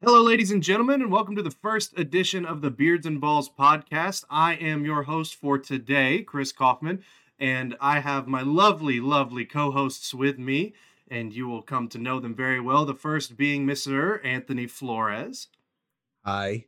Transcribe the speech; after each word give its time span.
Hello, 0.00 0.22
ladies 0.22 0.52
and 0.52 0.62
gentlemen, 0.62 1.02
and 1.02 1.10
welcome 1.10 1.34
to 1.34 1.42
the 1.42 1.50
first 1.50 1.98
edition 1.98 2.44
of 2.44 2.60
the 2.60 2.70
Beards 2.70 3.04
and 3.04 3.20
Balls 3.20 3.50
podcast. 3.50 4.24
I 4.30 4.54
am 4.54 4.84
your 4.84 5.02
host 5.02 5.34
for 5.34 5.58
today, 5.58 6.22
Chris 6.22 6.52
Kaufman, 6.52 7.02
and 7.38 7.76
I 7.80 7.98
have 7.98 8.28
my 8.28 8.42
lovely, 8.42 9.00
lovely 9.00 9.44
co 9.44 9.72
hosts 9.72 10.14
with 10.14 10.38
me, 10.38 10.72
and 11.10 11.32
you 11.32 11.48
will 11.48 11.62
come 11.62 11.88
to 11.88 11.98
know 11.98 12.20
them 12.20 12.32
very 12.32 12.60
well. 12.60 12.84
The 12.84 12.94
first 12.94 13.36
being 13.36 13.66
Mr. 13.66 14.24
Anthony 14.24 14.68
Flores. 14.68 15.48
Hi. 16.24 16.66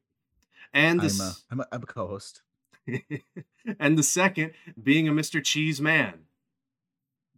And 0.74 1.00
the, 1.00 1.06
I'm 1.08 1.20
a, 1.20 1.34
I'm 1.52 1.60
a, 1.60 1.66
I'm 1.76 1.82
a 1.84 1.86
co-host. 1.86 2.42
and 3.78 3.96
the 3.96 4.02
second 4.02 4.52
being 4.82 5.06
a 5.06 5.12
Mr. 5.12 5.42
Cheese 5.42 5.80
Man. 5.80 6.26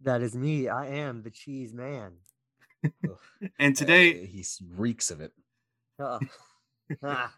That 0.01 0.23
is 0.23 0.35
me. 0.35 0.67
I 0.67 0.87
am 0.87 1.21
the 1.21 1.29
cheese 1.29 1.71
man. 1.71 2.13
And 3.59 3.75
today, 3.75 4.23
Uh, 4.23 4.25
he 4.25 4.45
reeks 4.75 5.11
of 5.11 5.21
it. 5.21 5.33
Ah, 5.99 6.19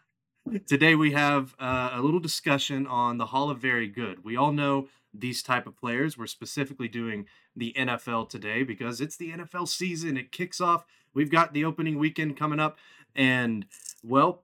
today 0.66 0.94
we 0.94 1.12
have 1.12 1.54
uh, 1.58 1.90
a 1.92 2.00
little 2.00 2.20
discussion 2.20 2.86
on 2.86 3.18
the 3.18 3.26
Hall 3.26 3.50
of 3.50 3.58
Very 3.58 3.88
Good. 3.88 4.24
We 4.24 4.36
all 4.36 4.52
know 4.52 4.88
these 5.12 5.42
type 5.42 5.66
of 5.66 5.76
players. 5.76 6.16
We're 6.18 6.26
specifically 6.26 6.88
doing 6.88 7.26
the 7.54 7.72
NFL 7.76 8.28
today 8.28 8.62
because 8.62 9.00
it's 9.00 9.16
the 9.16 9.32
NFL 9.32 9.68
season. 9.68 10.16
It 10.16 10.32
kicks 10.32 10.60
off. 10.60 10.84
We've 11.14 11.30
got 11.30 11.52
the 11.52 11.64
opening 11.64 11.98
weekend 11.98 12.36
coming 12.36 12.60
up, 12.60 12.78
and 13.14 13.66
well, 14.02 14.42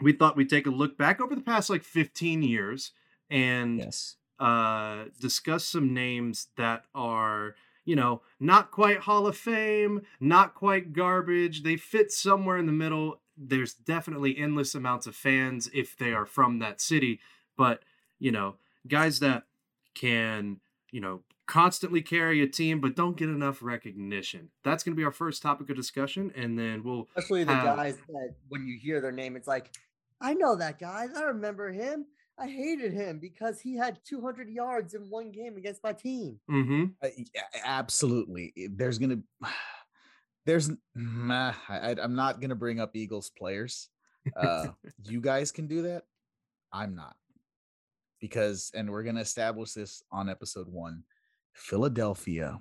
we 0.00 0.12
thought 0.12 0.36
we'd 0.36 0.50
take 0.50 0.66
a 0.66 0.70
look 0.70 0.96
back 0.96 1.20
over 1.20 1.34
the 1.34 1.40
past 1.40 1.68
like 1.70 1.82
15 1.82 2.42
years 2.42 2.92
and 3.30 3.78
Yes. 3.78 4.16
uh, 4.38 5.06
discuss 5.20 5.64
some 5.64 5.92
names 5.92 6.48
that 6.56 6.84
are, 6.94 7.56
you 7.84 7.96
know, 7.96 8.22
not 8.38 8.70
quite 8.70 8.98
Hall 9.00 9.26
of 9.26 9.36
Fame, 9.36 10.02
not 10.20 10.54
quite 10.54 10.92
garbage. 10.92 11.64
They 11.64 11.76
fit 11.76 12.12
somewhere 12.12 12.58
in 12.58 12.66
the 12.66 12.72
middle. 12.72 13.20
There's 13.38 13.72
definitely 13.74 14.36
endless 14.36 14.74
amounts 14.74 15.06
of 15.06 15.14
fans 15.14 15.70
if 15.72 15.96
they 15.96 16.12
are 16.12 16.26
from 16.26 16.58
that 16.58 16.80
city, 16.80 17.20
but, 17.56 17.82
you 18.18 18.32
know, 18.32 18.56
guys 18.86 19.20
that 19.20 19.44
can, 19.94 20.60
you 20.90 21.00
know, 21.00 21.22
constantly 21.46 22.02
carry 22.02 22.42
a 22.42 22.46
team 22.46 22.80
but 22.80 22.94
don't 22.94 23.16
get 23.16 23.28
enough 23.28 23.62
recognition. 23.62 24.50
That's 24.64 24.82
going 24.84 24.94
to 24.94 24.96
be 25.00 25.04
our 25.04 25.12
first 25.12 25.40
topic 25.42 25.70
of 25.70 25.76
discussion 25.76 26.30
and 26.36 26.58
then 26.58 26.82
we'll 26.82 27.08
especially 27.16 27.44
the 27.44 27.54
have- 27.54 27.76
guys 27.76 27.96
that 28.08 28.34
when 28.48 28.66
you 28.66 28.78
hear 28.78 29.00
their 29.00 29.12
name, 29.12 29.34
it's 29.36 29.48
like, 29.48 29.70
I 30.20 30.34
know 30.34 30.56
that 30.56 30.78
guy. 30.78 31.06
I 31.16 31.22
remember 31.22 31.70
him. 31.72 32.06
I 32.40 32.46
hated 32.48 32.92
him 32.92 33.18
because 33.18 33.60
he 33.60 33.76
had 33.76 33.98
200 34.04 34.48
yards 34.50 34.94
in 34.94 35.02
one 35.10 35.30
game 35.32 35.56
against 35.56 35.82
my 35.82 35.92
team. 35.92 36.38
Mhm. 36.50 36.94
Uh, 37.02 37.08
yeah, 37.34 37.42
absolutely. 37.64 38.52
There's 38.70 38.98
gonna 38.98 39.18
there's 40.48 40.70
nah, 40.94 41.52
I, 41.68 41.94
I'm 42.02 42.14
not 42.14 42.40
gonna 42.40 42.54
bring 42.54 42.80
up 42.80 42.96
Eagles 42.96 43.30
players. 43.38 43.90
Uh, 44.34 44.68
you 45.04 45.20
guys 45.20 45.52
can 45.52 45.66
do 45.66 45.82
that. 45.82 46.04
I'm 46.72 46.94
not 46.96 47.16
because, 48.18 48.70
and 48.74 48.90
we're 48.90 49.02
gonna 49.02 49.20
establish 49.20 49.72
this 49.74 50.02
on 50.10 50.30
episode 50.30 50.66
one. 50.68 51.02
Philadelphia 51.52 52.58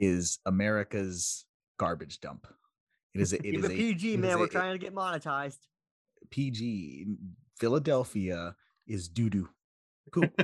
is 0.00 0.40
America's 0.44 1.44
garbage 1.78 2.20
dump. 2.20 2.48
It 3.14 3.20
is. 3.20 3.32
A, 3.32 3.36
it 3.36 3.42
Keep 3.42 3.58
is 3.60 3.64
a 3.64 3.68
PG, 3.68 4.16
man. 4.16 4.32
a- 4.32 4.38
We're 4.38 4.44
it- 4.46 4.50
trying 4.50 4.72
to 4.72 4.78
get 4.78 4.92
monetized. 4.92 5.58
PG. 6.30 7.06
Philadelphia 7.60 8.56
is 8.88 9.08
doo 9.08 9.30
doo. 9.30 9.48
Cool. 10.12 10.24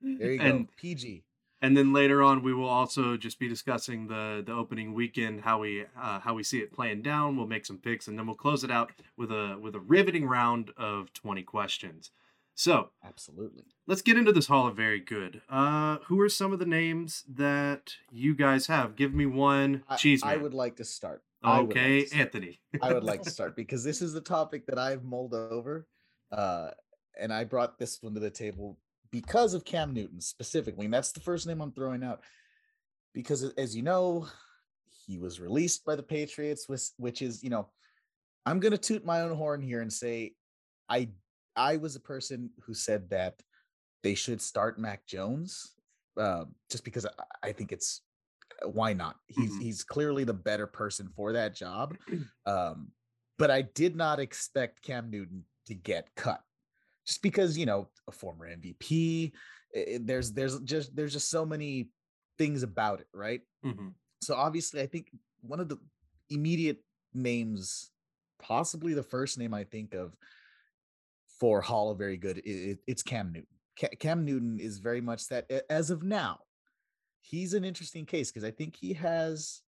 There 0.00 0.30
you 0.30 0.38
go. 0.38 0.44
And 0.44 0.68
PG. 0.76 1.24
And 1.60 1.76
then 1.76 1.92
later 1.92 2.22
on 2.22 2.42
we 2.42 2.54
will 2.54 2.68
also 2.68 3.16
just 3.16 3.38
be 3.38 3.48
discussing 3.48 4.06
the 4.08 4.42
the 4.46 4.52
opening 4.52 4.94
weekend 4.94 5.40
how 5.42 5.58
we 5.60 5.84
uh, 6.00 6.20
how 6.20 6.34
we 6.34 6.42
see 6.42 6.58
it 6.58 6.72
playing 6.72 7.02
down 7.02 7.36
we'll 7.36 7.46
make 7.46 7.66
some 7.66 7.78
picks 7.78 8.06
and 8.08 8.18
then 8.18 8.26
we'll 8.26 8.36
close 8.36 8.62
it 8.64 8.70
out 8.70 8.92
with 9.16 9.30
a 9.30 9.58
with 9.60 9.74
a 9.74 9.80
riveting 9.80 10.26
round 10.26 10.70
of 10.76 11.12
20 11.12 11.42
questions 11.42 12.10
so 12.54 12.90
Absolutely. 13.04 13.64
let's 13.86 14.02
get 14.02 14.16
into 14.18 14.32
this 14.32 14.46
hall 14.48 14.66
of 14.66 14.76
very 14.76 15.00
good 15.00 15.40
uh 15.48 15.98
who 16.06 16.20
are 16.20 16.28
some 16.28 16.52
of 16.52 16.58
the 16.58 16.66
names 16.66 17.24
that 17.28 17.94
you 18.10 18.34
guys 18.34 18.66
have 18.66 18.96
give 18.96 19.14
me 19.14 19.26
one 19.26 19.82
I- 19.88 19.96
cheese 19.96 20.22
I 20.24 20.34
man. 20.34 20.42
would 20.42 20.54
like 20.54 20.76
to 20.76 20.84
start. 20.84 21.22
I 21.42 21.58
like 21.60 21.70
okay 21.70 22.00
to 22.02 22.06
start. 22.08 22.20
anthony 22.20 22.60
I 22.82 22.92
would 22.92 23.04
like 23.04 23.22
to 23.22 23.30
start 23.38 23.54
because 23.54 23.84
this 23.84 24.02
is 24.02 24.12
the 24.12 24.20
topic 24.20 24.66
that 24.66 24.78
I've 24.78 25.04
mulled 25.04 25.34
over. 25.34 25.86
Uh, 26.32 26.70
and 27.18 27.32
I 27.32 27.44
brought 27.44 27.78
this 27.78 28.02
one 28.02 28.14
to 28.14 28.20
the 28.20 28.28
table 28.30 28.76
because 29.10 29.54
of 29.54 29.64
Cam 29.64 29.92
Newton 29.94 30.20
specifically. 30.20 30.84
And 30.86 30.94
that's 30.94 31.12
the 31.12 31.20
first 31.20 31.46
name 31.46 31.60
I'm 31.60 31.72
throwing 31.72 32.02
out. 32.02 32.22
Because 33.14 33.42
as 33.54 33.74
you 33.74 33.82
know, 33.82 34.26
he 35.06 35.18
was 35.18 35.40
released 35.40 35.84
by 35.84 35.96
the 35.96 36.02
Patriots, 36.02 36.68
which, 36.68 36.82
which 36.98 37.22
is, 37.22 37.42
you 37.42 37.50
know, 37.50 37.68
I'm 38.46 38.60
gonna 38.60 38.78
toot 38.78 39.04
my 39.04 39.22
own 39.22 39.36
horn 39.36 39.60
here 39.62 39.80
and 39.82 39.92
say 39.92 40.32
I 40.88 41.08
I 41.56 41.76
was 41.76 41.96
a 41.96 42.00
person 42.00 42.50
who 42.64 42.72
said 42.72 43.10
that 43.10 43.42
they 44.02 44.14
should 44.14 44.40
start 44.40 44.78
Mac 44.78 45.06
Jones. 45.06 45.74
Uh, 46.16 46.44
just 46.70 46.84
because 46.84 47.04
I, 47.06 47.10
I 47.48 47.52
think 47.52 47.72
it's 47.72 48.02
why 48.64 48.92
not? 48.92 49.16
He's 49.26 49.52
Mhm. 49.52 49.62
he's 49.62 49.84
clearly 49.84 50.24
the 50.24 50.34
better 50.34 50.66
person 50.66 51.08
for 51.14 51.32
that 51.32 51.54
job. 51.54 51.96
Um, 52.46 52.92
but 53.38 53.50
I 53.50 53.62
did 53.62 53.94
not 53.94 54.18
expect 54.18 54.82
Cam 54.82 55.10
Newton 55.10 55.44
to 55.66 55.74
get 55.74 56.08
cut, 56.16 56.42
just 57.08 57.22
because 57.22 57.56
you 57.56 57.64
know 57.66 57.88
a 58.06 58.12
former 58.12 58.46
MVP. 58.46 59.32
i- 59.74 59.78
i- 59.94 59.98
there's 60.00 60.32
there's 60.32 60.60
just 60.60 60.94
there's 60.94 61.12
just 61.12 61.28
so 61.30 61.44
many 61.44 61.90
things 62.38 62.62
about 62.62 63.00
it, 63.00 63.08
right? 63.12 63.40
Mhm. 63.64 63.94
So 64.22 64.34
obviously, 64.34 64.80
I 64.82 64.86
think 64.86 65.10
one 65.40 65.58
of 65.60 65.68
the 65.68 65.78
immediate 66.30 66.84
names, 67.14 67.90
possibly 68.38 68.92
the 68.94 69.02
first 69.02 69.38
name 69.38 69.52
I 69.54 69.64
think 69.64 69.94
of 69.94 70.16
for 71.40 71.60
Hall 71.62 71.90
of 71.90 71.98
Very 71.98 72.16
Good, 72.16 72.38
i- 72.46 72.70
i- 72.72 72.78
it's 72.86 73.02
Cam 73.02 73.32
Newton. 73.32 73.58
Cam 73.76 74.24
Newton 74.24 74.58
is 74.60 74.78
very 74.78 75.00
much 75.00 75.28
that 75.28 75.50
as 75.70 75.90
of 75.90 76.02
now. 76.02 76.40
He's 77.20 77.54
an 77.54 77.64
interesting 77.64 78.06
case 78.06 78.30
because 78.30 78.44
I 78.44 78.50
think 78.50 78.74
he 78.76 78.92
has, 78.94 79.62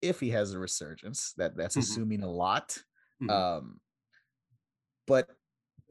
if 0.00 0.20
he 0.20 0.30
has 0.30 0.52
a 0.52 0.58
resurgence, 0.58 1.32
that 1.34 1.56
that's 1.56 1.76
Mhm. 1.76 1.80
assuming 1.80 2.22
a 2.22 2.30
lot. 2.30 2.84
Mhm. 3.20 3.30
Um, 3.30 3.80
but 5.06 5.36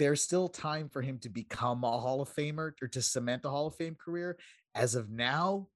there's 0.02 0.22
still 0.22 0.48
time 0.50 0.90
for 0.90 1.02
him 1.04 1.20
to 1.20 1.30
become 1.30 1.84
a 1.84 2.00
Hall 2.00 2.22
of 2.22 2.30
Famer 2.34 2.74
or 2.82 2.88
to 2.88 3.02
cement 3.02 3.46
a 3.46 3.50
Hall 3.50 3.68
of 3.68 3.76
Fame 3.76 3.96
career. 3.96 4.36
As 4.74 4.96
of 4.96 5.10
now, 5.12 5.68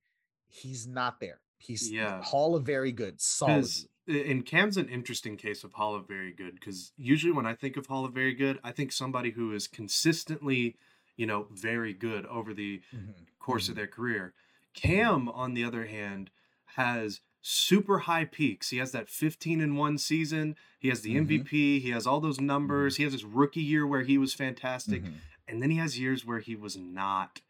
he's 0.47 0.87
not 0.87 1.19
there. 1.19 1.41
He's 1.59 1.91
Yeah. 1.91 2.23
Hall 2.23 2.55
of 2.55 2.65
Very 2.65 2.91
Good, 2.91 3.21
solid. 3.21 3.67
and 4.07 4.43
Cam's 4.45 4.77
an 4.77 4.89
interesting 4.89 5.37
case 5.37 5.63
of 5.63 5.73
Hall 5.73 5.93
of 5.95 6.07
Very 6.07 6.33
Good 6.33 6.55
because 6.55 6.91
usually 6.97 7.31
when 7.33 7.45
I 7.45 7.53
think 7.53 7.77
of 7.77 7.85
Hall 7.85 8.03
of 8.05 8.13
Very 8.13 8.33
Good, 8.33 8.59
I 8.63 8.71
think 8.71 8.91
somebody 8.91 9.29
who 9.31 9.53
is 9.53 9.67
consistently, 9.67 10.77
you 11.17 11.27
know, 11.27 11.47
very 11.51 11.93
good 11.93 12.25
over 12.25 12.53
the 12.53 12.81
Mhm, 12.93 13.13
course 13.39 13.67
of 13.69 13.73
mhm. 13.73 13.77
their 13.77 13.87
career. 13.87 14.33
Cam, 14.73 15.29
on 15.29 15.53
the 15.53 15.63
other 15.63 15.85
hand, 15.85 16.31
has 16.65 17.21
super 17.47 17.99
high 17.99 18.25
peaks. 18.25 18.69
He 18.71 18.77
has 18.77 18.91
that 18.91 19.07
15 19.07 19.61
in 19.61 19.75
one 19.75 19.99
season. 19.99 20.55
He 20.79 20.87
has 20.89 21.01
the 21.01 21.13
Mhm. 21.13 21.27
MVP. 21.27 21.79
He 21.79 21.91
has 21.91 22.07
all 22.07 22.19
those 22.19 22.41
numbers. 22.41 22.97
He 22.97 23.03
has 23.03 23.13
his 23.13 23.23
rookie 23.23 23.61
year 23.61 23.85
where 23.85 24.01
he 24.01 24.17
was 24.17 24.33
fantastic. 24.33 25.03
Mhm. 25.03 25.13
And 25.47 25.61
then 25.61 25.69
he 25.69 25.77
has 25.77 25.99
years 25.99 26.25
where 26.25 26.39
he 26.39 26.55
was 26.55 26.75
not 26.75 27.41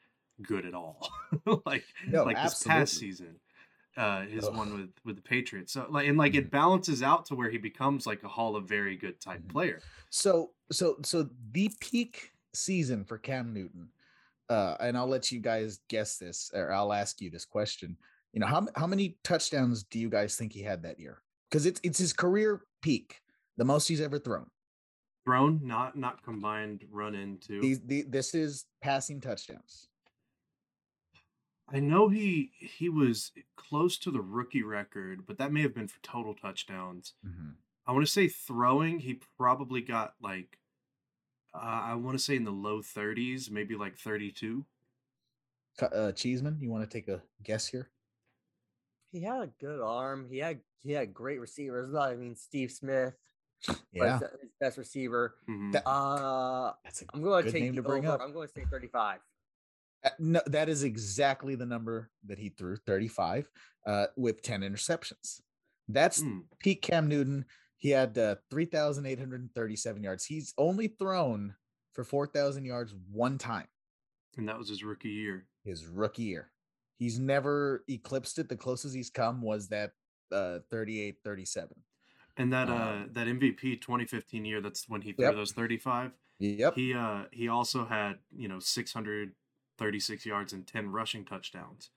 good 0.42 0.66
at 0.66 0.74
all. 0.74 1.10
like 1.66 1.86
No, 2.06 2.26
like 2.26 2.36
this 2.44 2.62
past 2.62 2.98
season. 2.98 3.40
Uh, 3.96 4.26
his 4.26 4.50
one 4.50 4.74
with 4.74 4.92
with 5.06 5.16
the 5.16 5.22
Patriots. 5.22 5.72
So 5.72 5.88
like 5.90 6.10
and 6.10 6.18
like 6.18 6.36
it 6.36 6.52
balances 6.52 7.02
out 7.02 7.26
to 7.28 7.36
where 7.36 7.50
he 7.50 7.58
becomes 7.58 8.06
like 8.06 8.22
a 8.24 8.28
Hall 8.28 8.58
of 8.58 8.68
Very 8.68 8.98
Good 8.98 9.22
type 9.22 9.44
Mhm. 9.44 9.50
player. 9.50 9.82
So 10.10 10.54
so 10.74 10.98
so 11.06 11.30
the 11.54 11.70
peak 11.80 12.34
season 12.54 13.06
for 13.06 13.18
Cam 13.18 13.54
Newton, 13.54 13.94
uh, 14.50 14.76
and 14.82 14.98
I'll 14.98 15.08
let 15.08 15.32
you 15.32 15.40
guys 15.40 15.80
guess 15.88 16.18
this, 16.18 16.52
or 16.54 16.74
I'll 16.74 16.92
ask 16.92 17.22
you 17.22 17.30
this 17.30 17.46
question. 17.46 17.98
You 18.36 18.42
know, 18.42 18.48
how 18.48 18.68
how 18.76 18.86
many 18.86 19.18
touchdowns 19.24 19.84
do 19.84 19.98
you 19.98 20.10
guys 20.10 20.36
think 20.36 20.52
he 20.52 20.62
had 20.62 20.84
that 20.84 21.00
year? 21.00 21.22
Because 21.50 21.66
it's 21.66 21.80
it's 21.84 21.98
his 21.98 22.12
career 22.12 22.64
peak, 22.82 23.22
the 23.56 23.64
most 23.64 23.88
he's 23.88 24.02
ever 24.02 24.20
thrown. 24.20 24.48
Thrown, 25.24 25.62
not 25.64 25.98
not 25.98 26.22
combined 26.22 26.84
run 26.92 27.16
into. 27.16 27.62
These 27.62 27.80
the, 27.86 28.04
this 28.04 28.36
is 28.36 28.66
passing 28.82 29.22
touchdowns. 29.22 29.88
I 31.70 31.80
know 31.80 32.10
he 32.10 32.52
he 32.60 32.90
was 32.90 33.32
close 33.56 33.98
to 34.00 34.12
the 34.12 34.22
rookie 34.22 34.64
record, 34.64 35.26
but 35.26 35.38
that 35.38 35.54
may 35.54 35.62
have 35.62 35.74
been 35.74 35.88
for 35.88 36.04
total 36.04 36.36
touchdowns. 36.36 37.14
Mhm. 37.26 37.54
I 37.88 37.94
want 37.94 38.06
to 38.06 38.12
say 38.12 38.28
throwing, 38.28 39.00
he 39.00 39.22
probably 39.38 39.80
got 39.80 40.16
like 40.22 40.60
uh, 41.54 41.60
I 41.60 41.96
want 41.96 42.18
to 42.18 42.24
say 42.24 42.36
in 42.36 42.44
the 42.44 42.52
low 42.52 42.82
30s, 42.82 43.50
maybe 43.50 43.78
like 43.78 43.98
32. 43.98 44.66
Uh, 45.82 46.12
Cheeseman, 46.12 46.58
you 46.60 46.70
want 46.70 46.84
to 46.84 46.90
take 46.94 47.08
a 47.08 47.24
guess 47.42 47.68
here? 47.68 47.92
He 49.16 49.22
had 49.22 49.42
a 49.44 49.48
good 49.62 49.80
arm. 49.80 50.28
He 50.30 50.40
had 50.40 50.60
he 50.84 50.92
had 50.92 51.14
great 51.14 51.40
receivers. 51.40 51.96
I 51.96 52.16
mean, 52.16 52.36
Steve 52.36 52.70
Smith 52.70 53.14
Yeah, 53.94 54.20
was 54.20 54.30
his 54.42 54.52
best 54.60 54.78
receiver. 54.78 55.38
Mhm. 55.50 55.72
That- 55.72 55.88
Uh, 55.88 56.74
that's 56.84 57.02
a 57.02 57.06
I'm 57.14 57.22
going 57.24 57.46
to 57.46 57.48
good 57.50 57.54
take 57.54 57.64
name 57.64 57.76
to 57.76 57.82
bring 57.82 58.06
over. 58.06 58.16
up. 58.16 58.22
I'm 58.22 58.34
going 58.34 58.48
to 58.50 58.54
say 58.54 58.66
35. 58.70 59.22
Uh, 60.04 60.10
No, 60.20 60.42
that 60.48 60.68
is 60.68 60.84
exactly 60.84 61.56
the 61.56 61.66
number 61.66 62.12
that 62.26 62.38
he 62.38 62.50
threw, 62.50 62.76
35, 62.76 63.50
uh, 63.88 64.08
with 64.18 64.42
10 64.42 64.62
interceptions. 64.62 65.42
That's 65.88 66.22
Mm. 66.22 66.44
peak 66.60 66.82
Cam 66.82 67.08
Newton. 67.08 67.46
He 67.78 67.92
had 67.92 68.18
uh, 68.18 68.36
3,837 68.52 70.04
yards. 70.04 70.26
He's 70.26 70.54
only 70.58 70.90
thrown 70.90 71.56
for 71.94 72.04
4,000 72.04 72.66
yards 72.66 72.94
one 72.94 73.38
time 73.38 73.68
And 74.38 74.48
that 74.50 74.58
was 74.58 74.68
his 74.70 74.84
rookie 74.84 75.10
year. 75.10 75.48
his 75.64 75.88
rookie 75.88 76.24
year. 76.24 76.52
He's 76.98 77.20
never 77.20 77.84
eclipsed 77.90 78.40
it. 78.40 78.50
The 78.50 78.56
closest 78.58 78.96
he's 78.96 79.10
come 79.10 79.42
was 79.42 79.68
that 79.70 79.92
uh, 80.32 80.60
38 80.70 81.18
37. 81.24 81.70
And 82.38 82.52
that 82.54 82.70
uh 82.70 82.74
Um, 82.74 83.10
that 83.14 83.28
MVP 83.28 83.80
2015 83.82 84.44
year, 84.46 84.62
that's 84.62 84.88
when 84.90 85.02
he 85.02 85.14
threw 85.14 85.26
Yep. 85.26 85.36
those 85.36 85.52
35. 85.54 86.12
Yep. 86.40 86.76
He 86.76 86.94
uh 86.94 87.24
he 87.32 87.48
also 87.48 87.86
had, 87.86 88.20
you 88.36 88.48
know, 88.48 88.60
636 88.60 90.26
yards 90.26 90.54
and 90.54 90.66
10 90.68 90.92
rushing 90.92 91.26
touchdowns. 91.26 91.92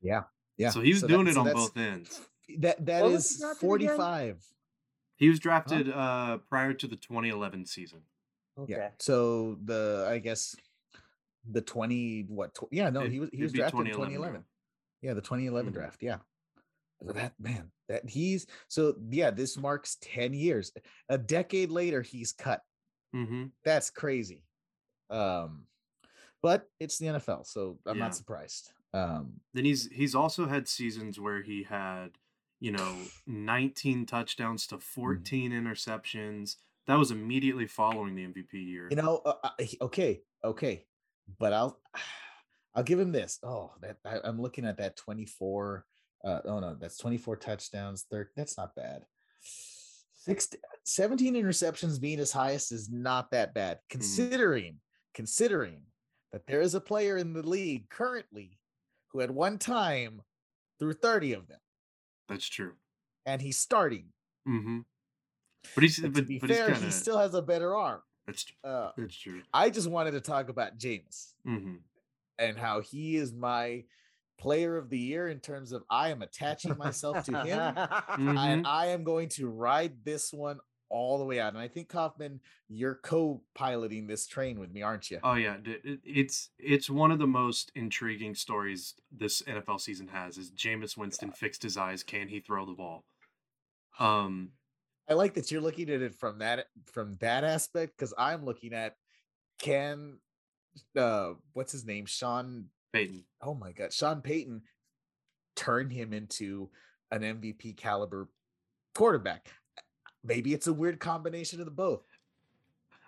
Yeah. 0.00 0.24
Yeah. 0.56 0.70
So 0.70 0.80
he 0.80 0.90
was 0.92 1.00
that- 1.02 1.08
doing 1.08 1.26
it 1.26 1.34
so 1.34 1.40
on 1.40 1.52
both 1.52 1.76
ends. 1.76 2.20
That 2.58 2.84
that 2.86 3.02
What 3.02 3.12
was 3.12 3.24
is 3.30 3.36
he 3.36 3.40
drafted 3.42 3.64
again? 3.72 3.96
45. 3.96 4.46
He 5.16 5.28
was 5.28 5.40
drafted 5.40 5.90
uh 5.90 6.38
prior 6.48 6.72
to 6.74 6.86
the 6.86 6.96
2011 6.96 7.66
season. 7.66 8.02
Okay. 8.58 8.74
Yeah. 8.74 8.90
So 9.00 9.58
the 9.64 10.06
I 10.08 10.18
guess 10.18 10.54
the 11.50 11.60
20 11.60 12.22
what 12.28 12.54
tw- 12.54 12.72
yeah, 12.72 12.90
no, 12.90 13.02
It- 13.02 13.12
he 13.12 13.20
was 13.20 13.30
he 13.32 13.42
was 13.42 13.52
drafted 13.52 13.80
in 13.80 13.86
2011 13.86 14.42
2011. 14.42 14.44
Yeah, 15.02 15.14
the 15.14 15.20
2011 15.20 15.70
Mhm. 15.72 15.74
draft. 15.74 16.02
Yeah. 16.02 16.18
That 17.00 17.34
man, 17.38 17.70
that 17.88 18.08
he's 18.08 18.46
so 18.68 18.94
yeah, 19.10 19.30
this 19.30 19.56
marks 19.58 19.96
10 20.00 20.32
years. 20.32 20.72
A 21.08 21.18
decade 21.18 21.70
later, 21.70 22.00
he's 22.02 22.32
cut. 22.32 22.62
Mm-hmm. 23.14 23.46
That's 23.64 23.90
crazy. 23.90 24.42
Um, 25.10 25.66
but 26.42 26.70
it's 26.80 26.98
the 26.98 27.06
NFL, 27.06 27.44
so 27.46 27.78
I'm 27.86 27.96
Yeah. 27.98 28.04
not 28.04 28.14
surprised. 28.14 28.72
Um, 28.94 29.40
Then 29.52 29.64
he's 29.64 29.86
he's 29.90 30.14
also 30.14 30.46
had 30.46 30.66
seasons 30.68 31.18
where 31.20 31.42
he 31.42 31.64
had, 31.64 32.16
you 32.60 32.72
know, 32.72 33.02
19 33.26 34.06
touchdowns 34.06 34.66
to 34.68 34.78
14 34.78 35.52
interceptions. 35.52 36.56
That 36.86 36.94
was 36.96 37.10
immediately 37.10 37.66
following 37.66 38.14
the 38.14 38.24
MVP 38.24 38.54
year. 38.64 38.88
you 38.90 38.96
know, 38.96 39.18
uh, 39.26 39.36
uh, 39.42 39.50
okay, 39.82 40.22
okay, 40.42 40.86
but 41.38 41.52
I'll 41.52 41.80
I'll 42.74 42.82
give 42.82 42.98
him 42.98 43.12
this. 43.12 43.38
Oh, 43.42 43.72
that 43.82 43.98
I, 44.04 44.18
I'm 44.24 44.40
looking 44.40 44.64
at 44.66 44.78
that 44.78 44.96
24. 44.96 45.84
Uh, 46.24 46.40
oh 46.46 46.58
no, 46.58 46.74
that's 46.74 46.96
24 46.98 47.36
touchdowns. 47.36 48.06
Third, 48.10 48.28
that's 48.36 48.56
not 48.56 48.74
bad. 48.74 49.04
Six, 50.16 50.48
17 50.84 51.34
interceptions 51.34 52.00
being 52.00 52.18
his 52.18 52.32
highest 52.32 52.72
is 52.72 52.90
not 52.90 53.30
that 53.30 53.52
bad, 53.52 53.78
considering 53.90 54.80
considering 55.12 55.82
that 56.32 56.46
there 56.46 56.62
is 56.62 56.74
a 56.74 56.80
player 56.80 57.18
in 57.18 57.32
the 57.34 57.42
league 57.46 57.88
currently 57.90 58.58
who 59.12 59.20
at 59.20 59.30
one 59.30 59.58
time 59.58 60.22
threw 60.78 60.94
30 60.94 61.34
of 61.34 61.46
them, 61.46 61.60
That's 62.28 62.48
true. 62.48 62.72
and 63.26 63.40
he's 63.40 63.58
starting. 63.58 64.06
Mm-hmm. 64.48 64.80
But 65.74 65.84
he's 65.84 66.00
But 66.00 66.12
but, 66.14 66.20
to 66.20 66.26
be 66.26 66.38
but 66.38 66.50
fair, 66.50 66.70
he's 66.70 66.82
he 66.82 66.90
still 66.90 67.18
has 67.18 67.34
a 67.34 67.42
better 67.42 67.76
arm. 67.76 68.00
That's 68.26 68.44
tr- 68.44 68.52
Uh, 68.64 68.90
that's 68.96 69.16
true. 69.16 69.42
I 69.52 69.70
just 69.70 69.88
wanted 69.90 70.12
to 70.12 70.20
talk 70.20 70.48
about 70.48 70.78
Jameis. 70.78 71.32
Mm-hmm. 71.46 71.74
and 72.38 72.58
how 72.58 72.80
he 72.80 73.16
is 73.16 73.32
my 73.32 73.84
player 74.38 74.76
of 74.76 74.90
the 74.90 74.98
year 74.98 75.28
in 75.28 75.38
terms 75.40 75.70
of 75.72 75.84
I 75.88 76.08
am 76.10 76.22
attaching 76.22 76.76
myself 76.78 77.24
to 77.26 77.42
him 77.44 77.74
Mm-hmm. 77.76 78.36
and 78.38 78.66
I 78.66 78.86
am 78.86 79.04
going 79.04 79.28
to 79.30 79.46
ride 79.48 80.04
this 80.04 80.32
one 80.32 80.58
all 80.90 81.18
the 81.18 81.24
way 81.24 81.40
out. 81.40 81.52
And 81.52 81.58
I 81.62 81.66
think 81.68 81.88
Kaufman, 81.88 82.40
you're 82.68 82.94
co-piloting 82.96 84.06
this 84.06 84.26
train 84.26 84.58
with 84.60 84.72
me, 84.72 84.82
aren't 84.82 85.10
you? 85.10 85.18
Oh 85.22 85.34
yeah, 85.34 85.56
it's 85.64 86.50
it's 86.58 86.88
one 86.90 87.10
of 87.10 87.18
the 87.18 87.26
most 87.26 87.72
intriguing 87.74 88.34
stories 88.34 88.94
this 89.10 89.42
NFL 89.42 89.80
season 89.80 90.08
has. 90.08 90.38
Is 90.38 90.50
Jameis 90.50 90.96
Winston 90.96 91.30
fixed 91.32 91.62
his 91.62 91.76
eyes? 91.76 92.02
Can 92.02 92.28
he 92.28 92.40
throw 92.40 92.64
the 92.66 92.72
ball? 92.74 93.04
Um, 93.98 94.50
I 95.08 95.14
like 95.14 95.34
that 95.34 95.50
you're 95.50 95.60
looking 95.60 95.90
at 95.90 96.00
it 96.02 96.14
from 96.14 96.38
that 96.38 96.66
from 96.86 97.14
that 97.20 97.44
aspect 97.44 97.96
because 97.96 98.14
I'm 98.16 98.44
looking 98.44 98.72
at 98.72 98.96
can 99.58 100.18
uh 100.96 101.32
what's 101.52 101.72
his 101.72 101.84
name? 101.84 102.06
Sean 102.06 102.66
Payton. 102.92 103.24
oh 103.42 103.54
my 103.54 103.72
god, 103.72 103.92
Sean 103.92 104.20
Payton 104.22 104.62
turn 105.56 105.90
him 105.90 106.12
into 106.12 106.70
an 107.10 107.20
MVP 107.22 107.76
caliber 107.76 108.28
quarterback. 108.94 109.48
Maybe 110.24 110.54
it's 110.54 110.66
a 110.66 110.72
weird 110.72 111.00
combination 111.00 111.60
of 111.60 111.66
the 111.66 111.70
both. 111.72 112.02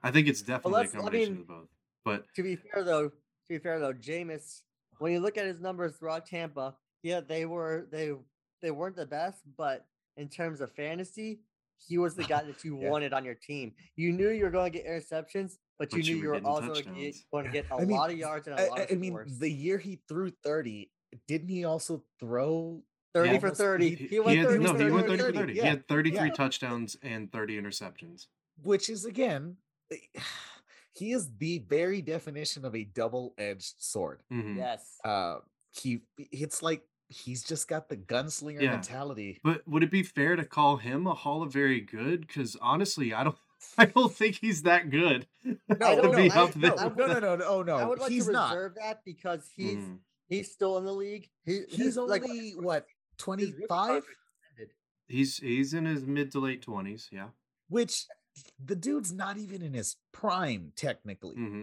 I 0.03 0.11
think 0.11 0.29
it's 0.29 0.43
definitely 0.43 0.73
a 0.73 0.83
let's- 0.83 0.95
I 0.95 0.99
combination 0.99 1.33
mean- 1.35 1.41
of 1.43 1.49
both. 1.49 1.69
But 2.05 2.27
to 2.37 2.43
be 2.45 2.55
fair 2.57 2.85
though, 2.85 3.09
to 3.09 3.49
be 3.49 3.59
fair 3.59 3.81
though, 3.81 3.93
Jameis, 3.95 4.61
when 4.99 5.11
you 5.13 5.19
look 5.21 5.37
at 5.37 5.47
his 5.47 5.61
numbers 5.61 5.97
throughout 5.97 6.25
Tampa, 6.27 6.77
yeah, 7.03 7.21
they 7.21 7.47
were 7.47 7.89
they 7.91 8.13
they 8.61 8.71
weren't 8.71 8.95
the 8.97 9.07
best, 9.07 9.41
but 9.57 9.87
in 10.17 10.29
terms 10.29 10.61
of 10.61 10.71
fantasy, 10.73 11.41
he 11.87 11.99
was 11.99 12.15
the 12.15 12.25
guy 12.25 12.43
that 12.43 12.65
you 12.65 12.79
Yeah. 12.83 12.91
wanted 12.91 13.13
on 13.13 13.25
your 13.25 13.35
team. 13.35 13.73
You 13.97 14.13
knew 14.13 14.31
you 14.31 14.45
were 14.45 14.51
going 14.51 14.73
to 14.73 14.79
get 14.79 14.87
interceptions, 14.87 15.55
but, 15.79 15.91
But 15.91 15.99
you 15.99 16.15
knew 16.17 16.23
you 16.23 16.29
were 16.29 16.41
also 16.45 16.75
get, 16.75 16.85
going 17.33 17.45
to 17.45 17.51
get 17.51 17.67
a 17.71 17.75
I 17.75 17.85
mean, 17.85 17.97
lot 17.97 18.11
of 18.11 18.17
yards 18.17 18.47
and 18.49 18.59
a 18.59 18.63
I, 18.65 18.69
lot 18.69 18.79
I- 18.81 18.83
of 18.85 18.93
I 18.93 18.95
mean, 18.95 19.13
scores. 19.13 19.39
the 19.39 19.51
year 19.51 19.79
he 19.79 20.01
threw 20.09 20.31
30, 20.43 20.91
didn't 21.29 21.49
he 21.49 21.65
also 21.65 22.03
throw? 22.21 22.83
Thirty 23.15 23.39
for 23.39 23.49
thirty. 23.51 23.95
he- 23.95 24.07
He, 24.09 24.21
went 24.21 24.39
had, 24.39 24.49
30 24.49 24.63
no, 24.65 24.71
for 24.73 24.77
he 24.77 24.83
30 24.85 24.93
went 24.95 25.07
for 25.07 25.11
30 25.17 25.23
for 25.23 25.25
30, 25.33 25.39
30. 25.39 25.53
yeah, 25.55 25.63
He 25.63 25.69
had 25.69 25.89
33 25.89 26.27
yeah. 26.29 26.33
touchdowns 26.35 26.97
and 27.03 27.33
30 27.33 27.61
interceptions. 27.61 28.27
Which 28.63 28.91
is 28.91 29.05
again, 29.07 29.57
eh, 29.91 29.97
he 30.93 31.13
is 31.13 31.31
the 31.39 31.61
very 31.69 32.03
definition 32.03 32.65
of 32.67 32.75
a 32.75 32.85
double-edged 32.85 33.75
sword. 33.79 34.21
Mhm. 34.33 34.57
Yes. 34.57 34.99
Uh, 35.05 35.37
he, 35.71 36.01
it's 36.33 36.63
like 36.63 36.83
he's 37.09 37.43
just 37.45 37.69
got 37.69 37.89
the 37.89 37.97
gunslinger 37.97 38.61
Yeah. 38.63 38.71
mentality. 38.73 39.41
But 39.45 39.67
would 39.67 39.83
it 39.83 39.91
be 39.91 40.03
fair 40.03 40.37
to 40.37 40.45
call 40.45 40.77
him 40.79 41.07
a 41.07 41.15
Hall 41.15 41.43
of 41.43 41.53
Very 41.53 41.81
Good? 41.81 42.27
Because 42.27 42.57
honestly, 42.61 43.13
I 43.15 43.25
don't. 43.25 43.37
I 43.79 43.87
don't 43.87 44.13
think 44.15 44.37
he's 44.37 44.63
that 44.63 44.91
good. 44.91 45.27
No, 45.69 45.97
to 45.97 46.03
no, 46.03 46.13
be 46.17 46.31
up 46.31 46.51
I- 46.57 46.61
there. 46.61 46.75
no, 46.77 46.89
no, 46.89 47.07
no, 47.07 47.19
no, 47.21 47.37
no, 47.37 47.45
oh 47.47 47.63
no, 47.63 47.77
I 47.77 47.85
would 47.85 47.99
like 48.01 48.11
he's 48.13 48.27
to 48.27 48.33
not. 48.33 48.51
reserve 48.55 48.75
that 48.77 49.01
because 49.05 49.49
he's 49.57 49.77
Mm. 49.77 49.99
he's 50.29 50.53
still 50.53 50.77
in 50.79 50.85
the 50.85 50.93
league. 50.93 51.29
He, 51.45 51.63
He's 51.69 51.79
his- 51.79 51.97
like, 51.97 52.23
only 52.25 52.51
what 52.53 52.87
25. 53.19 54.03
He's 55.09 55.37
he's 55.39 55.73
in 55.73 55.85
his 55.85 56.05
mid 56.05 56.33
to 56.33 56.41
late 56.41 56.63
twenties. 56.63 57.09
Yeah. 57.13 57.29
which 57.69 58.07
the 58.63 58.77
dude's 58.77 59.13
not 59.13 59.39
even 59.39 59.63
in 59.63 59.73
his 59.73 59.97
prime 60.13 60.73
technically. 60.77 61.37
Mm-hmm. 61.37 61.63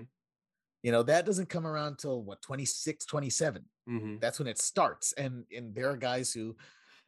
You 0.82 0.92
know, 0.92 1.04
that 1.04 1.26
doesn't 1.26 1.50
come 1.50 1.68
around 1.68 1.98
till 2.00 2.24
what 2.24 2.42
26, 2.42 3.06
27. 3.06 3.66
Mm-hmm. 3.90 4.18
That's 4.20 4.40
when 4.40 4.48
it 4.48 4.58
starts. 4.60 5.14
And 5.14 5.46
and 5.56 5.74
there 5.76 5.90
are 5.90 5.98
guys 5.98 6.32
who, 6.34 6.56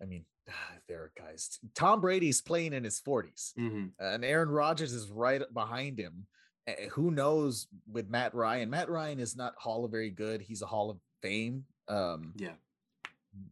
I 0.02 0.06
mean, 0.06 0.26
there 0.88 1.00
are 1.04 1.12
guys. 1.18 1.60
Tom 1.74 2.02
Brady's 2.02 2.42
playing 2.42 2.74
in 2.74 2.84
his 2.84 3.00
40s, 3.02 3.54
Mm-hmm. 3.58 3.86
and 4.00 4.26
Aaron 4.26 4.50
Rodgers 4.50 4.94
is 4.94 5.10
right 5.10 5.42
behind 5.54 5.98
him. 6.00 6.28
Eh, 6.68 6.88
Who 6.92 7.12
knows 7.12 7.68
with 7.92 8.10
Matt 8.10 8.34
Ryan? 8.34 8.70
Matt 8.70 8.90
Ryan 8.90 9.20
is 9.20 9.36
not 9.36 9.54
Hall 9.58 9.86
of 9.86 9.92
Very 9.92 10.10
Good. 10.12 10.42
He's 10.42 10.62
a 10.62 10.66
Hall 10.68 10.90
of 10.90 10.98
Fame. 11.22 11.66
Um, 11.88 12.34
Yeah. 12.38 12.56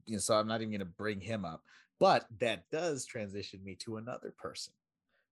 you 0.06 0.14
know, 0.16 0.20
so 0.20 0.36
I'm 0.36 0.48
not 0.48 0.62
even 0.62 0.72
going 0.72 0.80
to 0.80 0.86
bring 0.86 1.22
him 1.22 1.46
up. 1.46 1.62
But 2.00 2.26
that 2.40 2.64
does 2.72 3.06
transition 3.06 3.64
me 3.64 3.76
to 3.82 3.98
another 3.98 4.34
person 4.38 4.74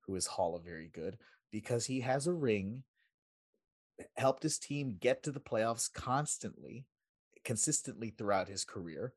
who 0.05 0.15
is 0.15 0.27
Hall 0.27 0.55
of 0.55 0.63
Very 0.63 0.89
Good 0.93 1.17
because 1.51 1.85
he 1.85 1.99
has 2.01 2.27
a 2.27 2.33
ring, 2.33 2.83
helped 4.15 4.43
his 4.43 4.57
team 4.57 4.97
get 4.99 5.23
to 5.23 5.31
the 5.31 5.39
playoffs 5.39 5.91
constantly, 5.91 6.85
consistently 7.43 8.09
throughout 8.11 8.47
his 8.47 8.63
career. 8.65 9.13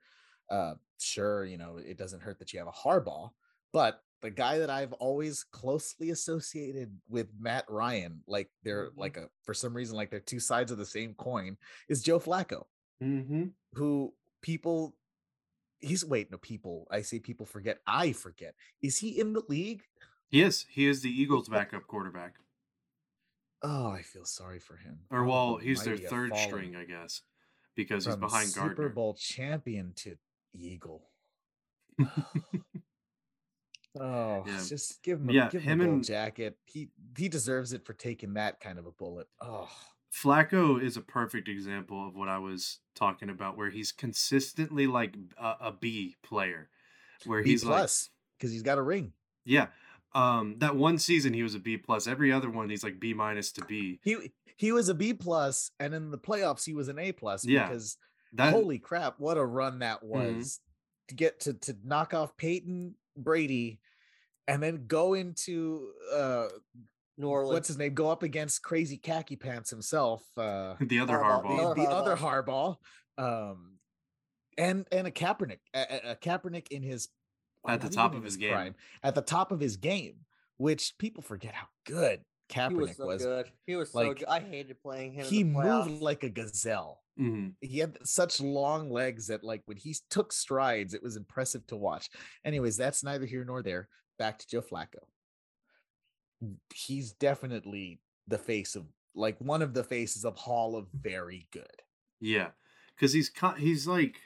Uh, 0.50 0.74
sure, 0.98 1.44
you 1.44 1.56
know, 1.58 1.78
it 1.78 1.96
doesn't 1.98 2.20
hurt 2.22 2.38
that 2.38 2.52
you 2.52 2.58
have 2.58 2.68
a 2.68 2.72
Harbaugh, 2.72 3.30
but 3.72 4.02
the 4.20 4.30
guy 4.30 4.58
that 4.58 4.70
I've 4.70 4.92
always 4.94 5.44
closely 5.44 6.10
associated 6.10 6.98
with 7.08 7.28
Matt 7.38 7.64
Ryan, 7.68 8.22
like 8.26 8.50
they're 8.62 8.90
Mhm. 8.90 8.96
like 8.98 9.16
a 9.16 9.30
for 9.42 9.54
some 9.54 9.74
reason, 9.74 9.96
like 9.96 10.10
they're 10.10 10.20
two 10.20 10.40
sides 10.40 10.70
of 10.72 10.78
the 10.78 10.86
same 10.86 11.14
coin, 11.14 11.56
is 11.88 12.02
Joe 12.02 12.18
Flacco 12.20 12.66
Mm-hmm. 13.02 13.48
who 13.74 14.14
people 14.40 14.96
he's 15.80 16.04
wait 16.04 16.30
no 16.30 16.38
people 16.38 16.86
i 16.90 17.02
say 17.02 17.18
people 17.18 17.46
forget 17.46 17.80
i 17.86 18.12
forget 18.12 18.54
is 18.82 18.98
he 18.98 19.20
in 19.20 19.32
the 19.34 19.42
league 19.48 19.82
He 20.30 20.42
is. 20.42 20.66
He 20.70 20.86
is 20.86 21.02
the 21.02 21.10
Eagles' 21.10 21.48
backup 21.48 21.86
quarterback. 21.86 22.36
oh 23.62 23.88
i 23.90 24.02
feel 24.02 24.24
sorry 24.24 24.58
for 24.58 24.76
him 24.76 25.00
Or 25.10 25.24
Oh, 25.24 25.28
well, 25.28 25.56
he's 25.56 25.82
their 25.84 25.96
third 25.96 26.36
string, 26.36 26.76
I 26.76 26.84
guess, 26.84 27.22
because 27.76 28.06
he's 28.06 28.16
behind 28.16 28.48
super 28.48 28.66
Gardner. 28.68 28.88
bowl 28.90 29.14
champion 29.14 29.92
to 29.96 30.16
eagle 30.52 31.08
oh 34.00 34.44
Yeah. 34.46 34.62
just 34.66 35.02
give 35.02 35.20
him 35.20 35.30
a, 35.30 35.32
Yeah, 35.32 35.48
give 35.50 35.62
him 35.62 35.80
him 35.80 35.88
a 35.88 35.92
and- 35.94 36.04
jacket 36.04 36.56
he 36.66 36.88
he 37.16 37.28
deserves 37.28 37.72
it 37.72 37.84
for 37.84 37.92
taking 37.92 38.34
that 38.34 38.60
kind 38.60 38.78
of 38.78 38.86
a 38.86 38.90
bullet 38.92 39.28
oh 39.40 39.68
Flacco 40.12 40.80
is 40.80 40.96
a 40.96 41.00
perfect 41.00 41.48
example 41.48 42.06
of 42.06 42.14
what 42.14 42.28
I 42.28 42.38
was 42.38 42.78
talking 42.94 43.30
about, 43.30 43.56
where 43.56 43.70
he's 43.70 43.90
consistently 43.90 44.86
like 44.86 45.16
a, 45.36 45.54
a 45.62 45.72
B 45.72 46.14
player, 46.22 46.68
where 47.26 47.42
b 47.42 47.50
he's 47.50 47.64
like, 47.64 47.78
plus 47.78 48.10
because 48.38 48.52
he's 48.52 48.62
got 48.62 48.78
a 48.78 48.82
ring 48.82 49.12
yeah. 49.44 49.66
Um, 50.14 50.56
that 50.58 50.76
one 50.76 50.98
season 50.98 51.32
he 51.34 51.42
was 51.42 51.54
a 51.54 51.58
B 51.58 51.76
plus. 51.76 52.06
Every 52.06 52.30
other 52.32 52.48
one 52.50 52.70
he's 52.70 52.84
like 52.84 53.00
B 53.00 53.14
minus 53.14 53.50
to 53.52 53.64
B. 53.64 53.98
he 54.04 54.32
he 54.56 54.70
was 54.70 54.88
a 54.88 54.94
b 54.94 55.12
plus 55.12 55.72
and 55.80 55.92
in 55.92 56.12
the 56.12 56.18
playoffs 56.18 56.64
he 56.64 56.74
was 56.74 56.86
an 56.88 56.98
a 56.98 57.10
plus 57.10 57.44
Yeah, 57.44 57.66
because 57.66 57.96
That 58.34 58.52
holy 58.52 58.78
crap 58.78 59.18
what 59.18 59.36
a 59.36 59.44
run 59.44 59.80
that 59.80 60.02
Mhm. 60.02 60.06
was 60.06 60.60
to 61.08 61.14
get 61.16 61.40
to 61.40 61.54
to 61.54 61.76
knock 61.84 62.14
off 62.14 62.36
peyton 62.36 62.94
brady 63.16 63.80
and 64.46 64.62
then 64.62 64.86
go 64.86 65.14
into 65.14 65.90
uh 66.14 66.46
New 67.18 67.28
Orleans. 67.28 67.52
what's 67.52 67.68
his 67.68 67.78
name? 67.78 67.94
Go 67.94 68.10
up 68.10 68.22
against 68.22 68.62
crazy 68.62 68.96
khaki 68.96 69.34
pants 69.36 69.70
himself. 69.70 70.22
Uh 70.36 70.76
the 70.80 71.00
other 71.00 71.14
Harbaugh, 71.18 71.74
the, 71.74 71.82
the 71.82 71.88
Harbaugh. 71.88 71.90
other 72.00 72.14
the 72.14 72.16
other 72.16 72.16
Harbaugh. 72.16 72.76
Um 73.18 73.78
and 74.56 74.86
and 74.92 75.08
a 75.08 75.10
Kaepernick, 75.10 75.58
a, 75.74 75.80
a- 75.80 76.10
a 76.12 76.16
Kaepernick 76.16 76.68
in 76.70 76.82
his 76.84 77.08
At 77.66 77.80
the 77.80 77.88
top 77.88 78.12
of 78.12 78.18
in 78.18 78.24
his 78.24 78.36
game. 78.36 78.52
prime, 78.52 78.74
at 79.02 79.14
the 79.14 79.22
top 79.22 79.50
of 79.52 79.60
his 79.60 79.76
game, 79.76 80.16
which 80.58 80.94
people 80.98 81.22
forget 81.22 81.54
how 81.54 81.66
good 81.86 82.20
he 82.48 82.54
Kaepernick 82.56 82.76
was 82.76 82.96
so 82.96 83.06
was. 83.06 83.22
good. 83.24 83.50
He 83.66 83.74
was 83.76 83.90
so 83.92 83.98
Like, 83.98 84.18
good. 84.18 84.28
I 84.28 84.40
hated 84.40 84.80
playing 84.82 85.12
him. 85.14 85.24
He 85.24 85.42
moved 85.44 86.02
like 86.02 86.22
a 86.24 86.28
gazelle. 86.28 87.00
Mhm. 87.18 87.54
He 87.60 87.78
had 87.78 87.96
such 88.06 88.40
long 88.40 88.90
legs 88.90 89.28
that, 89.28 89.42
like, 89.44 89.62
when 89.66 89.76
he 89.76 89.94
took 90.10 90.32
strides, 90.32 90.94
it 90.94 91.02
was 91.02 91.16
impressive 91.16 91.66
to 91.68 91.76
watch. 91.76 92.10
Anyways, 92.44 92.76
that's 92.76 93.02
neither 93.04 93.24
here 93.24 93.44
nor 93.44 93.62
there. 93.62 93.88
Back 94.18 94.38
to 94.40 94.46
Joe 94.48 94.60
Flacco. 94.62 94.98
He's 96.74 97.12
definitely 97.12 98.00
the 98.26 98.36
face 98.38 98.76
of, 98.76 98.86
like, 99.14 99.40
one 99.40 99.62
of 99.62 99.72
the 99.74 99.84
faces 99.84 100.24
of 100.24 100.36
Hall 100.36 100.76
of 100.76 100.88
Very 100.92 101.46
Good. 101.50 101.82
Yeah, 102.20 102.50
because 102.94 103.12
he's 103.12 103.30
co- 103.30 103.52
he's 103.54 103.86
like, 103.86 104.20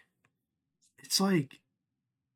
it's 0.99 1.21
like, 1.21 1.61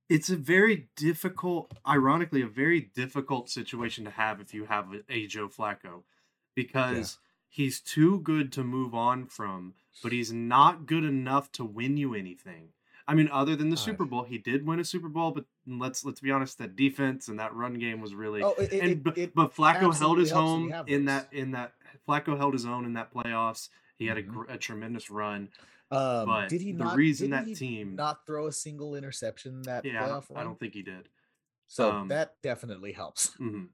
it's 0.08 0.28
a 0.30 0.36
very 0.36 0.88
difficult, 0.96 1.72
ironically, 1.88 2.42
a 2.42 2.46
very 2.46 2.80
difficult 2.94 3.48
situation 3.50 4.04
to 4.04 4.10
have 4.10 4.40
if 4.40 4.52
you 4.54 4.64
have 4.66 4.86
a, 4.92 5.00
a 5.12 5.26
Joe 5.26 5.48
Flacco, 5.48 6.02
because 6.54 7.18
he's 7.48 7.80
too 7.80 8.20
good 8.20 8.52
to 8.52 8.64
move 8.64 8.94
on 8.94 9.26
from, 9.26 9.74
but 10.02 10.12
he's 10.12 10.32
not 10.32 10.86
good 10.86 11.04
enough 11.04 11.50
to 11.52 11.64
win 11.64 11.96
you 11.96 12.14
anything. 12.14 12.68
I 13.08 13.14
mean, 13.14 13.28
other 13.32 13.56
than 13.56 13.70
the 13.70 13.76
God. 13.76 13.82
Super 13.82 14.04
Bowl, 14.04 14.22
he 14.22 14.38
did 14.38 14.64
win 14.66 14.78
a 14.78 14.84
Super 14.84 15.08
Bowl, 15.08 15.32
but 15.32 15.44
let's 15.66 16.04
let's 16.04 16.20
be 16.20 16.30
honest, 16.30 16.58
that 16.58 16.76
defense 16.76 17.28
and 17.28 17.38
that 17.40 17.54
run 17.54 17.74
game 17.74 18.00
was 18.00 18.14
really. 18.14 18.42
Oh, 18.42 18.54
it, 18.58 18.72
and 18.72 18.90
it- 18.92 19.02
but, 19.02 19.18
it 19.18 19.34
but 19.34 19.54
Flacco 19.54 19.96
held 19.96 20.18
his 20.18 20.30
helps 20.30 20.50
when 20.52 20.62
you 20.68 20.72
home 20.74 20.84
in 20.86 21.04
that 21.06 21.28
in 21.32 21.50
that 21.50 21.72
Flacco 22.08 22.36
held 22.36 22.52
his 22.52 22.64
own 22.64 22.84
in 22.84 22.92
that 22.94 23.12
playoffs. 23.12 23.68
He 23.96 24.06
had 24.06 24.18
a, 24.18 24.22
Mhm. 24.22 24.28
gr- 24.28 24.44
a 24.50 24.56
tremendous 24.56 25.10
run. 25.10 25.48
Um, 25.92 26.26
But 26.26 26.48
did 26.48 26.60
he 26.62 26.72
the 26.72 26.84
not? 26.84 26.96
reason 26.96 27.30
didn't 27.30 27.44
that 27.44 27.48
he 27.48 27.54
team- 27.54 27.94
not 27.96 28.26
throw 28.26 28.46
a 28.46 28.52
single 28.52 28.94
interception 28.94 29.62
that 29.62 29.84
Yeah, 29.84 30.04
I 30.04 30.08
playoff 30.08 30.28
don't, 30.28 30.38
I 30.38 30.42
don't 30.44 30.58
think 30.58 30.74
he 30.74 30.82
did. 30.82 31.08
so 31.66 31.90
um, 31.90 32.08
that 32.08 32.40
definitely 32.42 32.92
helps. 32.92 33.34
hmm 33.34 33.64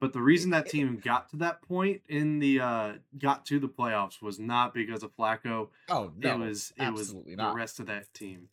But 0.00 0.12
the 0.12 0.20
reason 0.30 0.50
that 0.52 0.68
team 0.68 0.98
got 1.04 1.28
to 1.30 1.36
that 1.38 1.60
point 1.62 2.02
in 2.08 2.38
the 2.38 2.60
uh 2.60 2.92
got 3.18 3.44
to 3.46 3.58
the 3.60 3.68
playoffs 3.68 4.22
was 4.22 4.38
not 4.38 4.72
because 4.72 5.02
of 5.02 5.14
Flacco. 5.16 5.68
Oh 5.88 6.10
no, 6.16 6.34
it 6.42 6.46
was 6.48 6.72
it 6.76 6.92
was 6.92 7.12
the 7.12 7.36
not. 7.36 7.54
rest 7.54 7.80
of 7.80 7.86
that 7.86 8.12
team. 8.14 8.48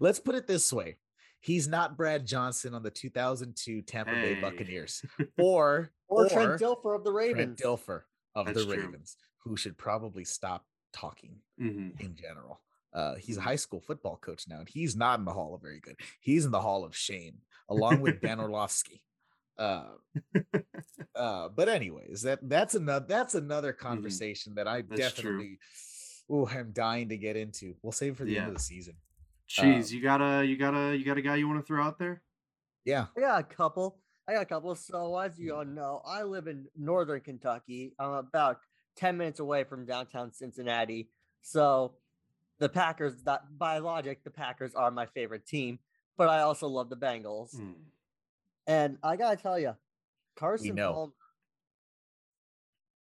Let's 0.00 0.20
put 0.20 0.34
it 0.36 0.46
this 0.46 0.72
way: 0.72 0.96
he's 1.40 1.66
not 1.68 1.96
Brad 1.96 2.24
Johnson 2.24 2.72
on 2.72 2.82
the 2.84 2.90
2002 2.90 3.82
Tampa 3.82 4.12
Bay 4.12 4.34
Buccaneers, 4.40 5.04
or 5.38 5.90
or 6.08 6.28
Trent 6.28 6.60
Dilfer 6.60 6.94
of 6.96 7.02
the 7.04 7.10
Trent 7.10 7.16
Ravens. 7.36 7.60
Dilfer 7.60 8.02
of 8.34 8.46
That's 8.46 8.58
the 8.64 8.64
true. 8.72 8.84
Ravens, 8.84 9.16
who 9.38 9.56
should 9.56 9.76
probably 9.76 10.24
stop 10.24 10.64
talking 10.92 11.36
hmm 11.58 11.90
in 11.98 12.14
general. 12.16 12.60
Uh, 12.94 13.14
he's 13.14 13.38
a 13.38 13.40
high 13.42 13.56
school 13.56 13.80
football 13.80 14.16
coach 14.16 14.46
now, 14.48 14.58
and 14.58 14.68
he's 14.68 14.94
not 14.94 15.18
in 15.18 15.24
the 15.24 15.32
Hall 15.32 15.54
of 15.54 15.62
Very 15.62 15.80
Good. 15.80 15.96
He's 16.20 16.44
in 16.44 16.50
the 16.50 16.60
Hall 16.60 16.84
of 16.84 16.94
Shame, 16.94 17.38
along 17.68 18.00
with 18.00 18.20
Dan 18.20 18.38
Orlovsky. 18.44 19.02
Uh, 19.58 19.84
uh, 21.14 21.48
but 21.48 21.68
anyways, 21.68 22.22
that 22.22 22.38
that's 22.48 22.74
another 22.74 23.06
that's 23.08 23.34
another 23.34 23.72
conversation 23.72 24.54
that 24.56 24.68
I 24.68 24.82
Mm-hmm. 24.82 24.94
That's 24.94 25.14
definitely 25.14 25.58
oh 26.28 26.46
I'm 26.48 26.72
dying 26.72 27.08
to 27.10 27.16
get 27.16 27.36
into. 27.36 27.74
We'll 27.82 27.92
save 27.92 28.12
it 28.12 28.16
for 28.16 28.24
the 28.24 28.38
end 28.38 28.48
of 28.48 28.54
the 28.54 28.60
season. 28.60 28.94
Jeez, 29.48 29.90
Um, 29.90 29.96
you 29.96 30.02
got 30.02 30.20
a 30.20 30.44
you 30.44 30.56
got 30.56 30.74
a 30.74 30.96
you 30.96 31.04
got 31.04 31.18
a 31.18 31.22
guy 31.22 31.36
you 31.36 31.48
want 31.48 31.60
to 31.60 31.66
throw 31.66 31.82
out 31.82 31.98
there? 31.98 32.22
Yeah, 32.84 33.06
I 33.16 33.20
got 33.20 33.40
a 33.40 33.44
couple. 33.44 33.98
I 34.28 34.34
got 34.34 34.42
a 34.42 34.46
couple. 34.46 34.74
So 34.74 35.18
as 35.18 35.38
you 35.38 35.54
all 35.54 35.64
know, 35.64 36.02
I 36.06 36.22
live 36.22 36.46
in 36.46 36.66
northern 36.76 37.20
Kentucky. 37.20 37.94
I'm 37.98 38.12
about 38.12 38.58
10 38.96 39.16
minutes 39.16 39.40
away 39.40 39.64
from 39.64 39.86
downtown 39.86 40.32
Cincinnati. 40.32 41.08
So 41.40 41.94
the 42.58 42.68
Packers, 42.68 43.22
that 43.24 43.42
by 43.58 43.78
logic, 43.78 44.24
the 44.24 44.30
Packers 44.30 44.74
are 44.74 44.90
my 44.90 45.06
favorite 45.06 45.46
team, 45.46 45.78
but 46.16 46.28
I 46.28 46.40
also 46.40 46.68
love 46.68 46.90
the 46.90 46.96
Bengals. 46.96 47.56
Mm. 47.56 47.74
And 48.66 48.98
I 49.02 49.16
gotta 49.16 49.36
tell 49.36 49.58
you, 49.58 49.74
Carson 50.36 50.74
know. 50.74 50.92
Palmer 50.92 51.12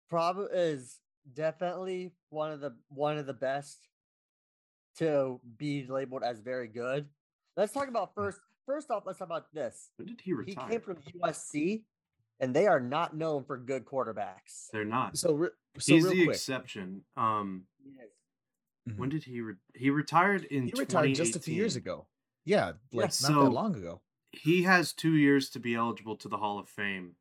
probably 0.09 0.47
is 0.52 0.99
definitely 1.35 2.12
one 2.30 2.52
of 2.52 2.61
the 2.61 2.75
one 2.88 3.18
of 3.18 3.26
the 3.26 3.35
best 3.35 3.88
to 4.99 5.40
be 5.59 5.87
labeled 5.88 6.23
as 6.23 6.40
very 6.40 6.68
good. 6.68 7.06
Let's 7.56 7.73
talk 7.73 7.88
about 7.88 8.14
first. 8.14 8.38
First 8.66 8.90
off, 8.90 9.04
let's 9.06 9.21
talk 9.21 9.28
about 9.28 9.52
this. 9.54 9.90
When 9.97 10.09
did 10.09 10.21
he 10.21 10.33
retire? 10.33 10.64
He 10.66 10.71
came 10.73 10.80
from 10.80 10.97
USC, 11.23 11.85
and 12.40 12.55
they 12.55 12.66
are 12.66 12.81
not 12.81 13.16
known 13.16 13.45
for 13.45 13.57
good 13.57 13.85
quarterbacks. 13.85 14.69
They're 14.73 14.85
not. 14.85 15.16
So, 15.19 15.33
re- 15.35 15.49
so 15.78 15.95
He's 15.95 16.05
real 16.05 16.12
the 16.12 16.25
quick, 16.26 16.35
exception. 16.37 17.05
Um, 17.16 17.66
Mhm. 18.88 18.99
when 18.99 19.09
did 19.09 19.25
he 19.25 19.40
re- 19.40 19.55
he 19.75 19.90
retired 19.90 20.45
in? 20.45 20.66
he 20.66 20.73
retired 20.76 21.14
just 21.14 21.35
a 21.37 21.40
few 21.40 21.55
years 21.55 21.75
ago. 21.76 22.07
Yeah, 22.45 22.75
like 22.93 23.07
not 23.07 23.12
so- 23.12 23.45
that 23.45 23.50
long 23.50 23.75
ago. 23.75 24.00
he 24.33 24.62
has 24.62 24.93
two 24.93 25.14
years 25.16 25.50
to 25.50 25.59
be 25.59 25.75
eligible 25.75 26.16
to 26.19 26.28
the 26.28 26.37
Hall 26.38 26.59
of 26.59 26.69
Fame. 26.69 27.16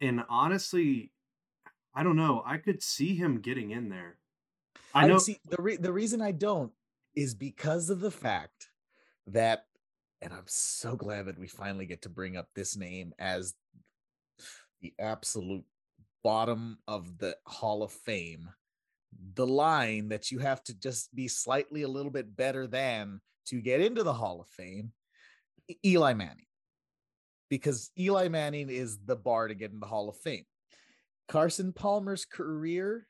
And 0.00 0.24
honestly, 0.28 1.12
I 1.94 2.02
don't 2.02 2.16
know. 2.16 2.42
I 2.46 2.56
could 2.56 2.82
see 2.82 3.14
him 3.14 3.40
getting 3.40 3.70
in 3.70 3.88
there. 3.90 4.18
I 4.94 5.06
know. 5.06 5.18
see 5.18 5.38
the 5.44 5.60
re- 5.62 5.76
the 5.76 5.92
reason 5.92 6.20
I 6.20 6.32
don't 6.32 6.72
is 7.14 7.34
because 7.34 7.90
of 7.90 8.00
the 8.00 8.10
fact 8.10 8.70
that, 9.26 9.68
and 10.20 10.32
I'm 10.32 10.46
so 10.48 10.96
glad 10.96 11.26
that 11.26 11.38
we 11.38 11.46
finally 11.46 11.86
get 11.86 12.02
to 12.02 12.08
bring 12.08 12.36
up 12.36 12.48
this 12.54 12.76
name 12.76 13.12
as 13.18 13.54
the 14.80 14.94
absolute 14.98 15.64
bottom 16.22 16.78
of 16.86 17.18
the 17.18 17.36
Hall 17.46 17.82
of 17.82 17.92
Fame. 17.92 18.48
The 19.34 19.46
line 19.46 20.08
that 20.08 20.30
you 20.30 20.38
have 20.38 20.62
to 20.64 20.74
just 20.74 21.14
be 21.14 21.28
slightly 21.28 21.82
a 21.82 21.88
little 21.88 22.10
bit 22.10 22.36
better 22.36 22.66
than 22.66 23.20
to 23.46 23.60
get 23.60 23.80
into 23.80 24.02
the 24.02 24.12
Hall 24.12 24.40
of 24.40 24.48
Fame, 24.48 24.92
Eli 25.84 26.14
Manning, 26.14 26.46
because 27.48 27.90
Eli 27.98 28.28
Manning 28.28 28.70
is 28.70 28.98
the 29.04 29.16
bar 29.16 29.48
to 29.48 29.54
get 29.54 29.72
in 29.72 29.80
the 29.80 29.86
Hall 29.86 30.08
of 30.08 30.16
Fame. 30.16 30.44
Carson 31.28 31.72
Palmer's 31.72 32.24
career 32.24 33.06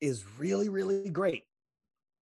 is 0.00 0.24
really, 0.38 0.68
really 0.68 1.10
great. 1.10 1.44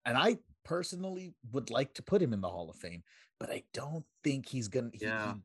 And 0.04 0.16
I 0.16 0.38
personally 0.64 1.34
would 1.52 1.70
like 1.70 1.94
to 1.94 2.02
put 2.02 2.22
him 2.22 2.32
in 2.32 2.40
the 2.40 2.48
Hall 2.48 2.70
of 2.70 2.76
Fame, 2.76 3.02
but 3.38 3.50
I 3.50 3.64
don't 3.72 4.04
think 4.22 4.46
he's 4.46 4.68
gonna 4.68 4.90
Yeah. 4.94 5.34
he 5.34 5.40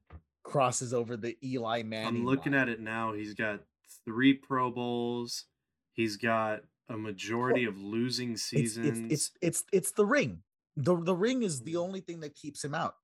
crosses 0.46 0.94
over 0.94 1.18
the 1.18 1.36
Eli 1.44 1.84
Manning. 1.84 2.08
I'm 2.22 2.26
looking 2.26 2.54
line. 2.54 2.62
at 2.62 2.70
it 2.70 2.80
now. 2.80 3.12
He's 3.14 3.34
got 3.34 3.60
three 4.06 4.34
Pro 4.34 4.72
Bowls. 4.72 5.46
He's 5.94 6.16
got 6.16 6.62
a 6.88 6.96
majority 6.98 7.66
of 7.66 7.78
losing 7.78 8.34
It's, 8.34 8.44
seasons. 8.44 9.12
it's 9.12 9.12
it's 9.12 9.32
it's 9.42 9.64
it's 9.74 9.92
the 9.92 10.06
ring. 10.06 10.44
The 10.78 10.96
the 10.96 11.16
ring 11.16 11.44
is 11.44 11.62
the 11.62 11.76
only 11.78 12.00
thing 12.00 12.20
that 12.22 12.36
keeps 12.36 12.64
him 12.64 12.74
out. 12.76 12.96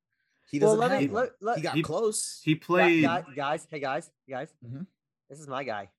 He 0.50 0.60
doesn't 0.60 0.80
let 0.80 0.92
have 0.92 1.02
me 1.02 1.08
let, 1.08 1.30
let, 1.42 1.58
he 1.58 1.64
got 1.64 1.76
he- 1.76 1.82
close. 1.82 2.42
he 2.44 2.56
played. 2.56 3.04
gu- 3.04 3.36
guys. 3.36 3.66
Hey 3.70 3.80
guys, 3.80 4.10
guys. 4.30 4.50
Mhm. 4.66 4.86
This 5.30 5.40
is 5.40 5.48
my 5.48 5.64
guy. 5.64 5.90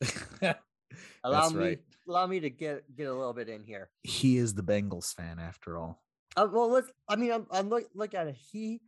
That's 0.40 0.58
Allow 1.24 1.48
me, 1.50 1.64
right. 1.64 1.80
allow 2.08 2.26
me 2.26 2.40
to 2.40 2.50
get 2.50 2.84
get 2.94 3.08
a 3.08 3.14
little 3.14 3.32
bit 3.32 3.48
in 3.48 3.62
here. 3.64 3.90
He 4.02 4.36
is 4.36 4.54
the 4.54 4.62
Bengals 4.62 5.14
fan 5.14 5.38
after 5.38 5.78
all. 5.78 6.02
Uh, 6.36 6.48
well, 6.52 6.68
let's. 6.70 6.90
I 7.08 7.16
mean, 7.16 7.32
I'm, 7.32 7.46
I'm 7.50 7.68
look 7.68 7.84
look 7.94 8.14
at 8.14 8.26
it. 8.26 8.36
He 8.52 8.80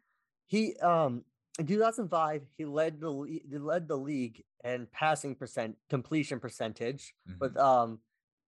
he 0.47 0.77
um 0.77 1.25
in 1.59 1.67
2005 1.67 2.43
he 2.57 2.65
led 2.65 3.01
the 3.01 3.41
he 3.49 3.59
led 3.59 3.89
the 3.89 3.97
league 3.97 4.45
in 4.65 4.87
passing 4.93 5.35
percent 5.35 5.77
completion 5.89 6.39
percentage 6.41 7.15
with 7.41 7.55
Mhm. 7.55 7.61
um 7.63 8.01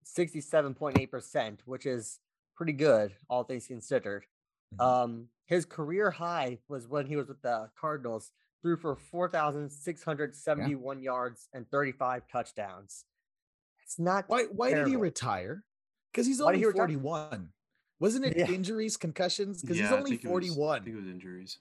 67.8 0.05 1.09
percent, 1.11 1.61
which 1.65 1.85
is 1.85 2.19
pretty 2.55 2.73
good 2.73 3.15
all 3.29 3.43
things 3.43 3.67
considered. 3.67 4.25
Mhm. 4.75 4.81
Um, 4.85 5.29
his 5.45 5.65
career 5.65 6.11
high 6.11 6.59
was 6.67 6.87
when 6.87 7.05
he 7.07 7.15
was 7.15 7.27
with 7.27 7.41
the 7.41 7.69
Cardinals, 7.75 8.31
threw 8.61 8.77
for 8.77 8.95
4,671 8.95 11.01
yards 11.01 11.49
and 11.53 11.69
35 11.69 12.27
touchdowns. 12.27 13.05
It's 13.83 13.99
not 13.99 14.29
Why 14.29 14.45
why 14.45 14.73
did 14.73 14.87
he 14.87 14.95
retire? 14.95 15.65
Because 16.11 16.27
he's 16.27 16.41
only 16.41 16.57
he 16.59 16.63
41. 16.65 17.53
Wasn't 17.99 18.25
it 18.25 18.37
Yeah. 18.37 18.49
injuries, 18.49 18.97
concussions? 18.97 19.61
Because 19.61 19.77
yeah, 19.77 19.83
he's 19.83 19.91
I 19.93 19.97
only 19.97 20.11
think 20.11 20.25
it 20.25 20.27
was- 20.27 20.45
I 20.45 20.47
41. 20.53 20.83
think 20.83 20.95
it 20.95 20.99
was 20.99 21.07
injuries. 21.07 21.59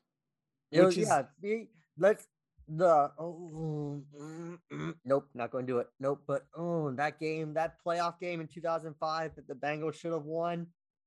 It 0.71 0.83
was, 0.83 0.97
is- 0.97 1.09
yeah, 1.09 1.23
see, 1.41 1.69
let's 1.99 2.27
the 2.69 3.11
oh, 3.19 4.03
mm, 4.21 4.59
mm, 4.71 4.95
nope, 5.05 5.27
not 5.35 5.51
going 5.51 5.67
to 5.67 5.73
do 5.73 5.79
it. 5.79 5.87
Nope, 5.99 6.23
but 6.27 6.47
oh, 6.55 6.91
that 6.93 7.19
game, 7.19 7.55
that 7.55 7.77
playoff 7.85 8.21
game 8.21 8.41
in 8.41 8.47
2005 8.47 9.37
that 9.37 9.49
the 9.49 9.55
Bengals 9.55 9.95
should 9.95 10.13
have 10.13 10.25
won. 10.25 10.67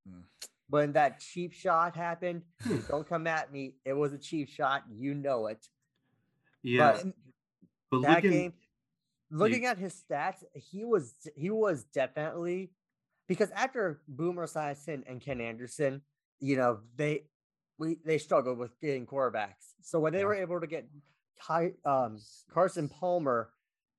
Mm. 0.10 0.24
When 0.70 0.94
that 0.94 1.20
cheap 1.20 1.54
shot 1.54 1.96
happened, 1.96 2.44
Hmm. 2.64 2.78
don't 2.90 3.08
come 3.08 3.28
at 3.28 3.52
me. 3.52 3.76
It 3.86 3.94
was 3.94 4.14
a 4.14 4.18
cheap 4.18 4.50
shot. 4.50 4.84
You 4.90 5.14
know 5.14 5.48
it. 5.48 5.64
Yeah, 6.64 6.94
But 6.94 7.06
but 7.92 8.02
that 8.04 8.16
looking, 8.24 8.32
game, 8.32 8.54
looking 9.30 9.66
at 9.66 9.78
his 9.78 9.94
stats, 9.94 10.44
he 10.56 10.84
was 10.86 11.14
he 11.36 11.50
was 11.52 11.84
definitely 11.84 12.72
because 13.28 13.52
after 13.52 14.02
Boomer 14.08 14.48
Esiason 14.48 15.04
and 15.08 15.20
Ken 15.22 15.42
Anderson, 15.42 16.02
you 16.40 16.56
know 16.58 16.80
they 16.96 17.26
we 17.82 17.98
they 18.06 18.18
struggled 18.20 18.58
with 18.60 18.80
getting 18.80 19.06
quarterbacks. 19.06 19.74
So 19.82 20.00
when 20.00 20.14
they 20.14 20.20
Yeah. 20.20 20.26
were 20.26 20.36
able 20.36 20.62
to 20.62 20.68
get 20.68 20.88
Ty, 21.42 21.74
um, 21.86 22.20
Carson 22.52 22.88
Palmer, 22.88 23.50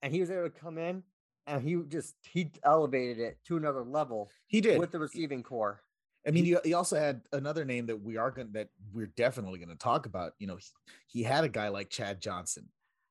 and 0.00 0.14
he 0.14 0.20
was 0.20 0.30
able 0.30 0.44
to 0.44 0.50
come 0.50 0.78
in 0.78 1.02
and 1.48 1.60
he 1.62 1.74
just 1.88 2.14
he 2.22 2.50
elevated 2.62 3.18
it 3.18 3.38
to 3.48 3.56
another 3.56 3.82
level 3.82 4.30
He 4.46 4.60
did. 4.60 4.78
with 4.78 4.92
the 4.92 5.00
receiving 5.00 5.42
corps. 5.42 5.82
I 6.24 6.30
mean, 6.30 6.44
you, 6.44 6.60
you 6.64 6.76
also 6.76 6.96
had 6.96 7.22
another 7.32 7.64
name 7.64 7.86
that 7.86 7.96
we 8.00 8.16
are 8.16 8.30
going 8.30 8.52
that 8.52 8.68
we're 8.92 9.08
definitely 9.16 9.58
going 9.58 9.70
to 9.70 9.74
talk 9.76 10.06
about. 10.06 10.34
You 10.38 10.46
know, 10.46 10.56
he, 10.56 10.66
he 11.08 11.22
had 11.24 11.42
a 11.42 11.48
guy 11.48 11.66
like 11.68 11.90
Chad 11.90 12.20
Johnson. 12.22 12.68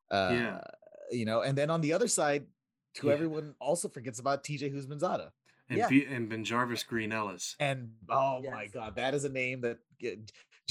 Uh, 0.10 0.30
Yeah. 0.32 0.62
You 1.12 1.26
know, 1.26 1.42
and 1.42 1.58
then 1.58 1.70
on 1.70 1.82
the 1.82 1.92
other 1.92 2.08
side, 2.08 2.46
who 3.02 3.08
Yeah. 3.10 3.16
everyone 3.16 3.54
also 3.60 3.90
forgets 3.90 4.20
about, 4.20 4.46
TJ 4.46 4.72
Houshmandzadeh. 4.74 5.30
and 5.68 5.78
Yeah. 5.78 5.90
B- 5.90 6.06
and 6.06 6.32
BenJarvus 6.32 6.88
Green-Ellis. 6.88 7.58
And 7.60 7.92
oh 8.10 8.42
my 8.44 8.68
God, 8.68 8.96
that 8.96 9.14
is 9.14 9.26
a 9.26 9.30
name 9.30 9.60
that 9.62 9.80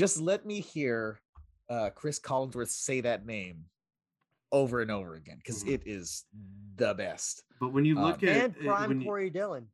just 0.00 0.18
let 0.18 0.46
me 0.46 0.60
hear 0.60 1.20
uh, 1.68 1.90
Cris 1.90 2.18
Collinsworth 2.18 2.70
say 2.70 3.00
that 3.02 3.26
name 3.26 3.66
over 4.50 4.80
and 4.80 4.90
over 4.90 5.14
again 5.14 5.36
because 5.36 5.62
Mhm. 5.62 5.74
it 5.74 5.82
is 5.86 6.24
the 6.76 6.94
best. 6.94 7.44
But 7.60 7.68
when 7.68 7.84
you 7.84 7.96
Um, 7.98 8.04
look 8.04 8.22
at 8.22 8.28
And 8.44 8.56
uh, 8.56 8.60
prime 8.74 8.88
when 8.88 9.00
you, 9.02 9.06
Corey 9.06 9.30
Dillon. 9.30 9.68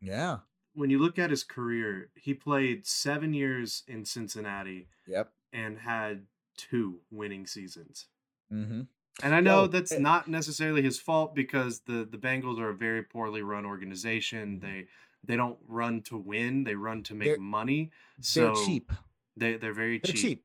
Yeah. 0.00 0.40
when 0.74 0.90
you 0.90 0.98
look 0.98 1.18
at 1.18 1.30
his 1.30 1.42
career, 1.42 2.10
he 2.14 2.34
played 2.34 2.86
seven 2.86 3.32
years 3.34 3.82
in 3.88 4.04
Cincinnati 4.04 4.88
Yep. 5.06 5.32
and 5.52 5.78
had 5.78 6.26
two 6.56 7.00
winning 7.10 7.46
seasons. 7.46 8.06
Mm-hmm. 8.52 8.82
And 9.22 9.34
I 9.34 9.40
know 9.40 9.62
Yo, 9.62 9.66
that's 9.68 9.92
eh, 9.92 9.98
not 9.98 10.28
necessarily 10.28 10.82
his 10.82 11.00
fault 11.00 11.34
because 11.34 11.80
the 11.80 12.04
the 12.04 12.18
Bengals 12.18 12.58
are 12.60 12.68
a 12.70 12.74
very 12.76 13.02
poorly 13.02 13.42
run 13.42 13.64
organization. 13.66 14.60
They 14.60 14.86
they 15.24 15.36
don't 15.36 15.58
run 15.66 16.02
to 16.02 16.16
win; 16.18 16.64
they 16.64 16.74
run 16.74 17.02
to 17.04 17.14
make 17.14 17.38
money. 17.40 17.90
They're 18.18 18.54
So 18.54 18.66
cheap. 18.66 18.92
They 19.36 19.56
they're 19.56 19.72
very 19.74 19.98
They're 19.98 20.12
cheap. 20.12 20.20
cheap. 20.20 20.44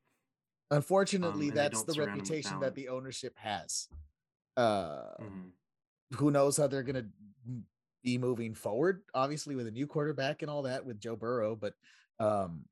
Unfortunately, 0.72 1.50
Um, 1.50 1.56
that's 1.56 1.84
the 1.84 1.94
surround 1.94 2.12
'em 2.12 2.18
with 2.20 2.30
reputation 2.30 2.60
that 2.60 2.76
the 2.76 2.90
ownership 2.90 3.38
has. 3.38 3.88
Uh, 4.58 5.16
Mhm. 5.18 5.52
who 6.16 6.32
knows 6.32 6.58
how 6.58 6.68
they're 6.68 6.84
going 6.84 6.96
to 6.96 7.64
be 8.04 8.18
moving 8.18 8.54
forward? 8.54 9.04
Obviously, 9.14 9.56
with 9.56 9.68
a 9.68 9.72
new 9.72 9.88
quarterback 9.88 10.42
and 10.42 10.50
all 10.52 10.64
that 10.64 10.86
with 10.86 11.00
Joe 11.00 11.16
Burrow, 11.16 11.56
but 11.56 11.76
um, 12.20 12.68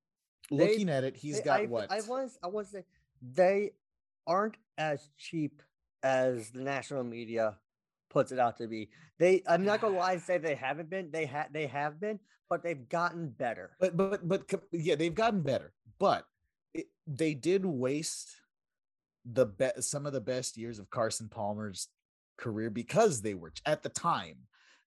They- 0.50 0.56
looking 0.58 0.90
at 0.90 1.04
it, 1.04 1.16
he's 1.16 1.38
They- 1.38 1.44
got 1.44 1.60
I, 1.62 1.66
what? 1.68 1.92
I 1.92 2.02
was 2.02 2.38
I 2.44 2.48
was 2.48 2.72
to 2.72 2.78
say 2.82 2.86
they 3.22 3.76
aren't 4.28 4.58
as 4.78 5.10
cheap 5.18 5.62
as 6.04 6.52
the 6.52 6.62
national 6.64 7.04
media 7.04 7.60
puts 8.10 8.32
it 8.32 8.40
out 8.40 8.58
to 8.58 8.68
be. 8.68 8.90
They 9.20 9.44
I'm 9.48 9.64
not 9.64 9.82
gonna 9.82 9.98
lie 9.98 10.14
and 10.14 10.22
say 10.22 10.38
they 10.38 10.56
haven't 10.56 10.90
been. 10.90 11.12
They 11.12 11.26
had 11.28 11.54
they 11.54 11.68
have 11.68 12.00
been, 12.00 12.20
but 12.50 12.62
they've 12.64 12.88
gotten 12.90 13.30
better. 13.30 13.76
but 13.80 13.96
but 13.96 14.28
but 14.28 14.68
yeah, 14.72 14.96
they've 14.96 15.14
gotten 15.16 15.42
better, 15.44 15.74
but 16.00 16.28
it, 16.74 16.88
they 17.08 17.34
did 17.34 17.66
waste 17.66 18.36
the 19.26 19.46
best 19.46 19.90
some 19.90 20.06
of 20.06 20.14
the 20.14 20.22
best 20.22 20.58
years 20.58 20.78
of 20.80 20.90
Carson 20.90 21.30
Palmer's 21.30 21.88
career 22.38 22.70
because 22.70 23.22
they 23.22 23.34
were 23.34 23.50
ch- 23.52 23.62
at 23.66 23.82
the 23.82 23.90
time 23.90 24.38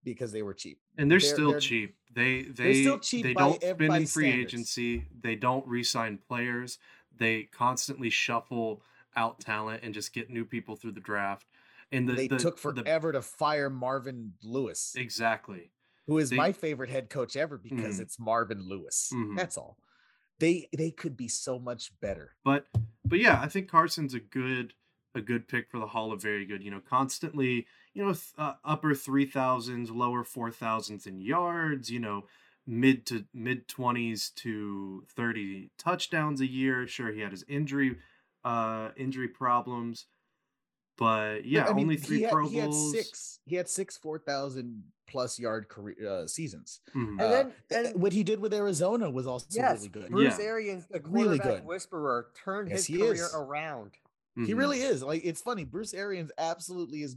because 0.05 0.31
they 0.33 0.43
were 0.43 0.55
cheap. 0.55 0.79
And 0.97 1.11
they're, 1.11 1.19
They're- 1.19 1.29
still 1.35 1.51
they're- 1.53 1.61
cheap. 1.61 1.97
They 2.15 2.43
they 2.43 2.73
they're 2.73 2.75
still 2.75 2.99
cheap 2.99 3.23
they 3.25 3.33
by 3.35 3.41
don't 3.43 3.61
spend 3.63 3.81
in 3.83 4.07
free 4.07 4.29
standards. 4.31 4.55
agency. 4.55 5.07
They 5.23 5.35
don't 5.37 5.67
re-sign 5.67 6.19
players. 6.27 6.79
They 7.17 7.45
constantly 7.45 8.11
shuffle 8.11 8.83
out 9.15 9.41
talent 9.41 9.83
and 9.83 9.93
just 9.93 10.13
get 10.15 10.31
new 10.31 10.45
people 10.45 10.75
through 10.75 10.93
the 10.93 11.01
draft. 11.01 11.47
And 11.93 12.09
the, 12.09 12.15
they 12.15 12.29
the- 12.29 12.39
took 12.39 12.57
the- 12.61 12.73
forever 12.83 13.13
to 13.13 13.23
fire 13.23 13.69
Marvin 13.71 14.33
Lewis, 14.43 14.95
exactly. 14.97 15.71
who 16.07 16.19
is 16.19 16.31
they- 16.31 16.37
my 16.37 16.53
favorite 16.53 16.91
head 16.91 17.11
coach 17.11 17.37
ever 17.37 17.59
because 17.59 17.99
Mhm. 17.99 18.03
it's 18.03 18.19
Marvin 18.19 18.63
Lewis. 18.63 19.11
Mhm. 19.15 19.37
That's 19.37 19.57
all. 19.59 19.77
They 20.39 20.69
they 20.77 20.91
could 20.91 21.17
be 21.17 21.29
so 21.29 21.59
much 21.59 21.93
better. 22.01 22.37
But 22.45 22.67
but 23.05 23.19
yeah, 23.19 23.41
I 23.41 23.49
think 23.49 23.71
Carson's 23.71 24.15
a 24.15 24.21
good 24.21 24.75
a 25.15 25.21
good 25.21 25.49
pick 25.49 25.71
for 25.71 25.79
the 25.79 25.87
Hall 25.89 26.13
of 26.13 26.23
Very 26.23 26.45
Good. 26.45 26.63
You 26.63 26.71
know, 26.71 26.81
constantly 26.81 27.67
you 27.95 28.05
know 28.05 28.13
th- 28.13 28.35
uh, 28.37 28.55
upper 28.65 28.95
three 28.95 29.27
thousands, 29.27 29.91
lower 29.91 30.25
four 30.25 30.51
thousands 30.51 31.07
in 31.07 31.21
yards. 31.21 31.91
You 31.91 32.01
know, 32.01 32.27
mid 32.67 33.07
to 33.07 33.25
mid 33.35 33.69
twenties 33.69 34.31
to 34.37 35.05
thirty 35.15 35.71
touchdowns 35.79 36.41
a 36.41 36.47
year. 36.47 36.87
Sure, 36.87 37.13
he 37.13 37.21
had 37.21 37.33
his 37.33 37.45
injury 37.49 37.97
uh 38.45 38.91
injury 38.97 39.29
problems, 39.29 40.07
but 40.99 41.45
yeah, 41.47 41.67
I 41.67 41.73
mean, 41.73 41.85
only 41.85 41.97
three 41.97 42.23
had- 42.23 42.33
Pro 42.33 42.49
he 42.49 42.57
had 42.59 42.75
six. 42.75 43.39
He 43.47 43.57
had 43.57 43.69
six 43.69 43.97
four 43.97 44.19
thousand 44.19 44.83
plus 45.07 45.39
yard 45.39 45.69
career 45.69 45.97
uh, 46.07 46.27
seasons. 46.27 46.81
Mhm. 46.95 47.13
And 47.13 47.21
Uh, 47.21 47.29
then- 47.31 47.47
uh, 47.87 47.89
and- 47.89 48.03
what 48.03 48.13
he 48.13 48.23
did 48.23 48.41
with 48.41 48.53
Arizona 48.53 49.11
was 49.11 49.27
also 49.27 49.47
yes, 49.51 49.79
really 49.79 49.89
good. 49.89 50.11
Bruce 50.11 50.39
Yeah. 50.39 50.45
Arians, 50.45 50.87
the 50.87 51.01
Really 51.01 51.39
quarterback 51.39 51.61
good. 51.61 51.65
whisperer, 51.67 52.31
turned 52.45 52.69
Yes, 52.71 52.87
his 52.87 52.99
career 52.99 53.13
is. 53.15 53.35
around. 53.35 53.93
He 54.37 54.53
Mhm. 54.53 54.59
really 54.59 54.81
is. 54.83 55.03
Like 55.03 55.25
it's 55.25 55.41
funny. 55.41 55.65
Bruce 55.65 55.95
Arians 55.95 56.31
absolutely 56.39 57.03
is 57.03 57.17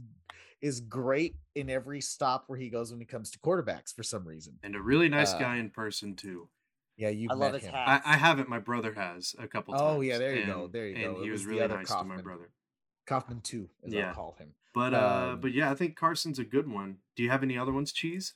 is 0.60 0.80
great 0.80 1.34
in 1.56 1.68
every 1.68 2.00
stop 2.00 2.44
where 2.48 2.56
he 2.56 2.70
goes 2.70 2.92
when 2.92 3.02
it 3.02 3.08
comes 3.08 3.32
to 3.32 3.38
quarterbacks 3.40 3.92
for 3.92 4.04
some 4.04 4.24
reason. 4.26 4.60
and 4.62 4.76
a 4.76 4.80
really 4.80 5.08
nice 5.08 5.32
uh, 5.34 5.38
guy 5.40 5.56
in 5.56 5.68
person 5.68 6.14
too. 6.14 6.48
Yeah, 6.96 7.08
you 7.08 7.26
I 7.30 7.34
love 7.34 7.52
met 7.52 7.60
his 7.62 7.68
him. 7.68 7.74
hat. 7.74 8.02
I, 8.06 8.14
I 8.14 8.16
haven't. 8.16 8.48
My 8.48 8.60
brother 8.60 8.92
has 8.94 9.34
a 9.40 9.48
couple 9.48 9.74
times. 9.74 9.82
Oh, 9.84 10.00
yeah, 10.02 10.18
there 10.18 10.36
you 10.36 10.46
go, 10.46 10.68
there 10.68 10.86
you 10.86 10.94
and 10.94 11.04
go. 11.16 11.20
It 11.20 11.24
he 11.24 11.30
was 11.30 11.40
was 11.40 11.46
really 11.46 11.62
other 11.62 11.78
nice 11.78 11.88
to 11.88 12.04
my 12.04 12.20
brother. 12.20 12.50
Kaufman 13.06 13.40
too, 13.40 13.68
as 13.84 13.92
Yeah. 13.92 14.08
I'll 14.08 14.14
call 14.14 14.36
him. 14.38 14.54
But 14.74 14.94
uh, 14.94 15.30
Um, 15.32 15.40
but 15.40 15.52
yeah, 15.52 15.70
I 15.70 15.74
think 15.74 15.96
Carson's 15.96 16.38
a 16.38 16.44
good 16.44 16.68
one. 16.70 16.98
Do 17.16 17.22
you 17.22 17.30
have 17.30 17.42
any 17.42 17.58
other 17.58 17.72
ones, 17.72 17.92
Cheese? 17.92 18.34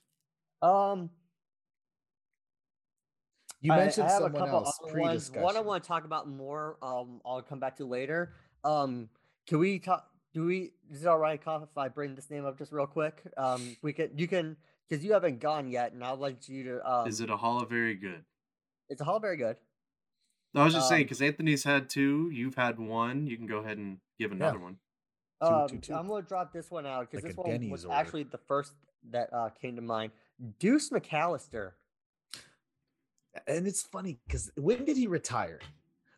Um, 0.63 1.11
You 3.61 3.73
mentioned 3.73 4.07
I, 4.07 4.11
have 4.11 4.23
someone 4.23 4.35
a 4.43 4.45
couple 4.45 4.59
else 4.67 4.79
other 4.83 4.93
pre 4.93 5.03
ones. 5.03 5.31
One 5.31 5.57
I 5.57 5.61
want 5.61 5.83
to 5.83 5.89
talk 5.89 6.05
about 6.05 6.29
more. 6.29 6.77
Um, 6.83 7.21
I'll 7.25 7.43
come 7.43 7.59
back 7.59 7.77
to 7.77 7.85
later. 7.85 8.35
Um, 8.65 9.09
can 9.47 9.59
we 9.59 9.79
talk? 9.79 10.09
Do 10.35 10.45
we? 10.45 10.73
Is 10.91 11.03
it 11.03 11.09
all 11.09 11.19
right, 11.19 11.43
Koff, 11.43 11.63
if 11.63 11.77
I 11.79 11.89
bring 11.89 12.15
this 12.15 12.31
name 12.31 12.45
up 12.45 12.59
just 12.59 12.73
real 12.73 12.87
quick? 12.87 13.23
Um, 13.39 13.77
we 13.83 13.93
can. 13.93 14.11
You 14.17 14.29
can 14.29 14.57
because 14.89 15.05
you 15.05 15.13
haven't 15.13 15.41
gone 15.41 15.71
yet, 15.71 15.93
and 15.93 16.05
I'd 16.05 16.19
like 16.19 16.49
you 16.49 16.65
to. 16.65 16.91
Um, 16.91 17.09
Is 17.09 17.21
it 17.21 17.31
a 17.31 17.37
Hall 17.37 17.63
of 17.63 17.71
Very 17.71 17.95
Good? 17.95 18.25
It's 18.89 19.01
a 19.01 19.05
hall 19.05 19.17
of 19.17 19.23
very 19.23 19.37
good. 19.37 19.57
I 20.55 20.65
was 20.65 20.73
just 20.75 20.89
saying 20.89 21.03
Um, 21.03 21.05
because 21.05 21.21
Anthony's 21.23 21.65
had 21.65 21.89
two, 21.91 22.31
you've 22.33 22.55
had 22.55 22.79
one. 22.79 23.27
You 23.27 23.37
can 23.37 23.47
go 23.47 23.59
ahead 23.59 23.77
and 23.79 23.99
give 24.19 24.33
another 24.33 24.59
one. 24.59 24.79
Two, 25.43 25.47
Um, 25.49 25.69
two, 25.69 25.79
two. 25.79 25.95
I'm 25.95 26.09
gonna 26.09 26.23
drop 26.23 26.53
this 26.53 26.71
one 26.71 26.87
out 26.87 27.11
because 27.11 27.23
Like 27.25 27.33
this 27.33 27.37
one 27.37 27.51
Denny's 27.51 27.71
was 27.71 27.85
order. 27.85 27.95
actually 27.97 28.23
the 28.25 28.39
first 28.39 28.73
that 29.11 29.31
uh, 29.33 29.51
came 29.51 29.77
to 29.77 29.83
mind. 29.83 30.13
Deuce 30.59 30.91
McAllister. 30.91 31.73
and 33.47 33.67
it's 33.67 33.83
funny 33.83 34.19
because 34.27 34.51
when 34.57 34.85
did 34.87 34.97
he 34.97 35.07
retire? 35.07 35.61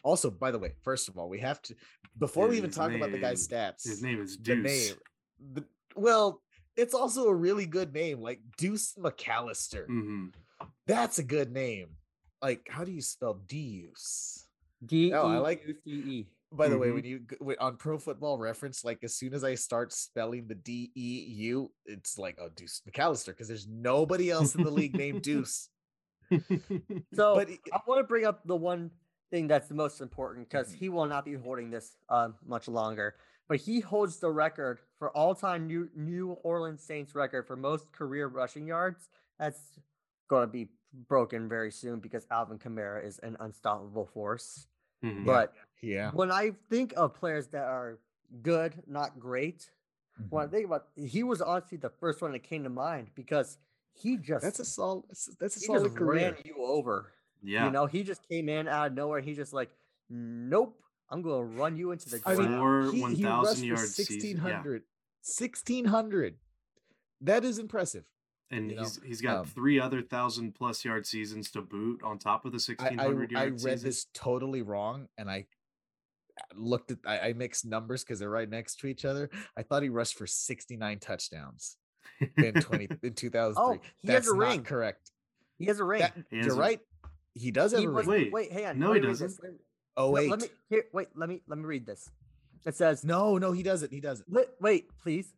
Also, 0.04 0.30
by 0.30 0.52
the 0.52 0.58
way, 0.58 0.72
first 0.82 1.08
of 1.08 1.18
all, 1.18 1.28
we 1.28 1.40
have 1.40 1.60
to 1.62 1.74
before 2.18 2.46
we 2.48 2.56
even 2.56 2.70
His 2.70 2.76
talk 2.76 2.92
about 2.92 3.10
the 3.10 3.18
guy's 3.18 3.46
stats. 3.46 3.84
His 3.84 4.02
name 4.02 4.20
is 4.22 4.36
the 4.36 4.42
Deuce. 4.54 4.64
name, 4.90 4.96
the, 5.54 5.64
well, 5.96 6.42
it's 6.76 6.94
also 6.94 7.26
a 7.26 7.34
really 7.34 7.66
good 7.66 7.92
name, 7.92 8.20
like 8.20 8.40
Deuce 8.56 8.94
McAllister. 8.94 9.86
hmm 9.86 10.26
That's 10.86 11.18
a 11.18 11.24
good 11.24 11.50
name. 11.52 11.88
Like, 12.40 12.68
how 12.70 12.84
do 12.84 12.92
you 12.92 13.02
spell 13.02 13.34
Deuce? 13.46 14.46
D 14.84 15.12
Oh, 15.12 15.26
I 15.28 15.38
like- 15.38 15.64
D 15.84 15.90
E. 15.92 16.26
By 16.50 16.68
the 16.68 16.78
way, 16.78 16.88
Mhm. 16.88 16.94
when 16.94 17.04
you 17.04 17.56
on 17.60 17.76
Pro 17.76 17.98
Football 17.98 18.38
Reference, 18.38 18.82
like 18.82 19.04
as 19.04 19.14
soon 19.14 19.34
as 19.34 19.44
I 19.44 19.54
start 19.54 19.92
spelling 19.92 20.46
the 20.46 20.54
D 20.54 20.90
E 20.94 21.24
U, 21.50 21.70
it's 21.84 22.16
like 22.16 22.38
oh 22.40 22.48
Deuce 22.48 22.80
McAllister 22.88 23.26
because 23.26 23.48
there's 23.48 23.66
nobody 23.68 24.30
else 24.30 24.54
in 24.54 24.62
the 24.62 24.70
league 24.70 24.94
named 24.96 25.22
Deuce. 25.22 25.68
So 26.30 27.34
But 27.34 27.50
I 27.72 27.80
want 27.86 27.98
to 28.00 28.04
bring 28.04 28.24
up 28.24 28.46
the 28.46 28.56
one 28.56 28.90
thing 29.30 29.46
that's 29.46 29.68
the 29.68 29.74
most 29.74 30.00
important 30.00 30.48
because 30.48 30.72
Mhm. 30.72 30.76
he 30.76 30.88
will 30.88 31.04
not 31.06 31.24
be 31.26 31.34
holding 31.34 31.68
this 31.70 31.96
uh, 32.08 32.30
much 32.46 32.66
longer. 32.68 33.16
But 33.46 33.58
he 33.60 33.80
holds 33.80 34.18
the 34.18 34.30
record 34.30 34.80
for 34.98 35.10
all-time 35.16 35.66
New 35.66 35.90
New 35.94 36.32
Orleans 36.44 36.82
Saints 36.82 37.14
record 37.14 37.46
for 37.46 37.56
most 37.56 37.92
career 37.92 38.26
rushing 38.28 38.66
yards. 38.66 39.08
That's 39.38 39.78
going 40.28 40.42
to 40.46 40.52
be 40.52 40.68
broken 41.08 41.48
very 41.48 41.70
soon 41.70 42.00
because 42.00 42.26
Alvin 42.30 42.58
Kamara 42.58 43.04
is 43.04 43.18
an 43.20 43.36
unstoppable 43.40 44.06
force. 44.06 44.66
Mhm. 45.04 45.24
But 45.24 45.54
Yeah, 45.82 46.10
when 46.12 46.30
I 46.32 46.52
think 46.70 46.92
of 46.96 47.14
players 47.14 47.48
that 47.48 47.64
are 47.64 47.98
good, 48.42 48.82
not 48.86 49.18
great, 49.18 49.70
when 50.30 50.44
I 50.44 50.46
Mhm. 50.46 50.50
think 50.50 50.66
about, 50.66 50.88
he 50.96 51.22
was 51.22 51.40
honestly 51.40 51.78
the 51.78 51.90
first 51.90 52.20
one 52.22 52.32
that 52.32 52.40
came 52.42 52.64
to 52.64 52.70
mind 52.70 53.10
because 53.14 53.58
he 53.92 54.16
just 54.16 54.42
that's 54.44 54.58
a 54.60 54.64
solid. 54.64 55.04
That's 55.38 55.56
a 55.56 55.60
he 55.60 55.66
solid 55.66 55.82
just 55.84 55.96
career. 55.96 56.32
ran 56.32 56.42
you 56.44 56.56
over. 56.58 57.12
yeah. 57.42 57.64
You 57.66 57.70
know, 57.70 57.86
he 57.86 58.02
just 58.02 58.26
came 58.28 58.48
in 58.48 58.66
out 58.66 58.88
of 58.88 58.94
nowhere. 58.94 59.20
He 59.20 59.34
just 59.34 59.52
like, 59.52 59.70
nope, 60.08 60.82
I'm 61.08 61.22
gonna 61.22 61.44
run 61.44 61.76
you 61.76 61.92
into 61.92 62.08
the 62.10 62.20
I 62.26 62.34
ground. 62.34 62.50
mean, 62.50 62.58
Four 62.58 62.92
he, 62.92 63.14
he 63.14 63.24
rushed 63.26 63.60
for 63.60 63.64
yard 63.66 63.88
season, 63.88 64.38
yeah. 64.44 64.62
1600 64.62 64.82
1600 65.22 66.38
that 67.20 67.44
is 67.44 67.58
impressive 67.58 68.04
and 68.50 68.70
you 68.70 68.76
know, 68.76 68.82
he's 68.82 69.00
he's 69.04 69.20
got 69.20 69.36
um, 69.38 69.46
three 69.46 69.78
other 69.80 70.00
thousand 70.02 70.54
plus 70.54 70.84
yard 70.84 71.06
seasons 71.06 71.50
to 71.52 71.60
boot 71.62 72.02
on 72.02 72.18
top 72.18 72.44
of 72.44 72.52
the 72.52 72.56
I, 72.56 72.58
sixteen 72.58 73.00
I, 73.00 73.04
I 73.04 73.08
read 73.08 73.60
season. 73.60 73.88
this 73.88 74.06
totally 74.14 74.62
wrong 74.62 75.08
and 75.18 75.30
i 75.30 75.46
looked 76.54 76.90
at 76.92 76.98
i, 77.06 77.18
I 77.18 77.32
mixed 77.32 77.66
numbers 77.66 78.04
because 78.04 78.20
they're 78.20 78.30
right 78.30 78.48
next 78.48 78.76
to 78.80 78.86
each 78.86 79.04
other 79.04 79.28
i 79.56 79.62
thought 79.62 79.82
he 79.82 79.88
rushed 79.88 80.16
for 80.16 80.26
69 80.26 80.98
touchdowns 81.00 81.76
in 82.36 82.54
20 82.54 82.88
in 83.02 83.12
2003 83.14 83.54
Oh, 83.56 83.72
he 84.00 84.08
has 84.08 84.24
that's 84.24 84.28
a 84.28 84.36
not 84.36 84.48
ring. 84.48 84.62
correct 84.62 85.10
he 85.58 85.66
has 85.66 85.80
a 85.80 85.84
ring. 85.84 86.00
That- 86.00 86.14
has 86.14 86.46
you're 86.46 86.54
a- 86.54 86.58
right 86.58 86.80
he 87.34 87.50
does 87.50 87.72
have 87.72 87.80
He 87.80 87.86
a 87.86 87.90
was- 87.90 88.06
ring 88.06 88.30
Wait, 88.32 88.32
wait, 88.32 88.52
hang 88.52 88.66
on. 88.66 88.78
no, 88.78 88.92
he 88.92 89.00
me 89.00 89.06
read 89.08 89.14
this. 89.18 89.20
doesn't. 89.36 89.58
Oh 89.96 90.06
No, 90.06 90.10
wait, 90.12 90.30
Let 90.30 90.40
me 90.40 90.48
here. 90.70 90.84
Wait. 90.92 91.08
Let 91.16 91.28
me 91.28 91.42
let 91.48 91.58
me 91.58 91.64
read 91.64 91.86
this. 91.86 92.08
It 92.66 92.74
says, 92.76 93.04
no, 93.04 93.38
no, 93.38 93.52
he 93.52 93.62
doesn't. 93.62 93.92
He 93.92 94.00
doesn't. 94.00 94.28
"Li- 94.32 94.44
"Wait, 94.60 94.88
please, 95.02 95.32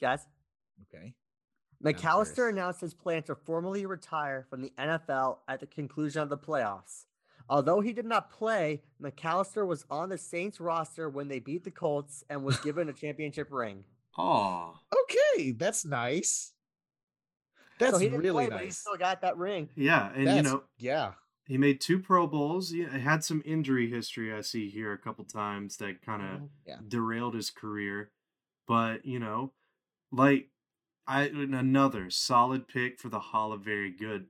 guys." 0.00 0.26
Okay. 0.92 1.14
I'm 1.84 1.92
McAllister 1.94 2.48
announced 2.48 2.80
his 2.80 2.94
plan 2.94 3.22
to 3.24 3.34
formally 3.34 3.84
retire 3.86 4.46
from 4.48 4.62
the 4.62 4.72
NFL 4.78 5.38
at 5.48 5.60
the 5.60 5.66
conclusion 5.66 6.22
of 6.22 6.28
the 6.28 6.38
playoffs. 6.38 7.04
Although 7.48 7.80
he 7.80 7.92
did 7.92 8.06
not 8.06 8.30
play, 8.30 8.82
McAllister 9.02 9.66
was 9.66 9.84
on 9.90 10.08
the 10.08 10.16
Saints 10.18 10.60
roster 10.60 11.08
when 11.10 11.28
they 11.28 11.40
beat 11.40 11.64
the 11.64 11.70
Colts 11.70 12.24
and 12.30 12.42
was 12.42 12.56
given 12.60 12.88
a 12.88 12.92
championship 12.92 13.48
ring. 13.50 13.84
Oh, 14.16 14.78
Okay, 14.92 15.50
that's 15.50 15.84
nice. 15.84 16.52
That's 17.78 17.92
so 17.92 17.98
he 17.98 18.06
didn't 18.06 18.20
really 18.22 18.46
play, 18.46 18.56
but 18.56 18.64
he 18.64 18.70
still 18.70 18.96
got 18.96 19.20
that 19.22 19.36
ring. 19.36 19.68
yeah, 19.74 20.10
and 20.14 20.26
That's, 20.26 20.36
you 20.36 20.42
know 20.42 20.62
yeah. 20.78 21.12
he 21.46 21.58
made 21.58 21.80
two 21.80 21.98
Pro 21.98 22.26
Bowls. 22.28 22.70
He 22.70 22.84
had 22.84 23.24
some 23.24 23.42
injury 23.44 23.90
history. 23.90 24.32
I 24.32 24.40
see 24.42 24.70
here 24.70 24.92
a 24.92 24.98
couple 24.98 25.24
times 25.24 25.76
that 25.78 26.00
kind 26.02 26.22
of 26.22 26.40
Mhm. 26.40 26.48
Yeah. 26.66 26.76
derailed 26.86 27.34
his 27.34 27.50
career. 27.50 28.10
But 28.68 29.04
you 29.04 29.18
know, 29.18 29.52
like 30.12 30.50
I 31.06 31.24
another 31.24 32.10
solid 32.10 32.66
pick 32.68 32.98
for 32.98 33.08
the 33.08 33.20
Hall 33.20 33.52
of 33.52 33.60
Very 33.62 33.90
Good, 33.90 34.26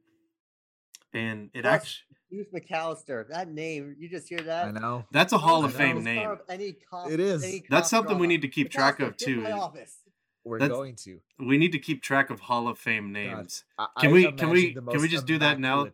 and 1.12 1.50
it 1.54 1.62
Plus, 1.62 1.74
actually 1.74 2.04
Deuce 2.30 2.46
McAllister. 2.52 3.28
That 3.28 3.48
name, 3.50 3.94
you 3.98 4.08
just 4.08 4.28
hear 4.28 4.40
that. 4.40 4.66
I 4.66 4.70
know. 4.72 5.04
that's 5.12 5.32
a 5.32 5.38
Hall 5.38 5.62
Oh, 5.62 5.66
of 5.66 5.74
Fame 5.74 6.02
name. 6.02 6.28
of 6.28 6.40
Any 6.48 6.72
cop, 6.72 7.10
It 7.10 7.20
is. 7.20 7.44
any 7.44 7.62
That's 7.70 7.90
cop 7.90 7.98
something 8.06 8.18
we 8.18 8.26
need 8.26 8.42
to 8.42 8.48
keep 8.48 8.70
track 8.70 8.98
of 9.00 9.16
get 9.16 9.28
in 9.28 9.42
my 9.42 9.50
too. 9.50 9.56
office. 9.56 9.98
We're 10.44 10.58
That's- 10.58 10.76
going 10.76 10.96
to. 11.04 11.20
We 11.38 11.56
need 11.58 11.72
to 11.72 11.78
keep 11.78 12.02
track 12.02 12.28
of 12.30 12.40
Hall 12.40 12.68
of 12.68 12.78
Fame 12.78 13.12
names. 13.12 13.64
I, 13.78 13.86
Can 14.00 14.10
I 14.10 14.12
we- 14.12 14.32
can 14.32 14.50
we- 14.50 14.72
can 14.74 14.84
we 14.86 14.92
most 14.98 15.10
just 15.10 15.26
do 15.26 15.38
that 15.38 15.58
now? 15.60 15.88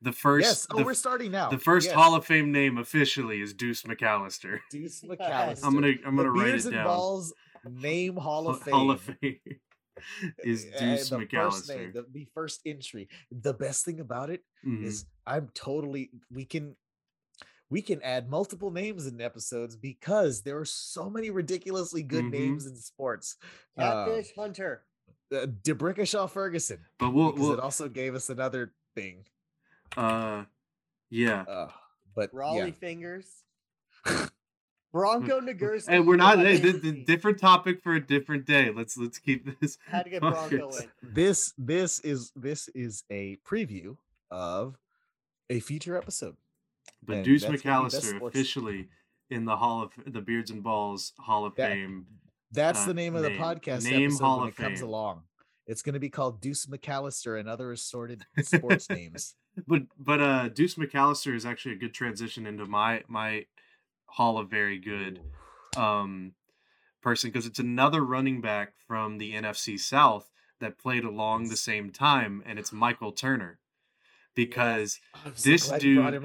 The 0.00 0.10
first, 0.12 0.46
Yes. 0.48 0.66
Oh, 0.72 0.78
the, 0.78 0.84
we're 0.84 0.94
starting 0.94 1.30
now. 1.30 1.48
the 1.50 1.58
first 1.58 1.86
Yes. 1.86 1.94
Hall 1.94 2.16
of 2.16 2.24
Fame 2.26 2.50
name 2.50 2.76
officially 2.78 3.40
is 3.40 3.52
Deuce 3.54 3.82
McAllister. 3.82 4.58
Deuce 4.70 5.02
McAllister. 5.04 5.60
I'm 5.64 5.74
gonna 5.74 5.92
I'm 6.04 6.16
gonna 6.16 6.30
write 6.32 6.46
Beards 6.46 6.64
it 6.66 6.70
and 6.70 6.76
down. 6.78 6.86
Balls 6.86 7.32
name 7.68 8.16
Hall 8.16 8.48
of 8.48 8.60
Fame. 8.62 8.74
Hall 8.74 8.90
of 8.90 9.00
Fame 9.00 9.38
is 10.44 10.66
Uh, 10.74 10.78
Deuce 10.78 11.08
the 11.10 11.26
First 11.30 11.68
name, 11.68 11.78
McAllister. 11.78 11.92
the, 11.92 12.06
the 12.12 12.24
first 12.34 12.60
entry. 12.66 13.08
The 13.30 13.54
best 13.54 13.84
thing 13.84 14.00
about 14.00 14.30
it 14.30 14.42
Mhm. 14.64 14.84
is 14.84 15.06
I'm 15.26 15.48
totally 15.54 16.10
we 16.30 16.44
can 16.44 16.76
we 17.70 17.80
can 17.80 18.02
add 18.02 18.28
multiple 18.28 18.70
names 18.70 19.06
in 19.06 19.18
episodes 19.20 19.76
because 19.76 20.42
there 20.42 20.58
are 20.58 20.64
so 20.66 21.08
many 21.08 21.30
ridiculously 21.30 22.02
good 22.02 22.26
Mhm. 22.26 22.30
names 22.30 22.66
in 22.66 22.76
sports. 22.76 23.36
Uh, 23.78 24.04
Catfish 24.04 24.34
Hunter. 24.36 24.84
uh, 25.32 25.46
D'Brickashaw 25.46 26.30
Ferguson 26.30 26.84
But 26.98 27.10
we'll, 27.14 27.32
because 27.32 27.46
it 27.48 27.50
we'll 27.52 27.60
also 27.62 27.88
gave 27.88 28.14
us 28.14 28.28
another 28.28 28.74
thing. 28.94 29.24
uh 29.96 30.44
yeah. 31.08 31.42
Uh, 31.42 31.70
but 32.14 32.30
Rollie 32.32 32.66
yeah, 32.66 32.70
Fingers. 32.72 33.44
Bronco 34.92 35.40
Nagurski. 35.40 35.86
And 35.88 36.06
we're 36.06 36.16
not 36.16 36.36
Ron 36.36 36.46
hey, 36.46 36.58
the, 36.58 36.72
the 36.72 36.92
different 37.04 37.38
topic 37.38 37.82
for 37.82 37.94
a 37.94 38.00
different 38.06 38.46
day. 38.46 38.70
Let's 38.74 38.96
let's 38.96 39.18
keep 39.18 39.58
this. 39.60 39.78
Had 39.88 40.04
to 40.04 40.10
get 40.10 40.20
Bronco 40.22 40.70
in. 40.70 40.88
this 41.02 41.52
this 41.58 41.98
is 42.00 42.30
this 42.36 42.68
is 42.74 43.04
a 43.10 43.38
preview 43.46 43.96
of 44.30 44.76
a 45.50 45.60
future 45.60 45.96
episode. 45.96 46.36
But 47.04 47.16
And 47.16 47.24
Deuce 47.24 47.42
that's 47.44 47.62
gonna 47.62 47.78
be 47.84 47.90
best 47.90 48.04
McAllister 48.12 48.26
officially 48.28 48.88
in 49.30 49.44
the 49.44 49.56
Hall 49.56 49.82
of 49.82 49.90
the 50.12 50.20
Beards 50.20 50.50
and 50.50 50.62
Balls 50.62 51.12
Hall 51.18 51.44
of 51.46 51.54
That- 51.56 51.70
Fame. 51.72 52.06
That's 52.54 52.80
Uh, 52.80 52.86
the 52.88 52.94
name 52.94 53.14
of 53.16 53.22
the 53.22 53.30
name- 53.30 53.40
podcast 53.40 53.84
name 53.84 54.02
episode 54.10 54.24
Hall 54.24 54.38
when 54.40 54.48
of 54.48 54.54
it 54.54 54.62
comes 54.62 54.80
Fame. 54.80 54.88
along. 54.88 55.22
It's 55.66 55.80
going 55.80 55.94
to 55.94 56.00
be 56.00 56.10
called 56.10 56.40
Deuce 56.42 56.66
McAllister 56.66 57.40
and 57.40 57.48
other 57.48 57.72
assorted 57.72 58.26
sports 58.42 58.90
names. 58.90 59.36
But 59.66 59.82
but 59.98 60.20
uh 60.20 60.48
Deuce 60.48 60.74
McAllister 60.74 61.34
is 61.34 61.46
actually 61.46 61.74
a 61.76 61.78
good 61.78 61.94
transition 61.94 62.46
into 62.46 62.66
my 62.66 63.02
my 63.08 63.46
Hall 64.12 64.38
of 64.38 64.50
Very 64.50 64.78
Good 64.78 65.20
um 65.76 66.32
person 67.00 67.30
because 67.30 67.46
it's 67.46 67.58
another 67.58 68.04
running 68.04 68.40
back 68.40 68.74
from 68.86 69.18
the 69.18 69.32
NFC 69.32 69.78
South 69.78 70.30
that 70.60 70.78
played 70.78 71.04
along 71.04 71.48
the 71.48 71.56
same 71.56 71.90
time 71.90 72.42
and 72.46 72.58
it's 72.58 72.72
Michael 72.72 73.12
Turner. 73.12 73.58
Because 74.34 75.00
this 75.42 75.68
glad 75.68 75.82
you 75.82 75.96
brought 75.96 76.10
dude- 76.12 76.16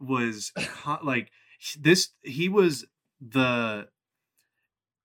was 0.00 0.52
like 1.02 1.30
this 1.78 2.10
he 2.22 2.48
was 2.48 2.86
the 3.20 3.88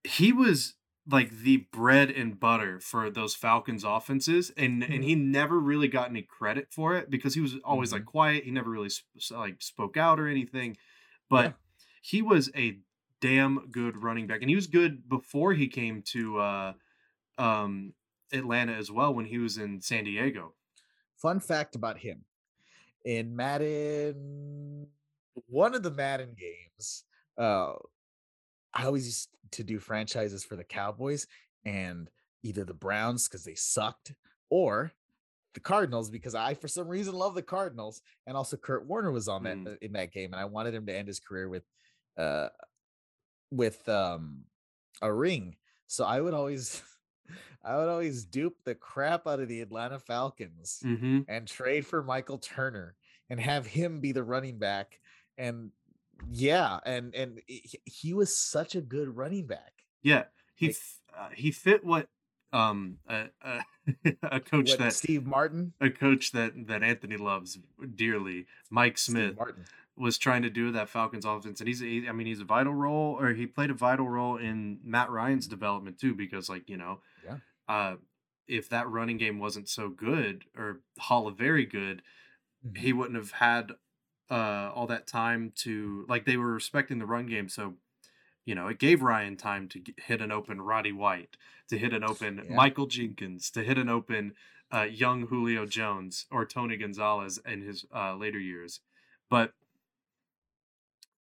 he 0.04 0.32
was 0.32 0.76
like 1.08 1.30
the 1.30 1.58
bread 1.72 2.10
and 2.10 2.40
butter 2.40 2.80
for 2.80 3.10
those 3.10 3.36
Falcons 3.36 3.84
offenses 3.84 4.52
and 4.58 4.84
and 4.84 5.04
he 5.04 5.16
never 5.16 5.60
really 5.60 5.88
got 5.88 6.10
any 6.10 6.22
credit 6.22 6.68
for 6.72 6.96
it 6.96 7.10
because 7.10 7.34
he 7.36 7.42
was 7.42 7.56
always 7.64 7.92
like 7.92 8.06
quiet. 8.06 8.44
He 8.44 8.52
never 8.52 8.70
really 8.70 8.90
sp- 8.90 9.08
like 9.32 9.62
spoke 9.62 9.98
out 9.98 10.20
or 10.20 10.28
anything. 10.28 10.78
But 11.30 11.46
Yeah. 11.46 11.52
He 12.12 12.22
was 12.22 12.50
a 12.56 12.78
damn 13.22 13.68
good 13.72 13.96
running 13.98 14.28
back 14.28 14.42
and 14.42 14.50
he 14.50 14.56
was 14.56 14.68
good 14.68 15.08
before 15.10 15.54
he 15.54 15.68
came 15.68 16.02
to 16.04 16.38
uh 16.40 16.74
um 17.38 17.94
Atlanta 18.34 18.74
as 18.74 18.92
well 18.92 19.14
when 19.14 19.26
he 19.26 19.38
was 19.40 19.58
in 19.58 19.82
San 19.82 20.04
Diego 20.04 20.54
Fun 21.18 21.40
fact 21.40 21.76
about 21.76 21.98
him 21.98 22.26
in 23.06 23.36
Madden, 23.36 24.88
one 25.48 25.76
of 25.76 25.84
the 25.84 25.92
Madden 25.92 26.36
games, 26.38 27.04
uh, 27.38 27.74
I 28.74 28.86
always 28.86 29.06
used 29.06 29.30
to 29.52 29.64
do 29.64 29.80
franchises 29.80 30.44
for 30.44 30.56
the 30.56 30.64
Cowboys 30.64 31.28
and 31.64 32.10
either 32.44 32.66
the 32.66 32.74
Browns 32.74 33.28
because 33.28 33.44
they 33.44 33.56
sucked 33.56 34.14
or 34.50 34.92
the 35.54 35.60
Cardinals 35.60 36.10
because 36.10 36.36
I, 36.36 36.56
for 36.56 36.68
some 36.68 36.88
reason, 36.88 37.14
love 37.14 37.36
the 37.36 37.42
Cardinals. 37.44 38.02
And 38.28 38.36
also, 38.36 38.58
Kurt 38.58 38.88
Warner 38.88 39.12
was 39.12 39.28
on 39.28 39.44
that 39.44 39.58
Mm. 39.58 39.74
uh, 39.74 39.78
in 39.82 39.94
that 39.94 40.12
game, 40.12 40.34
and 40.34 40.42
I 40.42 40.46
wanted 40.46 40.74
him 40.74 40.86
to 40.88 40.96
end 40.96 41.08
his 41.08 41.20
career 41.20 41.48
with, 41.48 41.64
uh, 42.18 42.50
with 43.52 43.88
um, 43.90 44.44
a 45.02 45.12
ring. 45.12 45.56
So 45.88 46.06
I 46.06 46.22
would 46.22 46.34
always, 46.34 46.82
I 47.64 47.78
would 47.78 47.90
always 47.90 48.26
dupe 48.26 48.64
the 48.64 48.76
crap 48.76 49.28
out 49.28 49.40
of 49.40 49.48
the 49.48 49.62
Atlanta 49.62 50.00
Falcons 50.00 50.82
mm-hmm. 50.84 51.22
and 51.28 51.48
trade 51.48 51.86
for 51.86 52.04
Michael 52.04 52.38
Turner 52.38 52.96
and 53.30 53.40
have 53.40 53.66
him 53.66 54.00
be 54.00 54.12
the 54.12 54.24
running 54.24 54.58
back. 54.58 55.00
And 55.38 55.72
yeah, 56.30 56.80
and 56.86 57.14
and 57.14 57.42
he, 57.46 58.14
was 58.14 58.36
such 58.36 58.76
a 58.76 58.82
good 58.82 59.16
running 59.16 59.48
back. 59.48 59.74
Yeah, 60.02 60.24
he 60.56 60.68
Like- 60.68 60.78
uh, 61.18 61.30
he 61.34 61.52
fit 61.52 61.84
what 61.86 62.10
um 62.54 62.98
a 63.08 63.26
a, 63.42 63.62
a 64.24 64.40
coach 64.40 64.70
What, 64.72 64.80
that 64.80 64.94
Steve 64.94 65.26
Martin, 65.26 65.74
a 65.82 65.90
coach 65.90 66.32
that 66.32 66.68
that 66.68 66.84
Anthony 66.84 67.18
loves 67.18 67.58
dearly, 67.96 68.46
Mike 68.70 68.98
Steve 68.98 69.14
Smith 69.14 69.38
Martin. 69.38 69.66
Was 69.98 70.18
trying 70.18 70.42
to 70.42 70.50
do 70.50 70.72
that 70.72 70.90
Falcons 70.90 71.26
offense, 71.26 71.60
and 71.62 71.68
he's 71.68 71.80
he, 71.80 72.08
I 72.08 72.12
mean 72.12 72.28
he's 72.28 72.42
a 72.42 72.46
vital 72.46 72.74
role, 72.74 73.18
or 73.20 73.34
he 73.34 73.46
played 73.48 73.70
a 73.70 73.74
vital 73.76 74.08
role 74.10 74.38
in 74.38 74.80
Matt 74.84 75.10
Ryan's 75.10 75.48
development 75.48 76.00
too, 76.00 76.14
because 76.14 76.50
like 76.50 76.70
you 76.70 76.78
know, 76.78 77.02
Yeah. 77.24 77.38
uh, 77.68 77.96
if 78.48 78.70
that 78.70 78.90
running 78.90 79.18
game 79.18 79.40
wasn't 79.40 79.70
so 79.70 79.90
good 79.90 80.46
or 80.56 80.82
Hall 81.00 81.28
of 81.28 81.38
very 81.38 81.66
good, 81.66 82.02
Mhm. 82.66 82.78
he 82.78 82.94
wouldn't 82.94 83.16
have 83.18 83.32
had 83.32 83.74
uh 84.30 84.72
all 84.74 84.88
that 84.88 85.06
time 85.08 85.52
to 85.56 86.04
like 86.10 86.26
they 86.26 86.36
were 86.38 86.52
respecting 86.54 86.98
the 86.98 87.06
run 87.06 87.28
game 87.28 87.48
so 87.48 87.76
you 88.44 88.56
know 88.56 88.68
it 88.68 88.80
gave 88.80 89.04
ryan 89.04 89.38
time 89.38 89.68
to 89.70 89.80
hit 89.98 90.20
an 90.20 90.32
open 90.32 90.60
roddy 90.60 90.92
white 90.92 91.38
to 91.70 91.78
hit 91.78 91.94
an 91.94 92.04
open 92.04 92.42
Yeah. 92.44 92.56
michael 92.56 92.88
jenkins 92.88 93.52
to 93.52 93.64
hit 93.64 93.78
an 93.78 93.88
open 93.88 94.34
uh, 94.74 94.82
young 94.82 95.28
julio 95.28 95.68
jones 95.68 96.26
or 96.32 96.44
tony 96.44 96.76
gonzalez 96.76 97.38
in 97.46 97.62
his 97.62 97.86
uh, 97.94 98.16
later 98.16 98.40
years 98.40 98.80
but 99.30 99.54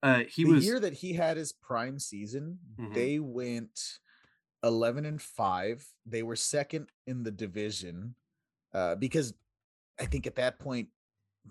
uh 0.02 0.24
he 0.28 0.44
the 0.44 0.50
was 0.52 0.64
year 0.64 0.80
that 0.80 0.92
he 0.94 1.12
had 1.14 1.36
his 1.36 1.52
prime 1.52 1.98
season, 1.98 2.58
Mhm. 2.78 2.94
they 2.94 3.18
went 3.18 3.98
11 4.64 5.04
and 5.06 5.20
5. 5.22 5.86
They 6.06 6.22
were 6.22 6.36
second 6.36 6.90
in 7.06 7.22
the 7.24 7.30
division 7.32 8.14
uh, 8.74 8.94
because 8.96 9.34
I 10.00 10.06
think 10.06 10.26
at 10.26 10.36
that 10.36 10.58
point 10.58 10.90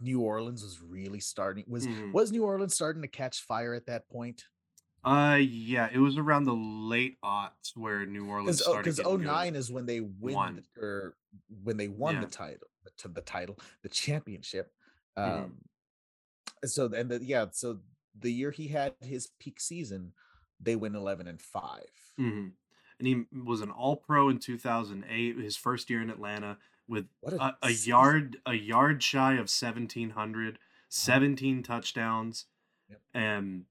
New 0.01 0.21
Orleans 0.21 0.63
was 0.63 0.81
really 0.81 1.19
starting 1.19 1.65
was 1.67 1.87
Mhm. 1.87 2.13
was 2.13 2.31
New 2.31 2.43
Orleans 2.45 2.73
starting 2.75 3.01
to 3.03 3.07
catch 3.09 3.41
fire 3.41 3.73
at 3.73 3.87
that 3.87 4.09
point? 4.09 4.45
uh 5.03 5.39
yeah 5.41 5.89
it 5.91 5.97
was 5.97 6.15
around 6.17 6.43
the 6.43 6.53
late 6.55 7.17
aughts 7.25 7.75
where 7.75 8.05
new 8.05 8.27
orleans 8.29 8.57
Because 8.57 8.61
started 8.61 8.83
because 8.83 8.97
getting 8.97 9.17
good. 9.17 9.25
09 9.25 9.55
is 9.55 9.71
when 9.71 9.87
they 9.87 9.99
win 10.01 10.35
Won. 10.35 10.55
the- 10.57 10.81
or 10.81 11.17
when 11.63 11.75
they 11.77 11.87
won 11.87 12.15
Yeah. 12.15 12.21
the 12.21 12.27
title 12.27 12.67
the, 12.83 12.91
to 12.97 13.07
the 13.07 13.21
title 13.21 13.57
the 13.81 13.89
championship 13.89 14.71
um 15.17 15.63
Mhm. 16.63 16.67
so 16.69 16.85
and 16.93 17.09
the, 17.09 17.23
yeah 17.23 17.47
so 17.51 17.79
the 18.19 18.31
year 18.31 18.51
he 18.51 18.67
had 18.69 18.93
his 19.01 19.27
peak 19.39 19.59
season 19.59 20.13
they 20.59 20.75
win 20.75 20.95
11 20.95 21.27
and 21.27 21.41
5 21.41 21.81
hmm 22.17 22.47
And 22.99 23.07
he 23.07 23.23
was 23.43 23.61
an 23.61 23.71
All 23.71 23.95
Pro 23.97 24.29
in 24.29 24.37
2008, 24.37 25.37
his 25.39 25.57
first 25.57 25.89
year 25.89 26.01
in 26.01 26.09
Atlanta, 26.11 26.57
with 26.87 27.07
a, 27.25 27.53
a 27.63 27.69
season. 27.69 27.89
yard 27.89 28.37
a 28.45 28.53
yard 28.53 29.01
shy 29.01 29.33
of 29.33 29.49
1700, 29.49 30.59
17 30.89 31.63
touchdowns, 31.63 32.45
Yep. 32.89 33.01
and 33.13 33.65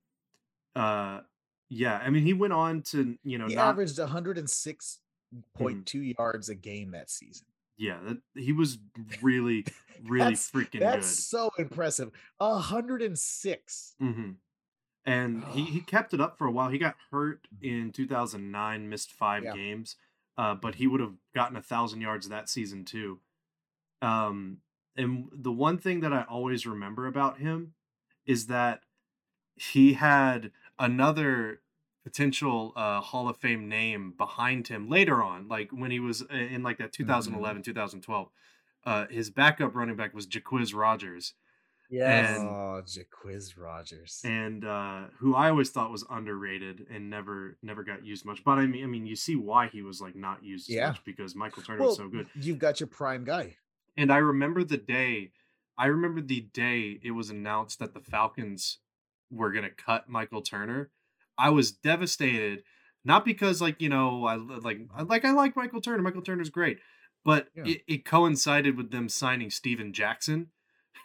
uh, 0.75 1.21
yeah, 1.69 1.99
I 1.99 2.09
mean 2.11 2.25
he 2.25 2.33
went 2.33 2.53
on 2.55 2.83
to 2.91 3.17
you 3.23 3.39
know 3.39 3.47
he 3.47 3.55
not 3.55 3.69
averaged 3.71 3.99
106.2 3.99 6.15
yards 6.19 6.49
a 6.49 6.55
game 6.55 6.91
that 6.93 7.11
season 7.11 7.47
yeah 7.81 7.99
that, 8.05 8.19
he 8.35 8.53
was 8.53 8.79
really 9.23 9.65
really 10.05 10.21
That's- 10.37 10.51
freaking 10.51 10.81
that's 10.81 11.09
so 11.27 11.51
impressive 11.59 12.11
106 12.39 13.95
good. 13.99 14.07
hmm 14.15 14.31
and 15.07 15.43
he, 15.55 15.65
he 15.65 15.81
kept 15.81 16.13
it 16.13 16.21
up 16.21 16.37
for 16.37 16.47
a 16.47 16.51
while. 16.53 16.69
He 16.69 16.77
got 16.77 16.95
hurt 17.11 17.49
in 17.63 17.91
2009, 17.91 18.87
missed 18.91 19.11
five 19.11 19.43
Yeah. 19.43 19.55
games, 19.55 19.97
uh, 20.37 20.55
but 20.55 20.75
he 20.75 20.87
would 20.87 21.01
have 21.01 21.15
gotten 21.35 21.57
a 21.57 21.63
thousand 21.63 22.03
yards 22.03 22.29
that 22.29 22.51
season 22.51 22.85
too. 22.85 23.19
Um, 24.03 24.59
and 24.97 25.31
the 25.33 25.51
one 25.53 25.79
thing 25.79 26.01
that 26.01 26.13
I 26.13 26.25
always 26.29 26.67
remember 26.67 27.07
about 27.07 27.39
him 27.39 27.73
is 28.27 28.47
that 28.49 28.83
he 29.57 29.95
had 29.95 30.53
another 30.79 31.63
potential 32.05 32.73
uh, 32.77 33.01
Hall 33.01 33.29
of 33.29 33.37
Fame 33.37 33.69
name 33.69 34.15
behind 34.17 34.69
him 34.69 34.89
later 34.89 35.23
on, 35.23 35.49
like 35.49 35.71
when 35.71 35.91
he 35.91 36.01
was 36.01 36.23
uh, 36.23 36.35
in 36.35 36.63
like 36.63 36.79
that 36.79 36.93
2011, 36.93 37.63
2012. 37.63 38.29
Uh, 38.87 39.07
his 39.11 39.29
backup 39.31 39.75
running 39.75 39.97
back 39.97 40.15
was 40.15 40.27
Jacquizz 40.27 40.75
Rodgers, 40.75 41.35
Yes. 41.91 42.39
And- 42.39 42.49
oh, 42.49 42.83
Jacquizz 42.87 43.55
Rodgers. 43.59 44.21
and 44.25 44.65
uh, 44.65 45.03
who 45.19 45.35
I 45.35 45.51
always 45.51 45.71
thought 45.71 45.91
was 45.91 46.05
underrated 46.09 46.87
and 46.91 47.11
never 47.11 47.59
never 47.63 47.83
got 47.83 48.05
used 48.07 48.25
much. 48.25 48.43
But 48.45 48.59
I 48.59 48.67
mean, 48.67 48.85
I 48.85 48.87
mean, 48.87 49.07
you 49.07 49.17
see 49.17 49.37
why 49.37 49.67
he 49.67 49.83
was 49.83 50.01
like 50.01 50.15
not 50.17 50.43
used 50.45 50.71
as 50.71 50.77
Yeah. 50.77 50.87
much 50.89 51.05
because 51.05 51.35
Michael 51.35 51.63
Turner 51.63 51.81
well, 51.81 51.89
was 51.89 51.97
so 51.99 52.09
good. 52.09 52.29
you've 52.35 52.59
got 52.61 52.81
your 52.81 52.87
prime 52.87 53.25
guy. 53.25 53.57
And 53.97 54.11
I 54.13 54.19
remember 54.19 54.63
the 54.65 54.77
day, 54.79 55.33
I 55.77 55.87
remember 55.87 56.21
the 56.23 56.41
day 56.41 57.01
it 57.03 57.11
was 57.11 57.29
announced 57.29 57.81
that 57.81 57.93
the 57.93 58.01
Falcons 58.01 58.79
were 59.31 59.51
gonna 59.53 59.69
cut 59.71 60.09
Michael 60.09 60.41
Turner. 60.43 60.91
I 61.41 61.51
was 61.51 61.73
devastated, 61.73 62.63
not 63.05 63.25
because 63.25 63.61
like 63.61 63.81
you 63.81 63.89
know 63.89 64.25
I 64.27 64.35
like 64.37 64.79
I 64.95 65.03
like 65.03 65.25
I 65.25 65.31
like 65.33 65.57
Michael 65.57 65.81
Turner. 65.81 66.03
Michael 66.03 66.23
Turner's 66.23 66.51
great, 66.51 66.79
but 67.25 67.49
Yeah. 67.57 67.65
it, 67.67 67.83
it 67.89 68.05
coincided 68.05 68.77
with 68.77 68.91
them 68.91 69.09
signing 69.09 69.51
Steven 69.51 69.93
Jackson, 69.93 70.49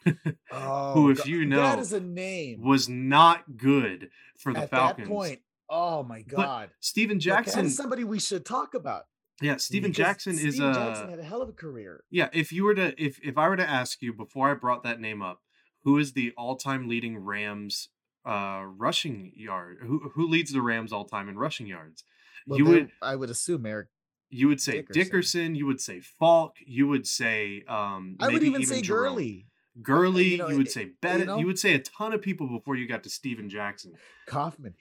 Oh, 0.52 0.93
who, 0.93 1.10
if 1.10 1.17
God, 1.19 1.28
you 1.28 1.45
know, 1.45 1.80
is 1.80 1.93
a 1.93 2.00
name. 2.00 2.62
was 2.62 2.88
not 2.89 3.58
good 3.58 4.10
for 4.38 4.54
the 4.54 4.62
At 4.62 4.69
Falcons. 4.69 5.08
that 5.08 5.13
point, 5.13 5.39
oh 5.69 6.04
my 6.04 6.21
God. 6.21 6.69
Steven 6.80 7.15
Look, 7.17 7.21
Jackson, 7.24 7.62
that 7.63 7.65
is 7.67 7.78
somebody 7.78 8.04
we 8.04 8.19
should 8.19 8.45
talk 8.45 8.74
about. 8.74 9.04
yeah, 9.41 9.58
Steven 9.58 9.91
because 9.91 10.06
Jackson 10.06 10.39
is 10.39 10.60
a 10.60 10.74
Jackson 10.74 11.10
had 11.10 11.19
a 11.19 11.24
hell 11.24 11.41
of 11.41 11.50
a 11.50 11.54
career. 11.54 12.04
Yeah, 12.12 12.30
if 12.34 12.52
you 12.52 12.63
were 12.63 12.76
to 12.76 12.93
if 13.04 13.19
if 13.24 13.38
I 13.38 13.48
were 13.50 13.58
to 13.58 13.67
ask 13.69 14.02
you 14.02 14.13
before 14.13 14.52
I 14.52 14.54
brought 14.54 14.84
that 14.84 15.00
name 15.00 15.21
up, 15.21 15.41
who 15.84 15.98
is 15.98 16.13
the 16.13 16.34
all-time 16.38 16.88
leading 16.88 17.17
Rams 17.17 17.89
uh 18.25 18.63
rushing 18.65 19.31
yard? 19.35 19.77
Who 19.81 20.09
who 20.15 20.27
leads 20.27 20.51
the 20.51 20.61
Rams 20.61 20.91
all 20.93 21.05
time 21.05 21.29
in 21.29 21.38
rushing 21.38 21.67
yards? 21.67 22.03
Well, 22.47 22.59
you 22.59 22.65
would 22.65 22.91
I 23.01 23.15
would 23.15 23.29
assume 23.29 23.65
Eric. 23.65 23.88
you 24.29 24.47
would 24.47 24.61
say 24.61 24.73
Dickerson. 24.81 24.93
Dickerson, 25.03 25.55
you 25.55 25.65
would 25.65 25.81
say 25.81 25.99
Faulk, 25.99 26.55
you 26.65 26.88
would 26.88 27.07
say 27.07 27.63
um 27.67 28.15
I 28.19 28.25
would 28.27 28.33
maybe 28.41 28.47
even 28.47 28.65
say 28.65 28.81
Jerome. 28.81 29.09
Gurley, 29.15 29.47
Gurley, 29.81 30.23
you 30.35 30.47
you, 30.49 30.57
would 30.57 30.67
it- 30.67 30.71
say 30.71 30.83
you 30.83 30.93
Bennett, 31.01 31.27
know? 31.27 31.38
you 31.38 31.45
would 31.47 31.59
say 31.59 31.73
a 31.73 31.79
ton 31.79 32.13
of 32.13 32.21
people 32.21 32.47
before 32.47 32.75
you 32.75 32.88
got 32.88 33.03
to 33.03 33.09
Steven 33.09 33.49
Jackson. 33.49 33.93
Kaufman. 34.25 34.75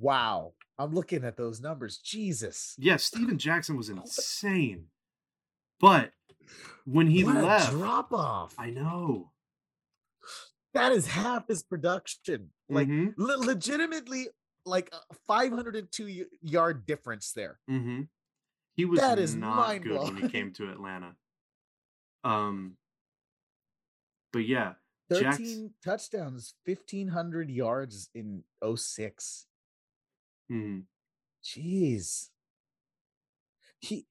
Wow, 0.00 0.54
I'm 0.78 0.94
looking 0.94 1.22
at 1.24 1.36
those 1.36 1.60
numbers. 1.60 1.98
Jesus, 1.98 2.74
Yeah, 2.78 2.96
Steven 2.96 3.36
Jackson 3.38 3.76
was 3.76 3.88
insane. 3.90 4.86
But 5.80 6.12
when 6.86 7.08
he 7.08 7.24
what 7.24 7.36
left, 7.44 7.70
drop 7.72 8.12
off. 8.12 8.54
I 8.58 8.70
know. 8.70 9.32
That 10.76 10.92
is 10.92 11.06
half 11.06 11.48
his 11.48 11.62
production. 11.62 12.52
Like 12.68 12.88
Mhm, 12.88 13.14
le- 13.16 13.38
legitimately, 13.38 14.28
like 14.64 14.92
a 14.92 15.14
502 15.26 16.26
yard 16.42 16.86
difference 16.86 17.32
there. 17.32 17.60
mhm. 17.68 18.08
He 18.74 18.84
was 18.84 19.00
That 19.00 19.18
is 19.18 19.34
not 19.34 19.80
good 19.82 19.98
when 20.00 20.16
he 20.18 20.28
came 20.28 20.52
to 20.54 20.70
Atlanta. 20.70 21.16
Um, 22.24 22.76
but 24.32 24.40
yeah, 24.46 24.74
13 25.08 25.22
Jack's- 25.22 25.74
touchdowns, 25.82 26.54
1500 26.64 27.50
yards 27.50 28.10
in 28.14 28.44
06. 28.60 29.46
mhm. 30.50 30.86
Jeez. 31.42 32.30
He, 33.78 34.06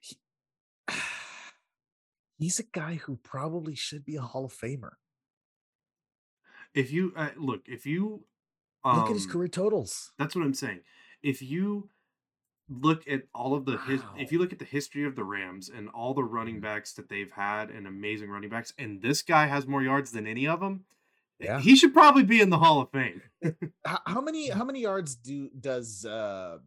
he 0.00 0.18
he's 2.38 2.58
a 2.60 2.62
guy 2.64 2.94
who 2.94 3.16
probably 3.16 3.74
should 3.74 4.04
be 4.04 4.14
a 4.16 4.22
Hall 4.22 4.44
of 4.44 4.52
Famer. 4.54 4.92
If 6.74 6.90
you 6.92 7.12
uh, 7.16 7.30
look, 7.36 7.62
if 7.66 7.86
you 7.86 8.24
um, 8.84 8.98
Look 9.00 9.08
at 9.10 9.14
his 9.14 9.26
career 9.26 9.48
totals. 9.48 10.12
That's 10.18 10.34
what 10.36 10.44
I'm 10.44 10.54
saying. 10.54 10.80
If 11.22 11.42
you 11.42 11.90
look 12.68 13.08
at 13.08 13.22
all 13.34 13.54
of 13.54 13.64
the 13.64 13.76
his, 13.78 14.02
if 14.16 14.30
you 14.30 14.38
look 14.38 14.52
at 14.52 14.58
the 14.60 14.64
history 14.64 15.04
of 15.04 15.16
the 15.16 15.24
Rams 15.24 15.68
and 15.68 15.88
all 15.88 16.14
the 16.14 16.22
running 16.22 16.58
Mhm. 16.58 16.62
backs 16.62 16.92
that 16.94 17.08
they've 17.08 17.30
had 17.32 17.70
and 17.70 17.86
amazing 17.86 18.30
running 18.30 18.50
backs, 18.50 18.72
and 18.78 19.02
this 19.02 19.20
guy 19.22 19.46
has 19.46 19.66
more 19.66 19.82
yards 19.82 20.12
than 20.12 20.26
any 20.26 20.46
of 20.46 20.60
them, 20.60 20.84
Yeah. 21.40 21.60
he 21.60 21.74
should 21.74 21.92
probably 21.92 22.22
be 22.22 22.40
in 22.40 22.50
the 22.50 22.58
Hall 22.58 22.80
of 22.80 22.90
Fame. 22.92 23.22
How, 23.84 24.20
many 24.20 24.48
how 24.50 24.64
many 24.64 24.80
yards 24.80 25.16
do 25.16 25.50
does 25.50 26.04
uh 26.04 26.58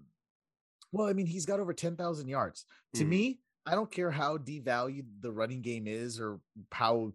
well, 0.91 1.07
I 1.07 1.13
mean, 1.13 1.25
he's 1.27 1.45
got 1.45 1.61
over 1.61 1.71
10,000 1.73 2.27
yards. 2.27 2.65
To 2.95 3.05
Mhm. 3.05 3.07
me, 3.07 3.39
I 3.65 3.75
don't 3.75 3.89
care 3.89 4.11
how 4.11 4.37
devalued 4.37 5.05
the 5.21 5.31
running 5.31 5.61
game 5.61 5.87
is 5.87 6.19
or 6.19 6.41
how 6.73 7.13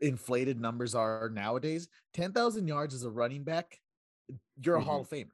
inflated 0.00 0.60
numbers 0.60 0.94
are 0.94 1.30
nowadays. 1.32 1.88
10,000 2.14 2.66
yards 2.68 2.94
as 2.94 3.02
a 3.04 3.10
running 3.10 3.44
back, 3.44 3.80
you're 4.62 4.76
a 4.76 4.82
Hall 4.82 5.00
of 5.02 5.08
Famer. 5.08 5.30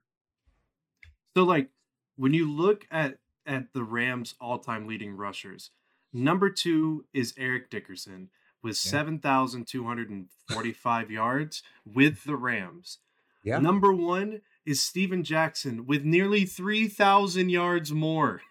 So 1.36 1.44
like 1.44 1.70
when 2.16 2.34
you 2.34 2.50
look 2.50 2.86
at 2.90 3.18
at 3.46 3.72
the 3.72 3.82
Rams 3.82 4.34
all-time 4.40 4.86
leading 4.86 5.16
rushers, 5.16 5.70
number 6.12 6.48
2 6.50 7.06
is 7.12 7.34
Eric 7.36 7.70
Dickerson 7.70 8.30
with 8.62 8.76
Yeah. 8.84 8.90
7,245 8.90 11.10
yards 11.10 11.62
with 11.84 12.22
the 12.24 12.36
Rams. 12.36 12.98
Yeah. 13.42 13.58
Number 13.58 13.92
1 13.92 14.42
is 14.64 14.80
Steven 14.80 15.24
Jackson 15.24 15.86
with 15.86 16.04
nearly 16.04 16.44
3,000 16.44 17.48
yards 17.50 17.90
more. 17.92 18.42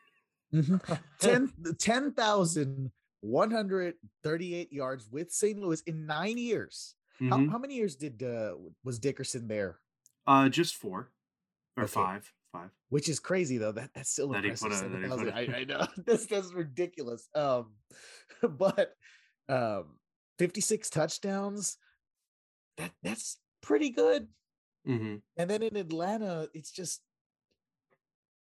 Mhm. 0.53 0.81
10 1.79 2.11
10,138 3.23 4.71
yards 4.73 5.07
with 5.09 5.31
St. 5.31 5.57
Louis 5.59 5.81
in 5.85 6.05
9 6.05 6.37
years. 6.37 6.95
How, 7.19 7.37
Mhm. 7.37 7.51
how 7.51 7.57
many 7.59 7.75
years 7.75 7.95
did 7.95 8.23
uh 8.23 8.55
was 8.83 8.97
Dickerson 8.97 9.47
there? 9.47 9.79
Uh, 10.25 10.49
just 10.49 10.75
four 10.75 11.11
or 11.77 11.83
Okay. 11.83 11.91
five, 11.93 12.33
five. 12.51 12.71
which 12.89 13.07
is 13.07 13.19
crazy 13.19 13.57
though. 13.59 13.71
That 13.71 13.93
that's 13.93 14.09
still 14.09 14.29
That 14.29 14.43
impressive. 14.43 14.71
a- 14.71 14.75
that 14.89 15.01
he 15.03 15.07
7,000. 15.09 15.25
put 15.25 15.33
a- 15.33 15.35
I, 15.35 15.59
I 15.59 15.63
know 15.65 15.87
this 16.05 16.25
that's 16.25 16.51
ridiculous. 16.51 17.29
Um, 17.35 17.75
but 18.57 18.95
um, 19.49 19.99
56 20.39 20.89
touchdowns. 20.89 21.77
That 22.77 22.91
that's 23.03 23.37
pretty 23.61 23.91
good. 23.91 24.27
Mm-hmm. 24.87 25.17
And 25.37 25.49
then 25.49 25.61
in 25.61 25.75
Atlanta, 25.75 26.49
it's 26.55 26.71
just 26.71 27.03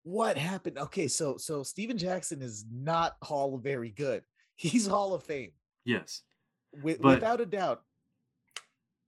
what 0.02 0.36
happened. 0.36 0.76
Okay, 0.78 1.08
so 1.08 1.38
so 1.38 1.62
Steven 1.62 1.96
Jackson 1.96 2.42
is 2.42 2.66
not 2.70 3.16
Hall 3.22 3.54
of 3.54 3.62
very 3.62 3.90
good. 3.90 4.22
He's 4.56 4.86
Hall 4.86 5.14
of 5.14 5.22
Fame 5.22 5.52
Yes, 5.84 6.22
with, 6.82 7.00
But- 7.00 7.16
without 7.16 7.40
a 7.40 7.46
doubt. 7.46 7.82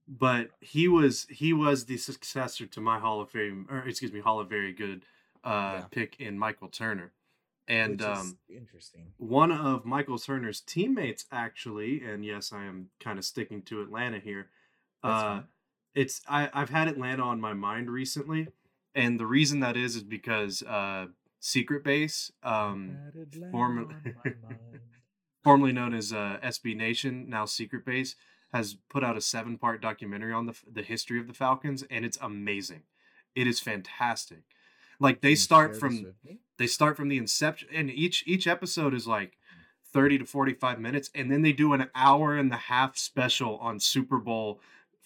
but 0.07 0.49
he 0.61 0.87
was 0.87 1.25
he 1.29 1.53
was 1.53 1.85
the 1.85 1.97
successor 1.97 2.65
to 2.67 2.81
my 2.81 2.99
Hall 2.99 3.21
of 3.21 3.29
Fame, 3.29 3.67
or 3.69 3.79
excuse 3.87 4.11
me, 4.13 4.19
Hall 4.21 4.39
of 4.39 4.49
Very 4.49 4.73
Good 4.73 5.03
uh, 5.43 5.79
Yeah. 5.81 5.85
pick 5.91 6.19
in 6.19 6.37
Michael 6.39 6.67
Turner, 6.69 7.11
and 7.67 8.01
um, 8.01 8.37
interesting. 8.49 9.13
one 9.17 9.51
of 9.51 9.85
Michael 9.85 10.17
Turner's 10.19 10.61
teammates 10.61 11.25
actually, 11.31 12.03
and 12.03 12.23
yes, 12.25 12.51
I 12.53 12.65
am 12.65 12.89
kind 12.99 13.17
of 13.19 13.25
sticking 13.25 13.61
to 13.63 13.81
Atlanta 13.81 14.19
here. 14.19 14.49
Uh, 15.03 15.41
it's 15.95 16.21
I, 16.27 16.49
I've 16.53 16.69
had 16.69 16.87
Atlanta 16.87 17.23
on 17.23 17.39
my 17.39 17.53
mind 17.53 17.89
recently, 17.89 18.47
and 18.95 19.19
the 19.19 19.25
reason 19.25 19.59
that 19.61 19.77
is 19.77 19.95
is 19.95 20.03
because 20.03 20.61
uh, 20.63 21.07
Secret 21.39 21.83
Base, 21.83 22.31
um, 22.43 22.97
Had 23.15 23.51
former- 23.51 23.81
on 23.83 24.15
my 24.25 24.33
mind. 24.47 24.59
Formerly 25.43 25.71
known 25.71 25.93
as 25.93 26.11
uh, 26.13 26.37
SB 26.43 26.75
Nation, 26.75 27.29
now 27.29 27.45
Secret 27.45 27.85
Base, 27.85 28.15
has 28.53 28.75
put 28.89 29.03
out 29.03 29.17
a 29.17 29.21
seven-part 29.21 29.81
documentary 29.81 30.33
on 30.33 30.45
the 30.47 30.55
the 30.71 30.81
history 30.83 31.19
of 31.19 31.27
the 31.27 31.33
Falcons, 31.33 31.83
and 31.89 32.03
it's 32.05 32.17
amazing. 32.21 32.81
It 33.35 33.45
is 33.47 33.59
fantastic. 33.59 34.43
Like 34.99 35.21
they 35.21 35.35
start 35.35 35.77
from 35.77 35.95
this 35.97 36.05
with 36.05 36.15
me? 36.25 36.39
they 36.57 36.67
start 36.67 36.97
from 36.97 37.07
the 37.09 37.17
inception, 37.17 37.69
and 37.73 37.89
each 37.89 38.23
each 38.27 38.47
episode 38.47 38.93
is 38.93 39.07
like 39.07 39.37
thirty 39.93 40.17
to 40.17 40.25
forty-five 40.25 40.79
minutes, 40.79 41.09
and 41.15 41.31
then 41.31 41.41
they 41.41 41.53
do 41.53 41.73
an 41.73 41.89
hour 41.95 42.35
and 42.35 42.51
a 42.51 42.57
half 42.57 42.97
special 42.97 43.57
on 43.59 43.79
Super 43.79 44.17
Bowl 44.17 44.59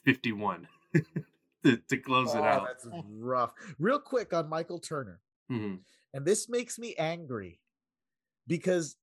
fifty-one 0.04 0.68
to, 1.64 1.78
to 1.78 1.98
close 1.98 2.34
it 2.34 2.40
Oh, 2.40 2.44
out. 2.44 2.68
That's 2.68 2.88
rough. 3.20 3.54
Real 3.78 4.00
quick 4.00 4.34
on 4.34 4.50
Michael 4.50 4.80
Turner. 4.80 5.20
Mhm. 5.52 5.80
And 6.14 6.26
this 6.26 6.48
makes 6.50 6.80
me 6.80 6.96
angry 6.96 7.60
because 8.48 8.96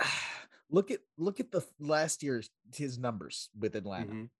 look 0.70 0.90
at 0.90 1.00
look 1.16 1.40
at 1.40 1.50
the 1.52 1.64
last 1.78 2.22
year's 2.22 2.50
his 2.74 2.98
numbers 2.98 3.50
with 3.58 3.74
Atlanta. 3.76 4.12
Mhm. 4.12 4.30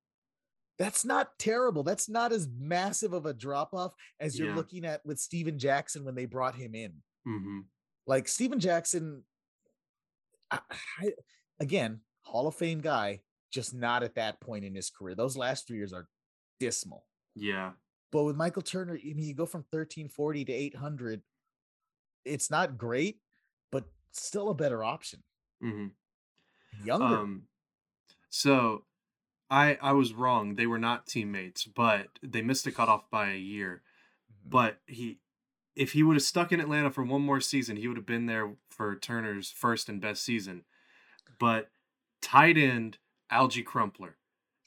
That's 0.79 1.05
not 1.05 1.39
terrible. 1.39 1.83
That's 1.83 2.09
not 2.09 2.33
as 2.33 2.49
massive 2.59 3.13
of 3.15 3.25
a 3.27 3.33
drop 3.33 3.73
off 3.73 3.95
as 4.21 4.39
you're 4.39 4.49
Yeah. 4.51 4.57
looking 4.57 4.85
at 4.85 5.05
with 5.07 5.19
Steven 5.19 5.59
Jackson 5.59 6.05
when 6.05 6.15
they 6.15 6.27
brought 6.27 6.55
him 6.57 6.75
in. 6.75 7.03
Mhm. 7.27 7.65
Like 8.07 8.29
Steven 8.29 8.61
Jackson, 8.61 9.25
I, 10.51 10.61
I- 11.01 11.15
again, 11.61 12.01
Hall 12.23 12.47
of 12.47 12.55
Fame 12.57 12.81
guy, 12.81 13.23
just 13.51 13.73
not 13.75 14.03
at 14.03 14.17
that 14.17 14.41
point 14.41 14.65
in 14.65 14.75
his 14.75 14.91
career. 14.91 15.15
Those 15.15 15.37
last 15.37 15.67
three 15.67 15.79
years 15.79 15.93
are 15.95 16.09
dismal. 16.61 17.07
Yeah. 17.35 17.73
But 18.13 18.25
with 18.25 18.37
Michael 18.37 18.63
Turner, 18.63 18.95
I 18.95 19.15
mean, 19.15 19.27
you 19.27 19.35
go 19.35 19.47
from 19.47 19.63
1340 19.71 20.45
to 20.45 20.53
800. 20.53 21.23
It's 22.25 22.51
not 22.51 22.77
great, 22.79 23.21
but 23.73 23.85
still 24.13 24.51
a 24.51 24.55
better 24.55 24.85
option. 24.85 25.23
Hmm 25.61 25.87
Younger. 26.85 27.05
Um, 27.05 27.43
so 28.29 28.85
I 29.51 29.79
I 29.81 29.93
was 29.93 30.13
wrong. 30.13 30.57
They 30.57 30.67
were 30.67 30.79
not 30.79 31.07
teammates, 31.07 31.65
but 31.65 32.19
they 32.23 32.43
missed 32.43 32.65
the 32.65 32.73
cutoff 32.73 33.09
by 33.11 33.31
a 33.31 33.39
year. 33.39 33.83
Mhm. 34.31 34.51
But 34.51 34.81
he, 34.87 35.21
if 35.75 35.93
he 35.93 36.03
would 36.03 36.17
have 36.17 36.23
stuck 36.23 36.53
in 36.53 36.61
Atlanta 36.61 36.91
for 36.91 37.03
one 37.05 37.23
more 37.23 37.41
season, 37.41 37.77
he 37.77 37.89
would 37.89 37.97
have 37.97 38.07
been 38.07 38.27
there 38.27 38.57
for 38.69 38.97
Turner's 38.97 39.51
first 39.51 39.89
and 39.89 40.01
best 40.01 40.23
season. 40.23 40.65
But 41.39 41.71
tight 42.21 42.59
end 42.59 42.99
Alge 43.33 43.65
Crumpler 43.65 44.19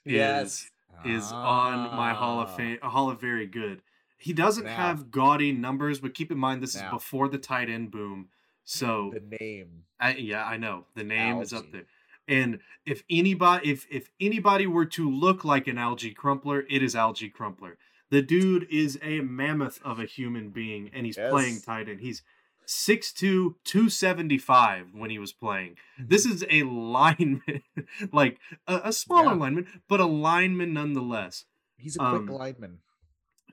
is 0.05 0.13
Yes. 0.13 0.71
is 1.05 1.31
on 1.31 1.95
my 1.95 2.13
Hall 2.13 2.39
of 2.41 2.49
Ah. 2.49 2.55
Fame, 2.55 2.79
Hall 2.81 3.09
of 3.09 3.21
Very 3.21 3.45
Good. 3.47 3.83
He 4.17 4.33
doesn't 4.33 4.65
have 4.65 5.11
gaudy 5.11 5.51
numbers, 5.53 5.99
but 6.01 6.13
keep 6.13 6.31
in 6.31 6.37
mind 6.37 6.61
this 6.63 6.75
is 6.75 6.81
before 6.89 7.29
the 7.29 7.37
tight 7.37 7.69
end 7.69 7.91
boom. 7.91 8.29
So 8.69 9.09
The 9.13 9.37
name. 9.41 9.83
I, 9.99 10.13
yeah, 10.15 10.45
I 10.45 10.57
know 10.57 10.85
the 10.95 11.03
name 11.03 11.41
is 11.41 11.51
up 11.53 11.71
there. 11.71 11.85
And 12.27 12.59
if 12.85 13.03
anybody, 13.09 13.71
if 13.71 13.87
if 13.89 14.11
anybody 14.21 14.67
were 14.67 14.85
to 14.85 15.09
look 15.09 15.43
like 15.43 15.65
an 15.67 15.77
Alge 15.77 16.15
Crumpler, 16.15 16.65
it 16.69 16.83
is 16.83 16.93
Alge 16.93 17.33
Crumpler. 17.33 17.79
The 18.11 18.21
dude 18.21 18.67
is 18.69 18.99
a 19.01 19.21
mammoth 19.21 19.79
of 19.83 19.99
a 19.99 20.05
human 20.05 20.49
being, 20.51 20.91
and 20.93 21.07
he's 21.07 21.17
playing 21.17 21.55
Yes. 21.55 21.65
tight 21.65 21.89
end. 21.89 22.01
He's 22.01 22.21
6'2", 22.67 23.55
275 23.63 24.93
when 24.93 25.09
he 25.09 25.17
was 25.17 25.33
playing. 25.33 25.75
This 25.97 26.25
is 26.27 26.45
a 26.51 26.61
lineman, 26.63 27.63
like 28.13 28.37
a, 28.67 28.81
a 28.85 28.93
smaller 28.93 29.31
Yeah. 29.33 29.39
lineman, 29.39 29.81
but 29.87 29.99
a 29.99 30.05
lineman 30.05 30.73
nonetheless 30.73 31.45
He's 31.77 31.95
a 31.95 31.99
quick 31.99 32.29
um, 32.29 32.37
lineman. 32.37 32.79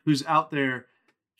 who's 0.05 0.23
out 0.27 0.51
there 0.51 0.85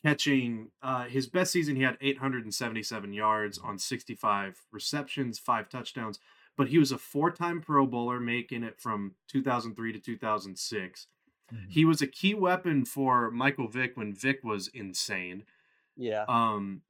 catching 0.03 0.71
uh, 0.81 1.05
his 1.05 1.27
best 1.27 1.51
season. 1.51 1.75
He 1.75 1.81
had 1.83 1.97
877 2.01 3.13
yards 3.13 3.57
on 3.57 3.77
65 3.79 4.65
receptions, 4.71 5.39
five 5.39 5.69
touchdowns. 5.69 6.19
But 6.55 6.69
he 6.69 6.79
was 6.79 6.91
a 6.91 6.97
four-time 6.97 7.61
Pro 7.61 7.85
Bowler, 7.85 8.19
making 8.19 8.63
it 8.63 8.79
from 8.79 9.13
2003 9.27 9.93
to 9.93 9.99
2006. 9.99 11.07
Mhm. 11.53 11.69
He 11.69 11.85
was 11.85 12.01
a 12.01 12.07
key 12.07 12.33
weapon 12.33 12.83
for 12.83 13.29
Michael 13.31 13.67
Vick 13.67 13.95
when 13.95 14.13
Vick 14.13 14.43
was 14.43 14.67
insane. 14.69 15.45
Yeah. 15.95 16.25
Um, 16.27 16.81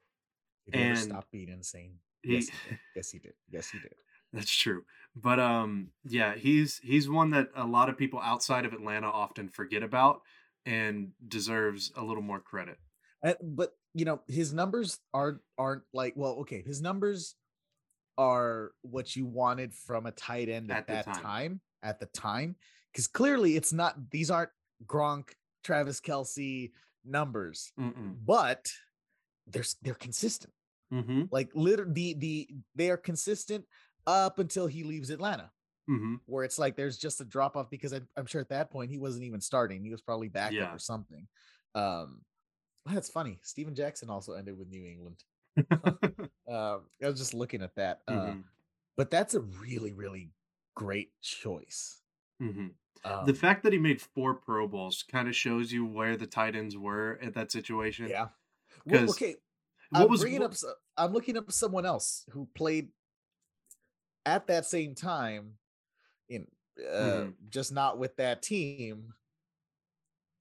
Did 0.66 0.76
he 0.76 0.82
and 0.82 0.98
stop 0.98 1.30
being 1.32 1.50
insane? 1.50 2.00
he, 2.24 2.36
Yes, 2.36 2.48
he 2.50 2.70
did. 2.70 2.80
Yes, 2.96 3.12
he 3.12 3.20
did. 3.20 3.34
Yes, 3.50 3.70
he 3.70 3.80
did. 3.80 3.96
That's 4.34 4.52
true. 4.56 4.86
But 5.16 5.40
um 5.40 5.92
yeah, 6.04 6.36
he's 6.36 6.80
he's 6.80 7.10
one 7.10 7.30
that 7.32 7.50
a 7.56 7.66
lot 7.66 7.90
of 7.90 7.98
people 7.98 8.20
outside 8.20 8.66
of 8.66 8.74
Atlanta 8.74 9.08
often 9.08 9.48
forget 9.50 9.84
about 9.84 10.22
and 10.66 11.14
deserves 11.28 11.92
a 11.96 12.04
little 12.04 12.22
more 12.24 12.40
credit. 12.42 12.78
Uh, 13.28 13.34
but 13.42 13.72
you 13.94 14.06
know 14.06 14.22
his 14.28 14.54
numbers 14.54 15.00
aren't 15.14 15.40
aren't 15.58 15.84
like 15.94 16.14
well 16.16 16.34
okay 16.42 16.62
his 16.66 16.82
numbers 16.82 17.36
are 18.18 18.72
what 18.82 19.16
you 19.16 19.26
wanted 19.26 19.74
from 19.74 20.06
a 20.06 20.12
tight 20.12 20.50
end 20.50 20.72
at, 20.72 20.78
At 20.80 20.88
that 20.88 21.06
time. 21.06 21.24
time. 21.24 21.62
at 21.84 22.00
the 22.00 22.06
time 22.08 22.56
because 22.92 23.08
clearly 23.08 23.56
it's 23.56 23.72
not 23.74 23.96
these 24.12 24.32
aren't 24.32 24.50
Gronk 24.86 25.30
Travis 25.64 26.00
Kelce 26.02 26.72
numbers 27.06 27.72
Mm-mm. 27.80 28.16
but 28.26 28.68
they're 29.48 29.66
they're 29.82 29.94
consistent 29.94 30.54
Mm-hmm. 30.94 31.24
like 31.32 31.50
literally 31.54 31.92
the 31.94 32.14
the 32.14 32.50
they 32.76 32.90
are 32.90 32.96
consistent 32.98 33.66
up 34.06 34.40
until 34.40 34.68
he 34.68 34.84
leaves 34.84 35.10
Atlanta 35.10 35.52
Mm-hmm. 35.90 36.16
where 36.26 36.44
it's 36.44 36.60
like 36.60 36.76
there's 36.76 36.98
just 36.98 37.22
a 37.22 37.26
drop 37.26 37.56
off 37.58 37.70
because 37.70 37.94
I, 37.94 38.02
I'm 38.18 38.26
sure 38.26 38.42
at 38.42 38.50
that 38.50 38.70
point 38.72 38.92
he 38.92 38.98
wasn't 38.98 39.24
even 39.26 39.40
starting 39.42 39.84
he 39.84 39.90
was 39.92 40.02
probably 40.02 40.28
backup 40.30 40.54
Yeah. 40.54 40.74
or 40.74 40.80
something 40.80 41.28
um 41.76 42.22
that's 42.94 43.10
funny 43.10 43.40
Steven 43.42 43.76
Jackson 43.76 44.10
also 44.10 44.34
ended 44.34 44.58
with 44.58 44.70
New 44.70 44.86
England 44.86 45.24
um, 45.58 45.66
I 46.48 47.08
was 47.08 47.18
just 47.18 47.34
looking 47.34 47.62
at 47.64 47.76
that. 47.76 48.02
Uh, 48.08 48.12
Mhm. 48.28 48.44
but 48.96 49.10
that's 49.10 49.34
a 49.34 49.40
really, 49.42 49.92
really 49.92 50.30
great 50.76 51.20
choice. 51.22 52.02
Mhm. 52.40 52.74
Um, 53.04 53.26
the 53.26 53.34
fact 53.34 53.64
that 53.64 53.74
he 53.74 53.80
made 53.80 54.00
four 54.00 54.36
Pro 54.36 54.68
Bowls 54.68 55.04
kind 55.04 55.28
of 55.28 55.36
shows 55.36 55.72
you 55.72 55.84
where 55.86 56.16
the 56.16 56.28
tight 56.28 56.56
ends 56.56 56.78
were 56.78 57.18
at 57.24 57.34
that 57.34 57.52
situation. 57.52 58.08
yeah. 58.08 58.30
Well, 58.86 59.10
okay, 59.10 59.38
What 59.90 60.02
I'm 60.04 60.10
was 60.10 60.22
bringing 60.22 60.42
what- 60.42 60.64
up. 60.64 60.78
I'm 60.96 61.12
looking 61.14 61.38
up 61.38 61.52
someone 61.52 61.86
else 61.88 62.26
who 62.32 62.48
played 62.54 62.92
at 64.26 64.46
that 64.48 64.66
same 64.66 64.94
time, 64.94 65.58
in 66.30 66.48
uh, 66.80 66.84
Mhm. 67.32 67.34
just 67.50 67.72
not 67.72 67.98
with 67.98 68.16
that 68.18 68.42
team. 68.44 69.14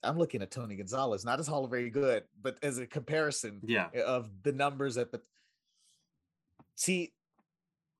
I'm 0.06 0.18
looking 0.18 0.42
at 0.42 0.50
Tony 0.50 0.76
Gonzalez, 0.76 1.24
not 1.24 1.40
as 1.40 1.46
Hall 1.46 1.64
of 1.64 1.70
Very 1.70 1.90
Good, 1.90 2.24
but 2.40 2.58
as 2.62 2.78
a 2.78 2.86
comparison 2.86 3.60
Yeah. 3.64 3.88
of 4.06 4.30
the 4.42 4.52
numbers 4.52 4.96
at 4.96 5.10
the. 5.12 5.20
See, 6.76 7.12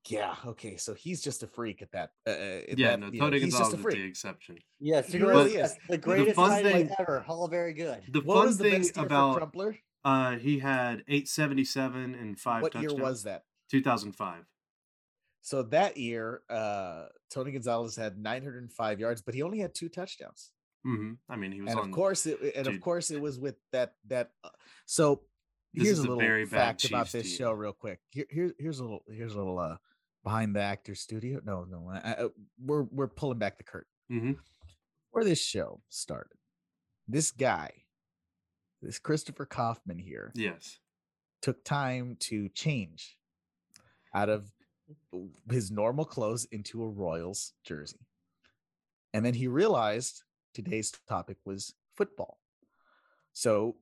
yeah, 0.09 0.37
okay, 0.47 0.77
so 0.77 0.95
he's 0.95 1.21
just 1.23 1.42
a 1.42 1.47
freak 1.47 1.83
at 1.83 1.90
that. 1.92 2.12
Uh, 2.27 2.31
uh, 2.31 2.61
Yeah, 2.77 2.90
that, 2.90 3.01
no, 3.01 3.07
you 3.09 3.21
know, 3.21 3.27
Tony 3.27 3.40
he's 3.40 3.55
Gonzalez 3.55 3.75
a 3.75 3.77
is 3.77 3.83
freak. 3.83 3.97
the 3.97 4.05
exception. 4.05 4.59
Yes, 4.79 5.07
He 5.11 5.19
he 5.19 5.25
really 5.25 5.57
is. 5.57 5.75
the 5.88 5.99
greatest 5.99 6.37
fun 6.37 6.62
thing- 6.62 6.90
ever. 6.99 7.21
Hall 7.21 7.49
very 7.49 7.73
good. 7.73 8.03
The 8.09 8.21
What 8.21 8.37
fun 8.37 8.47
was 8.47 8.59
the 8.59 8.64
thing 8.71 8.83
best 8.83 8.97
year 8.97 9.07
about 9.07 9.33
for 9.35 9.38
Crumpler? 9.40 9.79
uh 10.05 10.37
he 10.37 10.59
had 10.61 11.03
877 11.09 12.14
and 12.14 12.38
five 12.38 12.62
What 12.62 12.73
touchdowns. 12.73 12.92
year 12.95 13.03
was 13.03 13.23
that? 13.25 13.45
2005. 13.71 14.45
So 15.40 15.62
that 15.64 15.97
year, 15.97 16.42
uh, 16.49 17.07
Tony 17.31 17.53
Gonzalez 17.53 17.97
had 17.97 18.19
905 18.19 19.01
yards, 19.01 19.23
but 19.23 19.35
he 19.35 19.42
only 19.42 19.59
had 19.61 19.75
two 19.75 19.88
touchdowns. 19.88 20.51
Hmm 20.87 21.12
I 21.29 21.35
mean, 21.37 21.51
he 21.53 21.61
was 21.61 21.70
And 21.72 21.81
on 21.81 21.88
of 21.88 21.94
course, 21.94 22.27
it, 22.27 22.38
and 22.55 22.66
of 22.68 22.81
course, 22.81 23.11
it 23.11 23.20
was 23.20 23.38
with 23.40 23.57
that 23.72 23.94
that. 24.07 24.31
Uh, 24.44 24.51
so 24.87 25.22
This 25.75 25.85
here's 25.85 25.99
a 25.99 26.03
a 26.03 26.14
little 26.14 26.18
bad 26.18 26.49
fact 26.49 26.85
about 26.85 27.11
this 27.11 27.27
team. 27.27 27.37
show, 27.38 27.53
real 27.53 27.72
quick. 27.72 27.99
Here, 28.11 28.27
here, 28.31 28.53
here's 28.59 28.79
a 28.79 28.85
little, 28.85 29.03
here's 29.09 29.35
a 29.35 29.38
little 29.38 29.59
uh 29.59 29.77
behind 30.22 30.55
the 30.55 30.61
actor 30.62 30.94
studio. 30.94 31.40
No, 31.44 31.64
no, 31.64 31.90
I, 31.92 31.99
I, 32.12 32.29
we're 32.64 32.85
we're 32.85 33.09
pulling 33.09 33.38
back 33.38 33.59
the 33.59 33.64
curtain. 33.64 33.90
hmm 34.09 34.33
Where 35.11 35.25
this 35.25 35.42
show 35.42 35.83
started, 35.88 36.38
this 37.09 37.33
guy, 37.33 37.70
this 38.81 38.99
Christopher 39.01 39.46
Kaufman 39.46 39.99
here, 39.99 40.33
Yes. 40.37 40.79
took 41.42 41.64
time 41.64 42.16
to 42.31 42.49
change 42.51 43.18
out 44.14 44.29
of 44.29 44.53
his 45.51 45.70
normal 45.70 46.05
clothes 46.05 46.44
into 46.53 46.83
a 46.83 46.88
Royals 46.88 47.53
jersey. 47.64 48.07
And 49.12 49.25
then 49.25 49.35
he 49.35 49.49
realized 49.49 50.22
today's 50.57 50.90
topic 51.09 51.37
was 51.45 51.75
football. 51.97 52.38
So 53.33 53.77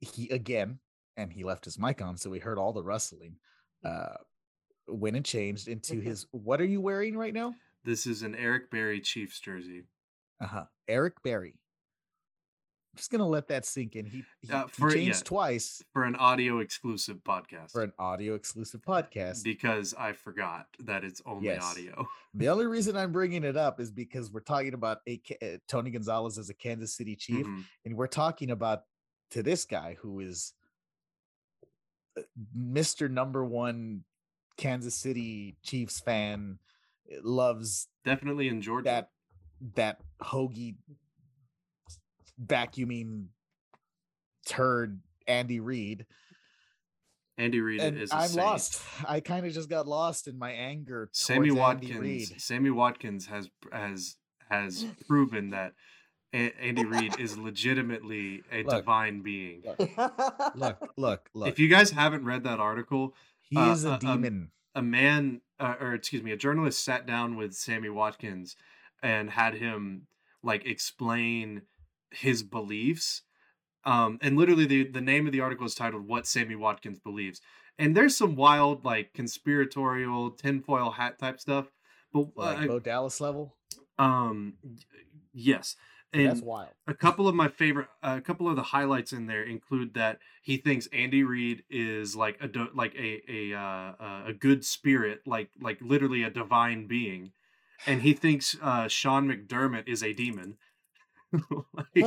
he 0.00 0.28
again, 0.30 0.80
and 1.16 1.32
he 1.32 1.44
left 1.44 1.64
his 1.64 1.78
mic 1.78 2.02
on, 2.02 2.16
so 2.16 2.30
we 2.30 2.38
heard 2.40 2.58
all 2.58 2.72
the 2.72 2.82
rustling. 2.82 3.36
Uh, 3.84 4.16
went 4.88 5.16
and 5.16 5.24
changed 5.24 5.68
into 5.68 6.00
his. 6.00 6.26
What 6.32 6.60
are 6.60 6.66
you 6.66 6.80
wearing 6.80 7.16
right 7.16 7.32
now? 7.32 7.54
This 7.84 8.06
is 8.06 8.22
an 8.22 8.34
Eric 8.34 8.70
Berry 8.70 9.00
Chiefs 9.00 9.38
jersey. 9.38 9.84
Uh 10.40 10.46
huh. 10.46 10.64
Eric 10.88 11.22
Berry. 11.22 11.54
Just 12.96 13.10
gonna 13.10 13.26
let 13.28 13.48
that 13.48 13.64
sink 13.66 13.94
in. 13.94 14.06
He, 14.06 14.24
he, 14.40 14.50
Uh, 14.52 14.64
he 14.64 14.68
for- 14.72 14.90
changed 14.90 15.18
yeah. 15.18 15.22
twice 15.24 15.82
for 15.92 16.04
an 16.04 16.16
audio 16.16 16.58
exclusive 16.60 17.18
podcast 17.18 17.70
for 17.72 17.82
an 17.82 17.92
audio 17.98 18.34
exclusive 18.34 18.80
podcast. 18.82 19.44
because 19.44 19.94
I 19.94 20.12
forgot 20.12 20.66
that 20.80 21.04
it's 21.04 21.20
only 21.26 21.46
Yes. 21.46 21.62
audio. 21.62 22.06
The 22.34 22.48
only 22.48 22.66
reason 22.66 22.96
I'm 22.98 23.12
bringing 23.12 23.44
it 23.44 23.56
up 23.56 23.80
is 23.80 23.90
because 23.90 24.30
we're 24.30 24.40
talking 24.40 24.74
about 24.74 24.98
a, 25.08 25.22
uh, 25.40 25.56
Tony 25.68 25.90
Gonzalez 25.90 26.36
as 26.36 26.50
a 26.50 26.54
Kansas 26.54 26.92
City 26.94 27.16
Chief, 27.16 27.46
Mhm. 27.46 27.64
and 27.86 27.96
we're 27.96 28.06
talking 28.08 28.50
about 28.50 28.82
to 29.30 29.42
this 29.42 29.64
guy 29.64 29.94
who 30.00 30.20
is 30.20 30.52
uh, 32.18 32.22
Mr. 32.56 33.10
Number 33.10 33.44
One 33.44 34.04
Kansas 34.58 34.94
City 34.94 35.56
Chiefs 35.62 36.00
fan, 36.00 36.58
uh, 37.10 37.16
loves 37.22 37.88
Definitely 38.04 38.48
in 38.48 38.60
Georgia. 38.62 38.84
that 38.84 39.10
that 39.74 40.00
hoagie 40.20 40.76
vacuuming 42.44 43.26
turd 44.46 45.00
Andy 45.26 45.60
Reid, 45.60 46.06
Andy 47.38 47.60
Reid 47.60 47.80
and 47.80 47.98
is 47.98 48.12
a 48.12 48.16
I'm 48.16 48.28
saint. 48.28 48.46
lost. 48.46 48.82
I 49.06 49.20
kind 49.20 49.44
of 49.46 49.52
just 49.52 49.68
got 49.68 49.86
lost 49.86 50.28
in 50.28 50.38
my 50.38 50.52
anger. 50.52 51.08
Sammy 51.12 51.48
towards 51.48 51.60
Andy 51.60 51.60
Watkins. 51.92 52.00
Reid. 52.30 52.40
Sammy 52.40 52.70
Watkins 52.70 53.26
has 53.26 53.48
has 53.72 54.16
has 54.50 54.86
proven 55.08 55.50
that 55.50 55.72
A- 56.32 56.52
Andy 56.60 56.84
Reid 56.84 57.18
is 57.18 57.36
legitimately 57.36 58.42
a 58.52 58.62
Look. 58.62 58.76
divine 58.76 59.22
being. 59.22 59.62
Look, 60.54 60.92
look, 60.96 61.28
look. 61.34 61.48
If 61.48 61.58
you 61.58 61.68
guys 61.68 61.90
haven't 61.90 62.24
read 62.24 62.44
that 62.44 62.60
article, 62.60 63.14
he 63.40 63.56
uh, 63.56 63.72
is 63.72 63.84
a 63.84 63.92
um, 63.94 63.98
demon. 63.98 64.50
a 64.74 64.82
man 64.82 65.40
uh, 65.58 65.74
or 65.80 65.94
excuse 65.94 66.22
me 66.22 66.30
a 66.32 66.36
journalist 66.36 66.84
sat 66.84 67.06
down 67.06 67.34
with 67.36 67.54
sammy 67.54 67.88
watkins 67.88 68.56
and 69.02 69.30
had 69.30 69.54
him 69.54 70.06
like 70.42 70.66
explain 70.66 71.62
his 72.10 72.42
beliefs 72.42 73.22
um 73.84 74.18
and 74.22 74.36
literally 74.36 74.66
the 74.66 74.84
the 74.84 75.00
name 75.00 75.26
of 75.26 75.32
the 75.32 75.40
article 75.40 75.66
is 75.66 75.74
titled 75.74 76.06
what 76.06 76.26
sammy 76.26 76.56
watkins 76.56 76.98
believes 76.98 77.40
and 77.78 77.96
there's 77.96 78.16
some 78.16 78.36
wild 78.36 78.84
like 78.84 79.12
conspiratorial 79.12 80.30
tinfoil 80.30 80.90
hat 80.92 81.18
type 81.18 81.40
stuff 81.40 81.70
but 82.12 82.28
like 82.36 82.58
uh, 82.58 82.66
Bo 82.66 82.78
Dallas 82.80 83.20
level. 83.20 83.54
um 83.98 84.54
yes 85.32 85.76
That's 86.12 86.40
wild. 86.40 86.70
a 86.86 86.94
couple 86.94 87.28
of 87.28 87.34
my 87.34 87.48
favorite, 87.48 87.88
a 88.02 88.20
couple 88.20 88.48
of 88.48 88.56
the 88.56 88.62
highlights 88.62 89.12
in 89.12 89.26
there 89.26 89.42
include 89.42 89.94
that 89.94 90.18
he 90.42 90.56
thinks 90.56 90.86
Andy 90.92 91.24
Reid 91.24 91.64
is 91.68 92.16
like 92.16 92.38
a 92.40 92.48
like 92.74 92.94
a 92.94 93.20
a 93.28 93.54
uh, 93.54 93.92
uh, 94.00 94.22
a 94.26 94.32
good 94.32 94.64
spirit, 94.64 95.20
like 95.26 95.50
like 95.60 95.78
literally 95.80 96.22
a 96.22 96.30
divine 96.30 96.86
being, 96.86 97.32
and 97.86 98.02
he 98.02 98.12
thinks 98.12 98.56
uh, 98.62 98.88
Sean 98.88 99.28
McDermott 99.28 99.88
is 99.88 100.02
a 100.02 100.12
demon. 100.12 100.56
like, 101.94 102.06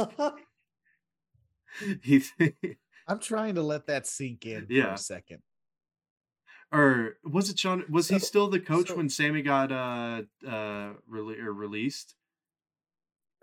I'm 3.07 3.19
trying 3.19 3.55
to 3.55 3.61
let 3.63 3.87
that 3.87 4.07
sink 4.07 4.45
in 4.45 4.65
for 4.67 4.73
Yeah. 4.73 4.93
a 4.93 4.97
second. 4.97 5.39
or 6.71 7.17
was 7.23 7.49
it 7.49 7.57
Sean? 7.59 7.83
Was 7.89 8.09
he 8.09 8.19
still 8.19 8.47
the 8.49 8.59
coach 8.59 8.89
so- 8.89 8.95
when 8.97 9.09
Sammy 9.09 9.41
got 9.41 9.71
uh 9.71 10.21
uh 10.47 10.93
or 11.11 11.53
released? 11.53 12.15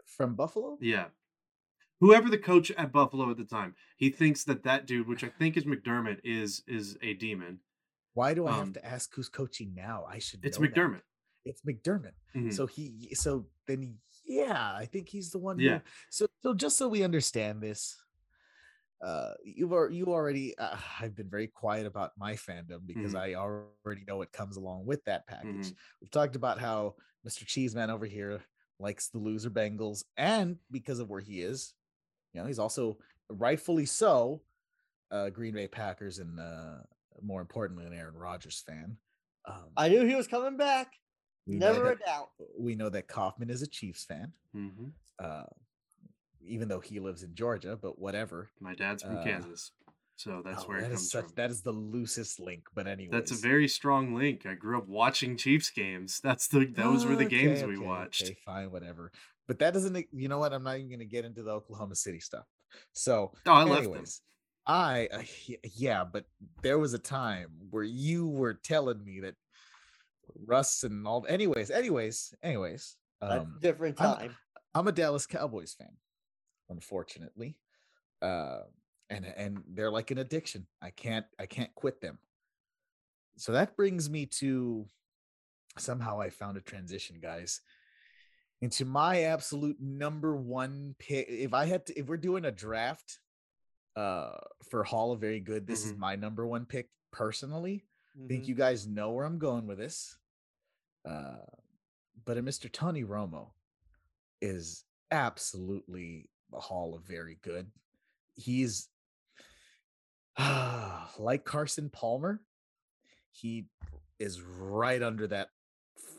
From 0.04 0.34
Buffalo? 0.34 0.78
Yeah. 0.80 1.06
Whoever 2.00 2.28
the 2.30 2.38
coach 2.38 2.70
at 2.72 2.92
Buffalo 2.92 3.30
at 3.30 3.36
the 3.38 3.44
time, 3.44 3.74
he 3.96 4.10
thinks 4.10 4.44
that 4.44 4.62
that 4.64 4.86
dude, 4.86 5.08
which 5.08 5.24
I 5.24 5.28
think 5.28 5.56
is 5.56 5.64
McDermott, 5.64 6.20
is 6.24 6.62
is 6.66 6.96
a 7.02 7.14
demon. 7.14 7.60
Why 8.14 8.32
do 8.34 8.46
I 8.46 8.52
Um, 8.52 8.66
have 8.66 8.72
to 8.74 8.84
ask 8.86 9.12
who's 9.14 9.28
coaching 9.28 9.74
now? 9.74 10.04
I 10.08 10.18
should. 10.18 10.44
It's 10.44 10.58
know 10.58 10.66
that. 10.66 10.74
McDermott. 10.74 11.02
It's 11.44 11.62
McDermott. 11.62 12.12
Mhm. 12.34 12.52
So 12.52 12.66
he. 12.66 13.14
So 13.14 13.46
then, 13.66 13.98
yeah, 14.26 14.74
I 14.74 14.86
think 14.86 15.08
he's 15.08 15.30
the 15.30 15.38
one. 15.38 15.58
Yeah. 15.58 15.78
Who, 15.78 15.84
so 16.10 16.26
so 16.42 16.54
just 16.54 16.76
so 16.78 16.88
we 16.88 17.02
understand 17.02 17.62
this, 17.62 17.96
uh, 19.04 19.32
you've 19.44 19.72
al- 19.72 19.90
you 19.90 20.06
already. 20.06 20.56
Uh, 20.58 20.76
I've 21.00 21.14
been 21.14 21.28
very 21.30 21.46
quiet 21.48 21.86
about 21.86 22.12
my 22.16 22.32
fandom 22.34 22.86
because 22.86 23.12
Mhm. 23.14 23.18
I 23.20 23.34
already 23.34 24.04
know 24.06 24.16
what 24.16 24.32
comes 24.32 24.56
along 24.56 24.86
with 24.86 25.04
that 25.04 25.26
package. 25.26 25.70
Mhm. 25.72 25.76
We've 26.00 26.10
talked 26.10 26.36
about 26.36 26.58
how 26.58 26.96
Mr. 27.26 27.44
Cheeseman 27.46 27.90
over 27.90 28.06
here 28.06 28.42
likes 28.78 29.08
the 29.08 29.18
loser 29.18 29.50
Bengals, 29.50 30.04
and 30.16 30.58
because 30.70 30.98
of 30.98 31.08
where 31.08 31.20
he 31.20 31.40
is, 31.42 31.74
you 32.32 32.40
know, 32.40 32.46
he's 32.46 32.58
also 32.58 32.98
rightfully 33.28 33.86
so 33.86 34.42
uh 35.10 35.30
Green 35.30 35.54
Bay 35.54 35.68
Packers 35.68 36.18
and 36.18 36.38
uh 36.40 36.78
more 37.22 37.40
importantly 37.40 37.86
an 37.86 37.92
Aaron 37.92 38.14
Rodgers 38.16 38.60
fan. 38.60 38.98
Um, 39.46 39.70
I 39.76 39.88
knew 39.88 40.04
he 40.04 40.14
was 40.14 40.26
coming 40.26 40.56
back. 40.56 40.92
We 41.46 41.56
Never 41.56 41.92
a 41.92 41.96
that- 41.96 42.04
doubt. 42.06 42.30
we 42.58 42.74
know 42.74 42.88
that 42.88 43.06
Kaufman 43.08 43.50
is 43.50 43.62
a 43.62 43.66
Chiefs 43.66 44.04
fan, 44.04 44.32
Mhm. 44.54 44.92
uh, 45.18 45.44
even 46.40 46.68
though 46.68 46.80
he 46.80 47.00
lives 47.00 47.22
in 47.22 47.34
Georgia, 47.34 47.76
but 47.76 47.98
whatever. 47.98 48.50
My 48.60 48.74
dad's 48.74 49.02
from 49.02 49.18
Uh, 49.18 49.24
Kansas, 49.24 49.72
so 50.16 50.42
that's 50.44 50.64
Oh, 50.64 50.68
where 50.68 50.78
it 50.78 50.82
that 50.82 50.92
is 50.92 50.98
comes 51.00 51.10
such 51.10 51.24
from. 51.26 51.34
that 51.36 51.50
is 51.50 51.62
the 51.62 51.72
loosest 51.72 52.40
link, 52.40 52.66
but 52.74 52.86
anyway. 52.86 53.10
That's 53.12 53.30
a 53.32 53.36
very 53.36 53.68
strong 53.68 54.14
link. 54.14 54.46
I 54.46 54.54
grew 54.54 54.78
up 54.78 54.86
watching 54.88 55.36
Chiefs 55.36 55.70
games. 55.70 56.20
That's 56.20 56.48
the 56.48 56.66
those 56.66 57.04
were 57.06 57.16
the 57.16 57.24
games 57.24 57.62
we 57.62 57.78
watched. 57.78 58.22
Okay, 58.24 58.34
fine, 58.44 58.70
whatever. 58.70 59.12
But 59.46 59.58
that 59.60 59.72
doesn't. 59.74 60.06
You 60.12 60.28
know 60.28 60.38
what? 60.38 60.52
I'm 60.52 60.64
not 60.64 60.76
even 60.76 60.88
going 60.88 60.98
to 60.98 61.04
get 61.04 61.24
into 61.24 61.42
the 61.44 61.50
Oklahoma 61.52 61.94
City 61.94 62.18
stuff. 62.18 62.46
So, 62.92 63.32
Oh, 63.46 63.52
I 63.52 63.62
left 63.62 63.82
them. 63.84 63.92
anyways, 63.92 64.20
I 64.66 65.06
uh, 65.12 65.22
yeah, 65.74 66.02
but 66.04 66.26
there 66.62 66.78
was 66.78 66.94
a 66.94 66.98
time 66.98 67.50
where 67.70 67.84
you 67.84 68.26
were 68.28 68.54
telling 68.54 69.04
me 69.04 69.20
that 69.20 69.36
Russ 70.34 70.82
and 70.84 71.06
all. 71.06 71.24
Anyways, 71.28 71.70
anyways, 71.70 72.34
anyways. 72.42 72.96
A 73.22 73.40
Um, 73.40 73.58
different 73.60 74.00
I'm- 74.00 74.18
time. 74.18 74.36
I'm 74.74 74.86
a 74.88 74.92
Dallas 74.92 75.26
Cowboys 75.26 75.72
fan, 75.74 75.96
unfortunately, 76.68 77.58
uh, 78.20 78.64
and 79.08 79.24
and 79.24 79.64
they're 79.68 79.90
like 79.90 80.10
an 80.10 80.18
addiction. 80.18 80.66
I 80.82 80.90
can't 80.90 81.26
I 81.38 81.46
can't 81.46 81.74
quit 81.74 82.00
them. 82.00 82.18
So 83.38 83.52
that 83.52 83.76
brings 83.76 84.10
me 84.10 84.26
to 84.26 84.86
somehow 85.78 86.20
I 86.20 86.30
found 86.30 86.56
a 86.58 86.60
transition, 86.60 87.20
guys, 87.20 87.60
into 88.60 88.84
my 88.84 89.22
absolute 89.24 89.80
number 89.80 90.36
one 90.36 90.94
pick. 90.98 91.26
If 91.28 91.52
I 91.54 91.64
had 91.66 91.86
to, 91.86 91.98
if 91.98 92.06
we're 92.06 92.16
doing 92.16 92.44
a 92.46 92.50
draft, 92.52 93.20
uh, 93.94 94.36
for 94.68 94.84
Hall 94.84 95.12
of 95.12 95.20
Very 95.20 95.40
Good, 95.40 95.66
this 95.66 95.84
is 95.86 95.92
Mhm. 95.94 95.98
my 95.98 96.16
number 96.16 96.46
one 96.46 96.66
pick 96.66 96.90
personally 97.12 97.86
think 98.28 98.44
Mhm. 98.44 98.48
you 98.48 98.54
guys 98.54 98.86
know 98.86 99.10
where 99.12 99.24
I'm 99.24 99.38
going 99.38 99.66
with 99.66 99.78
this. 99.78 100.16
Uh, 101.04 101.44
but 102.24 102.38
a 102.38 102.42
Mr. 102.42 102.70
Tony 102.70 103.04
Romo 103.04 103.52
is 104.40 104.84
absolutely 105.10 106.28
a 106.52 106.60
hall 106.60 106.94
of 106.94 107.02
very 107.04 107.36
good. 107.42 107.70
He's 108.34 108.88
like 111.18 111.44
Carson 111.44 111.90
Palmer. 111.90 112.42
He 113.32 113.66
is 114.18 114.40
right 114.40 115.02
under 115.02 115.26
that 115.28 115.50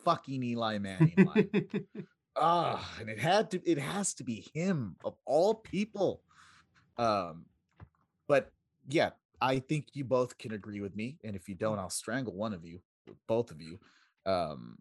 fucking 0.04 0.44
Eli 0.44 0.78
Manning 0.80 1.14
line. 1.18 1.50
Ah, 2.40 2.96
and 3.00 3.10
it 3.10 3.18
had 3.18 3.50
to 3.50 3.60
it 3.68 3.80
has 3.80 4.14
to 4.14 4.24
be 4.24 4.46
him 4.54 4.96
of 5.04 5.18
all 5.26 5.56
people. 5.56 6.22
Um, 6.96 7.48
but 8.28 8.52
yeah, 8.88 9.10
I 9.42 9.60
think 9.60 9.88
you 9.94 10.04
both 10.04 10.38
can 10.38 10.54
agree 10.54 10.82
with 10.82 10.96
me. 10.96 11.18
And 11.24 11.36
if 11.36 11.48
you 11.48 11.56
don't, 11.56 11.80
I'll 11.80 11.90
strangle 11.90 12.34
one 12.34 12.54
of 12.54 12.66
you, 12.66 12.80
both 13.28 13.52
of 13.52 13.62
you. 13.62 13.80
Um, 14.26 14.78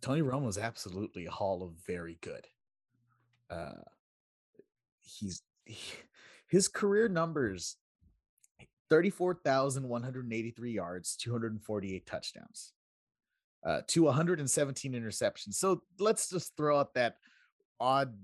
Tony 0.00 0.22
Romo 0.22 0.48
is 0.48 0.58
absolutely 0.58 1.26
a 1.26 1.30
hall 1.30 1.62
of 1.62 1.72
very 1.86 2.18
good. 2.20 2.46
Uh 3.50 3.82
he's 5.06 5.42
he- 5.64 5.98
his 6.48 6.68
career 6.68 7.08
numbers 7.08 7.76
34,183 8.88 10.72
yards, 10.72 11.16
248 11.16 12.06
touchdowns 12.06 12.72
uh, 13.64 13.80
to 13.88 14.04
117 14.04 14.92
interceptions. 14.92 15.54
So 15.54 15.82
let's 15.98 16.30
just 16.30 16.56
throw 16.56 16.78
out 16.78 16.94
that 16.94 17.16
odd 17.80 18.14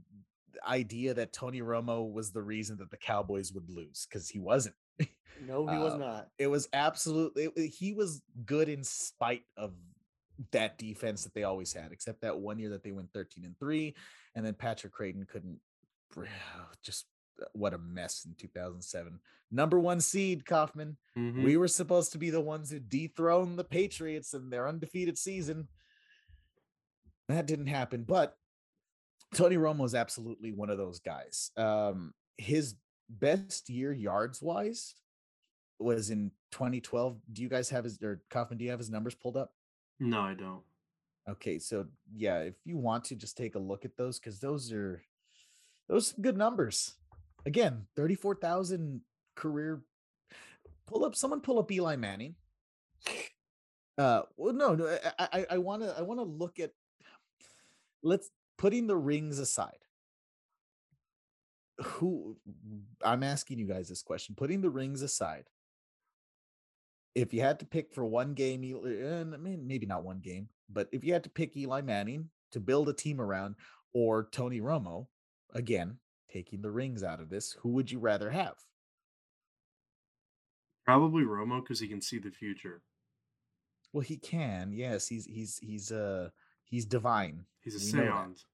idea 0.67 1.15
that 1.15 1.33
Tony 1.33 1.63
Romo 1.63 2.11
was 2.11 2.31
the 2.31 2.43
reason 2.43 2.77
that 2.79 2.91
the 2.91 2.97
Cowboys 2.97 3.53
would 3.53 3.69
lose 3.69 4.07
because 4.09 4.29
he 4.29 4.39
wasn't. 4.39 4.77
No, 5.47 5.67
he 5.67 5.77
was 5.79 5.95
uh, 5.95 5.99
not. 5.99 6.29
It 6.39 6.47
was 6.47 6.69
absolutely, 6.73 7.49
it- 7.57 7.69
he 7.69 7.93
was 7.93 8.23
good 8.45 8.69
in 8.69 8.85
spite 8.85 9.45
of 9.57 9.73
that 10.51 10.79
defense 10.79 11.25
that 11.25 11.35
they 11.35 11.45
always 11.45 11.73
had, 11.73 11.93
except 11.93 12.21
that 12.23 12.39
one 12.39 12.59
year 12.59 12.71
that 12.71 12.83
they 12.83 12.93
went 12.93 13.13
13 13.13 13.45
and 13.45 13.59
three. 13.59 13.95
And 14.35 14.45
then 14.45 14.55
Patrick 14.55 14.93
Crayton 14.93 15.27
couldn't 15.27 15.61
just 16.83 17.07
uh, 17.41 17.45
what 17.53 17.75
a 17.75 17.79
mess 17.79 18.25
in 18.27 18.35
2007. 18.39 19.19
Number 19.51 19.79
one 19.79 20.01
seed, 20.01 20.45
Kaufman. 20.47 20.97
Mhm. 21.17 21.45
We 21.45 21.57
were 21.57 21.69
supposed 21.69 22.13
to 22.13 22.19
be 22.19 22.31
the 22.31 22.41
ones 22.41 22.71
who 22.71 22.79
dethroned 22.81 23.59
the 23.59 23.65
Patriots 23.65 24.35
in 24.35 24.51
their 24.51 24.67
undefeated 24.69 25.19
season. 25.19 25.69
That 27.29 27.47
didn't 27.47 27.67
happen, 27.69 28.05
but 28.05 28.37
Tony 29.35 29.57
Romo 29.57 29.85
is 29.85 29.95
absolutely 29.95 30.53
one 30.53 30.71
of 30.71 30.79
those 30.79 30.99
guys. 31.01 31.51
Um, 31.57 32.13
his 32.37 32.75
best 33.09 33.71
year 33.71 33.93
yards 33.93 34.43
wise 34.43 34.95
was 35.83 36.11
in 36.11 36.31
2012. 36.53 37.17
Do 37.33 37.43
you 37.43 37.49
guys 37.49 37.71
have 37.71 37.85
his 37.85 38.01
or 38.03 38.23
Kaufman? 38.31 38.59
Do 38.59 38.65
you 38.65 38.71
have 38.71 38.81
his 38.81 38.91
numbers 38.91 39.15
pulled 39.15 39.37
up? 39.37 39.53
No, 40.01 40.21
I 40.21 40.35
don't. 40.35 40.63
Okay, 41.29 41.59
so 41.59 41.87
yeah, 42.15 42.41
if 42.41 42.55
you 42.65 42.77
want 42.77 43.05
to 43.05 43.15
just 43.15 43.37
take 43.37 43.55
a 43.55 43.61
look 43.61 43.85
at 43.85 43.97
those, 43.97 44.19
because 44.19 44.41
those 44.41 44.73
are 44.73 45.03
those 45.89 46.13
are 46.13 46.21
good 46.21 46.37
numbers. 46.37 46.95
Again, 47.47 47.87
34,000 47.97 49.01
career 49.35 49.83
pull 50.87 51.05
up 51.05 51.15
someone 51.15 51.41
pull 51.41 51.59
up 51.59 51.71
Eli 51.71 51.97
Manning. 51.97 52.35
Uh 53.99 54.23
well 54.37 54.53
no, 54.53 54.75
no 54.75 54.99
I 55.19 55.29
I, 55.33 55.47
I 55.51 55.59
want 55.59 55.83
to 55.83 55.95
I 55.97 56.03
want 56.03 56.19
to 56.21 56.25
look 56.25 56.59
at 56.59 56.73
let's 58.03 58.31
putting 58.59 58.87
the 58.87 58.97
rings 58.97 59.39
aside. 59.39 59.79
Who 61.83 62.37
I'm 63.03 63.23
asking 63.23 63.59
you 63.59 63.67
guys 63.67 63.89
this 63.89 64.03
question, 64.03 64.35
putting 64.35 64.61
the 64.61 64.71
rings 64.71 65.03
aside. 65.03 65.45
If 67.15 67.35
you 67.35 67.41
had 67.43 67.59
to 67.61 67.67
pick 67.67 67.93
for 67.93 68.05
one 68.05 68.35
game, 68.35 68.63
eh, 68.65 69.25
maybe 69.25 69.87
not 69.87 70.05
one 70.05 70.21
game, 70.21 70.49
but 70.71 70.89
if 70.93 71.05
you 71.05 71.13
had 71.13 71.25
to 71.25 71.31
pick 71.31 71.57
Eli 71.57 71.83
Manning 71.83 72.31
to 72.53 72.61
build 72.61 72.89
a 72.89 72.95
team 72.95 73.21
around 73.21 73.57
or 73.93 74.29
Tony 74.33 74.61
Romo, 74.61 75.09
again, 75.53 75.99
taking 76.31 76.63
the 76.63 76.71
rings 76.71 77.03
out 77.03 77.21
of 77.21 77.29
this, 77.29 77.53
who 77.61 77.71
would 77.71 77.91
you 77.91 77.99
rather 77.99 78.31
have? 78.31 78.57
Probably 80.85 81.23
Romo 81.25 81.63
because 81.63 81.81
he 81.81 81.89
can 81.89 82.01
see 82.01 82.19
the 82.19 82.31
future. 82.31 82.83
Well, 83.93 84.03
he 84.03 84.17
can. 84.17 84.73
Yes, 84.73 85.07
he's 85.07 85.27
he's 85.27 85.59
he's 85.59 85.93
uh 85.93 86.31
he's 86.65 86.87
divine. 86.87 87.45
He's 87.61 87.75
a 87.75 87.79
We 87.79 88.03
seance. 88.03 88.47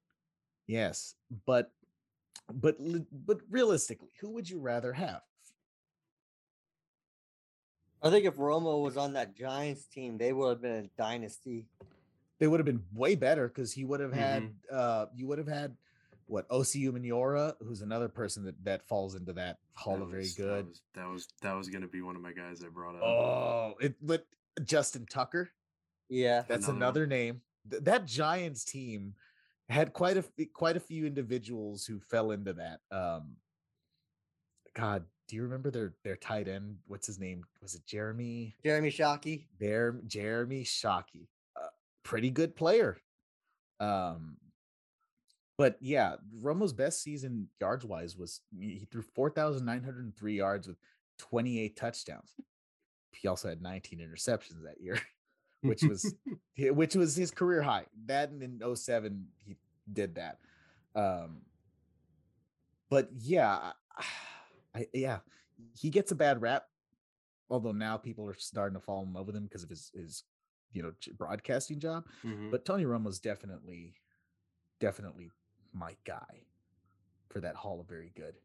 Yes, 0.67 1.15
but 1.45 1.71
but 2.53 2.77
but 3.25 3.39
realistically, 3.49 4.11
who 4.19 4.31
would 4.31 4.49
you 4.49 4.59
rather 4.59 4.93
have? 4.93 5.21
I 8.01 8.09
think 8.09 8.25
if 8.25 8.35
Romo 8.35 8.81
was 8.81 8.95
on 8.97 9.13
that 9.13 9.35
Giants 9.35 9.85
team, 9.85 10.17
they 10.17 10.31
would 10.33 10.49
have 10.49 10.61
been 10.61 10.85
a 10.85 10.89
dynasty. 11.01 11.65
They 12.39 12.47
would 12.47 12.59
have 12.59 12.65
been 12.65 12.85
way 12.93 13.15
better 13.15 13.47
because 13.49 13.73
he 13.73 13.83
would 13.83 13.99
have 13.99 14.13
had 14.13 14.43
Mhm. 14.43 14.53
uh 14.71 15.05
you 15.15 15.27
would 15.27 15.37
have 15.37 15.47
had 15.47 15.75
what 16.27 16.47
Osi 16.49 16.83
Umenyiora, 16.89 17.55
who's 17.61 17.81
another 17.81 18.07
person 18.07 18.43
that 18.45 18.63
that 18.63 18.87
falls 18.87 19.15
into 19.15 19.33
that 19.33 19.59
hall 19.73 19.97
That 19.97 20.03
of 20.03 20.09
very 20.11 20.21
was- 20.23 20.35
good. 20.35 20.65
That 20.65 20.67
was 20.69 20.81
that 20.93 21.07
was, 21.09 21.27
that 21.41 21.53
was 21.53 21.69
going 21.69 21.81
to 21.81 21.87
be 21.87 22.01
one 22.01 22.15
of 22.15 22.21
my 22.21 22.31
guys 22.31 22.63
I 22.63 22.69
brought 22.69 22.95
up. 22.95 23.01
Oh, 23.03 23.75
it 23.81 23.95
but 24.05 24.25
Justin 24.63 25.05
Tucker, 25.05 25.51
Yeah. 26.07 26.43
that's 26.47 26.67
Another 26.67 26.77
another 27.03 27.07
name. 27.07 27.41
Th- 27.69 27.83
that 27.83 28.05
Giants 28.05 28.63
team 28.63 29.15
had 29.67 29.91
quite 29.93 30.15
a 30.17 30.19
f- 30.19 30.53
quite 30.53 30.77
a 30.77 30.79
few 30.79 31.05
individuals 31.05 31.85
who 31.85 31.99
fell 31.99 32.31
into 32.31 32.53
that. 32.53 32.79
Um, 32.91 33.35
God, 34.73 35.05
do 35.29 35.35
you 35.35 35.43
remember 35.43 35.69
their 35.69 35.93
their 36.03 36.15
tight 36.15 36.47
end? 36.47 36.77
What's 36.87 37.05
his 37.05 37.19
name? 37.19 37.45
Was 37.61 37.75
it 37.75 37.85
Jeremy? 37.85 38.55
Jeremy 38.65 38.89
Shockey. 38.89 39.45
There, 39.59 39.95
Jeremy 40.07 40.63
Shockey, 40.63 41.27
uh, 41.55 41.67
pretty 42.03 42.31
good 42.31 42.55
player. 42.55 42.97
Um, 43.79 44.37
but 45.57 45.77
yeah, 45.81 46.15
Romo's 46.41 46.73
best 46.73 47.03
season 47.03 47.47
yards 47.61 47.85
wise 47.85 48.17
was 48.17 48.41
he 48.59 48.87
threw 48.91 49.03
four 49.03 49.29
thousand 49.29 49.65
nine 49.65 49.83
hundred 49.83 50.11
three 50.17 50.35
yards 50.35 50.67
with 50.67 50.77
twenty 51.19 51.59
eight 51.61 51.75
touchdowns. 51.77 52.33
He 53.11 53.27
also 53.27 53.49
had 53.49 53.61
nineteen 53.61 53.99
interceptions 53.99 54.63
that 54.63 54.81
year, 54.81 54.99
which 55.61 55.83
was 55.83 56.15
which 56.57 56.95
was 56.95 57.15
his 57.15 57.29
career 57.29 57.61
high. 57.61 57.85
That 58.07 58.31
and 58.31 58.41
in 58.41 58.75
07, 58.75 59.27
he 59.45 59.57
did 59.93 60.15
that. 60.15 60.39
Um, 60.95 61.41
but 62.89 63.09
yeah, 63.15 63.71
I, 63.97 64.03
yeah, 64.93 65.19
he 65.77 65.89
gets 65.89 66.11
a 66.11 66.15
bad 66.15 66.41
rap. 66.41 66.65
Although 67.49 67.71
now 67.71 67.97
people 67.97 68.27
are 68.29 68.35
starting 68.37 68.79
to 68.79 68.85
fall 68.85 69.03
in 69.03 69.11
love 69.13 69.25
with 69.25 69.35
him 69.35 69.43
because 69.43 69.63
of 69.63 69.69
his 69.69 69.91
his 69.95 70.23
you 70.71 70.83
know 70.83 70.91
broadcasting 71.17 71.79
job. 71.79 72.05
Mhm. 72.23 72.51
But 72.51 72.65
Tony 72.65 72.85
Romo's 72.85 73.19
definitely 73.19 73.95
definitely 74.79 75.31
my 75.73 75.95
guy 76.05 76.45
for 77.29 77.41
that 77.41 77.55
Hall 77.55 77.79
of 77.79 77.87
Very 77.87 78.11
Good. 78.15 78.35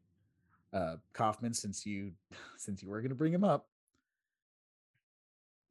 Uh, 0.73 0.97
Kaufman, 1.13 1.53
since 1.53 1.85
you 1.85 2.13
since 2.57 2.81
you 2.81 2.89
were 2.89 2.99
going 3.01 3.09
to 3.09 3.15
bring 3.15 3.33
him 3.33 3.43
up, 3.43 3.67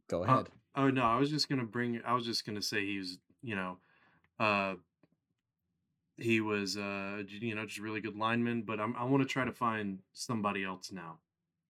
go 0.08 0.22
Uh, 0.22 0.26
ahead. 0.26 0.48
Oh 0.76 0.90
no, 0.90 1.02
I 1.02 1.16
was 1.18 1.30
just 1.30 1.48
gonna 1.48 1.64
bring. 1.64 2.00
I 2.04 2.14
was 2.14 2.24
just 2.24 2.44
gonna 2.44 2.62
say 2.62 2.84
he 2.84 2.98
was, 2.98 3.18
you 3.42 3.54
know, 3.54 3.78
uh, 4.40 4.74
he 6.18 6.40
was, 6.40 6.76
uh, 6.76 7.22
you 7.28 7.54
know, 7.54 7.66
just 7.66 7.78
a 7.78 7.82
really 7.82 8.00
good 8.00 8.16
lineman. 8.16 8.62
But 8.62 8.80
I'm, 8.80 8.94
I 8.96 9.04
want 9.04 9.22
to 9.22 9.28
try 9.28 9.44
to 9.44 9.52
find 9.52 9.98
somebody 10.12 10.64
else 10.64 10.92
now. 10.92 11.18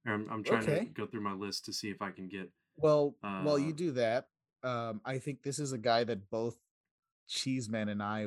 I'm, 0.06 0.28
I'm 0.30 0.44
trying 0.44 0.68
Okay. 0.68 0.84
to 0.84 0.90
go 0.90 1.06
through 1.06 1.22
my 1.22 1.32
list 1.32 1.64
to 1.66 1.72
see 1.72 1.90
if 1.90 2.02
I 2.02 2.10
can 2.10 2.28
get. 2.28 2.50
Well, 2.76 3.16
while 3.20 3.58
you 3.58 3.70
Uh, 3.72 3.76
do 3.76 3.90
that, 3.92 4.28
um, 4.62 5.00
I 5.04 5.18
think 5.18 5.42
this 5.42 5.58
is 5.58 5.72
a 5.72 5.78
guy 5.78 6.04
that 6.04 6.30
both 6.30 6.56
Cheeseman 7.26 7.88
and 7.88 8.02
I 8.02 8.26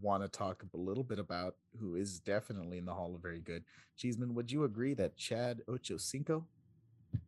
want 0.00 0.22
to 0.22 0.28
talk 0.28 0.62
a 0.72 0.76
little 0.76 1.02
bit 1.02 1.18
about, 1.18 1.56
who 1.80 1.96
is 1.96 2.20
definitely 2.20 2.78
in 2.78 2.84
the 2.84 2.94
Hall 2.94 3.14
of 3.14 3.22
Very 3.22 3.40
Good. 3.40 3.64
Cheeseman, 3.96 4.34
would 4.34 4.52
you 4.52 4.62
agree 4.64 4.94
that 4.94 5.16
Chad 5.16 5.62
Ochocinco 5.68 6.44
is 7.14 7.20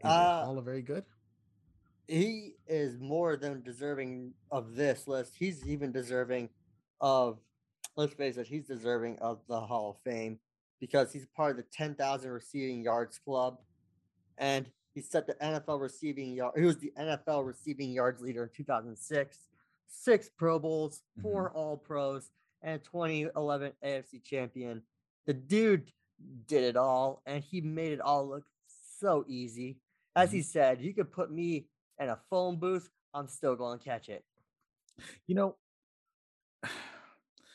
in 0.00 0.08
the 0.08 0.10
Uh, 0.10 0.44
Hall 0.44 0.58
of 0.58 0.64
Very 0.64 0.80
Good? 0.82 1.04
he 2.06 2.54
is 2.66 2.98
more 2.98 3.36
than 3.36 3.62
deserving 3.62 4.34
of 4.50 4.74
this 4.76 5.08
list. 5.08 5.34
He's 5.38 5.66
even 5.66 5.90
deserving 5.92 6.50
of, 7.00 7.38
let's 7.96 8.14
face 8.14 8.36
it, 8.36 8.46
he's 8.46 8.66
deserving 8.66 9.18
of 9.20 9.40
the 9.48 9.60
Hall 9.60 9.90
of 9.90 10.10
Fame 10.10 10.38
because 10.80 11.12
he's 11.12 11.26
part 11.36 11.52
of 11.52 11.56
the 11.56 11.64
10,000 11.72 12.30
receiving 12.30 12.82
yards 12.82 13.18
club. 13.18 13.58
And 14.38 14.66
he 14.94 15.00
set 15.00 15.26
the 15.26 15.34
NFL 15.34 15.80
receiving 15.80 16.34
yard. 16.34 16.54
He 16.56 16.64
was 16.64 16.78
the 16.78 16.92
NFL 16.98 17.46
receiving 17.46 17.90
yards 17.90 18.22
leader 18.22 18.44
in 18.44 18.50
2006, 18.54 19.38
six 19.88 20.30
Pro 20.36 20.58
Bowls, 20.58 21.02
mm-hmm. 21.18 21.28
4 21.28 21.50
All 21.50 21.76
Pros, 21.76 22.30
and 22.62 22.82
2011 22.84 23.72
AFC 23.84 24.22
champion. 24.22 24.82
The 25.26 25.34
dude 25.34 25.90
did 26.46 26.64
it 26.64 26.76
all, 26.76 27.22
and 27.26 27.42
he 27.42 27.60
made 27.60 27.92
it 27.92 28.00
all 28.00 28.28
look 28.28 28.44
so 29.00 29.24
easy. 29.26 29.78
As 30.16 30.30
he 30.30 30.38
mm-hmm. 30.38 30.44
said, 30.44 30.80
you 30.80 30.94
could 30.94 31.10
put 31.10 31.30
me 31.30 31.66
in 31.98 32.08
a 32.08 32.18
phone 32.30 32.56
booth, 32.56 32.88
I'm 33.12 33.28
still 33.28 33.56
going 33.56 33.78
to 33.78 33.84
catch 33.84 34.08
it. 34.08 34.24
You 35.26 35.34
know, 35.34 35.56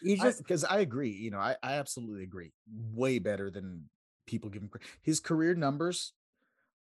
He 0.01 0.16
just 0.16 0.38
because 0.39 0.64
I, 0.64 0.80
agree. 0.80 1.12
You 1.12 1.32
know, 1.32 1.39
I, 1.39 1.55
I 1.62 1.74
absolutely 1.74 2.24
agree. 2.24 2.53
Way 2.93 3.20
better 3.20 3.49
than 3.51 3.89
people 4.26 4.49
give 4.49 4.62
him 4.62 4.70
credit. 4.70 4.88
His 5.01 5.20
career 5.20 5.55
numbers 5.55 6.14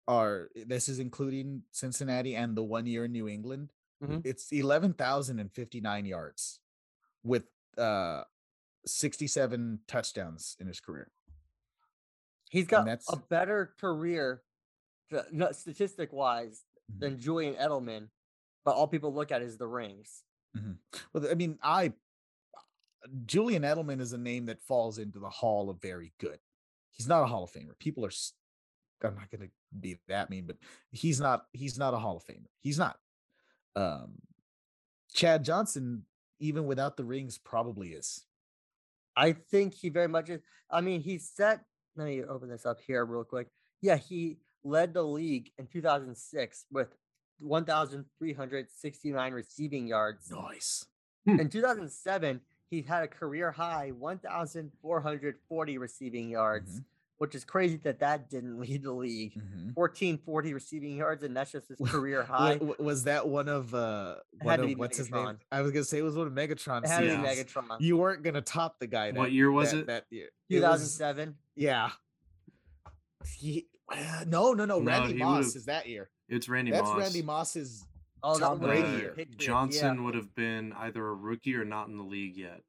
are. 0.07 0.49
This 0.55 0.87
is 0.87 0.99
including 0.99 1.63
Cincinnati 1.71 2.35
and 2.35 2.55
the 2.55 2.63
one 2.63 2.85
year 2.85 3.05
in 3.05 3.11
New 3.11 3.27
England. 3.27 3.73
Mhm. 4.01 4.21
It's 4.23 4.51
eleven 4.53 4.93
thousand 4.93 5.39
and 5.39 5.51
fifty 5.51 5.81
nine 5.81 6.05
yards, 6.05 6.61
with 7.23 7.43
uh 7.77 8.23
sixty 8.85 9.27
seven 9.27 9.79
touchdowns 9.87 10.55
in 10.59 10.67
his 10.67 10.79
career. 10.79 11.11
he's 12.49 12.65
got 12.67 12.87
a 12.87 13.17
better 13.29 13.73
career, 13.79 14.41
statistic 15.51 16.11
wise, 16.13 16.63
Mhm. 16.91 16.99
than 16.99 17.19
Julian 17.19 17.55
Edelman, 17.55 18.07
but 18.63 18.75
all 18.75 18.87
people 18.87 19.13
look 19.13 19.31
at 19.31 19.41
is 19.41 19.57
the 19.57 19.67
rings. 19.67 20.23
Well, 21.13 21.27
I 21.29 21.35
mean, 21.35 21.59
I 21.61 21.93
Julian 23.25 23.63
Edelman 23.63 24.01
is 24.01 24.13
a 24.13 24.17
name 24.17 24.45
that 24.47 24.61
falls 24.61 24.97
into 24.97 25.19
the 25.19 25.29
Hall 25.29 25.69
of 25.69 25.81
Very 25.81 26.13
Good. 26.19 26.39
He's 26.91 27.07
not 27.07 27.23
a 27.23 27.27
Hall 27.27 27.43
of 27.43 27.51
Famer. 27.51 27.77
People 27.79 28.05
are. 28.05 28.11
I'm 29.03 29.15
not 29.15 29.31
going 29.31 29.47
to 29.47 29.49
be 29.79 29.97
that 30.07 30.29
mean, 30.29 30.45
but 30.45 30.57
he's 30.91 31.19
not. 31.19 31.45
He's 31.53 31.77
not 31.77 31.93
a 31.93 31.97
Hall 31.97 32.17
of 32.17 32.23
Famer. 32.23 32.49
He's 32.59 32.77
not. 32.77 32.97
Um, 33.75 34.15
Chad 35.13 35.43
Johnson, 35.43 36.03
even 36.39 36.65
without 36.65 36.97
the 36.97 37.05
rings, 37.05 37.37
probably 37.37 37.89
is. 37.89 38.25
I 39.15 39.33
think 39.33 39.73
he 39.73 39.89
very 39.89 40.07
much 40.07 40.29
is. 40.29 40.41
I 40.69 40.81
mean, 40.81 41.01
he 41.01 41.17
set. 41.17 41.61
Let 41.95 42.05
me 42.05 42.23
open 42.23 42.49
this 42.49 42.65
up 42.65 42.79
here 42.85 43.05
real 43.05 43.23
quick. 43.23 43.47
Yeah, 43.81 43.95
he 43.95 44.37
led 44.63 44.93
the 44.93 45.03
league 45.03 45.51
in 45.57 45.67
2006 45.67 46.65
with 46.71 46.89
1,369 47.39 49.33
receiving 49.33 49.87
yards. 49.87 50.29
Nice. 50.31 50.85
In 51.25 51.49
2007, 51.49 52.41
he 52.69 52.81
had 52.83 53.03
a 53.03 53.07
career 53.07 53.51
high 53.51 53.89
1,440 53.91 55.77
receiving 55.77 56.29
yards, 56.29 56.79
Mhm. 56.79 56.85
which 57.17 57.33
is 57.35 57.43
crazy 57.43 57.77
that 57.77 57.99
that 57.99 58.29
didn't 58.29 58.59
lead 58.61 58.83
the 58.83 58.91
league. 58.91 59.33
Mhm. 59.35 59.73
1440 59.75 60.53
receiving 60.53 60.95
yards, 60.97 61.23
and 61.23 61.35
that's 61.35 61.51
just 61.51 61.67
his 61.69 61.79
career 61.89 62.23
high. 62.29 62.57
Was 62.77 63.03
that 63.05 63.27
one 63.27 63.47
of 63.49 63.73
uh 63.73 64.15
It 64.39 64.43
one 64.45 64.59
of 64.59 64.65
be 64.67 64.75
what's 64.75 64.97
his 64.97 65.09
name? 65.11 65.39
I 65.51 65.61
was 65.61 65.71
gonna 65.71 65.83
say 65.83 65.97
it 65.99 66.03
was 66.03 66.15
one 66.15 66.27
of 66.27 66.33
Megatron's 66.33 66.85
It 66.85 66.93
had 66.93 66.99
to 67.01 67.07
be 67.07 67.13
Megatron. 67.27 67.77
You 67.79 67.97
weren't 67.97 68.23
gonna 68.23 68.41
top 68.41 68.77
the 68.79 68.87
guy. 68.87 69.11
That, 69.11 69.17
What 69.19 69.31
year 69.31 69.51
was 69.51 69.71
that- 69.71 69.77
it? 69.79 69.87
That 69.87 70.05
year. 70.11 70.29
It 70.49 70.61
was- 70.61 70.61
2007. 70.61 71.35
Yeah. 71.55 71.89
He, 73.37 73.67
uh, 73.91 74.23
no, 74.27 74.53
no, 74.53 74.65
no. 74.65 74.79
No, 74.79 74.85
Randy 74.91 75.13
Moss 75.15 75.37
would've- 75.45 75.55
is 75.57 75.65
that 75.65 75.87
year. 75.87 76.09
It's 76.27 76.47
Randy 76.47 76.69
Moss. 76.71 76.79
That's 76.81 76.89
Moss. 76.91 76.99
Randy 77.01 77.21
Moss's. 77.23 77.85
Oh, 78.23 78.37
Tom 78.39 78.59
Brady 78.59 78.81
the 78.91 78.97
year. 78.97 79.09
Patriots, 79.09 79.35
yeah. 79.39 79.45
Johnson 79.47 80.03
would 80.03 80.15
have 80.15 80.33
been 80.35 80.73
either 80.73 81.05
a 81.05 81.13
rookie 81.13 81.55
or 81.55 81.65
not 81.65 81.87
in 81.87 81.97
the 81.97 82.03
league 82.03 82.35
yet. 82.37 82.61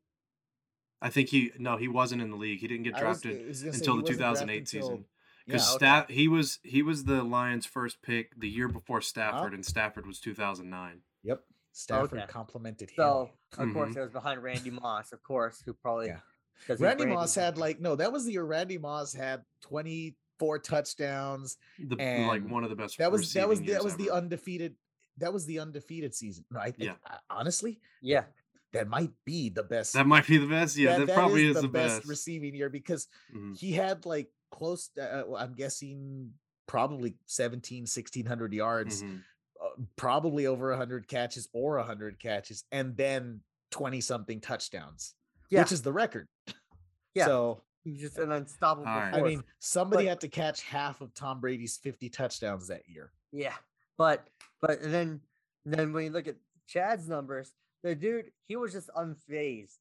I 1.02 1.08
think 1.10 1.30
he 1.30 1.50
no, 1.58 1.76
he 1.76 1.88
wasn't 1.88 2.20
in 2.22 2.30
the 2.30 2.36
league. 2.36 2.60
He 2.60 2.68
didn't 2.68 2.84
get 2.84 2.94
I 2.96 3.04
was- 3.08 3.20
drafted 3.22 3.46
was 3.48 3.62
until 3.62 3.96
the 3.96 4.02
2008 4.02 4.58
until- 4.58 4.64
season. 4.82 5.04
Yeah, 5.46 5.54
Because 5.54 5.68
okay. 5.70 5.76
Staff 5.78 6.08
he 6.08 6.28
was 6.28 6.58
he 6.62 6.82
was 6.82 7.04
the 7.04 7.22
Lions' 7.24 7.66
first 7.66 8.02
pick 8.02 8.38
the 8.38 8.48
year 8.48 8.68
before 8.68 8.98
Uh-huh. 8.98 9.04
Stafford, 9.04 9.54
and 9.54 9.64
Stafford 9.64 10.06
was 10.06 10.20
2009. 10.20 11.02
Yep. 11.22 11.42
Stafford 11.72 12.18
Okay. 12.20 12.26
complimented 12.30 12.90
him. 12.90 12.96
So, 12.96 13.30
of 13.56 13.72
course, 13.72 13.94
Mhm. 13.94 13.96
it 13.96 14.00
was 14.00 14.10
behind 14.10 14.42
Randy 14.42 14.70
Moss, 14.70 15.12
of 15.12 15.22
course, 15.22 15.62
who 15.64 15.72
probably. 15.72 16.08
Yeah. 16.08 16.20
'cause 16.66 16.76
he's 16.78 16.80
Randy 16.80 17.04
Randy 17.04 17.14
Moss 17.16 17.34
had 17.34 17.56
like 17.56 17.80
no, 17.80 17.96
that 17.96 18.12
was 18.12 18.26
the 18.26 18.32
year 18.32 18.44
Randy 18.44 18.76
Moss 18.76 19.14
had 19.14 19.44
24 19.62 20.58
touchdowns. 20.58 21.56
The 21.78 21.96
like 22.26 22.46
one 22.46 22.62
of 22.64 22.70
the 22.70 22.76
best. 22.76 22.98
That 22.98 23.10
was 23.10 23.32
that 23.32 23.48
was 23.48 23.60
that 23.60 23.66
years 23.66 23.82
was 23.84 23.96
the 23.96 24.10
undefeated. 24.10 24.76
That 25.20 25.32
was 25.32 25.46
the 25.46 25.58
undefeated 25.60 26.14
season. 26.14 26.44
No, 26.50 26.60
I, 26.60 26.66
I- 26.66 26.74
Yeah. 26.78 26.94
I- 27.06 27.18
honestly, 27.30 27.80
Yeah. 28.02 28.24
that 28.72 28.88
might 28.88 29.12
be 29.24 29.48
the 29.48 29.62
best. 29.62 29.92
That 29.94 30.06
might 30.06 30.26
be 30.26 30.38
the 30.38 30.46
best. 30.46 30.76
Yeah, 30.76 30.98
that, 30.98 31.06
that 31.08 31.14
probably 31.14 31.44
is 31.46 31.56
is 31.56 31.62
the, 31.62 31.62
the 31.62 31.68
best, 31.72 31.96
best. 32.00 32.08
receiving 32.08 32.54
year 32.54 32.68
because 32.70 33.06
Mhm. 33.34 33.56
he 33.58 33.72
had 33.72 34.04
like 34.06 34.30
close 34.52 34.88
to, 34.96 35.02
uh, 35.28 35.36
i'm 35.36 35.54
guessing 35.54 36.32
probably 36.66 37.14
17 37.26 37.86
1600 37.86 38.52
yards 38.52 39.00
Mhm. 39.02 39.22
uh, 39.62 39.68
probably 39.94 40.46
over 40.46 40.70
100 40.70 41.06
catches 41.06 41.48
or 41.52 41.78
100 41.78 42.18
catches 42.18 42.64
and 42.72 42.96
then 42.96 43.42
20 43.70 44.00
something 44.00 44.40
touchdowns 44.40 45.14
Yeah. 45.50 45.60
which 45.62 45.70
is 45.70 45.82
the 45.82 45.92
record 45.92 46.26
Yeah. 47.14 47.26
so 47.26 47.62
He's 47.84 48.00
just 48.00 48.18
an 48.18 48.32
unstoppable 48.32 48.88
All 48.88 48.98
right. 48.98 49.14
i 49.14 49.22
mean 49.22 49.44
somebody 49.60 50.04
But- 50.04 50.08
had 50.10 50.20
to 50.22 50.28
catch 50.28 50.62
half 50.62 51.00
of 51.00 51.14
tom 51.14 51.40
brady's 51.40 51.76
50 51.76 52.08
touchdowns 52.10 52.66
that 52.68 52.88
year 52.88 53.12
Yeah, 53.32 53.54
but 54.00 54.28
but 54.62 54.80
then 54.80 55.20
then 55.66 55.92
when 55.92 56.04
you 56.04 56.10
look 56.10 56.26
at 56.26 56.36
Chad's 56.66 57.06
numbers, 57.06 57.52
the 57.82 57.94
dude 57.94 58.32
he 58.48 58.56
was 58.56 58.72
just 58.72 58.88
unfazed 58.96 59.76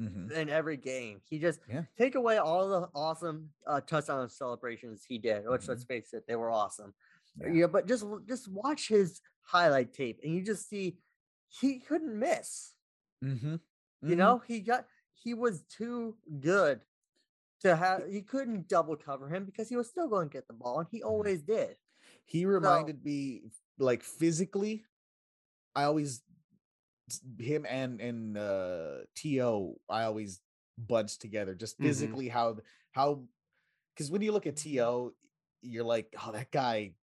Mhm. 0.00 0.30
in 0.32 0.48
every 0.48 0.76
game. 0.76 1.20
He 1.30 1.38
just 1.38 1.60
Yeah. 1.68 1.84
take 1.98 2.14
away 2.14 2.36
all 2.38 2.68
the 2.68 2.88
awesome 2.94 3.50
uh, 3.66 3.80
touchdown 3.80 4.28
celebrations 4.28 5.04
he 5.04 5.18
did, 5.18 5.46
which 5.48 5.62
Mhm. 5.62 5.68
let's 5.68 5.84
face 5.84 6.12
it, 6.14 6.26
they 6.26 6.36
were 6.36 6.50
awesome. 6.50 6.94
Yeah. 7.40 7.48
Yeah. 7.60 7.66
but 7.66 7.86
just 7.86 8.04
just 8.26 8.46
watch 8.48 8.88
his 8.88 9.20
highlight 9.42 9.92
tape, 9.92 10.20
and 10.22 10.32
you 10.34 10.42
just 10.42 10.68
see 10.68 10.98
he 11.48 11.80
couldn't 11.80 12.16
miss. 12.18 12.74
Mhm. 13.22 13.60
You 14.02 14.14
Mhm. 14.14 14.16
know, 14.22 14.38
he 14.38 14.60
got 14.60 14.86
he 15.24 15.34
was 15.34 15.64
too 15.64 16.16
good 16.40 16.84
to 17.60 17.74
have. 17.76 18.06
He 18.10 18.22
couldn't 18.22 18.68
double 18.68 18.96
cover 18.96 19.28
him 19.34 19.44
because 19.46 19.68
he 19.68 19.76
was 19.76 19.88
still 19.88 20.08
going 20.08 20.28
to 20.28 20.32
get 20.38 20.46
the 20.46 20.52
ball, 20.62 20.78
and 20.80 20.88
he 20.90 21.02
always 21.02 21.42
did. 21.42 21.76
he 22.26 22.46
reminded 22.46 23.04
me 23.04 23.42
like 23.78 24.02
physically 24.02 24.84
i 25.74 25.84
always 25.84 26.22
him 27.38 27.66
and 27.68 28.00
and 28.00 28.38
uh 28.38 29.00
To 29.16 29.76
I 29.90 30.04
always 30.04 30.40
bunch 30.78 31.18
together 31.18 31.54
just 31.54 31.78
Mhm. 31.78 31.84
physically 31.84 32.28
how 32.28 32.56
how 32.92 33.24
because 33.94 34.10
when 34.10 34.22
you 34.22 34.32
look 34.32 34.46
at 34.46 34.56
To, 34.56 35.14
you're 35.60 35.84
like, 35.84 36.12
oh, 36.24 36.32
that 36.32 36.50
guy 36.50 36.94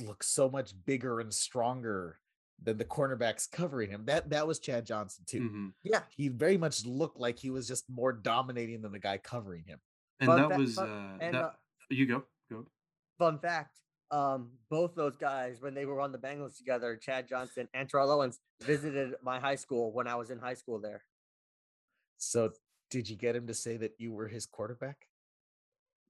looks 0.00 0.28
so 0.28 0.48
much 0.48 0.72
bigger 0.86 1.18
and 1.20 1.34
stronger 1.34 2.20
than 2.62 2.78
the 2.78 2.84
cornerbacks 2.84 3.50
covering 3.50 3.90
him. 3.90 4.04
That 4.06 4.30
that 4.30 4.46
was 4.46 4.60
Chad 4.60 4.86
Johnson 4.86 5.24
too. 5.26 5.40
Mhm. 5.50 5.72
Yeah. 5.82 6.04
He 6.16 6.28
very 6.28 6.56
much 6.56 6.86
looked 6.86 7.18
like 7.18 7.38
he 7.40 7.50
was 7.50 7.66
just 7.66 7.90
more 7.90 8.12
dominating 8.12 8.82
than 8.82 8.92
the 8.92 8.98
guy 9.00 9.18
covering 9.18 9.64
him. 9.64 9.80
And 10.20 10.28
Fun 10.28 10.40
that 10.42 10.48
fact- 10.50 10.60
was 10.60 10.74
fun- 10.76 10.88
uh, 10.90 11.18
and 11.20 11.34
that, 11.34 11.44
uh, 11.44 11.52
you 11.90 12.06
go 12.06 12.24
go. 12.50 12.66
fun 13.18 13.38
fact 13.40 13.80
um 14.10 14.48
both 14.70 14.94
those 14.94 15.16
guys 15.16 15.60
when 15.60 15.74
they 15.74 15.84
were 15.84 16.00
on 16.00 16.12
the 16.12 16.18
bengals 16.18 16.56
together 16.56 16.96
chad 16.96 17.28
johnson 17.28 17.68
and 17.74 17.88
terrell 17.88 18.10
owens 18.10 18.40
visited 18.62 19.14
my 19.22 19.38
high 19.38 19.54
school 19.54 19.92
when 19.92 20.06
i 20.06 20.14
was 20.14 20.30
in 20.30 20.38
high 20.38 20.54
school 20.54 20.78
there 20.80 21.02
So 22.16 22.52
did 22.90 23.08
you 23.08 23.16
get 23.16 23.36
him 23.36 23.46
to 23.48 23.54
say 23.54 23.76
that 23.76 23.92
you 23.98 24.12
were 24.12 24.28
his 24.28 24.46
quarterback? 24.46 24.96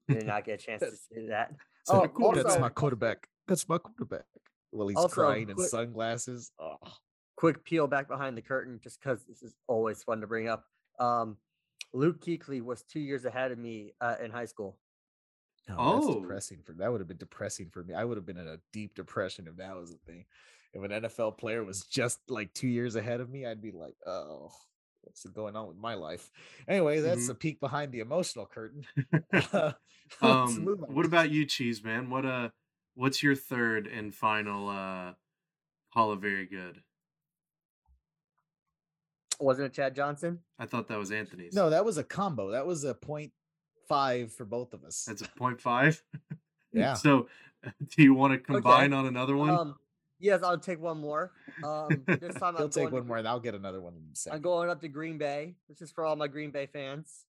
did 0.07 0.25
not 0.25 0.45
get 0.45 0.61
a 0.61 0.63
chance 0.65 0.81
to 0.81 0.91
say 0.95 1.27
that 1.27 1.53
So 1.85 2.03
oh, 2.03 2.07
cool. 2.07 2.31
That's 2.31 2.45
also- 2.45 2.59
my 2.59 2.69
quarterback. 2.69 3.27
That's 3.47 3.67
my 3.67 3.77
quarterback. 3.79 4.25
Well, 4.71 4.87
he's 4.87 4.97
Also, 4.97 5.13
crying 5.13 5.49
in 5.49 5.55
quick- 5.55 5.69
sunglasses. 5.69 6.51
Oh, 6.59 6.77
quick 7.35 7.63
peel 7.63 7.87
back 7.87 8.07
behind 8.07 8.37
the 8.37 8.41
curtain 8.41 8.79
just 8.83 8.99
because 9.01 9.23
this 9.25 9.41
is 9.43 9.55
always 9.67 10.03
fun 10.03 10.21
to 10.21 10.27
bring 10.27 10.47
up 10.47 10.65
um 10.99 11.37
luke 11.93 12.19
kuechly 12.21 12.61
was 12.61 12.83
two 12.83 12.99
years 12.99 13.23
ahead 13.25 13.51
of 13.51 13.57
me 13.57 13.93
uh, 14.01 14.15
in 14.23 14.29
high 14.31 14.45
school 14.45 14.77
Oh, 15.77 15.93
that's 16.07 16.21
depressing 16.21 16.59
for 16.65 16.73
that 16.73 16.91
would 16.91 17.01
have 17.01 17.07
been 17.07 17.17
depressing 17.17 17.69
for 17.69 17.83
me. 17.83 17.93
I 17.93 18.03
would 18.03 18.17
have 18.17 18.25
been 18.25 18.37
in 18.37 18.47
a 18.47 18.57
deep 18.73 18.95
depression 18.95 19.47
if 19.47 19.57
that 19.57 19.75
was 19.75 19.91
a 19.91 19.97
thing. 19.97 20.25
If 20.73 20.83
an 20.83 20.91
NFL 20.91 21.37
player 21.37 21.63
was 21.63 21.83
just 21.83 22.19
like 22.29 22.53
two 22.53 22.67
years 22.67 22.95
ahead 22.95 23.21
of 23.21 23.29
me, 23.29 23.45
I'd 23.45 23.61
be 23.61 23.71
like, 23.71 23.95
oh, 24.05 24.51
what's 25.01 25.25
going 25.25 25.55
on 25.55 25.67
with 25.67 25.77
my 25.77 25.95
life? 25.95 26.29
Anyway, 26.67 26.99
that's 26.99 27.27
Mhm. 27.27 27.29
a 27.31 27.35
peek 27.35 27.59
behind 27.59 27.91
the 27.91 27.99
emotional 27.99 28.45
curtain. 28.45 28.85
Um, 30.23 30.65
what 30.87 31.05
about 31.05 31.29
you, 31.29 31.45
Cheese 31.45 31.83
Man? 31.83 32.09
What 32.09 32.25
uh, 32.25 32.49
what's 32.95 33.21
your 33.21 33.35
third 33.35 33.85
and 33.85 34.13
final 34.13 34.67
uh, 34.67 35.13
Hall 35.89 36.11
of 36.11 36.21
Very 36.21 36.45
Good? 36.47 36.81
wasn't 39.39 39.65
it 39.65 39.73
chad 39.73 39.95
johnson 39.95 40.39
I 40.59 40.65
thought 40.65 40.89
that 40.89 40.99
was 40.99 41.11
Anthony's. 41.11 41.53
no? 41.53 41.69
That 41.69 41.85
was 41.85 41.97
a 41.97 42.03
combo. 42.03 42.51
That 42.51 42.65
was 42.67 42.83
a 42.83 42.93
point 42.93 43.31
five 43.89 44.31
for 44.31 44.45
both 44.45 44.73
of 44.73 44.85
us. 44.85 45.03
that's 45.05 45.21
a 45.21 45.27
point 45.37 45.59
five. 45.59 46.01
yeah. 46.71 46.93
So, 46.93 47.27
do 47.95 48.03
you 48.03 48.13
want 48.13 48.31
to 48.33 48.39
combine 48.39 48.93
on 48.93 49.05
another 49.05 49.35
one? 49.35 49.49
um 49.49 49.75
yes 50.21 50.41
i'll 50.43 50.57
take 50.59 50.81
one 50.81 50.99
more 50.99 51.31
um 51.63 51.89
this 52.07 52.35
time 52.39 52.53
He'll 52.57 52.69
take 52.69 52.89
to 52.89 52.93
one 52.93 53.07
more, 53.07 53.17
and 53.17 53.27
I'll 53.27 53.39
get 53.39 53.55
another 53.55 53.81
one 53.81 53.93
in 53.95 54.03
a 54.31 54.33
I'm 54.35 54.41
going 54.41 54.69
up 54.69 54.79
to 54.81 54.87
Green 54.87 55.17
Bay. 55.17 55.55
This 55.67 55.81
is 55.81 55.91
for 55.91 56.05
all 56.05 56.15
my 56.15 56.27
Green 56.27 56.51
Bay 56.51 56.67
fans. 56.67 57.25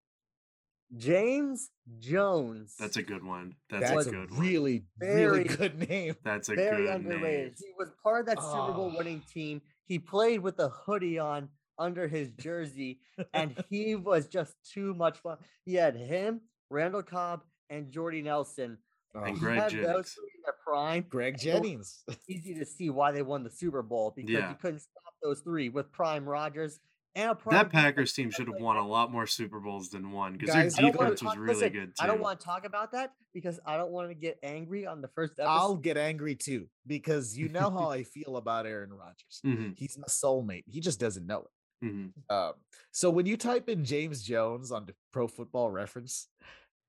James 0.96 1.70
Jones. 2.00 2.74
That's 2.78 2.96
a 2.96 3.02
good 3.02 3.24
one. 3.24 3.54
That's, 3.70 3.90
That's 3.90 4.06
a 4.06 4.10
good 4.10 4.30
one. 4.32 4.40
really, 4.40 4.84
really 5.00 5.44
good 5.44 5.88
name. 5.88 6.16
That's 6.24 6.48
a 6.48 6.54
very 6.54 6.86
good 6.86 6.94
underrated. 6.96 7.22
name. 7.22 7.54
He 7.58 7.72
was 7.78 7.90
part 8.02 8.20
of 8.20 8.26
that 8.26 8.42
Super 8.42 8.72
Bowl 8.72 8.90
Oh. 8.92 8.98
winning 8.98 9.22
team. 9.32 9.62
He 9.86 9.98
played 10.00 10.40
with 10.40 10.58
a 10.58 10.68
hoodie 10.68 11.18
on 11.18 11.48
under 11.78 12.08
his 12.08 12.32
jersey, 12.32 12.98
and 13.32 13.64
he 13.70 13.94
was 13.94 14.26
just 14.26 14.54
too 14.74 14.92
much 14.94 15.18
fun. 15.18 15.38
He 15.64 15.74
had 15.74 15.94
him, 15.96 16.40
Randall 16.70 17.02
Cobb, 17.02 17.42
and 17.68 17.90
Jordy 17.90 18.22
Nelson. 18.22 18.78
Oh, 19.14 19.24
And 19.24 19.38
Greg 19.38 19.70
Jennings. 19.70 19.86
those 19.92 20.12
three 20.12 20.30
in 20.36 20.42
their 20.44 20.54
prime. 20.64 21.04
Greg 21.08 21.36
Jennings. 21.36 22.04
Easy 22.28 22.54
to 22.54 22.64
see 22.64 22.90
why 22.90 23.10
they 23.10 23.22
won 23.22 23.42
the 23.42 23.50
Super 23.50 23.82
Bowl 23.82 24.12
because 24.14 24.30
Yeah. 24.30 24.50
you 24.50 24.54
couldn't 24.62 24.78
stop 24.80 25.14
those 25.22 25.40
three 25.40 25.68
with 25.68 25.90
Prime 25.90 26.24
Rogers 26.28 26.78
and 27.16 27.32
a 27.32 27.34
prime 27.34 27.56
That 27.56 27.70
Packers 27.72 28.12
team 28.12 28.28
that 28.28 28.36
should 28.36 28.46
have 28.46 28.60
won 28.60 28.76
a 28.76 28.86
lot 28.86 29.10
more 29.10 29.26
Super 29.26 29.58
Bowls 29.58 29.90
than 29.90 30.12
one 30.12 30.34
because 30.38 30.54
their 30.54 30.62
don't 30.70 30.92
defense 30.92 31.10
was 31.10 31.32
talk- 31.32 31.38
really 31.40 31.54
listen, 31.54 31.72
good 31.72 31.86
too. 31.88 31.92
I 31.98 32.06
don't 32.06 32.20
want 32.20 32.38
to 32.38 32.46
talk 32.46 32.64
about 32.64 32.92
that 32.92 33.12
because 33.34 33.58
I 33.66 33.76
don't 33.76 33.90
want 33.90 34.10
to 34.10 34.14
get 34.14 34.38
angry 34.44 34.86
on 34.86 35.00
the 35.00 35.08
first 35.08 35.32
episode. 35.40 35.50
I'll 35.50 35.74
get 35.76 35.96
angry 35.96 36.36
too 36.36 36.68
because 36.86 37.36
you 37.36 37.48
know 37.48 37.68
how 37.68 37.90
I 37.90 38.04
feel 38.04 38.36
about 38.36 38.64
Aaron 38.64 38.92
Rodgers. 38.92 39.40
Mhm, 39.44 39.76
He's 39.76 39.98
my 39.98 40.06
soulmate. 40.06 40.62
He 40.68 40.80
just 40.80 41.00
doesn't 41.00 41.26
know 41.26 41.40
it. 41.40 41.50
Mhm. 41.82 42.12
Um, 42.28 42.52
so 42.92 43.10
when 43.10 43.26
you 43.26 43.36
type 43.36 43.68
in 43.68 43.84
James 43.84 44.22
Jones 44.22 44.70
on 44.72 44.88
Pro 45.12 45.26
Football 45.28 45.70
Reference, 45.70 46.28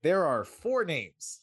there 0.04 0.26
are 0.26 0.44
four 0.44 0.84
names. 0.86 1.42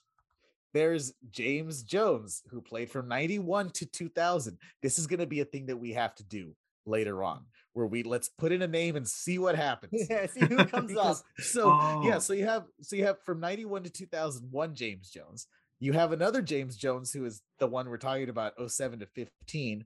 There's 0.75 1.15
James 1.31 1.83
Jones, 1.83 2.43
who 2.51 2.61
played 2.61 2.91
from 2.91 3.09
91 3.09 3.71
to 3.71 3.87
2000. 3.87 4.59
This 4.83 4.99
is 4.99 5.07
going 5.07 5.21
to 5.21 5.27
be 5.27 5.41
a 5.41 5.45
thing 5.45 5.67
that 5.67 5.77
we 5.79 5.93
have 5.95 6.15
to 6.17 6.25
do 6.25 6.55
later 6.85 7.23
on, 7.23 7.45
where 7.73 7.87
we 7.87 8.03
let's 8.03 8.29
put 8.29 8.53
in 8.53 8.61
a 8.63 8.67
name 8.69 8.95
and 8.97 9.09
see 9.09 9.39
what 9.39 9.57
happens. 9.67 10.07
yeah, 10.11 10.27
see 10.27 10.45
who 10.45 10.65
comes 10.67 10.97
up. 10.97 11.17
So 11.39 11.69
yeah, 12.05 12.17
Oh. 12.17 12.19
so 12.19 12.33
you 12.35 12.45
have 12.47 12.65
so 12.83 12.97
you 12.97 13.05
have 13.07 13.17
from 13.25 13.41
91 13.41 13.85
to 13.85 13.91
2001 13.91 14.75
James 14.75 15.11
Jones. 15.11 15.47
You 15.81 15.93
have 15.93 16.13
another 16.13 16.43
James 16.43 16.77
Jones 16.77 17.13
who 17.13 17.25
is 17.25 17.41
the 17.61 17.67
one 17.69 17.89
we're 17.89 17.97
talking 17.99 18.29
about 18.29 18.53
07 18.71 18.99
to 18.99 19.07
15. 19.07 19.85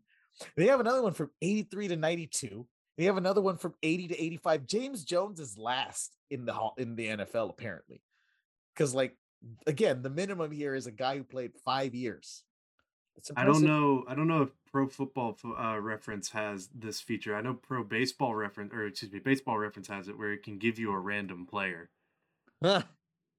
They 0.57 0.67
have 0.67 0.81
another 0.81 1.03
one 1.03 1.13
from 1.13 1.31
83 1.43 1.89
to 1.89 1.97
92. 1.97 2.67
They 2.97 3.05
have 3.05 3.17
another 3.17 3.41
one 3.41 3.57
from 3.57 3.75
80 3.83 4.09
to 4.09 4.23
85. 4.23 4.67
James 4.67 5.05
Jones 5.05 5.41
is 5.41 5.57
last 5.57 6.17
in 6.31 6.45
the 6.45 6.53
hall 6.53 6.75
in 6.77 6.95
the 6.95 7.09
NFL 7.09 7.51
apparently. 7.51 8.03
Cuz 8.77 8.95
like 8.95 9.17
again, 9.67 10.03
the 10.03 10.11
minimum 10.11 10.53
here 10.53 10.75
is 10.75 10.87
a 10.87 10.93
guy 10.93 11.17
who 11.17 11.25
played 11.25 11.53
5 11.65 11.95
years. 11.95 12.45
I 13.37 13.45
don't 13.45 13.63
know. 13.63 14.05
I 14.09 14.15
don't 14.15 14.27
know 14.27 14.43
if 14.43 14.51
Pro 14.71 14.89
Football 14.89 15.37
uh, 15.45 15.79
Reference 15.79 16.31
has 16.31 16.69
this 16.75 17.01
feature. 17.01 17.37
I 17.37 17.43
know 17.43 17.55
Pro 17.55 17.85
Baseball 17.85 18.35
Reference, 18.35 18.73
or 18.73 18.87
excuse 18.87 19.13
me, 19.13 19.19
Baseball 19.19 19.59
Reference 19.59 19.89
has 19.89 20.09
it, 20.09 20.17
where 20.17 20.33
it 20.33 20.43
can 20.43 20.59
give 20.59 20.79
you 20.79 20.93
a 20.93 20.99
random 20.99 21.47
player 21.47 21.91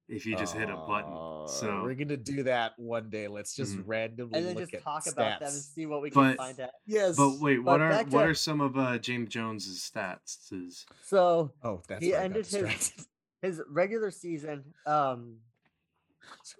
if 0.08 0.26
you 0.26 0.36
just 0.36 0.54
hit 0.54 0.68
a 0.68 0.76
button. 0.76 1.12
Uh, 1.12 1.46
So, 1.46 1.82
we're 1.82 1.94
gonna 1.94 2.16
do 2.16 2.42
that 2.44 2.72
one 2.78 3.10
day. 3.10 3.28
Let's 3.28 3.54
just 3.54 3.74
Mhm. 3.76 3.82
randomly 3.86 4.38
and 4.38 4.46
then 4.48 4.54
look 4.54 4.64
just 4.70 4.74
at 4.74 4.82
talk 4.82 5.06
about 5.06 5.40
them 5.40 5.48
and 5.48 5.56
see 5.62 5.86
what 5.86 6.02
we 6.02 6.10
can 6.10 6.36
find 6.36 6.58
out. 6.60 6.70
Yes. 6.86 7.16
but 7.16 7.38
wait, 7.40 7.58
what 7.58 7.80
are 7.80 7.90
back 7.90 8.06
what 8.06 8.22
to- 8.22 8.28
are 8.30 8.34
some 8.34 8.60
of 8.60 8.76
uh, 8.76 8.98
James 8.98 9.28
Jones's 9.30 9.78
stats? 9.80 10.52
Is- 10.52 10.86
So 11.02 11.52
Oh, 11.62 11.82
that's 11.88 12.02
he 12.04 12.10
where 12.10 12.20
I 12.20 12.28
got 12.28 12.36
ended 12.36 12.46
his 12.46 13.06
his 13.42 13.62
regular 13.68 14.10
season 14.10 14.74
um 14.86 15.40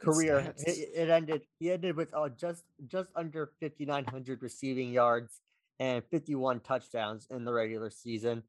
career. 0.02 0.54
It, 0.58 0.88
it 0.94 1.08
ended. 1.10 1.42
He 1.58 1.70
ended 1.70 1.96
with 1.96 2.12
uh, 2.14 2.28
just 2.30 2.64
just 2.86 3.10
under 3.16 3.52
fifty 3.60 3.84
nine 3.84 4.04
hundred 4.04 4.42
receiving 4.42 4.90
yards 4.92 5.40
and 5.80 6.02
fifty 6.10 6.34
one 6.34 6.60
touchdowns 6.60 7.26
in 7.30 7.44
the 7.44 7.52
regular 7.52 7.90
season. 7.90 8.42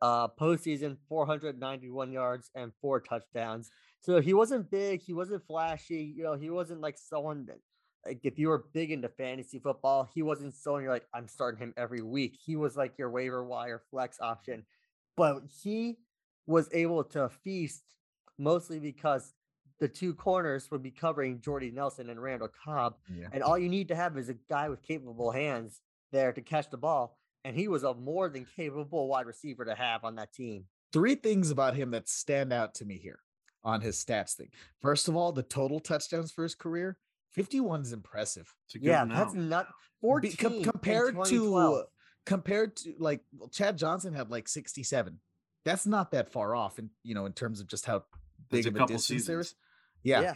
Uh, 0.00 0.26
postseason 0.28 0.96
four 1.08 1.26
hundred 1.26 1.58
ninety 1.60 1.90
one 1.90 2.10
yards 2.12 2.50
and 2.54 2.72
four 2.80 3.00
touchdowns. 3.00 3.70
So 4.02 4.20
he 4.20 4.34
wasn't 4.34 4.70
big. 4.70 5.00
He 5.00 5.12
wasn't 5.12 5.46
flashy. 5.46 6.12
You 6.16 6.24
know, 6.24 6.34
he 6.34 6.50
wasn't 6.50 6.80
like 6.80 6.98
someone 6.98 7.46
that 7.46 7.58
like 8.04 8.20
if 8.24 8.38
you 8.38 8.48
were 8.48 8.66
big 8.72 8.90
into 8.90 9.08
fantasy 9.08 9.60
football, 9.60 10.08
he 10.12 10.22
wasn't 10.22 10.54
someone 10.54 10.82
you're 10.82 10.92
like 10.92 11.06
I'm 11.14 11.28
starting 11.28 11.60
him 11.60 11.72
every 11.76 12.02
week. 12.02 12.36
He 12.44 12.56
was 12.56 12.76
like 12.76 12.98
your 12.98 13.10
waiver 13.10 13.44
wire 13.44 13.82
flex 13.90 14.18
option, 14.20 14.64
but 15.16 15.42
he 15.62 15.98
was 16.46 16.68
able 16.72 17.04
to 17.04 17.28
feast 17.44 17.84
mostly 18.38 18.80
because 18.80 19.32
the 19.78 19.86
two 19.88 20.14
corners 20.14 20.68
would 20.70 20.82
be 20.82 20.90
covering 20.90 21.40
Jordy 21.40 21.70
Nelson 21.70 22.10
and 22.10 22.20
Randall 22.20 22.50
Cobb. 22.64 22.94
Yeah. 23.12 23.28
And 23.32 23.42
all 23.42 23.58
you 23.58 23.68
need 23.68 23.88
to 23.88 23.96
have 23.96 24.18
is 24.18 24.28
a 24.28 24.34
guy 24.50 24.68
with 24.68 24.82
capable 24.82 25.30
hands 25.30 25.80
there 26.10 26.32
to 26.32 26.40
catch 26.40 26.70
the 26.70 26.76
ball. 26.76 27.18
And 27.44 27.56
he 27.56 27.68
was 27.68 27.82
a 27.82 27.94
more 27.94 28.28
than 28.28 28.46
capable 28.56 29.08
wide 29.08 29.26
receiver 29.26 29.64
to 29.64 29.74
have 29.74 30.04
on 30.04 30.16
that 30.16 30.32
team. 30.32 30.64
Three 30.92 31.14
things 31.14 31.50
about 31.50 31.74
him 31.74 31.92
that 31.92 32.08
stand 32.08 32.52
out 32.52 32.74
to 32.76 32.84
me 32.84 32.98
here 32.98 33.20
on 33.64 33.80
his 33.80 34.02
stats 34.02 34.34
thing. 34.34 34.48
First 34.80 35.08
of 35.08 35.16
all, 35.16 35.32
the 35.32 35.42
total 35.42 35.80
touchdowns 35.80 36.32
for 36.32 36.42
his 36.42 36.54
career, 36.54 36.96
51 37.32 37.82
is 37.82 37.92
impressive. 37.92 38.52
it's 38.66 38.74
a 38.74 38.78
good 38.78 38.86
Yeah, 38.88 39.04
that's 39.04 39.32
amount. 39.34 39.48
not 39.48 39.66
Be- 39.68 40.30
14 40.30 40.36
com- 40.36 40.62
compared 40.62 41.14
to 41.14 41.22
2012. 41.30 41.86
compared 42.26 42.76
to 42.76 42.94
like 42.98 43.20
well, 43.36 43.48
Chad 43.48 43.78
Johnson 43.78 44.14
had 44.14 44.30
like 44.30 44.48
67. 44.48 45.18
That's 45.64 45.86
not 45.86 46.10
that 46.10 46.32
far 46.32 46.54
off 46.56 46.78
in 46.78 46.90
you 47.04 47.14
know 47.14 47.26
in 47.26 47.32
terms 47.32 47.60
of 47.60 47.68
just 47.68 47.86
how 47.86 48.04
big 48.50 48.66
a 48.66 48.68
of 48.70 48.74
a 48.74 48.78
couple 48.78 48.96
distance 48.96 49.26
there 49.26 49.42
seasons. 49.42 49.46
is. 49.46 49.54
Yeah, 50.02 50.20
yeah. 50.20 50.34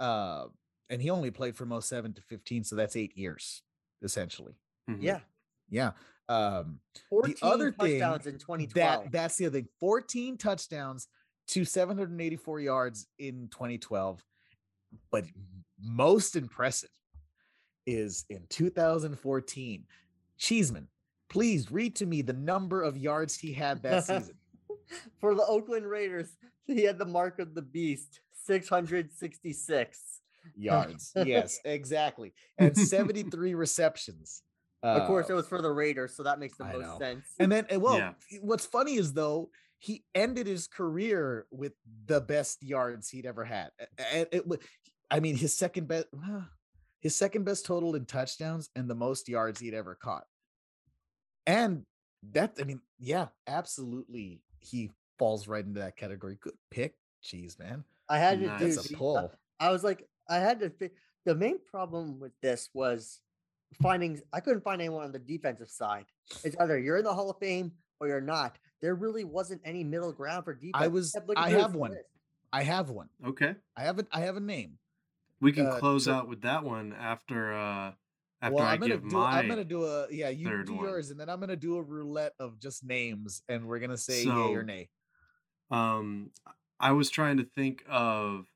yeah. 0.00 0.06
Uh, 0.06 0.46
and 0.88 1.02
he 1.02 1.10
only 1.10 1.32
played 1.32 1.56
from 1.56 1.78
07 1.80 2.12
to 2.14 2.22
15, 2.22 2.62
so 2.62 2.76
that's 2.76 2.94
eight 2.94 3.16
years 3.18 3.62
essentially. 4.02 4.54
Mhm. 4.88 4.98
Yeah. 5.02 5.20
Yeah. 5.68 5.92
Um, 6.28 6.80
14 7.08 7.36
other 7.42 7.72
thing 7.72 7.98
touchdowns 8.00 8.26
in 8.26 8.38
2012. 8.38 8.74
that 9.04 9.12
that's 9.12 9.36
the 9.36 9.46
other 9.46 9.58
thing 9.60 9.68
14 9.80 10.38
touchdowns 10.38 11.08
to 11.48 11.64
784 11.64 12.60
yards 12.60 13.06
in 13.18 13.48
2012 13.50 14.22
but 15.10 15.24
most 15.82 16.36
impressive 16.36 16.90
is 17.86 18.24
in 18.30 18.44
2014 18.48 19.84
cheeseman 20.38 20.88
please 21.28 21.70
read 21.70 21.94
to 21.96 22.06
me 22.06 22.22
the 22.22 22.32
number 22.32 22.82
of 22.82 22.96
yards 22.96 23.36
he 23.36 23.52
had 23.52 23.82
that 23.82 24.04
season 24.04 24.34
For 25.20 25.34
the 25.34 25.44
Oakland 25.44 25.84
Raiders, 25.84 26.36
he 26.64 26.84
had 26.84 26.96
the 26.96 27.04
mark 27.04 27.40
of 27.40 27.56
the 27.56 27.62
beast, 27.62 28.20
666. 28.44 30.20
yards 30.56 31.12
yes 31.24 31.58
exactly 31.64 32.32
and 32.58 32.76
73 32.76 33.54
receptions 33.54 34.42
Of 34.82 35.06
course, 35.08 35.28
Uh, 35.28 35.32
it 35.32 35.36
was 35.36 35.48
for 35.48 35.60
the 35.60 35.70
Raiders, 35.72 36.14
so 36.14 36.22
that 36.22 36.38
makes 36.38 36.56
the 36.58 36.64
I 36.66 36.72
most 36.74 36.82
know. 36.82 36.98
sense. 37.00 37.24
And 37.40 37.50
then, 37.50 37.66
well, 37.80 37.98
Yeah. 37.98 38.12
what's 38.42 38.64
funny 38.66 38.94
is 38.94 39.12
though 39.12 39.50
he 39.78 40.04
ended 40.14 40.46
his 40.46 40.66
career 40.66 41.46
with 41.50 41.72
the 42.06 42.20
best 42.20 42.62
yards 42.62 43.08
he'd 43.08 43.26
ever 43.26 43.44
had. 43.44 43.70
And 44.12 44.26
it, 44.32 44.44
I 45.10 45.20
mean, 45.20 45.36
his 45.36 45.56
second 45.56 45.88
best, 45.88 46.06
ah, 46.24 46.48
his 47.00 47.14
second 47.14 47.44
best 47.44 47.66
total 47.66 47.94
in 47.94 48.06
touchdowns 48.06 48.70
and 48.74 48.88
the 48.88 48.94
most 48.94 49.28
yards 49.28 49.60
he'd 49.60 49.74
ever 49.74 49.94
caught. 49.94 50.24
And 51.46 51.84
that, 52.32 52.56
I 52.60 52.64
mean, 52.64 52.80
yeah, 52.98 53.26
absolutely, 53.46 54.40
he 54.60 54.90
falls 55.18 55.46
right 55.46 55.64
into 55.64 55.80
that 55.80 55.96
category. 55.96 56.38
Good 56.40 56.54
pick, 56.70 56.94
jeez, 57.22 57.58
man. 57.58 57.84
I 58.08 58.18
had 58.18 58.40
to 58.40 58.56
do. 58.58 58.78
A 58.78 58.96
pull. 58.96 59.32
I 59.60 59.70
was 59.70 59.84
like, 59.84 60.06
I 60.28 60.36
had 60.36 60.60
to 60.60 60.70
think. 60.70 60.92
The 61.24 61.34
main 61.34 61.58
problem 61.58 62.20
with 62.20 62.32
this 62.40 62.68
was 62.72 63.20
finding. 63.82 64.20
I 64.32 64.40
couldn't 64.40 64.62
find 64.62 64.80
anyone 64.80 65.04
on 65.04 65.12
the 65.12 65.18
defensive 65.18 65.68
side. 65.68 66.06
It's 66.44 66.56
either 66.60 66.78
you're 66.78 66.98
in 66.98 67.04
the 67.04 67.14
Hall 67.14 67.30
of 67.30 67.38
Fame 67.38 67.72
or 68.00 68.06
you're 68.08 68.20
not. 68.20 68.58
There 68.82 68.94
really 68.94 69.24
wasn't 69.24 69.62
any 69.64 69.84
middle 69.84 70.12
ground 70.12 70.44
for 70.44 70.54
defense. 70.54 70.72
I 70.74 70.88
was- 70.88 71.16
I 71.36 71.50
have 71.50 71.74
one. 71.74 71.92
list. 71.92 72.04
I 72.52 72.62
have 72.62 72.90
one. 72.90 73.08
Okay. 73.24 73.54
I 73.76 73.82
have 73.82 73.98
a, 73.98 74.06
I 74.12 74.20
have 74.20 74.36
a 74.36 74.40
name. 74.40 74.78
We 75.40 75.52
can 75.52 75.66
Uh, 75.66 75.78
close 75.78 76.04
so- 76.04 76.14
out 76.14 76.28
with 76.28 76.42
that 76.42 76.64
one 76.64 76.92
after 76.92 77.52
uh 77.52 77.92
after 78.42 78.54
well, 78.54 78.64
I 78.64 78.74
I'm 78.74 78.80
gonna 78.80 78.94
give 78.94 79.08
do. 79.08 79.16
my 79.16 79.38
I'm 79.38 79.48
gonna 79.48 79.64
do 79.64 79.84
a 79.84 80.06
yeah. 80.10 80.28
You 80.28 80.46
third 80.46 80.66
do 80.66 80.74
one. 80.74 80.84
yours, 80.84 81.10
and 81.10 81.18
then 81.18 81.28
I'm 81.28 81.40
gonna 81.40 81.56
do 81.56 81.76
a 81.76 81.82
roulette 81.82 82.34
of 82.38 82.58
just 82.60 82.84
names, 82.84 83.42
and 83.48 83.66
we're 83.66 83.78
gonna 83.78 83.96
say 83.96 84.24
yay 84.24 84.30
or 84.54 84.62
nay. 84.62 84.88
um 85.70 86.30
I 86.78 86.92
was 86.92 87.08
trying 87.10 87.38
to 87.38 87.44
think 87.44 87.82
of 87.88 88.46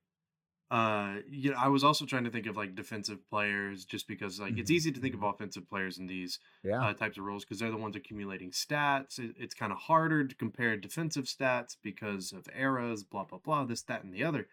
uh 0.71 1.19
you 1.29 1.51
know, 1.51 1.57
I 1.59 1.69
was 1.69 1.85
also 1.85 2.07
trying 2.07 2.25
to 2.25 2.31
think 2.31 2.47
of 2.47 2.57
like 2.57 2.75
defensive 2.75 3.27
players 3.29 3.85
just 3.85 4.07
because 4.09 4.41
like 4.41 4.59
it's 4.59 4.71
Mhm, 4.71 4.71
easy 4.71 4.93
to 4.93 5.01
think 5.01 5.15
of 5.15 5.23
mhm. 5.23 5.25
offensive 5.25 5.69
players 5.69 5.99
in 5.99 6.07
these 6.07 6.39
Yeah. 6.63 6.85
uh, 6.85 6.95
types 6.95 7.19
of 7.19 7.25
roles 7.25 7.45
because 7.45 7.59
they're 7.59 7.71
the 7.71 7.77
ones 7.77 7.97
accumulating 7.97 8.51
stats. 8.53 9.19
It, 9.19 9.37
it's 9.39 9.55
kind 9.55 9.73
of 9.73 9.79
harder 9.79 10.27
to 10.27 10.35
compare 10.35 10.77
defensive 10.77 11.25
stats 11.25 11.77
because 11.83 12.33
of 12.33 12.49
eras, 12.55 13.05
blah 13.05 13.25
blah 13.25 13.39
blah, 13.39 13.65
this 13.65 13.83
that 13.85 14.05
and 14.05 14.15
the 14.15 14.25
other. 14.25 14.49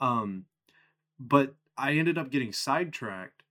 Um, 0.00 0.46
but 1.18 1.56
I 1.76 1.94
ended 1.94 2.18
up 2.18 2.30
getting 2.30 2.52
sidetracked 2.52 3.44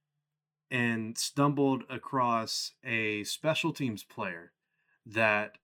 and 0.71 1.17
stumbled 1.17 1.83
across 1.89 2.73
a 2.83 3.23
special 3.25 3.73
teams 3.73 4.03
player 4.03 4.53
that 5.05 5.57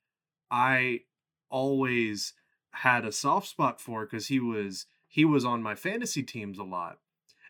I 0.52 1.06
always 1.50 2.34
had 2.74 3.06
a 3.06 3.12
soft 3.12 3.48
spot 3.48 3.82
for 3.82 4.06
because 4.06 4.28
he 4.28 4.40
was 4.40 4.88
he 5.10 5.26
was 5.26 5.44
on 5.44 5.62
my 5.64 5.76
fantasy 5.76 6.24
teams 6.24 6.58
a 6.60 6.64
lot 6.64 7.00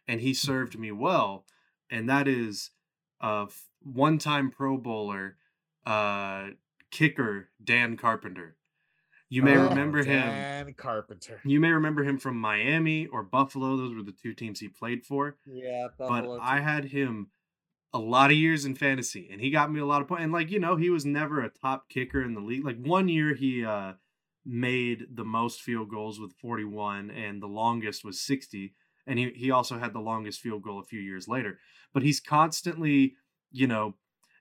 and 0.08 0.22
he 0.22 0.34
served 0.34 0.80
me 0.80 0.92
well 0.92 1.46
and 1.92 2.10
that 2.10 2.28
is 2.28 2.72
uh 3.22 3.46
one-time 3.84 4.50
pro 4.50 4.78
bowler 4.78 5.36
uh 5.86 6.48
kicker 6.92 7.50
Dan 7.64 7.98
Carpenter 7.98 8.56
you 9.32 9.44
may 9.44 9.56
Oh, 9.58 9.70
remember 9.70 10.00
him 10.00 10.32
Dan 10.34 10.74
Carpenter. 10.76 11.40
you 11.46 11.60
may 11.60 11.70
remember 11.72 12.04
him 12.04 12.18
from 12.18 12.38
Miami 12.38 13.06
or 13.08 13.22
Buffalo 13.24 13.78
those 13.78 13.94
were 13.96 14.02
the 14.04 14.12
two 14.24 14.34
teams 14.34 14.60
he 14.60 14.68
played 14.70 15.06
for 15.06 15.38
Yeah, 15.46 15.90
Buffalo 15.98 16.38
but. 16.38 16.44
I 16.44 16.62
had 16.62 16.86
him 16.86 17.30
a 17.94 18.00
lot 18.00 18.32
of 18.32 18.38
years 18.38 18.66
in 18.66 18.76
fantasy 18.76 19.28
and 19.32 19.42
he 19.42 19.50
got 19.50 19.72
me 19.72 19.80
a 19.80 19.86
lot 19.86 20.00
of 20.02 20.08
points. 20.08 20.24
And 20.24 20.32
like, 20.32 20.52
you 20.52 20.60
know, 20.60 20.76
he 20.76 20.92
was 20.92 21.06
never 21.06 21.42
a 21.42 21.50
top 21.50 21.90
kicker 21.90 22.22
in 22.22 22.36
the 22.36 22.40
league. 22.40 22.64
Like 22.64 22.78
one 22.80 23.08
year 23.10 23.34
he 23.34 23.66
uh 23.66 23.94
made 24.50 25.06
the 25.14 25.24
most 25.24 25.62
field 25.62 25.90
goals 25.90 26.20
with 26.20 26.34
41 26.34 27.12
and 27.12 27.42
the 27.42 27.48
longest 27.48 28.04
was 28.04 28.20
60 28.20 28.74
and 29.06 29.20
he 29.20 29.32
he 29.36 29.52
also 29.52 29.78
had 29.78 29.94
the 29.94 30.00
longest 30.00 30.40
field 30.40 30.64
goal 30.64 30.80
a 30.80 30.84
few 30.84 31.00
years 31.00 31.28
later. 31.28 31.60
But 31.94 32.04
he's 32.04 32.20
constantly, 32.20 33.16
you 33.52 33.68
know, 33.68 33.96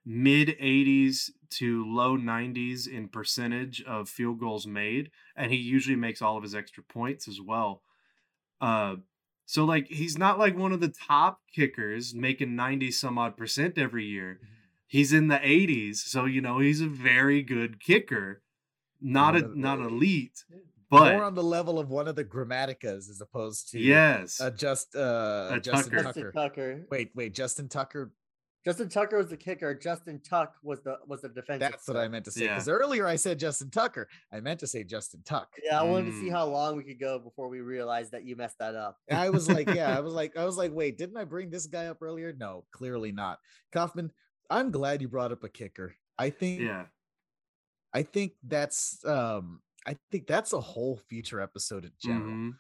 mid 0.05 0.57
80s 0.59 1.31
to 1.51 1.85
low 1.87 2.17
90s 2.17 2.87
in 2.87 3.09
percentage 3.09 3.83
of 3.83 4.09
field 4.09 4.41
goals 4.41 4.67
made 4.67 5.11
and 5.37 5.53
he 5.53 5.59
usually 5.59 5.97
makes 5.97 6.23
all 6.23 6.37
of 6.37 6.43
his 6.43 6.55
extra 6.55 6.83
points 6.83 7.29
as 7.29 7.41
well. 7.41 7.83
Uh 8.61 8.97
so 9.47 9.65
like 9.65 9.89
he's 9.89 10.19
not 10.19 10.39
like 10.39 10.57
one 10.57 10.73
of 10.73 10.81
the 10.81 10.89
top 10.89 11.41
kickers 11.55 12.15
making 12.15 12.57
90 12.57 12.91
some 12.91 13.19
odd 13.19 13.37
percent 13.37 13.79
every 13.79 14.05
year. 14.05 14.41
He's 14.87 15.13
in 15.13 15.29
the 15.29 15.39
80s, 15.43 15.99
so 15.99 16.25
you 16.25 16.41
know 16.41 16.61
he's 16.61 16.81
a 16.81 16.89
very 16.89 17.43
good 17.43 17.81
kicker. 17.81 18.43
Not 19.01 19.37
a 19.37 19.59
not 19.59 19.79
elite, 19.79 20.45
but 20.91 21.01
More 21.01 21.21
but 21.21 21.23
on 21.23 21.35
the 21.35 21.43
level 21.43 21.79
of 21.79 21.89
one 21.91 22.09
of 22.09 22.17
the 22.17 22.25
Grammaticas 22.25 23.09
as 23.11 23.21
opposed 23.21 23.71
to 23.73 23.79
yes. 23.81 24.41
uh, 24.41 24.51
just 24.51 24.97
uh, 24.97 24.99
Uh, 25.53 25.59
Justin 25.59 25.93
Tucker. 25.93 26.03
Tucker. 26.03 26.03
Justin 26.03 26.33
Tucker. 26.33 26.87
Wait, 26.91 27.11
wait, 27.15 27.35
Justin 27.35 27.69
Tucker. 27.69 28.13
Justin 28.65 28.89
Tucker 28.89 29.17
was 29.17 29.29
the 29.29 29.37
kicker. 29.37 29.73
Justin 29.73 30.21
Tuck 30.21 30.55
was 30.63 30.81
the 30.83 30.99
was 31.07 31.23
the 31.23 31.29
defensive. 31.29 31.61
That's 31.71 31.87
what 31.87 31.97
I 31.97 32.09
meant 32.09 32.25
to 32.25 32.31
say. 32.33 32.45
Yeah. 32.47 32.55
Because 32.55 32.69
earlier 32.69 33.07
I 33.07 33.17
said 33.17 33.39
Justin 33.39 33.71
Tucker. 33.71 34.09
I 34.33 34.41
meant 34.41 34.61
to 34.61 34.67
say 34.67 34.83
Justin 34.83 35.23
Tuck. 35.25 35.49
Yeah, 35.65 35.81
I 35.81 35.85
wanted 35.85 36.07
to 36.07 36.21
see 36.21 36.27
Mm. 36.29 36.33
how 36.33 36.47
long 36.47 36.77
we 36.77 36.83
could 36.83 36.99
go 37.01 37.19
before 37.21 37.49
we 37.49 37.61
realized 37.61 38.11
that 38.13 38.25
you 38.25 38.35
messed 38.37 38.59
that 38.59 38.75
up. 38.75 38.99
And 39.07 39.19
I 39.19 39.31
was 39.31 39.49
like, 39.49 39.73
yeah, 39.73 39.97
I 39.97 40.01
was 40.07 40.13
like, 40.13 40.37
I 40.37 40.45
was 40.45 40.59
like, 40.59 40.73
wait, 40.75 40.99
didn't 40.99 41.17
I 41.17 41.25
bring 41.25 41.51
this 41.51 41.67
guy 41.67 41.87
up 41.87 42.03
earlier? 42.03 42.35
No, 42.37 42.65
clearly 42.73 43.13
not. 43.13 43.39
Kaufman, 43.73 44.11
I'm 44.51 44.71
glad 44.71 45.01
you 45.03 45.09
brought 45.09 45.33
up 45.33 45.45
a 45.45 45.49
kicker. 45.49 45.95
I 46.19 46.31
think 46.31 46.61
yeah. 46.61 46.87
I 47.99 48.03
think 48.05 48.33
that's 48.45 49.05
um 49.05 49.61
I 49.87 49.97
think 50.11 50.27
that's 50.29 50.53
a 50.53 50.61
whole 50.61 50.97
future 51.09 51.41
episode 51.41 51.85
in 51.85 51.93
general. 52.01 52.31
Mhm. 52.31 52.51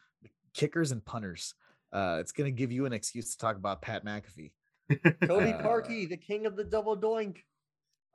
Kickers 0.54 0.90
and 0.90 1.04
punters. 1.04 1.54
Uh 1.92 2.18
it's 2.20 2.32
gonna 2.32 2.50
give 2.50 2.72
you 2.72 2.86
an 2.86 2.92
excuse 2.92 3.30
to 3.32 3.38
talk 3.38 3.56
about 3.56 3.80
Pat 3.82 4.04
McAfee. 4.04 4.52
Cody 5.28 5.52
Uh, 5.52 5.62
Parkey, 5.62 6.08
the 6.08 6.16
king 6.16 6.44
of 6.46 6.56
the 6.56 6.64
double 6.64 6.96
doink. 6.96 7.38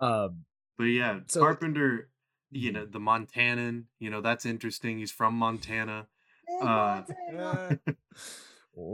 Um 0.01 0.43
But 0.77 0.85
yeah, 0.85 1.21
So- 1.27 1.39
Carpenter, 1.39 2.09
you 2.51 2.71
Mhm. 2.71 2.73
know, 2.73 2.85
the 2.85 2.99
Montanan, 2.99 3.85
you 3.99 4.09
know, 4.09 4.19
that's 4.21 4.45
interesting. 4.45 4.97
He's 4.99 5.11
from 5.11 5.33
Montana. 5.35 6.07
Hey, 6.47 6.59
Uh, 6.61 7.03
Montana. 7.07 7.79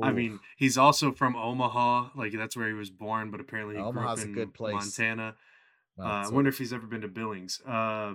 I 0.04 0.12
mean, 0.12 0.40
he's 0.58 0.78
also 0.78 1.14
from 1.14 1.36
Omaha, 1.38 2.10
like 2.14 2.34
that's 2.34 2.56
where 2.58 2.68
he 2.68 2.74
was 2.74 2.90
born, 2.92 3.32
but 3.32 3.40
apparently 3.40 3.76
he 3.78 3.82
Omaha's 3.82 4.22
a 4.24 4.26
grew 4.26 4.32
up 4.34 4.36
good 4.36 4.42
in 4.50 4.52
place. 4.52 4.74
Montana. 4.76 5.36
Uh, 6.00 6.24
I 6.26 6.30
wonder 6.30 6.50
if 6.50 6.58
he's 6.58 6.74
ever 6.74 6.88
been 6.88 7.02
to 7.02 7.08
Billings. 7.08 7.62
Uh, 7.68 8.14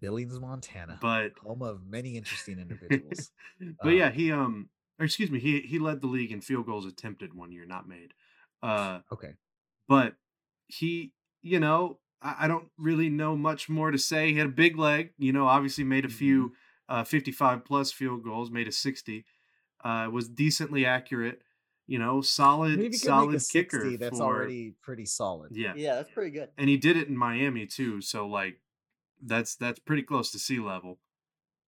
Billings, 0.00 0.38
Montana, 0.38 0.98
but 1.00 1.32
home 1.44 1.62
of 1.62 1.86
many 1.86 2.16
interesting 2.16 2.58
individuals. 2.60 3.30
but 3.82 3.90
yeah, 3.90 4.06
Um, 4.06 4.12
he 4.12 4.32
um, 4.32 4.68
excuse 5.00 5.30
me, 5.30 5.40
he 5.40 5.60
he 5.60 5.78
led 5.78 6.00
the 6.00 6.06
league 6.06 6.32
in 6.32 6.40
field 6.40 6.66
goals 6.66 6.86
attempted 6.86 7.34
one 7.34 7.52
year, 7.52 7.66
not 7.66 7.88
made. 7.88 8.14
Uh, 8.62 9.00
okay. 9.12 9.34
but 9.88 10.14
he, 10.66 11.12
you 11.42 11.60
know, 11.60 11.98
I, 12.20 12.36
I 12.40 12.48
don't 12.48 12.68
really 12.76 13.08
know 13.08 13.36
much 13.36 13.68
more 13.68 13.90
to 13.90 13.98
say. 13.98 14.32
He 14.32 14.38
had 14.38 14.48
a 14.48 14.50
big 14.50 14.76
leg, 14.76 15.12
you 15.18 15.32
know, 15.32 15.46
obviously 15.46 15.84
made 15.84 16.04
a 16.04 16.08
few 16.08 16.54
uh, 16.88 17.04
55 17.04 17.64
plus 17.64 17.92
field 17.92 18.24
goals, 18.24 18.50
made 18.50 18.66
a 18.68 18.72
60, 18.72 19.24
uh, 19.84 20.08
was 20.12 20.28
decently 20.28 20.84
accurate, 20.84 21.42
you 21.88 21.98
know, 21.98 22.20
solid, 22.20 22.78
Maybe 22.78 22.96
solid 22.96 23.30
make 23.32 23.40
60, 23.40 23.60
kicker. 23.78 23.96
that's 23.96 24.18
for, 24.18 24.24
already 24.24 24.74
pretty 24.82 25.06
solid. 25.06 25.56
yeah. 25.56 25.72
Yeah, 25.74 25.96
that's 25.96 26.10
pretty 26.10 26.30
good. 26.30 26.50
And 26.56 26.68
he 26.68 26.76
did 26.76 26.96
it 26.96 27.08
in 27.08 27.16
Miami 27.16 27.66
too, 27.66 28.00
so 28.02 28.28
like 28.28 28.60
that's 29.20 29.56
that's 29.56 29.80
pretty 29.80 30.02
close 30.02 30.30
to 30.32 30.38
sea 30.38 30.60
level. 30.60 30.98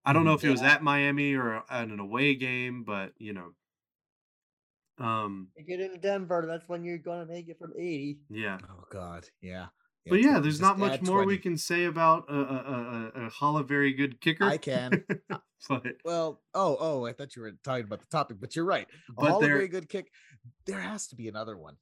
I 0.05 0.12
don't 0.12 0.25
know 0.25 0.35
if 0.35 0.45
it 0.45 0.51
was 0.51 0.62
at 0.62 0.83
Miami 0.83 1.35
or 1.35 1.62
at 1.71 1.89
an 1.89 2.01
away 2.01 2.35
game, 2.35 2.83
but 2.85 3.12
you 3.19 3.33
know, 3.33 3.53
um, 4.99 5.49
You 5.57 5.64
get 5.64 5.81
into 5.81 5.99
Denver, 5.99 6.45
that's 6.47 6.69
when 6.69 6.85
you're 6.85 6.99
gonna 6.99 7.27
make 7.27 7.49
it 7.49 7.59
from 7.59 7.73
80. 7.79 8.19
yeah. 8.29 8.59
Oh 8.69 8.85
God, 8.91 9.25
yeah. 9.41 9.66
But 10.09 10.21
yeah, 10.23 10.39
there's 10.41 10.61
not 10.61 10.79
much 10.79 11.03
more 11.03 11.25
we 11.25 11.39
can 11.39 11.57
say 11.57 11.85
about 11.85 12.29
a, 12.29 12.35
a, 12.35 12.39
a, 12.39 13.13
a, 13.23 13.27
a 13.27 13.29
Hall 13.31 13.57
of 13.57 13.69
very 13.69 13.93
good 13.93 14.21
kicker. 14.21 14.45
I 14.45 14.57
can. 14.57 15.05
but 15.69 15.83
Well, 16.05 16.41
oh, 16.55 16.77
oh, 16.79 17.07
I 17.07 17.13
thought 17.13 17.35
you 17.37 17.43
were 17.43 17.53
talking 17.65 17.85
about 17.85 18.01
the 18.01 18.07
topic, 18.07 18.39
but 18.41 18.55
you're 18.57 18.65
right. 18.65 18.87
A 19.19 19.35
of 19.35 19.41
very 19.43 19.69
good 19.69 19.89
kick. 19.89 20.11
There 20.67 20.81
has 20.81 21.07
to 21.09 21.17
be 21.17 21.29
another 21.29 21.57
one. 21.57 21.77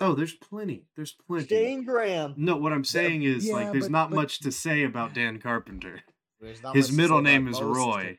oh, 0.00 0.14
there's 0.14 0.34
plenty. 0.34 0.86
There's 0.96 1.12
plenty. 1.26 1.46
Dan 1.46 1.84
Graham. 1.84 2.34
No, 2.36 2.56
what 2.56 2.72
I'm 2.72 2.84
saying 2.84 3.22
is 3.22 3.46
yeah, 3.46 3.54
like 3.54 3.72
there's 3.72 3.84
but- 3.84 3.92
not 3.92 4.10
but- 4.10 4.16
much 4.16 4.40
to 4.40 4.52
say 4.52 4.84
about 4.84 5.14
Dan 5.14 5.38
Carpenter. 5.38 6.00
His 6.74 6.90
middle 6.90 7.22
name 7.22 7.46
is 7.46 7.60
Roy. 7.60 8.18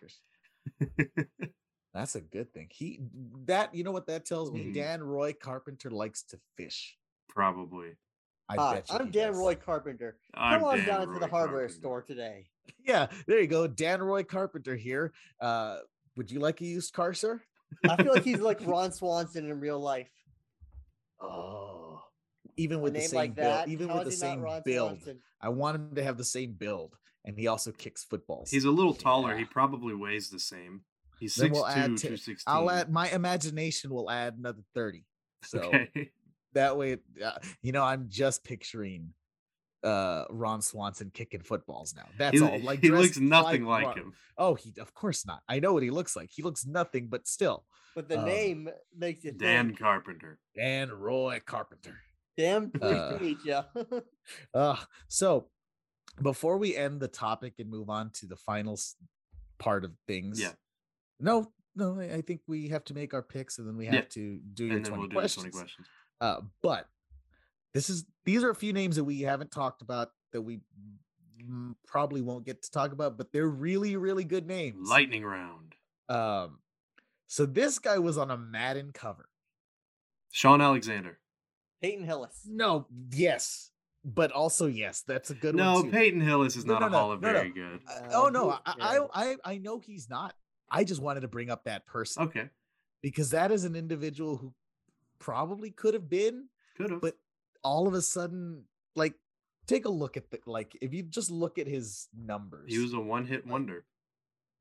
That's 1.94 2.16
a 2.16 2.22
good 2.22 2.54
thing. 2.54 2.70
He 2.72 3.02
that 3.46 3.76
you 3.76 3.84
know 3.84 3.92
what 3.92 4.08
that 4.08 4.26
tells 4.26 4.52
me. 4.52 4.66
Mhm. 4.66 4.74
Dan 4.74 5.04
Roy 5.04 5.34
Carpenter 5.34 5.92
likes 5.92 6.24
to 6.24 6.40
fish. 6.58 6.98
Probably. 7.30 7.98
I 8.50 8.56
Hi, 8.58 8.74
bet 8.76 8.90
you 8.90 8.96
I'm 8.98 9.12
Dan 9.12 9.30
does. 9.32 9.38
Roy 9.38 9.56
Carpenter. 9.56 10.18
I'm 10.34 10.60
Come 10.60 10.70
on 10.70 10.78
Dan 10.80 10.88
down 10.88 11.14
to 11.14 11.20
the 11.20 11.28
hardware 11.28 11.62
Carpenter. 11.62 11.74
store 11.74 12.02
today. 12.02 12.46
Yeah, 12.86 13.08
there 13.28 13.40
you 13.40 13.48
go. 13.48 13.68
Dan 13.68 14.02
Roy 14.04 14.24
Carpenter 14.24 14.76
here. 14.76 15.14
Uh, 15.40 15.78
would 16.18 16.30
you 16.30 16.40
like 16.40 16.60
a 16.62 16.66
used 16.66 16.94
car, 16.94 17.14
sir? 17.14 17.42
I 17.88 17.96
feel 18.02 18.14
like 18.14 18.24
he's 18.24 18.40
like 18.42 18.60
Ron 18.66 18.92
Swanson 18.92 19.50
in 19.50 19.60
real 19.60 19.80
life. 19.80 20.10
Oh, 21.22 22.02
even 22.58 22.82
with 22.82 22.94
the 22.94 23.02
same 23.02 23.18
like 23.18 23.36
build, 23.36 23.48
that. 23.48 23.68
even 23.70 23.88
how 23.88 23.96
with 24.00 24.04
the 24.08 24.14
is 24.14 24.22
he 24.22 24.28
not 24.28 24.36
same 24.36 24.62
build, 24.66 24.90
Swanson? 25.02 25.20
I 25.42 25.50
want 25.50 25.76
him 25.78 25.96
to 25.96 26.04
have 26.04 26.18
the 26.18 26.26
same 26.26 26.52
build, 26.54 26.96
and 27.26 27.38
he 27.38 27.48
also 27.48 27.72
kicks 27.72 28.04
footballs. 28.04 28.52
He's 28.52 28.66
a 28.66 28.72
little 28.72 28.94
taller. 28.94 29.36
He 29.38 29.46
probably 29.46 29.96
weighs 29.96 30.30
the 30.30 30.40
same. 30.40 30.82
He's 31.20 31.36
Then 31.36 31.50
6'2", 31.50 31.54
we'll 31.54 31.68
add 31.68 31.86
t- 31.92 32.08
216. 32.10 32.44
I'll 32.48 32.70
add 32.70 32.92
my 32.92 33.10
imagination 33.10 33.92
will 33.92 34.12
add 34.12 34.36
another 34.38 34.64
thirty. 34.74 35.06
So 35.46 35.60
Okay. 35.60 36.12
That 36.54 36.78
way, 36.78 36.98
uh, 37.24 37.32
you 37.62 37.72
know, 37.72 37.84
I'm 37.84 38.08
just 38.10 38.44
picturing 38.44 39.14
uh 39.84 40.24
Ron 40.30 40.62
Swanson 40.62 41.12
kicking 41.14 41.42
footballs 41.42 41.94
now. 41.96 42.06
That's 42.18 42.40
he, 42.40 42.44
all. 42.46 42.60
Like 42.62 42.80
he 42.80 42.90
looks 42.90 43.18
nothing 43.20 43.66
like 43.66 43.86
like 43.86 43.98
him. 43.98 44.14
Oh, 44.38 44.56
he 44.56 44.74
of 44.80 44.94
course 44.94 45.26
not. 45.26 45.42
I 45.50 45.60
know 45.60 45.74
what 45.74 45.84
he 45.84 45.90
looks 45.90 46.16
like. 46.16 46.30
He 46.32 46.42
looks 46.42 46.66
nothing, 46.66 47.08
but 47.08 47.28
still. 47.28 47.66
But 47.96 48.08
the 48.08 48.20
Um, 48.20 48.26
name 48.26 48.70
makes 48.98 49.26
it 49.26 49.38
Dan 49.38 49.76
Carpenter. 49.76 50.40
dan 50.56 50.90
Roy 50.92 51.42
Carpenter. 51.46 51.98
damn 52.38 52.72
pleased 52.72 52.94
uh, 52.96 53.18
to 53.18 53.24
meet 53.24 53.38
you. 53.46 53.60
Uh, 54.54 54.78
so 55.08 55.50
before 56.22 56.58
we 56.58 56.76
end 56.76 57.00
the 57.02 57.08
topic 57.08 57.56
and 57.60 57.70
move 57.70 57.90
on 57.90 58.10
to 58.12 58.26
the 58.26 58.36
final 58.38 58.80
part 59.60 59.84
of 59.84 59.92
things, 60.08 60.40
Yeah. 60.40 60.54
No, 61.20 61.52
no, 61.76 62.00
I 62.00 62.16
I 62.16 62.22
think 62.22 62.42
we 62.48 62.70
have 62.70 62.84
to 62.86 62.94
make 62.94 63.14
our 63.14 63.22
picks 63.22 63.60
and 63.60 63.68
then 63.68 63.76
we 63.78 63.86
have 63.88 63.96
Yeah. 63.96 64.02
to 64.12 64.40
do 64.54 64.66
your 64.66 64.78
And 64.78 64.86
then 64.86 64.92
20 64.94 65.00
we'll 65.02 65.10
do 65.10 65.16
questions. 65.16 65.46
the 65.46 65.52
20 65.52 65.62
questions. 65.64 65.88
Uh, 66.24 66.40
but 66.62 66.88
this 67.74 67.90
is 67.90 68.06
these 68.26 68.44
are 68.44 68.50
a 68.50 68.56
few 68.56 68.72
names 68.72 68.96
that 68.96 69.04
we 69.04 69.22
haven't 69.22 69.52
talked 69.52 69.82
about 69.82 70.12
that 70.32 70.42
we 70.42 70.62
probably 71.86 72.22
won't 72.22 72.46
get 72.46 72.62
to 72.64 72.72
talk 72.72 72.92
about, 72.94 73.18
but 73.18 73.32
they're 73.34 73.48
really, 73.48 73.96
really 73.98 74.24
good 74.24 74.48
names. 74.48 74.88
Lightning 74.88 75.26
round. 75.26 75.76
um, 76.10 76.60
so 77.28 77.46
this 77.46 77.80
guy 77.80 77.98
was 78.00 78.18
on 78.18 78.30
a 78.32 78.38
Madden 78.38 78.92
cover. 78.94 79.28
Shaun 80.32 80.62
Alexander. 80.62 81.20
Peyton 81.82 82.06
Hillis. 82.06 82.42
No, 82.48 82.88
yes, 83.12 83.72
but 84.06 84.32
also 84.32 84.68
yes, 84.68 85.04
that's 85.06 85.30
a 85.32 85.34
good 85.36 85.56
No, 85.56 85.74
one. 85.76 85.84
too. 85.86 85.92
Peyton 85.92 86.22
Hillis 86.22 86.56
is 86.56 86.66
No, 86.66 86.74
not 86.74 86.82
no, 86.82 86.88
a 86.88 86.90
no, 86.92 86.98
Hall 86.98 87.12
of 87.12 87.22
no, 87.22 87.28
no. 87.28 87.34
Very 87.34 87.52
good. 87.52 87.82
Uh, 87.88 87.92
Uh, 87.92 88.10
oh 88.14 88.30
no, 88.30 88.58
I. 88.66 88.74
I 88.80 89.00
I 89.14 89.36
I 89.44 89.58
know 89.58 89.80
he's 89.80 90.10
not. 90.10 90.36
I 90.72 90.84
just 90.86 91.02
wanted 91.02 91.22
to 91.22 91.28
bring 91.28 91.50
up 91.50 91.66
that 91.66 91.86
person 91.86 92.24
Okay. 92.24 92.50
because 93.02 93.32
that 93.32 93.52
is 93.52 93.64
an 93.66 93.76
individual 93.76 94.38
who 94.38 94.54
probably 95.24 95.72
could 95.72 95.94
have 95.94 96.10
been, 96.10 96.50
Could 96.78 96.92
have. 96.92 97.02
but 97.02 97.16
all 97.64 97.88
of 97.88 97.94
a 97.94 98.02
sudden, 98.02 98.66
like, 98.96 99.16
take 99.68 99.86
a 99.86 99.90
look 99.90 100.18
at 100.18 100.30
the 100.30 100.40
like 100.46 100.78
if 100.82 100.94
you 100.94 101.02
just 101.04 101.32
look 101.32 101.58
at 101.58 101.66
his 101.68 102.10
numbers. 102.14 102.72
he 102.72 102.80
was 102.80 102.94
a 102.94 103.00
one 103.00 103.26
hit 103.26 103.48
wonder. 103.48 103.86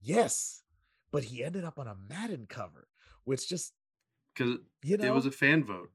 yes, 0.01 0.63
but 1.11 1.25
he 1.25 1.43
ended 1.45 1.65
up 1.65 1.79
on 1.79 1.89
a 1.89 1.97
Madden 2.09 2.47
cover, 2.49 2.87
which 3.25 3.49
just 3.49 3.73
Because 4.35 4.59
you 4.85 4.97
know 4.97 5.07
it 5.07 5.15
was 5.15 5.27
a 5.27 5.33
fan 5.33 5.65
vote. 5.65 5.91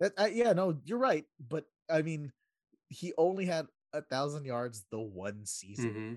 that 0.00 0.12
uh, 0.16 0.28
yeah 0.32 0.52
no 0.52 0.76
you're 0.84 0.98
right, 0.98 1.24
but 1.40 1.64
I 1.90 2.02
mean 2.02 2.32
he 2.88 3.12
only 3.18 3.44
had 3.46 3.66
a 3.92 4.02
thousand 4.02 4.44
yards 4.44 4.84
the 4.90 5.00
one 5.00 5.44
season. 5.46 5.90
hmm 5.94 6.14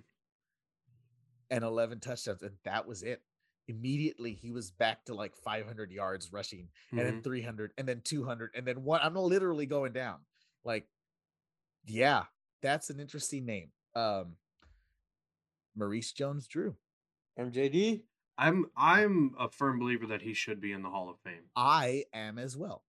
and 1.50 1.64
11 1.64 2.02
touchdowns 2.02 2.42
and 2.44 2.58
that 2.66 2.86
was 2.86 3.04
it 3.04 3.22
immediately 3.68 4.34
he 4.34 4.52
was 4.52 4.72
back 4.72 5.06
to 5.06 5.14
like 5.14 5.36
500 5.36 5.92
yards 5.92 6.32
rushing 6.32 6.70
and 6.96 7.06
Mm-hmm. 7.06 7.08
then 7.08 7.22
300 7.22 7.74
and 7.78 7.88
then 7.88 8.02
200 8.02 8.52
and 8.56 8.66
then 8.66 8.84
one 8.84 9.02
i'm 9.04 9.16
literally 9.16 9.66
going 9.66 9.94
down 9.94 10.20
like 10.64 10.88
yeah 11.86 12.26
that's 12.62 12.90
an 12.90 13.00
interesting 13.00 13.46
name 13.46 13.72
um 13.96 14.38
maurice 15.76 16.12
jones 16.12 16.48
drew 16.48 16.76
MJD. 17.36 18.06
I'm 18.38 18.72
I'm 18.78 19.36
a 19.38 19.50
firm 19.50 19.80
believer 19.80 20.06
that 20.08 20.22
he 20.22 20.34
should 20.34 20.62
be 20.62 20.72
in 20.72 20.82
the 20.84 20.90
Hall 20.90 21.10
of 21.10 21.20
Fame. 21.20 21.50
i 21.56 22.06
am 22.14 22.38
as 22.38 22.56
well 22.56 22.84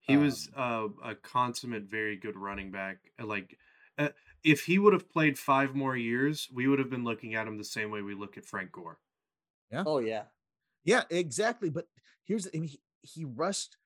He 0.00 0.16
was 0.16 0.48
Um, 0.48 0.54
uh, 0.54 0.88
a 1.02 1.14
consummate, 1.14 1.84
very 1.84 2.16
good 2.16 2.36
running 2.36 2.70
back. 2.70 3.12
uh, 3.18 3.24
Like, 3.26 3.58
uh, 3.96 4.10
if 4.44 4.64
he 4.66 4.78
would 4.78 4.92
have 4.92 5.08
played 5.08 5.38
five 5.38 5.74
more 5.74 5.96
years, 5.96 6.50
we 6.52 6.66
would 6.66 6.78
have 6.78 6.90
been 6.90 7.04
looking 7.04 7.34
at 7.34 7.46
him 7.46 7.56
the 7.56 7.64
same 7.64 7.90
way 7.90 8.02
we 8.02 8.14
look 8.14 8.36
at 8.36 8.44
Frank 8.44 8.72
Gore. 8.72 8.98
Oh 9.86 9.98
yeah. 9.98 10.24
yeah 10.84 11.02
exactly 11.10 11.70
but 11.70 11.86
here's 12.24 12.46
I 12.46 12.50
mean, 12.58 12.68
he, 12.68 12.80
he 13.02 13.24
rushed 13.24 13.76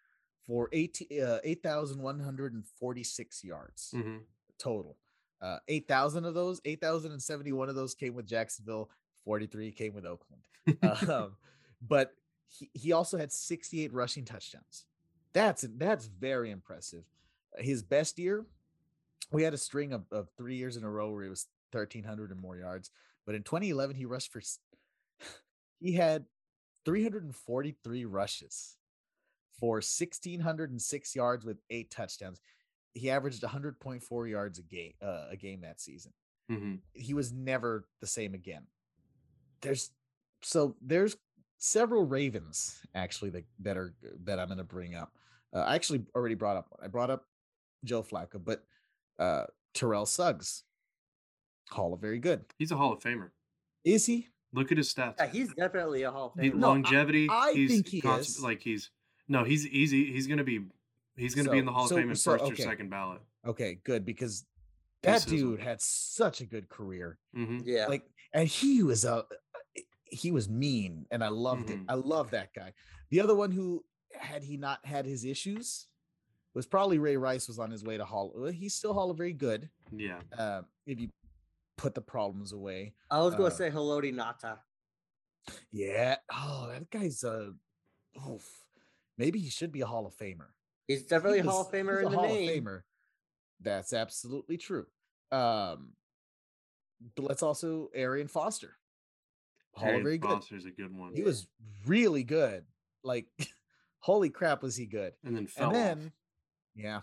for 0.47 0.68
18 0.72 1.09
uh, 1.22 1.39
8146 1.45 3.45
yards 3.45 3.91
hmm 3.95 4.16
total. 4.59 4.97
Uh, 5.43 5.59
8,000 5.68 6.24
of 6.24 6.32
those, 6.32 6.62
8,071 6.64 7.68
of 7.68 7.74
those 7.74 7.95
came 7.95 8.14
with 8.14 8.26
Jacksonville, 8.26 8.89
43 9.24 9.70
came 9.72 9.93
with 9.93 10.07
Oakland. 10.07 10.43
um, 11.11 11.37
but 11.87 12.14
he, 12.49 12.70
he 12.72 12.93
also 12.93 13.18
had 13.18 13.30
68 13.30 13.93
rushing 13.93 14.24
touchdowns. 14.24 14.87
That's 15.34 15.66
that's 15.76 16.07
very 16.07 16.51
impressive. 16.51 17.05
His 17.59 17.82
best 17.82 18.18
year, 18.18 18.47
we 19.30 19.43
had 19.43 19.53
a 19.53 19.59
string 19.59 19.93
of, 19.93 20.05
of 20.11 20.30
three 20.39 20.57
years 20.57 20.78
in 20.78 20.84
a 20.84 20.91
row 20.91 21.11
where 21.11 21.24
he 21.24 21.28
was 21.28 21.49
1,300 21.72 22.30
and 22.30 22.41
more 22.41 22.57
yards. 22.57 22.91
But 23.26 23.34
in 23.34 23.43
2011, 23.43 23.97
he 23.97 24.07
rushed 24.07 24.32
for, 24.32 24.39
s- 24.39 24.61
he 25.81 25.93
had 25.93 26.24
343 26.85 28.05
rushes 28.05 28.77
for 29.59 29.77
1,606 29.77 31.16
yards 31.16 31.45
with 31.45 31.59
eight 31.70 31.91
touchdowns. 31.91 32.41
He 32.95 33.11
averaged 33.11 33.43
100.4 33.43 34.31
yards 34.31 34.59
a 34.59 34.62
game, 34.62 34.93
uh, 35.03 35.27
a 35.31 35.37
game 35.37 35.61
that 35.62 35.81
season 35.81 36.12
hmm 36.49 36.77
he 36.93 37.12
was 37.12 37.33
never 37.33 37.89
the 38.01 38.07
same 38.07 38.33
again. 38.33 38.62
There's 39.62 39.91
so 40.43 40.77
there's 40.81 41.16
several 41.59 42.05
Ravens 42.05 42.81
actually 42.95 43.31
that 43.31 43.45
that 43.61 43.77
are 43.77 43.95
that 44.24 44.39
I'm 44.39 44.47
going 44.47 44.59
to 44.59 44.64
bring 44.64 44.95
up. 44.95 45.12
Uh, 45.53 45.61
I 45.61 45.74
actually 45.74 46.05
already 46.14 46.35
brought 46.35 46.57
up 46.57 46.66
one. 46.70 46.85
I 46.85 46.89
brought 46.89 47.11
up 47.11 47.24
Joe 47.85 48.03
Flacco, 48.03 48.43
but 48.43 48.64
uh 49.18 49.47
Terrell 49.74 50.07
Suggs, 50.07 50.64
Hall 51.70 51.93
of 51.93 52.01
Very 52.01 52.18
Good. 52.18 52.45
He's 52.59 52.70
a 52.70 52.77
Hall 52.77 52.93
of 52.93 53.01
Famer. 53.01 53.31
Is 53.85 54.07
he? 54.07 54.29
Look 54.57 54.72
at 54.72 54.78
his 54.78 54.92
stats. 54.92 55.14
Yeah, 55.18 55.26
he's 55.26 55.52
definitely 55.54 56.02
a 56.02 56.11
Hall 56.11 56.32
of 56.34 56.42
He- 56.42 56.50
Famer. 56.50 56.54
No, 56.54 56.66
I- 56.66 56.70
longevity. 56.70 57.28
I 57.30 57.52
he's 57.54 57.70
think 57.70 57.86
he 57.88 58.00
cons- 58.00 58.28
is. 58.38 58.42
like 58.42 58.61
he's 58.62 58.90
no, 59.28 59.44
he's 59.44 59.66
easy. 59.66 60.12
He's 60.12 60.26
gonna 60.26 60.44
be 60.44 60.64
he's 61.16 61.34
gonna 61.34 61.50
be 61.50 61.59
in 61.59 61.66
the 61.66 61.72
Hall 61.72 61.84
of 61.84 61.90
Fame 61.90 62.11
in 62.11 62.16
so, 62.16 62.32
first 62.32 62.44
okay. 62.44 62.62
or 62.64 62.66
second 62.66 62.88
ballot. 62.90 63.20
Okay, 63.46 63.78
good 63.84 64.04
because 64.04 64.44
that 65.02 65.22
sizzled. 65.22 65.40
dude 65.59 65.61
had 65.61 65.80
such 65.80 66.40
a 66.40 66.46
good 66.46 66.68
career. 66.68 67.18
hmm 67.34 67.59
yeah. 67.64 67.86
like 67.86 68.02
and 68.32 68.48
he 68.48 68.82
was 68.82 69.04
a 69.04 69.24
he 70.04 70.30
was 70.32 70.48
mean 70.48 71.04
and 71.11 71.22
i 71.22 71.28
loved 71.28 71.68
Mhm. 71.68 71.74
it 71.74 71.80
i 71.88 71.94
love 71.94 72.30
that 72.30 72.52
guy 72.54 72.72
the 73.11 73.20
other 73.20 73.34
one 73.34 73.50
who 73.50 73.84
had 74.18 74.42
he 74.42 74.57
not 74.57 74.84
had 74.86 75.04
his 75.04 75.24
issues 75.24 75.86
was 76.54 76.64
probably 76.66 76.98
ray 76.98 77.16
rice 77.16 77.46
was 77.48 77.59
on 77.59 77.70
his 77.70 77.82
way 77.84 77.96
to 77.96 78.04
hall 78.04 78.32
he's 78.52 78.74
still 78.74 78.94
hall 78.94 79.11
of 79.11 79.16
very 79.16 79.32
good 79.32 79.68
Yeah. 79.92 80.20
uh, 80.36 80.62
if 80.86 81.00
you 81.00 81.09
put 81.77 81.95
the 81.95 82.01
problems 82.01 82.53
away 82.53 82.95
I 83.11 83.20
was 83.20 83.35
gonna 83.35 83.47
uh, 83.47 83.51
say 83.51 83.70
Haloti 83.70 84.12
Ngata. 84.14 84.59
yeah 85.72 86.16
oh 86.33 86.68
that 86.72 86.91
guy's 86.91 87.22
a 87.24 87.53
oof. 88.29 88.49
maybe 89.18 89.39
he 89.39 89.51
should 89.51 89.72
be 89.72 89.83
a 89.83 89.87
hall 89.87 90.07
of 90.07 90.14
famer 90.16 90.49
He's 90.89 91.03
definitely 91.03 91.41
a 91.41 91.43
Hall 91.43 91.62
of 91.62 91.72
Famer 91.72 91.99
in 92.05 92.11
the 92.12 92.16
hall 92.16 92.27
name. 92.29 92.49
of 92.66 92.72
famer 92.72 92.81
that's 93.61 93.93
absolutely 93.93 94.57
true 94.57 94.87
um 95.33 95.93
but 97.14 97.24
let's 97.24 97.43
also 97.43 97.89
arian 97.95 98.29
foster 98.29 98.77
hall 99.74 99.85
Arian 99.89 100.01
of 100.01 100.05
very 100.05 100.18
good 100.18 100.31
Foster's 100.31 100.64
a 100.64 100.70
good 100.70 100.97
one. 100.97 101.14
he 101.14 101.22
was 101.22 101.47
really 101.87 102.24
good. 102.24 102.64
Like, 103.05 103.27
holy 103.99 104.31
crap, 104.31 104.62
was 104.62 104.74
he 104.74 104.87
good? 104.87 105.12
and 105.22 105.37
then 105.37 105.47
fell 105.47 105.74
and 105.77 106.07
off. 106.07 106.12
yeah, 106.74 107.01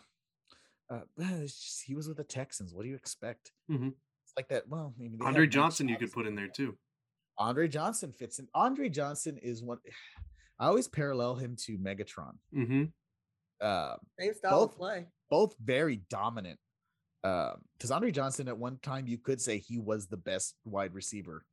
uh, 0.90 1.02
just- 1.42 1.84
he 1.86 1.94
was 1.94 2.08
with 2.08 2.18
the 2.18 2.24
Texans. 2.24 2.74
What 2.74 2.82
do 2.84 2.90
you 2.90 2.96
expect? 2.96 3.52
Mhm. 3.70 3.94
It's 4.36 4.38
like 4.38 4.50
that. 4.50 4.68
Well, 4.68 4.94
maybe 4.98 5.18
they 5.18 5.26
Andre 5.26 5.48
Johnson 5.48 5.88
you 5.88 5.98
could 5.98 6.12
put 6.12 6.26
in 6.26 6.36
there 6.36 6.48
too. 6.48 6.76
Andre 7.38 7.68
Johnson 7.68 8.12
fits 8.12 8.40
in. 8.40 8.48
Andre 8.54 8.90
Johnson 8.90 9.38
is 9.38 9.62
one. 9.64 9.78
I 10.60 10.68
always 10.68 10.88
parallel 10.88 11.36
him 11.36 11.56
to 11.66 11.78
Megatron. 11.78 12.34
Mm-hmm. 12.56 12.84
Uh, 13.62 13.96
Same 14.20 14.34
style 14.34 14.52
both- 14.60 14.72
of 14.72 14.78
play. 14.78 15.06
both 15.30 15.56
very 15.64 15.98
dominant. 16.10 16.60
Because 17.22 17.90
Andre 17.92 18.12
Johnson, 18.12 18.48
at 18.50 18.58
one 18.58 18.78
time, 18.82 19.08
you 19.08 19.18
could 19.18 19.40
say 19.40 19.58
he 19.58 19.80
was 19.80 20.08
the 20.08 20.18
best 20.18 20.56
wide 20.66 20.94
receiver 20.94 21.46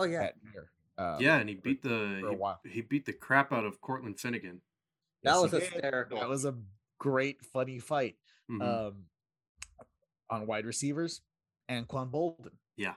Oh 0.00 0.04
yeah. 0.04 0.30
that. 0.30 0.34
Um, 0.98 1.20
yeah, 1.20 1.36
and 1.38 1.48
he 1.48 1.54
for- 1.56 1.62
beat 1.62 1.82
the 1.82 2.18
for 2.20 2.28
a 2.28 2.34
while. 2.34 2.60
he, 2.64 2.70
he 2.70 2.80
beat 2.82 3.06
the 3.06 3.12
crap 3.12 3.52
out 3.52 3.64
of 3.64 3.80
Cortland 3.80 4.18
Finnegan. 4.18 4.60
That 5.22 5.34
yes, 5.34 5.42
was 5.42 5.52
hysterical. 5.52 6.18
That 6.18 6.28
was 6.28 6.44
a 6.44 6.54
great, 6.98 7.44
funny 7.44 7.78
fight. 7.78 8.16
Mhm. 8.50 8.60
um, 8.62 9.04
on 10.30 10.46
wide 10.46 10.66
receivers, 10.66 11.20
Anquan 11.68 12.10
Boldin. 12.10 12.52
yeah. 12.76 12.94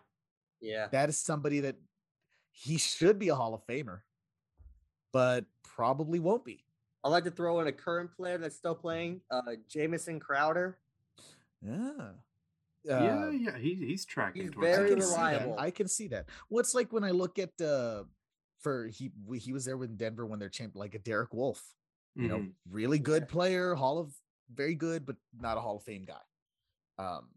yeah. 0.59 0.87
That 0.91 1.09
is 1.09 1.17
somebody 1.17 1.59
that 1.61 1.75
he 2.51 2.77
should 2.77 3.19
be 3.19 3.29
a 3.29 3.35
Hall 3.35 3.53
of 3.53 3.65
Famer, 3.67 4.01
but 5.13 5.45
probably 5.63 6.19
won't 6.19 6.43
be. 6.45 6.63
I'd 7.03 7.09
like 7.09 7.23
to 7.25 7.31
throw 7.31 7.59
in 7.61 7.67
a 7.67 7.71
current 7.71 8.11
player 8.11 8.37
that's 8.37 8.55
still 8.55 8.75
playing, 8.75 9.21
uh 9.31 9.55
Jamison 9.69 10.19
Crowder. 10.19 10.79
Yeah. 11.61 11.91
yeah, 12.83 12.93
Uh, 13.25 13.29
yeah, 13.29 13.57
he, 13.57 13.75
he's 13.75 14.05
tracking 14.05 14.43
he's 14.43 14.51
towards 14.51 14.67
I 14.69 14.75
very 14.75 14.89
that 14.89 14.95
can 14.95 15.01
see 15.03 15.09
that. 15.15 15.17
reliable. 15.17 15.55
I 15.59 15.71
can 15.71 15.87
see 15.87 16.07
that. 16.09 16.25
What's 16.49 16.73
like 16.75 16.91
when 16.91 17.03
I 17.03 17.11
look 17.11 17.39
at 17.39 17.59
uh 17.61 18.03
for 18.59 18.87
he 18.87 19.11
he 19.39 19.53
was 19.53 19.65
there 19.65 19.77
with 19.77 19.97
Denver 19.97 20.25
when 20.25 20.39
they're 20.39 20.49
champ 20.49 20.75
like 20.75 20.95
a 20.95 20.99
Derek 20.99 21.33
Wolfe, 21.33 21.63
you 22.15 22.27
know, 22.27 22.39
Mhm. 22.39 22.53
really 22.69 22.99
good 22.99 23.23
Yeah. 23.23 23.31
player, 23.33 23.75
Hall 23.75 23.99
of 23.99 24.13
very 24.53 24.75
good, 24.75 25.05
but 25.05 25.15
not 25.39 25.57
a 25.57 25.61
Hall 25.61 25.77
of 25.77 25.83
Fame 25.83 26.05
guy. 26.05 26.23
Um, 26.97 27.29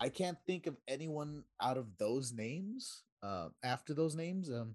I 0.00 0.08
can't 0.08 0.38
think 0.46 0.66
of 0.66 0.76
anyone 0.88 1.44
out 1.60 1.76
of 1.78 1.86
those 1.98 2.32
names. 2.32 3.02
Uh, 3.22 3.48
after 3.62 3.94
those 3.94 4.14
names, 4.14 4.50
um, 4.50 4.74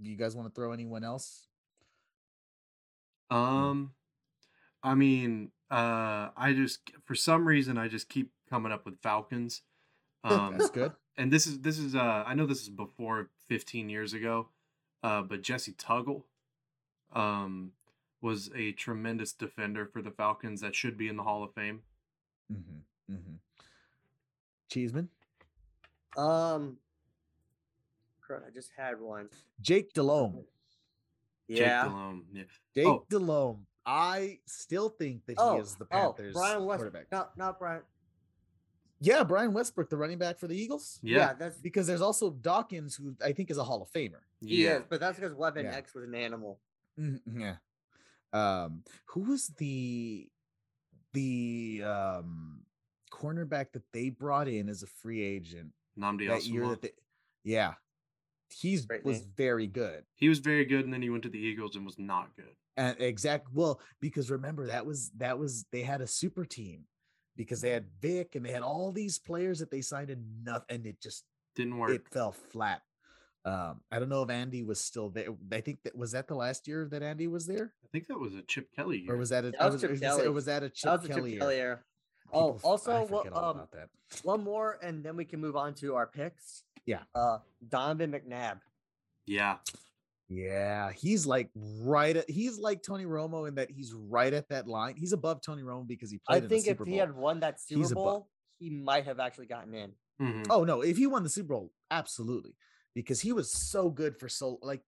do 0.00 0.10
you 0.10 0.16
guys 0.16 0.36
want 0.36 0.48
to 0.48 0.54
throw 0.54 0.72
anyone 0.72 1.02
else? 1.02 1.46
Um, 3.30 3.92
I 4.82 4.94
mean, 4.94 5.50
Uh, 5.70 6.30
I 6.34 6.54
just 6.54 6.90
for 7.04 7.14
some 7.14 7.46
reason 7.46 7.76
I 7.76 7.88
just 7.88 8.08
keep 8.08 8.30
coming 8.48 8.72
up 8.72 8.86
with 8.86 9.02
Falcons. 9.02 9.60
Um, 10.24 10.56
That's 10.56 10.70
good. 10.70 10.92
and 11.18 11.30
this 11.30 11.46
is 11.46 11.60
this 11.60 11.78
is 11.78 11.94
uh 11.94 12.24
I 12.26 12.32
know 12.34 12.46
this 12.46 12.62
is 12.62 12.70
before 12.70 13.28
15 13.48 13.90
years 13.90 14.14
ago, 14.14 14.48
uh, 15.02 15.20
but 15.20 15.42
Jessie 15.42 15.72
Tuggle, 15.74 16.22
um, 17.12 17.72
was 18.22 18.50
a 18.54 18.72
tremendous 18.72 19.32
defender 19.34 19.84
for 19.84 20.00
the 20.00 20.10
Falcons 20.10 20.62
that 20.62 20.74
should 20.74 20.96
be 20.96 21.08
in 21.08 21.16
the 21.16 21.22
Hall 21.22 21.44
of 21.44 21.52
Fame. 21.52 21.82
Mm-hmm. 22.50 23.14
Mm-hmm. 23.14 23.34
Cheeseman, 24.68 25.08
Um, 26.16 26.78
I 28.30 28.50
just 28.52 28.70
had 28.76 29.00
one. 29.00 29.28
Jake 29.60 29.92
Delhomme. 29.94 30.44
Yeah. 31.46 31.56
Jake 31.56 31.58
Yeah. 31.66 31.82
Delhomme, 31.84 32.26
yeah. 32.32 32.42
Jake 32.74 32.86
Oh. 32.86 33.06
Delhomme. 33.08 33.66
I 33.86 34.40
still 34.46 34.90
think 34.90 35.24
that 35.26 35.32
he 35.32 35.38
Oh, 35.38 35.60
is 35.60 35.74
the 35.76 35.84
oh, 35.84 36.12
Panthers 36.12 36.34
Brian 36.34 36.64
Westbrook. 36.64 36.92
quarterback. 36.92 37.12
No, 37.12 37.26
not 37.44 37.58
Brian. 37.58 37.82
Yeah, 39.00 39.22
Brian 39.24 39.52
Westbrook, 39.54 39.88
the 39.88 39.96
running 39.96 40.18
back 40.18 40.38
for 40.38 40.46
the 40.48 40.56
Eagles. 40.60 40.98
Yeah, 41.02 41.32
that's 41.32 41.56
Because 41.58 41.86
there's 41.86 42.02
also 42.02 42.30
Dawkins, 42.30 42.96
who 42.96 43.14
I 43.24 43.32
think 43.32 43.50
is 43.50 43.56
a 43.56 43.64
Hall 43.64 43.80
of 43.80 43.90
Famer. 43.92 44.20
he 44.40 44.64
yeah. 44.64 44.78
is, 44.78 44.82
but 44.90 45.00
that's 45.00 45.18
because 45.18 45.34
Weapon 45.34 45.64
Yeah. 45.66 45.74
X 45.76 45.94
was 45.94 46.04
an 46.04 46.14
animal. 46.14 46.60
Mhm, 46.98 47.20
Yeah. 47.34 47.56
Um, 48.32 48.84
who 49.06 49.20
was 49.22 49.46
the 49.56 50.28
the 51.14 51.82
um 51.84 52.66
cornerback 53.08 53.72
that 53.72 53.82
they 53.92 54.10
brought 54.10 54.48
in 54.48 54.68
as 54.68 54.82
a 54.82 54.86
free 54.86 55.22
agent 55.22 55.72
Nnamdi 55.98 56.28
that 56.28 56.44
year 56.44 56.68
that 56.68 56.82
they 56.82 56.90
yeah. 57.44 57.74
He's 58.50 58.86
Great 58.86 59.04
was 59.04 59.20
name. 59.20 59.30
very 59.36 59.66
good. 59.66 60.04
He 60.14 60.28
was 60.28 60.38
very 60.38 60.64
good, 60.64 60.84
and 60.86 60.92
then 60.92 61.02
he 61.02 61.10
went 61.10 61.22
to 61.24 61.28
the 61.28 61.38
Eagles 61.38 61.76
and 61.76 61.84
was 61.84 61.98
not 61.98 62.34
good. 62.34 62.54
And 62.78 62.96
exact 63.00 63.48
well, 63.52 63.80
because 64.00 64.30
remember 64.30 64.66
that 64.68 64.86
was 64.86 65.10
that 65.18 65.38
was 65.38 65.66
they 65.70 65.82
had 65.82 66.00
a 66.00 66.06
super 66.06 66.44
team 66.46 66.84
because 67.36 67.60
they 67.60 67.70
had 67.70 67.86
Vic 68.00 68.34
and 68.36 68.44
they 68.46 68.52
had 68.52 68.62
all 68.62 68.90
these 68.92 69.18
players 69.18 69.58
that 69.58 69.70
they 69.70 69.80
signed 69.82 70.10
and 70.10 70.24
nothing 70.44 70.76
and 70.76 70.86
it 70.86 71.00
just 71.02 71.24
Didn't 71.56 71.76
work. 71.78 71.90
it 71.90 72.08
fell 72.10 72.32
flat. 72.32 72.82
Um, 73.44 73.80
I 73.92 73.98
don't 73.98 74.08
know 74.08 74.22
if 74.22 74.30
Andy 74.30 74.62
was 74.62 74.80
still 74.80 75.10
there. 75.10 75.28
I 75.52 75.60
think 75.60 75.82
that 75.84 75.96
was 75.96 76.12
that 76.12 76.26
the 76.28 76.34
last 76.34 76.66
year 76.68 76.88
that 76.90 77.02
Andy 77.02 77.26
was 77.28 77.46
there, 77.46 77.72
I 77.84 77.88
think 77.92 78.06
that 78.08 78.18
was 78.18 78.34
a 78.34 78.42
Chip 78.42 78.68
Kelly 78.74 78.98
year. 79.00 79.14
or 79.14 79.16
was 79.16 79.28
that 79.30 79.44
a, 79.44 79.50
That 79.52 79.60
was 79.64 79.72
was, 79.74 79.80
Chip 79.82 79.90
I 79.90 79.92
was 79.92 80.00
gonna 80.00 80.12
Kelly. 80.16 80.26
or 80.26 80.32
was 80.32 80.44
that 80.46 80.62
a 80.62 80.68
Chip 80.70 80.84
that 80.84 80.92
was 81.00 81.02
the 81.02 81.08
Kelly? 81.08 81.20
Chip 81.22 81.32
year? 81.32 81.40
Kelly 81.40 81.56
era. 81.56 81.80
People 82.28 82.60
Oh, 82.62 82.68
also, 82.68 82.92
I 82.92 83.04
what, 83.04 83.26
all 83.32 83.44
um, 83.44 83.56
about 83.56 83.72
that. 83.72 83.88
one 84.22 84.44
more, 84.44 84.78
and 84.82 85.02
then 85.04 85.16
we 85.16 85.24
can 85.24 85.40
move 85.40 85.56
on 85.56 85.74
to 85.76 85.94
our 85.94 86.06
picks. 86.06 86.64
Yeah. 86.86 87.02
Uh, 87.14 87.38
Donovan 87.68 88.12
McNabb. 88.12 88.60
yeah, 89.26 89.56
Yeah, 90.28 90.90
he's 90.92 91.26
like 91.26 91.50
right 91.54 92.16
at 92.16 92.28
he's 92.30 92.58
like 92.58 92.82
Tony 92.82 93.04
Romo 93.06 93.46
in 93.48 93.54
that 93.56 93.70
he's 93.70 93.92
right 93.94 94.32
at 94.32 94.48
that 94.50 94.66
line. 94.68 94.94
He's 94.96 95.12
above 95.12 95.40
Tony 95.42 95.62
Romo 95.62 95.86
because 95.86 96.10
he 96.10 96.20
I 96.28 96.32
played 96.34 96.42
in 96.44 96.48
think 96.50 96.64
the 96.64 96.70
if 96.72 96.78
Super 96.78 96.90
he 96.90 96.96
had 96.98 97.14
won 97.14 97.40
that 97.40 97.60
Super 97.60 97.80
He's 97.80 97.90
a 97.92 97.94
bu- 97.94 98.02
Bowl, 98.04 98.30
he 98.58 98.70
might 98.70 99.04
have 99.04 99.20
actually 99.20 99.46
gotten 99.46 99.74
in. 99.74 99.92
mhm. 100.20 100.46
Oh 100.50 100.64
no, 100.64 100.82
if 100.82 100.96
he 100.96 101.06
won 101.06 101.22
the 101.22 101.28
Super 101.30 101.54
Bowl, 101.54 101.72
absolutely. 101.90 102.54
Because 102.94 103.20
he 103.20 103.32
was 103.32 103.52
so 103.52 103.90
good 103.90 104.18
for 104.18 104.28
so 104.28 104.58
like 104.62 104.82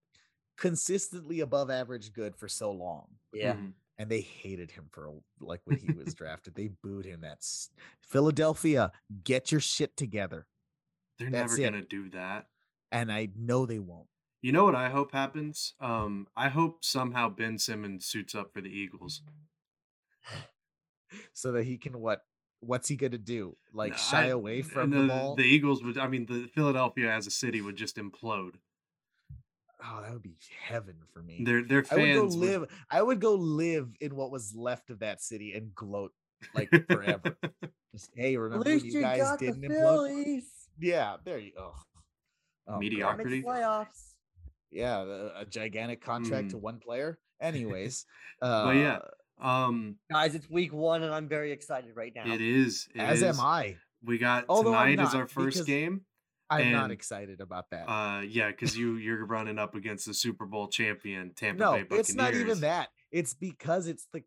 consistently 0.57 1.41
above 1.41 1.71
average 1.71 2.13
good 2.13 2.37
for 2.37 2.49
so 2.49 2.71
long. 2.73 3.07
Yeah. 3.33 3.55
Mhm. 3.55 3.73
And 4.01 4.09
they 4.09 4.23
hated 4.23 4.71
him 4.71 4.87
for 4.91 5.11
like 5.41 5.61
when 5.67 5.77
he 5.79 5.93
was 5.93 6.15
drafted. 6.21 6.55
They 6.55 6.71
booed 6.83 7.05
him. 7.05 7.21
That's 7.21 7.69
Philadelphia, 8.01 8.93
get 9.25 9.53
your 9.53 9.61
shit 9.61 9.95
together. 9.95 10.47
they're 11.19 11.29
That's 11.31 11.59
never 11.59 11.63
it. 11.69 11.71
gonna 11.73 11.85
do 11.85 12.09
that. 12.11 12.47
And 12.91 13.13
I 13.13 13.29
know 13.37 13.67
they 13.67 13.79
won't. 13.79 14.07
You 14.41 14.53
know 14.53 14.65
what 14.65 14.75
I 14.75 14.89
hope 14.89 15.13
happens? 15.13 15.75
Um, 15.81 16.29
I 16.35 16.49
hope 16.49 16.83
somehow 16.83 17.29
Ben 17.29 17.59
Simmons 17.59 18.07
suits 18.07 18.35
up 18.35 18.55
for 18.55 18.63
the 18.63 18.71
Eagles. 18.71 19.21
So 21.33 21.53
that 21.53 21.65
he 21.65 21.77
can 21.77 22.01
what 22.01 22.23
what's 22.61 22.89
he 22.89 22.97
gonna 22.97 23.19
do? 23.19 23.57
Like 23.73 23.93
No, 23.93 23.99
shy 23.99 24.25
I- 24.25 24.29
away 24.29 24.63
from 24.63 24.91
the, 24.91 25.03
the, 25.03 25.09
ball? 25.09 25.35
The 25.35 25.43
Eagles 25.45 25.83
would. 25.83 25.99
I 25.99 26.07
mean, 26.09 26.27
the 26.27 26.49
Philadelphia 26.55 27.11
as 27.13 27.27
a 27.27 27.31
city 27.31 27.61
would 27.61 27.77
just 27.77 27.97
implode. 27.97 28.55
Oh, 29.85 30.03
that 30.03 30.13
would 30.13 30.23
be 30.23 30.37
heaven 30.63 30.97
for 31.13 31.23
me. 31.23 31.43
Their 31.45 31.63
their 31.65 31.85
I 31.91 31.97
would 31.97 32.15
go 32.15 32.21
fans 32.23 32.37
would- 32.37 32.49
live. 32.49 32.65
I 32.91 33.03
would 33.03 33.21
go 33.21 33.35
live 33.35 33.89
in 34.01 34.15
what 34.17 34.31
was 34.31 34.55
left 34.55 34.91
of 34.91 35.01
that 35.01 35.21
city 35.23 35.53
and 35.55 35.75
gloat 35.75 36.13
like 36.55 36.71
forever. 36.89 37.37
Just 37.93 38.11
hey, 38.15 38.37
remember 38.37 38.65
when 38.65 38.85
you 38.85 39.01
guys 39.01 39.37
didn't 39.39 39.63
implode? 39.63 40.09
Phillies. 40.09 40.45
Yeah, 40.79 41.17
there 41.25 41.39
you 41.39 41.53
go. 41.57 41.75
Oh, 42.69 42.79
Mediocrity. 42.79 43.43
Playoffs. 43.43 44.15
Yeah, 44.71 45.05
the- 45.05 45.33
a 45.41 45.45
gigantic 45.45 46.01
contract 46.01 46.49
Mm. 46.49 46.51
to 46.51 46.59
one 46.59 46.79
player. 46.79 47.19
Anyways, 47.41 48.07
uh, 48.43 48.65
But 48.67 48.77
yeah, 48.77 48.99
um, 49.41 49.97
Guys, 50.11 50.35
it's 50.35 50.49
week 50.49 50.73
one, 50.73 51.03
and 51.03 51.13
I'm 51.13 51.27
very 51.29 51.51
excited 51.53 51.97
right 51.97 52.13
now. 52.15 52.33
it 52.33 52.41
is. 52.41 52.87
it 52.95 53.01
as 53.01 53.23
am. 53.23 53.41
I. 53.41 53.77
We 54.05 54.19
got 54.19 54.45
Although 54.49 54.71
tonight 54.73 55.01
is 55.01 55.15
our 55.15 55.27
first 55.27 55.57
because 55.57 55.67
game. 55.67 56.03
I'm 56.51 56.73
not 56.73 56.91
excited 56.91 57.41
about 57.41 57.71
that. 57.71 57.89
Uh, 57.89 58.21
yeah, 58.23 58.49
because 58.51 58.77
you 58.77 58.97
you're 58.97 59.25
running 59.27 59.59
up 59.59 59.75
against 59.75 60.07
the 60.07 60.15
Super 60.15 60.47
Bowl 60.47 60.69
champion 60.69 61.33
Tampa 61.35 61.61
no, 61.61 61.73
Bay 61.73 61.83
Buccaneers. 61.83 62.09
it's 62.09 62.15
not 62.17 62.35
even 62.35 62.61
that. 62.61 62.89
It's 63.13 63.35
because 63.35 63.87
it's 63.87 64.07
the. 64.13 64.23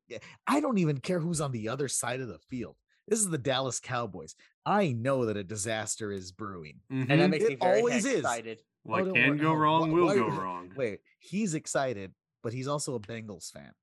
I 0.47 0.59
don't 0.59 0.77
even 0.77 0.99
care 0.99 1.19
who's 1.19 1.41
on 1.41 1.51
the 1.51 1.69
other 1.69 1.87
side 1.87 2.19
of 2.21 2.27
the 2.27 2.39
field. 2.49 2.75
This 3.07 3.19
is 3.19 3.29
the 3.29 3.37
Dallas 3.37 3.79
Cowboys. 3.81 4.35
I 4.65 4.93
know 4.93 5.25
that 5.25 5.35
a 5.35 5.43
disaster 5.43 6.11
is 6.11 6.31
brewing. 6.31 6.79
and 6.89 7.07
Mhm. 7.09 7.17
that 7.17 7.29
makes 7.29 7.43
It 7.43 7.49
me 7.49 7.55
very 7.57 7.79
always 7.79 8.05
is. 8.05 8.19
excited. 8.19 8.61
What 8.83 9.07
Oh, 9.07 9.13
can 9.13 9.37
go 9.37 9.53
wrong 9.53 9.89
wh- 9.89 9.93
will 9.93 10.05
why- 10.05 10.15
go 10.15 10.27
wrong. 10.41 10.71
Wait, 10.75 10.99
he's 11.19 11.53
excited, 11.53 12.13
but 12.41 12.53
he's 12.53 12.67
also 12.67 12.95
a 12.95 12.99
Bengals 12.99 13.51
fan. 13.51 13.73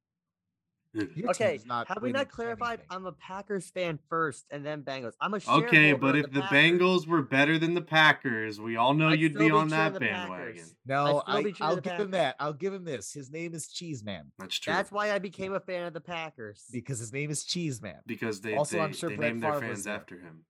Your 0.93 1.31
Okay, 1.31 1.61
have 1.69 2.03
we 2.03 2.11
not 2.11 2.29
clarified? 2.29 2.81
anything. 2.81 2.87
I'm 2.91 3.07
a 3.07 3.13
Packers 3.13 3.71
fan 3.71 4.01
first, 4.09 4.47
and 4.51 4.67
then 4.67 4.83
Bengals. 4.83 5.13
I'm 5.21 5.33
a 5.35 5.41
Okay, 5.49 5.93
but 5.93 6.17
if 6.17 6.33
the 6.33 6.41
Packers. 6.41 6.59
Bengals 6.59 7.07
were 7.07 7.23
better 7.23 7.59
than 7.59 7.75
the 7.75 7.81
Packers, 7.81 8.61
we 8.61 8.77
all 8.77 8.93
know 8.95 9.11
I'd 9.11 9.21
you'd 9.21 9.35
be 9.35 9.47
be 9.47 9.51
on 9.53 9.69
that 9.69 9.95
the 9.95 10.01
bandwagon. 10.01 10.65
No, 10.85 11.23
I, 11.27 11.45
be 11.45 11.53
true 11.53 11.59
to 11.59 11.65
I'll 11.65 11.75
the 11.77 11.81
give 11.81 12.01
him 12.01 12.11
that. 12.11 12.35
I'll 12.41 12.53
give 12.53 12.75
him 12.75 12.85
this. 12.85 13.13
His 13.13 13.31
name 13.31 13.55
is 13.55 13.69
Cheese 13.69 14.03
Man 14.03 14.33
That's 14.39 14.59
true. 14.59 14.73
That's 14.73 14.91
why 14.91 15.13
I 15.13 15.21
became 15.21 15.55
a 15.55 15.61
fan 15.61 15.87
of 15.87 15.93
the 15.93 16.01
Packers. 16.01 16.65
because 16.73 16.99
his 16.99 17.13
name 17.13 17.31
is 17.31 17.45
Cheese 17.45 17.81
Man. 17.81 18.01
because 18.05 18.41
they 18.41 18.57
Also, 18.57 18.79
they, 18.79 18.83
I'm 18.83 18.93
sure 18.93 19.11
they 19.11 19.17
Brett 19.17 19.31
named 19.31 19.43
their 19.45 19.53
Favre 19.55 19.69
was 19.69 19.85
fans 19.85 19.87
after 19.87 20.19
him. 20.19 20.45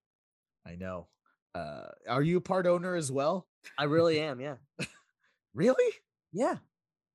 I 0.66 0.76
know. 0.76 1.08
Uh, 1.54 1.88
are 2.08 2.22
you 2.22 2.38
a 2.38 2.40
part 2.40 2.66
owner 2.66 2.94
as 2.94 3.12
well? 3.12 3.46
I 3.76 3.84
really 3.84 4.18
am. 4.20 4.40
Yeah. 4.40 4.54
Really? 5.52 5.92
Yeah. 6.32 6.58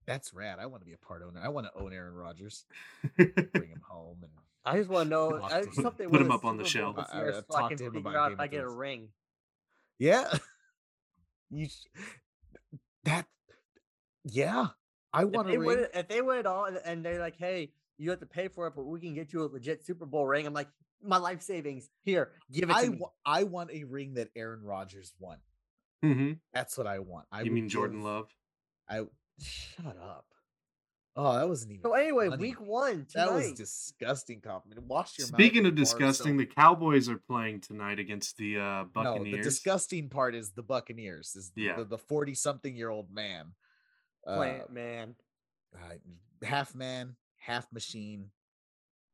That's 0.05 0.33
rad. 0.33 0.59
I 0.59 0.65
want 0.67 0.81
to 0.81 0.85
be 0.85 0.93
a 0.93 0.97
part 0.97 1.23
owner. 1.25 1.39
I 1.43 1.49
want 1.49 1.67
to 1.67 1.81
own 1.81 1.91
Aaron 1.93 2.13
Rodgers, 2.13 2.65
bring 3.17 3.31
him 3.69 3.81
home, 3.89 4.17
and 4.21 4.31
I 4.63 4.77
just 4.77 4.89
want 4.89 5.07
to 5.07 5.09
know 5.15 5.39
I, 5.43 5.61
to 5.61 5.67
him. 5.67 5.73
something. 5.73 6.09
Put 6.09 6.21
him 6.21 6.31
up 6.31 6.45
on 6.45 6.57
the 6.57 6.65
Super 6.65 6.85
Bowl 6.85 6.93
shelf. 6.95 7.09
I- 7.11 7.21
I- 7.21 7.31
so 7.31 7.43
I 7.55 7.59
talk 7.61 7.69
can 7.69 7.77
to 7.79 7.83
him 7.85 7.93
figure 7.93 8.09
about 8.11 8.25
out 8.27 8.31
if 8.33 8.39
I 8.39 8.47
get 8.47 8.63
a 8.63 8.69
ring. 8.69 9.09
yeah, 9.97 10.37
you 11.49 11.67
sh- 11.69 11.85
that 13.03 13.25
yeah. 14.23 14.67
I 15.13 15.23
want 15.25 15.47
they 15.47 15.53
to 15.53 15.59
win, 15.59 15.79
it, 15.79 15.91
if 15.93 16.07
they 16.09 16.21
win 16.21 16.39
it 16.39 16.45
all, 16.45 16.65
and, 16.65 16.77
and 16.83 17.05
they're 17.05 17.19
like, 17.19 17.37
"Hey, 17.37 17.71
you 17.97 18.09
have 18.09 18.19
to 18.19 18.25
pay 18.25 18.47
for 18.49 18.67
it, 18.67 18.73
but 18.75 18.83
we 18.83 18.99
can 18.99 19.13
get 19.13 19.31
you 19.31 19.43
a 19.43 19.47
legit 19.47 19.85
Super 19.85 20.05
Bowl 20.05 20.25
ring," 20.27 20.45
I'm 20.45 20.53
like, 20.53 20.67
"My 21.01 21.17
life 21.17 21.41
savings 21.41 21.89
here, 22.03 22.31
give 22.51 22.69
it 22.69 22.73
to 22.73 22.79
I 22.79 22.89
me." 22.89 22.97
wa- 22.99 23.43
want 23.49 23.71
a 23.71 23.85
ring 23.85 24.15
that 24.15 24.29
Aaron 24.35 24.61
Rodgers 24.63 25.13
won. 25.19 25.37
hmm 26.03 26.33
That's 26.53 26.77
what 26.77 26.85
I 26.85 26.99
want. 26.99 27.27
I 27.31 27.41
You 27.43 27.51
mean 27.51 27.69
Jordan 27.69 27.97
give- 27.99 28.05
Love? 28.05 28.27
I 28.89 29.01
shut 29.39 29.97
up. 29.97 30.25
Oh, 31.17 31.33
that 31.33 31.47
wasn't 31.47 31.71
even. 31.71 31.81
So 31.83 31.93
anyway, 31.93 32.27
funny. 32.29 32.41
week 32.41 32.59
one 32.59 33.05
tonight. 33.09 33.25
That 33.25 33.33
was 33.33 33.51
disgusting 33.53 34.41
compliment. 34.41 34.85
Wash 34.85 35.17
your 35.17 35.27
mouth. 35.27 35.35
Speaking 35.39 35.63
you 35.63 35.69
of 35.69 35.75
Barstow. 35.75 35.97
disgusting, 35.97 36.37
the 36.37 36.45
Cowboys 36.45 37.07
are 37.07 37.17
playing 37.17 37.61
tonight 37.61 37.99
against 37.99 38.35
the 38.37 38.57
uh, 38.59 38.83
No, 38.95 39.23
the 39.23 39.37
disgusting 39.41 40.09
part 40.09 40.35
is 40.35 40.51
the 40.51 40.61
Buccaneers. 40.63 41.35
Is 41.37 41.53
Yeah. 41.55 41.83
the 41.87 41.97
forty 41.97 42.33
something 42.35 42.75
year 42.75 42.89
old 42.89 43.11
man, 43.11 43.53
uh, 44.27 44.35
plant 44.35 44.73
man. 44.73 45.15
uh, 45.73 46.45
half 46.45 46.75
man, 46.75 47.15
half 47.37 47.71
machine. 47.71 48.31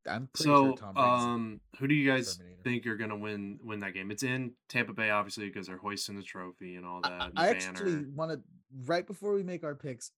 I'm 0.07 0.27
pretty 0.33 0.49
so, 0.49 0.65
sure 0.65 0.77
Tom 0.77 0.95
Brady's 0.95 1.23
um, 1.23 1.61
who 1.77 1.87
do 1.87 1.93
you 1.93 2.09
guys 2.09 2.37
Terminator. 2.37 2.61
think 2.63 2.87
are 2.87 2.97
gonna 2.97 3.15
win 3.17 3.59
win 3.61 3.81
that 3.81 3.93
game? 3.93 4.09
It's 4.09 4.23
in 4.23 4.53
Tampa 4.69 4.93
Bay, 4.93 5.11
obviously, 5.11 5.45
because 5.45 5.67
they're 5.67 5.77
hoisting 5.77 6.15
the 6.15 6.23
trophy 6.23 6.77
and 6.77 6.85
all 6.87 7.01
that. 7.03 7.11
I, 7.11 7.29
I 7.35 7.49
actually 7.49 7.97
banner. 7.97 8.09
want 8.15 8.31
to 8.31 8.41
right 8.85 9.05
before 9.05 9.33
we 9.33 9.43
make 9.43 9.63
our 9.63 9.75
picks. 9.75 10.11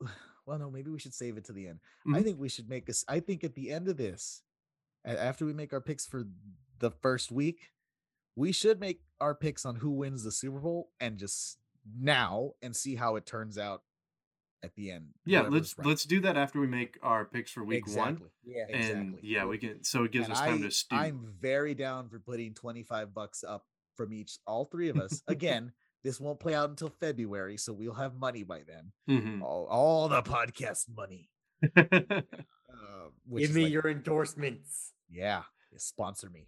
Well, 0.46 0.58
no, 0.58 0.70
maybe 0.70 0.90
we 0.90 0.98
should 0.98 1.14
save 1.14 1.36
it 1.36 1.44
to 1.44 1.52
the 1.52 1.68
end. 1.68 1.78
I 2.06 2.18
Mhm. 2.20 2.24
think 2.24 2.40
we 2.40 2.48
should 2.48 2.68
make 2.68 2.88
us. 2.90 3.04
I 3.06 3.20
think 3.20 3.44
at 3.44 3.54
the 3.54 3.70
end 3.70 3.86
of 3.86 3.98
this, 3.98 4.42
after 5.04 5.44
we 5.46 5.52
make 5.52 5.72
our 5.72 5.82
picks 5.82 6.06
for 6.06 6.24
the 6.78 6.90
first 6.90 7.30
week, 7.30 7.72
we 8.34 8.50
should 8.50 8.80
make 8.80 9.02
our 9.20 9.34
picks 9.34 9.64
on 9.64 9.76
who 9.76 9.90
wins 9.90 10.24
the 10.24 10.32
Super 10.32 10.58
Bowl 10.58 10.90
and 10.98 11.18
just 11.18 11.58
now 11.94 12.54
and 12.62 12.74
see 12.74 12.96
how 12.96 13.14
it 13.16 13.26
turns 13.26 13.58
out 13.58 13.84
at 14.62 14.74
the 14.74 14.90
end. 14.90 15.14
Yeah, 15.24 15.42
let's 15.42 15.76
right. 15.78 15.86
let's 15.86 16.04
do 16.04 16.20
that 16.20 16.36
after 16.36 16.58
we 16.58 16.66
make 16.66 16.98
our 17.02 17.26
picks 17.26 17.52
for 17.52 17.62
week 17.62 17.86
one. 17.86 18.20
Yeah. 18.42 18.64
And 18.70 18.74
Exactly. 19.10 19.28
yeah, 19.28 19.44
we 19.44 19.58
can. 19.58 19.84
So 19.84 20.04
it 20.04 20.10
gives 20.10 20.24
And 20.24 20.32
us 20.32 20.40
time 20.40 20.54
I, 20.54 20.62
to 20.62 20.70
stew. 20.70 20.96
I'm 20.96 21.34
very 21.38 21.74
down 21.74 22.08
for 22.08 22.18
putting 22.18 22.54
25 22.54 23.14
bucks 23.14 23.44
up 23.44 23.68
from 23.94 24.12
each, 24.12 24.38
all 24.46 24.64
three 24.64 24.88
of 24.88 24.96
us. 24.98 25.22
Again, 25.28 25.74
this 26.02 26.18
won't 26.20 26.40
play 26.40 26.54
out 26.54 26.70
until 26.70 26.88
February, 26.88 27.56
so 27.56 27.72
we'll 27.72 27.94
have 27.94 28.14
money 28.14 28.42
by 28.42 28.62
then. 28.66 28.92
Mhm. 29.08 29.42
All, 29.42 29.66
all 29.66 30.08
the 30.08 30.22
podcast 30.22 30.86
money. 30.94 31.28
Uh, 32.72 33.08
which 33.26 33.42
Give 33.46 33.54
me 33.54 33.64
like- 33.64 33.72
your 33.72 33.88
endorsements. 33.88 34.92
yeah, 35.08 35.42
sponsor 35.76 36.30
me. 36.30 36.46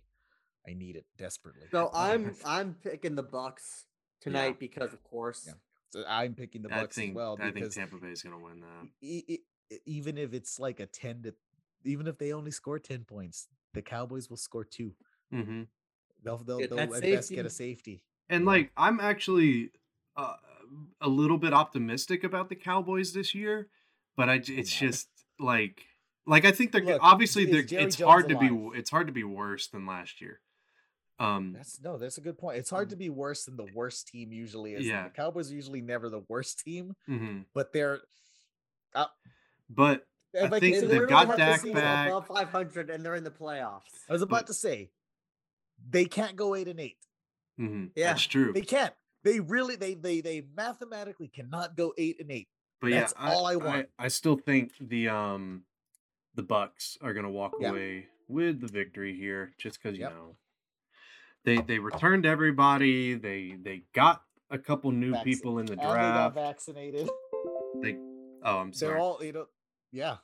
I 0.66 0.74
need 0.74 0.96
it 0.96 1.04
desperately. 1.18 1.66
So 1.70 1.90
I'm 1.94 2.34
I'm 2.44 2.74
picking 2.82 3.16
the 3.16 3.22
Bucks 3.24 3.86
tonight 4.20 4.46
Yeah. 4.46 4.52
because, 4.60 4.92
of 4.92 5.02
course, 5.02 5.44
Yeah. 5.46 5.54
So 5.90 6.04
I'm 6.08 6.34
picking 6.34 6.62
the 6.62 6.72
I 6.72 6.80
Bucks 6.82 6.96
think 6.96 7.10
as 7.10 7.16
well 7.16 7.36
I 7.40 7.50
think 7.50 7.70
Tampa 7.72 7.96
Bay 7.96 8.08
is 8.12 8.22
going 8.22 8.38
to 8.38 8.42
win 8.42 8.60
that. 8.60 8.88
e- 9.02 9.24
e- 9.28 9.76
even 9.84 10.16
if 10.16 10.32
it's 10.32 10.58
like 10.58 10.80
a 10.80 10.86
10 10.86 11.24
to 11.24 11.34
even 11.84 12.06
if 12.06 12.16
they 12.18 12.32
only 12.32 12.50
score 12.52 12.78
10 12.78 13.04
points, 13.04 13.48
the 13.74 13.82
Cowboys 13.82 14.30
will 14.30 14.36
score 14.38 14.64
two. 14.64 14.94
hmm 15.30 15.62
They'll 16.24 16.38
they'll, 16.38 16.58
they'll 16.60 16.76
that 16.76 16.92
at 16.94 17.02
best 17.02 17.30
get 17.30 17.44
a 17.46 17.50
safety. 17.50 18.04
And 18.28 18.44
like 18.44 18.70
I'm 18.76 19.00
actually 19.00 19.70
uh, 20.16 20.36
a 21.00 21.08
little 21.08 21.38
bit 21.38 21.52
optimistic 21.52 22.24
about 22.24 22.48
the 22.48 22.54
Cowboys 22.54 23.12
this 23.12 23.34
year, 23.34 23.68
but 24.16 24.28
I 24.28 24.34
it's 24.34 24.48
not. 24.48 24.66
just 24.66 25.08
like 25.38 25.82
like 26.26 26.44
I 26.44 26.52
think 26.52 26.72
they're 26.72 26.84
Look, 26.84 27.02
obviously 27.02 27.44
they're 27.46 27.60
it's 27.60 27.70
Jones 27.70 28.00
hard 28.00 28.28
to 28.28 28.38
be 28.38 28.48
it's 28.74 28.90
hard 28.90 29.06
to 29.08 29.12
be 29.12 29.24
worse 29.24 29.68
than 29.68 29.86
last 29.86 30.20
year. 30.20 30.40
Um 31.18 31.52
That's 31.52 31.80
no, 31.82 31.98
that's 31.98 32.18
a 32.18 32.22
good 32.22 32.38
point. 32.38 32.58
It's 32.58 32.70
hard 32.70 32.90
to 32.90 32.96
be 32.96 33.10
worse 33.10 33.44
than 33.44 33.56
the 33.56 33.68
worst 33.74 34.08
team 34.08 34.32
usually 34.32 34.74
is. 34.74 34.86
Yeah. 34.86 35.04
The 35.04 35.10
Cowboys 35.10 35.50
are 35.50 35.54
usually 35.54 35.82
never 35.82 36.08
the 36.08 36.22
worst 36.28 36.60
team, 36.60 36.94
mhm. 37.08 37.44
but 37.54 37.72
they're 37.72 38.00
but 39.68 40.06
I 40.34 40.46
I 40.46 40.60
think 40.60 40.88
they've 40.88 41.08
got 41.08 41.36
Dak 41.36 41.62
back. 41.72 42.08
above 42.08 42.26
500 42.26 42.90
and 42.90 43.04
they're 43.04 43.14
in 43.14 43.24
the 43.24 43.30
playoffs. 43.30 43.82
I 44.08 44.12
was 44.12 44.22
about 44.22 44.40
but- 44.40 44.46
to 44.48 44.54
say 44.54 44.90
they 45.90 46.04
can't 46.04 46.36
go 46.36 46.54
eight 46.54 46.68
and 46.68 46.80
eight. 46.80 46.98
Mhm, 47.62 47.90
Yeah, 47.94 48.08
that's 48.08 48.22
true. 48.26 48.52
They 48.52 48.60
can't. 48.62 48.92
They 49.24 49.40
really 49.40 49.76
they 49.76 49.94
they 49.94 50.20
they 50.20 50.44
mathematically 50.56 51.28
cannot 51.28 51.76
go 51.76 51.94
eight 51.96 52.16
and 52.20 52.30
eight. 52.30 52.48
But 52.80 52.90
That's 52.90 53.14
yeah, 53.16 53.32
all 53.32 53.46
I 53.46 53.56
want. 53.56 53.88
I, 53.98 54.08
still 54.08 54.36
think 54.36 54.72
the 54.80 55.08
um 55.08 55.62
the 56.34 56.42
Bucks 56.42 56.98
are 57.00 57.14
gonna 57.14 57.30
walk 57.30 57.54
Yeah. 57.60 57.70
away 57.70 58.06
with 58.28 58.60
the 58.60 58.66
victory 58.66 59.16
here, 59.16 59.52
just 59.58 59.80
because 59.80 59.96
you 59.98 60.04
Yep. 60.04 60.12
know 60.12 60.36
they 61.44 61.58
they 61.60 61.78
returned 61.78 62.26
everybody. 62.26 63.14
They 63.14 63.56
they 63.60 63.84
got 63.92 64.22
a 64.50 64.58
couple 64.58 64.90
new 64.90 65.12
Vaccin- 65.12 65.24
people 65.24 65.58
in 65.60 65.66
the 65.66 65.76
they 65.76 65.82
got 65.82 65.92
draft. 65.92 66.34
vaccinated. 66.34 67.08
They 67.82 67.96
oh, 68.42 68.58
I'm 68.58 68.72
sorry. 68.72 68.92
They're 68.92 68.98
all 69.00 69.18
you 69.22 69.32
know. 69.32 69.46
Yeah, 69.92 70.16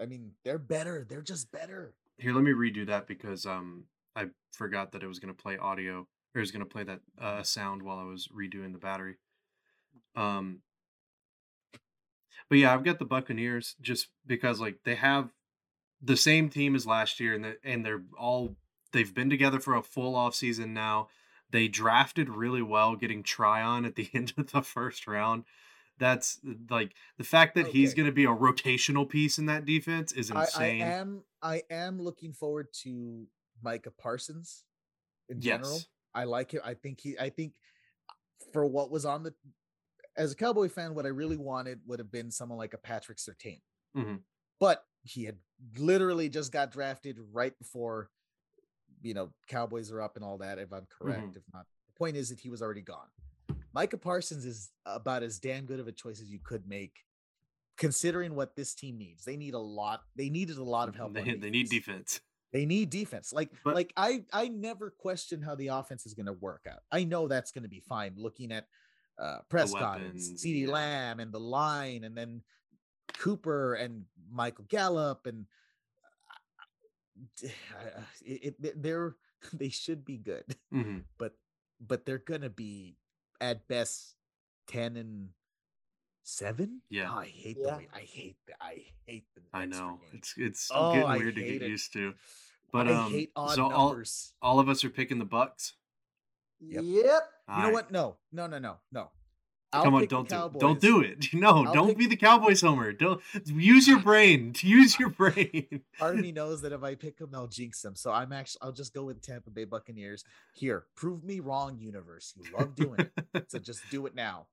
I 0.00 0.06
mean 0.06 0.32
they're 0.44 0.58
better. 0.58 1.04
They're 1.08 1.22
just 1.22 1.50
better. 1.50 1.94
Here, 2.18 2.32
let 2.34 2.44
me 2.44 2.52
redo 2.52 2.86
that 2.86 3.06
because 3.08 3.46
um 3.46 3.84
I 4.14 4.26
forgot 4.52 4.92
that 4.92 5.02
it 5.02 5.06
was 5.08 5.18
gonna 5.18 5.34
play 5.34 5.56
audio 5.58 6.06
or 6.34 6.38
it 6.38 6.42
was 6.42 6.50
gonna 6.50 6.64
play 6.64 6.84
that 6.84 7.00
uh 7.20 7.42
sound 7.42 7.82
while 7.82 7.98
I 7.98 8.04
was 8.04 8.28
redoing 8.28 8.72
the 8.72 8.78
battery. 8.78 9.16
Um 10.16 10.62
but 12.48 12.58
yeah, 12.58 12.74
I've 12.74 12.84
got 12.84 12.98
the 12.98 13.04
Buccaneers 13.04 13.76
just 13.80 14.08
because 14.26 14.60
like 14.60 14.80
they 14.84 14.96
have 14.96 15.32
the 16.02 16.16
same 16.16 16.48
team 16.48 16.74
as 16.74 16.86
last 16.86 17.20
year 17.20 17.34
and 17.34 17.44
the, 17.44 17.56
and 17.62 17.84
they're 17.84 18.02
all 18.18 18.56
they've 18.92 19.14
been 19.14 19.30
together 19.30 19.60
for 19.60 19.74
a 19.74 19.82
full 19.82 20.16
off 20.16 20.34
season 20.34 20.74
now. 20.74 21.08
They 21.50 21.68
drafted 21.68 22.28
really 22.28 22.62
well 22.62 22.96
getting 22.96 23.22
Tryon 23.22 23.84
at 23.84 23.96
the 23.96 24.08
end 24.14 24.32
of 24.36 24.50
the 24.52 24.62
first 24.62 25.06
round. 25.06 25.44
That's 25.98 26.40
like 26.70 26.94
the 27.18 27.24
fact 27.24 27.54
that 27.56 27.68
he's 27.68 27.92
going 27.92 28.06
to 28.06 28.12
be 28.12 28.24
a 28.24 28.28
rotational 28.28 29.06
piece 29.06 29.38
in 29.38 29.46
that 29.46 29.66
defense 29.66 30.12
is 30.12 30.30
I, 30.30 30.46
I 30.56 30.66
am 30.66 31.24
I 31.42 31.62
am 31.70 32.00
looking 32.00 32.32
forward 32.32 32.68
to 32.82 33.26
Micah 33.62 33.90
Parsons 33.90 34.64
in 35.28 35.40
general. 35.40 35.78
I 36.14 36.24
like 36.24 36.52
him. 36.52 36.60
I 36.64 36.74
think 36.74 37.00
he 37.00 37.18
I 37.18 37.30
think 37.30 37.52
for 38.52 38.66
what 38.66 38.90
was 38.90 39.04
on 39.04 39.22
the 39.22 39.34
as 40.16 40.32
a 40.32 40.36
Cowboy 40.36 40.68
fan, 40.68 40.94
what 40.94 41.06
I 41.06 41.10
really 41.10 41.36
wanted 41.36 41.80
would 41.86 41.98
have 41.98 42.10
been 42.10 42.30
someone 42.30 42.58
like 42.58 42.74
a 42.74 42.78
Patrick 42.78 43.18
Surtain. 43.18 43.60
Mhm. 43.96 44.20
But 44.58 44.84
he 45.02 45.24
had 45.24 45.38
literally 45.76 46.28
just 46.28 46.52
got 46.52 46.70
drafted 46.72 47.16
right 47.32 47.56
before 47.58 48.10
you 49.02 49.14
know 49.14 49.32
Cowboys 49.48 49.90
are 49.90 50.02
up 50.02 50.16
and 50.16 50.24
all 50.24 50.38
that, 50.38 50.58
if 50.58 50.72
I'm 50.72 50.86
correct. 50.86 51.36
If 51.36 51.42
not, 51.54 51.66
the 51.86 51.92
point 51.98 52.16
is 52.16 52.28
that 52.30 52.40
he 52.40 52.50
was 52.50 52.60
already 52.60 52.82
gone. 52.82 53.08
Micah 53.72 53.98
Parsons 53.98 54.44
is 54.44 54.70
about 54.84 55.22
as 55.22 55.38
damn 55.38 55.64
good 55.64 55.80
of 55.80 55.86
a 55.86 55.92
choice 55.92 56.20
as 56.20 56.28
you 56.28 56.40
could 56.42 56.66
make, 56.66 57.04
considering 57.76 58.34
what 58.34 58.56
this 58.56 58.74
team 58.74 58.98
needs. 58.98 59.24
They 59.24 59.36
need 59.36 59.54
a 59.54 59.58
lot. 59.60 60.02
They 60.16 60.28
needed 60.28 60.58
a 60.58 60.64
lot 60.64 60.88
of 60.88 60.96
help. 60.96 61.14
They, 61.14 61.34
they 61.34 61.50
need 61.50 61.68
defense. 61.70 62.20
They 62.52 62.66
need 62.66 62.90
defense. 62.90 63.32
Like 63.32 63.50
But- 63.64 63.74
like 63.74 63.92
I 63.96 64.24
I 64.32 64.48
never 64.48 64.90
question 64.90 65.40
how 65.42 65.54
the 65.54 65.68
offense 65.68 66.04
is 66.06 66.14
going 66.14 66.26
to 66.26 66.32
work 66.32 66.66
out. 66.68 66.80
I 66.90 67.04
know 67.04 67.28
that's 67.28 67.52
going 67.52 67.62
to 67.62 67.68
be 67.68 67.80
fine. 67.80 68.14
Looking 68.16 68.50
at 68.52 68.66
uh 69.18 69.38
Prescott 69.48 69.96
and 69.98 70.06
weapons, 70.06 70.42
CeeDee 70.44 70.66
yeah. 70.66 70.72
Lamb 70.72 71.20
and 71.20 71.32
the 71.32 71.40
line, 71.40 72.04
and 72.04 72.16
then 72.16 72.42
Cooper 73.18 73.74
and 73.74 74.04
Michael 74.30 74.64
Gallup 74.68 75.26
and 75.26 75.46
uh, 77.44 78.00
it, 78.24 78.54
it, 78.62 78.82
they're 78.82 79.14
they 79.52 79.68
should 79.68 80.04
be 80.04 80.16
good, 80.18 80.56
Mhm. 80.72 81.04
but 81.18 81.34
but 81.80 82.04
they're 82.04 82.18
gonna 82.18 82.50
be 82.50 82.96
at 83.40 83.66
best 83.68 84.16
ten 84.66 84.96
and 84.96 85.28
seven. 86.30 86.82
Yeah. 86.90 87.10
Oh, 87.12 87.18
I 87.18 87.26
hate 87.26 87.56
Yeah. 87.60 87.76
the 87.76 87.86
I 87.94 88.00
hate 88.00 88.36
the 88.46 88.52
I 88.60 88.84
hate 89.06 89.24
the 89.34 89.42
I 89.52 89.66
know 89.66 89.98
game. 90.02 90.10
it's 90.18 90.34
it's 90.36 90.70
Oh, 90.72 90.92
getting 90.94 91.10
weird 91.22 91.34
to 91.36 91.42
get 91.42 91.62
it. 91.62 91.68
used 91.68 91.92
to. 91.94 92.14
But 92.72 92.88
I 92.88 92.92
um, 92.94 93.10
hate 93.12 93.32
odd 93.34 93.54
so 93.54 93.70
all 93.70 93.88
numbers. 93.88 94.32
all 94.40 94.60
of 94.60 94.68
us 94.68 94.84
are 94.84 94.90
picking 94.90 95.18
the 95.18 95.24
Bucks. 95.24 95.74
Yep. 96.60 96.82
Yep. 96.84 96.84
You 96.84 97.04
know 97.04 97.22
Alright. 97.48 97.72
what? 97.72 97.90
No, 97.90 98.16
no, 98.32 98.46
no, 98.46 98.58
no, 98.58 98.76
no. 98.92 99.10
Come 99.72 99.94
on, 99.94 100.06
don't 100.06 100.28
do 100.28 100.34
it. 100.34 100.38
Cowboys. 100.38 100.60
Don't 100.60 100.80
do 100.80 101.00
it. 101.00 101.26
No, 101.32 101.64
I'll 101.64 101.72
don't 101.72 101.88
pick- 101.90 101.98
be 101.98 102.06
the 102.06 102.16
Cowboys 102.16 102.60
homer. 102.60 102.92
Don't 102.92 103.20
use 103.46 103.86
your 103.86 104.00
brain. 104.00 104.52
Use 104.62 104.98
your 104.98 105.10
brain. 105.10 105.82
Part 105.98 106.16
of 106.16 106.20
me 106.20 106.32
knows 106.32 106.62
that 106.62 106.72
if 106.72 106.82
I 106.82 106.96
pick 106.96 107.18
them, 107.18 107.30
I'll 107.34 107.46
jinx 107.46 107.80
them. 107.80 107.94
So 107.94 108.10
I'm 108.10 108.32
actually, 108.32 108.58
I'll 108.62 108.72
just 108.72 108.92
go 108.92 109.04
with 109.04 109.22
Tampa 109.22 109.48
Bay 109.50 109.64
Buccaneers. 109.64 110.24
Here, 110.54 110.86
prove 110.96 111.22
me 111.22 111.38
wrong, 111.38 111.78
universe. 111.78 112.34
You 112.36 112.50
love 112.58 112.74
doing 112.74 113.08
it, 113.34 113.44
so 113.50 113.60
just 113.60 113.80
do 113.92 114.06
it 114.06 114.14
now. 114.16 114.48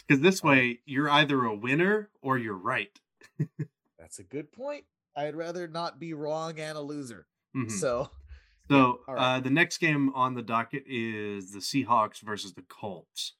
Because 0.00 0.22
this 0.22 0.42
way 0.42 0.80
you're 0.86 1.10
either 1.10 1.44
a 1.44 1.54
winner 1.54 2.10
or 2.22 2.38
you're 2.38 2.56
right. 2.56 2.98
That's 3.98 4.18
a 4.18 4.22
good 4.24 4.52
point. 4.52 4.84
I'd 5.16 5.36
rather 5.36 5.68
not 5.68 5.98
be 6.00 6.14
wrong 6.14 6.58
and 6.58 6.76
a 6.78 6.80
loser. 6.80 7.26
Mhm. 7.56 7.70
So 7.70 8.10
So 8.70 9.00
all 9.06 9.14
right. 9.14 9.36
uh, 9.36 9.40
the 9.40 9.50
next 9.50 9.78
game 9.78 10.12
on 10.14 10.34
the 10.34 10.42
docket 10.42 10.84
is 10.86 11.52
the 11.52 11.58
Seahawks 11.58 12.20
versus 12.20 12.54
the 12.54 12.62
Colts. 12.62 13.34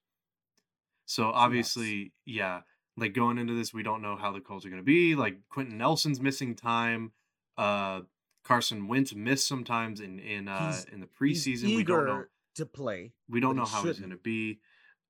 So 1.06 1.30
obviously, 1.30 2.12
yeah, 2.26 2.60
like 2.96 3.14
going 3.14 3.38
into 3.38 3.54
this, 3.54 3.72
we 3.72 3.82
don't 3.82 4.02
know 4.02 4.16
how 4.16 4.32
the 4.32 4.40
Colts 4.40 4.66
are 4.66 4.68
going 4.68 4.80
to 4.82 4.84
be. 4.84 5.14
Like 5.14 5.36
Quenton 5.48 5.78
Nelson's 5.78 6.20
missing 6.20 6.54
time. 6.54 7.12
Uh, 7.56 8.00
Carson 8.44 8.88
Wentz 8.88 9.14
missed 9.14 9.46
sometimes 9.46 10.00
in 10.00 10.18
in 10.18 10.48
uh, 10.48 10.58
He's- 10.72 10.84
in 10.92 11.00
the 11.00 11.08
he's 11.20 11.46
preseason. 11.46 11.76
We 11.76 11.84
don't 11.84 12.06
know. 12.06 12.24
to 12.56 12.66
play. 12.66 13.12
We 13.28 13.40
don't 13.40 13.56
know 13.56 13.64
how 13.64 13.82
he's 13.82 13.96
shouldn't. 13.96 14.00
going 14.00 14.10
to 14.18 14.22
be. 14.22 14.60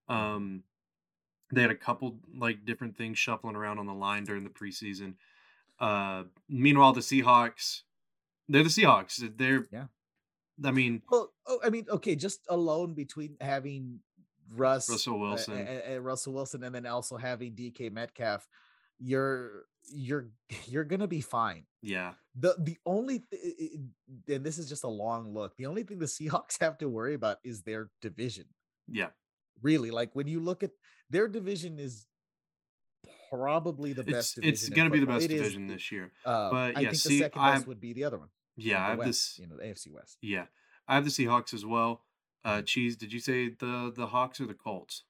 Um, 0.09 0.62
they 1.53 1.61
had 1.62 1.70
a 1.70 1.77
couple 1.77 2.19
like 2.37 2.65
different 2.65 2.97
things 2.97 3.19
shuffling 3.19 3.55
around 3.57 3.79
on 3.79 3.87
the 3.87 3.95
line 3.95 4.24
during 4.24 4.43
the 4.45 4.51
preseason. 4.51 5.15
Uh, 5.79 6.24
meanwhile, 6.49 6.93
the 6.93 7.01
Seahawks, 7.01 7.83
they're 8.49 8.62
the 8.62 8.69
Seahawks. 8.69 9.16
They're 9.37 9.66
Yeah. 9.70 9.87
I 10.65 10.70
mean, 10.70 11.03
Well, 11.11 11.33
oh, 11.47 11.61
I 11.65 11.70
mean, 11.70 11.87
okay, 11.91 12.15
just 12.16 12.41
alone 12.49 12.95
between 12.95 13.37
having 13.41 14.01
Russ, 14.55 14.89
Russell 14.91 15.15
uh, 15.15 15.19
Wilson. 15.19 15.55
a- 15.59 15.93
a- 15.93 15.97
a 15.97 16.01
Russell 16.01 16.35
Wilson, 16.35 16.62
and 16.65 16.74
then 16.74 16.87
also 16.87 17.16
having 17.16 17.55
DK 17.55 17.91
Metcalf, 17.91 18.47
you're 18.99 19.65
you're 19.93 20.29
you're 20.66 20.85
gonna 20.85 21.09
be 21.09 21.20
fine. 21.20 21.65
yeah, 21.83 22.12
the 22.37 22.55
the 22.59 22.79
only 22.87 23.20
th- 23.31 23.73
and 24.29 24.45
this 24.45 24.59
is 24.59 24.69
just 24.69 24.85
a 24.85 24.89
long 24.89 25.33
look 25.35 25.57
the 25.57 25.66
only 25.66 25.83
thing 25.83 25.99
the 25.99 26.07
seahawks 26.19 26.61
have 26.61 26.79
to 26.79 26.89
worry 26.89 27.15
about 27.15 27.39
is 27.43 27.62
their 27.62 27.91
division 28.01 28.45
yeah. 28.89 29.09
really 29.62 29.91
like 29.91 30.15
when 30.15 30.29
you 30.29 30.39
look 30.39 30.62
at 30.62 30.70
their 31.13 31.29
division 31.29 31.79
is 31.79 32.07
probably 33.31 33.93
the 33.93 34.05
best 34.05 34.39
it's 34.39 34.67
division 34.67 34.73
in 34.73 34.77
going 34.77 34.89
to 34.91 34.93
be 34.93 35.01
the 35.01 35.07
best 35.07 35.25
It 35.25 35.31
is- 35.33 35.41
division 35.41 35.67
this 35.67 35.91
year. 35.93 36.13
uh, 36.25 36.51
but 36.51 36.77
i 36.77 36.81
yeah, 36.81 36.89
think 36.91 36.95
see, 37.03 37.09
the 37.19 37.25
second 37.25 37.41
I 37.41 37.53
best 37.55 37.67
would 37.67 37.81
be 37.81 37.93
the 37.93 38.05
other 38.05 38.19
one 38.19 38.29
Yeah, 38.57 38.85
I 38.85 38.91
have 38.91 38.99
West, 38.99 39.09
this. 39.09 39.39
you 39.39 39.47
know 39.49 39.57
the 39.57 39.65
afc 39.65 39.91
west 39.93 40.19
Yeah, 40.23 40.47
I 40.89 40.95
have 40.97 41.05
the 41.05 41.11
Seahawks 41.11 41.55
as 41.55 41.65
well. 41.65 41.93
Uh, 42.45 42.61
cheese. 42.61 42.97
Did 42.97 43.13
you 43.13 43.21
say 43.21 43.51
the 43.51 43.93
the 43.95 44.07
Hawks 44.09 44.41
or 44.41 44.47
the 44.47 44.55
Colts? 44.55 45.05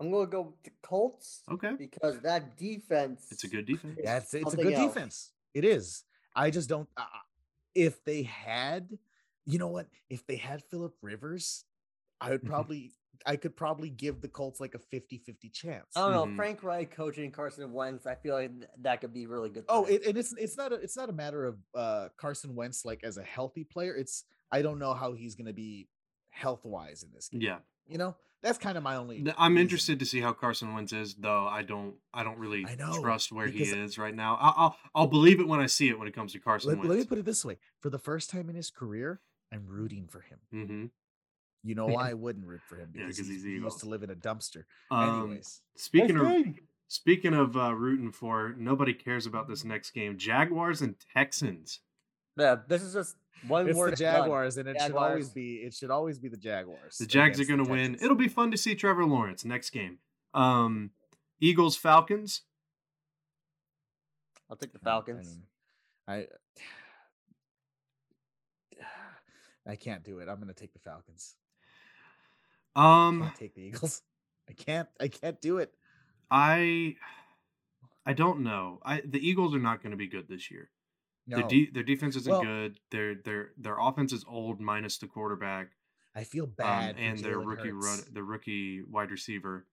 I'm 0.00 0.10
gonna 0.10 0.26
go 0.26 0.40
with 0.48 0.62
the 0.64 0.72
Colts 0.82 1.42
Okay, 1.54 1.72
because 1.78 2.18
that 2.20 2.56
defense. 2.56 3.26
it's 3.30 3.44
a 3.44 3.48
good 3.54 3.66
defense. 3.66 3.98
yeah 4.02 4.16
it's, 4.16 4.32
it's 4.34 4.54
a 4.54 4.56
good 4.56 4.72
else. 4.72 4.86
defense 4.94 5.16
it 5.54 5.64
is 5.76 6.04
i 6.34 6.46
just 6.50 6.68
don't 6.74 6.88
uh, 6.96 7.04
if 7.74 8.02
they 8.08 8.22
had 8.22 8.82
you 9.44 9.58
know 9.58 9.68
what 9.76 9.86
if 10.08 10.26
they 10.26 10.36
had 10.36 10.58
philip 10.70 10.94
rivers 11.02 11.64
i 12.22 12.30
would 12.30 12.42
Mhm. 12.42 12.48
probably 12.52 12.82
i 13.26 13.36
could 13.36 13.56
probably 13.56 13.90
give 13.90 14.20
the 14.20 14.28
colts 14.28 14.60
like 14.60 14.74
a 14.74 14.78
50-50 14.96 15.52
chance 15.52 15.96
I 15.96 16.00
don't 16.00 16.12
know. 16.12 16.26
Mhm. 16.26 16.36
Frank 16.36 16.62
Reich 16.62 16.90
coaching 16.94 17.30
Carson 17.30 17.72
Wentz. 17.72 18.06
I 18.06 18.14
feel 18.14 18.34
like 18.34 18.50
that 18.82 19.00
could 19.00 19.12
be 19.12 19.26
really 19.26 19.50
good. 19.50 19.64
Oh, 19.68 19.84
it, 19.86 20.04
and 20.06 20.16
it's 20.16 20.32
it's 20.38 20.56
not 20.56 20.72
a 20.72 20.76
it's 20.76 20.96
not 20.96 21.08
a 21.08 21.12
matter 21.12 21.44
of 21.46 21.56
uh 21.74 22.08
Carson 22.16 22.54
Wentz 22.54 22.84
like 22.84 23.04
as 23.04 23.16
a 23.18 23.22
healthy 23.22 23.64
player. 23.64 23.94
It's 23.94 24.24
I 24.50 24.62
don't 24.62 24.78
know 24.78 24.94
how 24.94 25.12
he's 25.12 25.34
going 25.34 25.46
to 25.46 25.52
be 25.52 25.88
health 26.30 26.64
wise 26.64 27.02
in 27.02 27.10
this 27.12 27.28
game. 27.28 27.40
Yeah, 27.42 27.58
You 27.86 27.98
know, 27.98 28.16
that's 28.42 28.58
kind 28.58 28.76
of 28.76 28.82
my 28.82 28.96
only. 28.96 29.18
I'm 29.38 29.52
reason. 29.52 29.58
interested 29.62 29.98
to 30.00 30.06
see 30.06 30.20
how 30.20 30.32
Carson 30.32 30.74
Wentz 30.74 30.92
is, 30.92 31.14
though. 31.14 31.46
I 31.46 31.62
don't, 31.62 31.94
I 32.12 32.22
don't 32.24 32.38
really 32.38 32.64
I 32.66 32.74
know, 32.74 32.98
trust 33.00 33.32
where 33.32 33.46
he 33.46 33.62
is 33.62 33.98
right 33.98 34.14
now. 34.14 34.36
I'll, 34.40 34.54
I'll, 34.56 34.76
I'll 34.94 35.06
believe 35.06 35.40
it 35.40 35.48
when 35.48 35.60
I 35.60 35.66
see 35.66 35.88
it 35.88 35.98
when 35.98 36.08
it 36.08 36.14
comes 36.14 36.32
to 36.32 36.38
Carson 36.38 36.70
Let, 36.78 36.88
let 36.88 36.98
me 36.98 37.04
put 37.04 37.18
it 37.18 37.24
this 37.24 37.44
way: 37.44 37.58
for 37.80 37.90
the 37.90 37.98
first 37.98 38.30
time 38.30 38.48
in 38.50 38.54
his 38.56 38.70
career, 38.70 39.20
I'm 39.52 39.66
rooting 39.66 40.06
for 40.08 40.20
him. 40.20 40.38
hmm 40.50 40.86
You 41.64 41.74
know 41.74 41.86
why 41.86 42.10
I 42.10 42.14
wouldn't 42.14 42.46
root 42.46 42.60
for 42.68 42.76
him? 42.76 42.92
Yeah, 42.94 43.06
he's, 43.06 43.18
he's 43.18 43.44
he 43.44 43.56
Eagles. 43.56 43.74
used 43.74 43.84
to 43.84 43.88
live 43.88 44.02
in 44.02 44.10
a 44.10 44.16
dumpster. 44.16 44.64
Um, 44.90 45.24
Anyways, 45.24 45.60
speaking 45.76 46.16
of, 46.16 46.26
Let's 46.26 46.58
speaking 46.88 47.34
of 47.34 47.56
uh, 47.56 47.74
rooting 47.74 48.10
for, 48.10 48.54
nobody 48.58 48.92
cares 48.92 49.26
about 49.26 49.48
this 49.48 49.64
next 49.64 49.92
game. 49.92 50.18
Jaguars 50.18 50.80
and 50.80 50.96
Texans. 51.14 51.80
Yeah, 52.36 52.56
this 52.66 52.82
is 52.82 52.94
just 52.94 53.16
one 53.46 53.68
it's 53.68 53.78
word. 53.78 53.92
the 53.92 53.96
done. 53.96 54.22
Jaguars, 54.22 54.56
and 54.56 54.68
it 54.68 54.80
should 54.80 54.96
always 54.96 55.30
be 55.30 55.56
it 55.56 55.74
should 55.74 55.90
always 55.90 56.18
be 56.18 56.28
the 56.28 56.36
Jaguars. 56.36 56.98
The 56.98 57.06
Jags 57.06 57.40
are 57.40 57.44
going 57.44 57.64
to 57.64 57.70
win. 57.70 57.96
It'll 58.00 58.16
be 58.16 58.28
fun 58.28 58.50
to 58.50 58.56
see 58.56 58.74
Trevor 58.74 59.04
Lawrence 59.04 59.44
next 59.44 59.70
game. 59.70 59.98
Um, 60.34 60.90
Eagles 61.40 61.76
Falcons. 61.76 62.42
I'll 64.50 64.56
take 64.56 64.72
the 64.72 64.78
Falcons. 64.78 65.38
I 66.08 66.26
I 69.66 69.76
can't 69.76 70.02
do 70.02 70.18
it. 70.18 70.28
I'm 70.28 70.36
going 70.36 70.48
to 70.48 70.54
take 70.54 70.72
the 70.72 70.80
Falcons. 70.80 71.36
I 72.74 73.06
Um, 73.08 73.20
can't 73.22 73.34
take 73.36 73.54
the 73.54 73.62
Eagles. 73.62 74.02
I 74.48 74.52
can't. 74.54 74.88
I 75.00 75.08
can't 75.08 75.40
do 75.40 75.58
it. 75.58 75.72
I, 76.30 76.96
I 78.06 78.12
don't 78.14 78.40
know. 78.40 78.80
I 78.84 79.02
the 79.06 79.18
Eagles 79.26 79.54
are 79.54 79.58
not 79.60 79.82
going 79.82 79.90
to 79.92 79.96
be 79.96 80.08
good 80.08 80.28
this 80.28 80.50
year. 80.50 80.70
No, 81.26 81.36
Their 81.38 81.48
de- 81.48 81.70
their 81.70 81.82
defense 81.82 82.16
isn't 82.16 82.30
Well- 82.32 82.42
good. 82.42 82.80
Their 82.90 83.14
their 83.14 83.50
their 83.56 83.78
offense 83.78 84.12
is 84.12 84.24
old 84.26 84.60
minus 84.60 84.98
the 84.98 85.06
quarterback. 85.06 85.70
I 86.14 86.24
feel 86.24 86.44
Um, 86.44 86.50
bad. 86.56 86.96
for 86.96 87.00
and 87.02 87.18
their 87.20 87.38
rookie 87.38 87.70
run, 87.72 88.00
the 88.12 88.22
rookie 88.22 88.82
wide 88.82 89.10
receiver. 89.10 89.66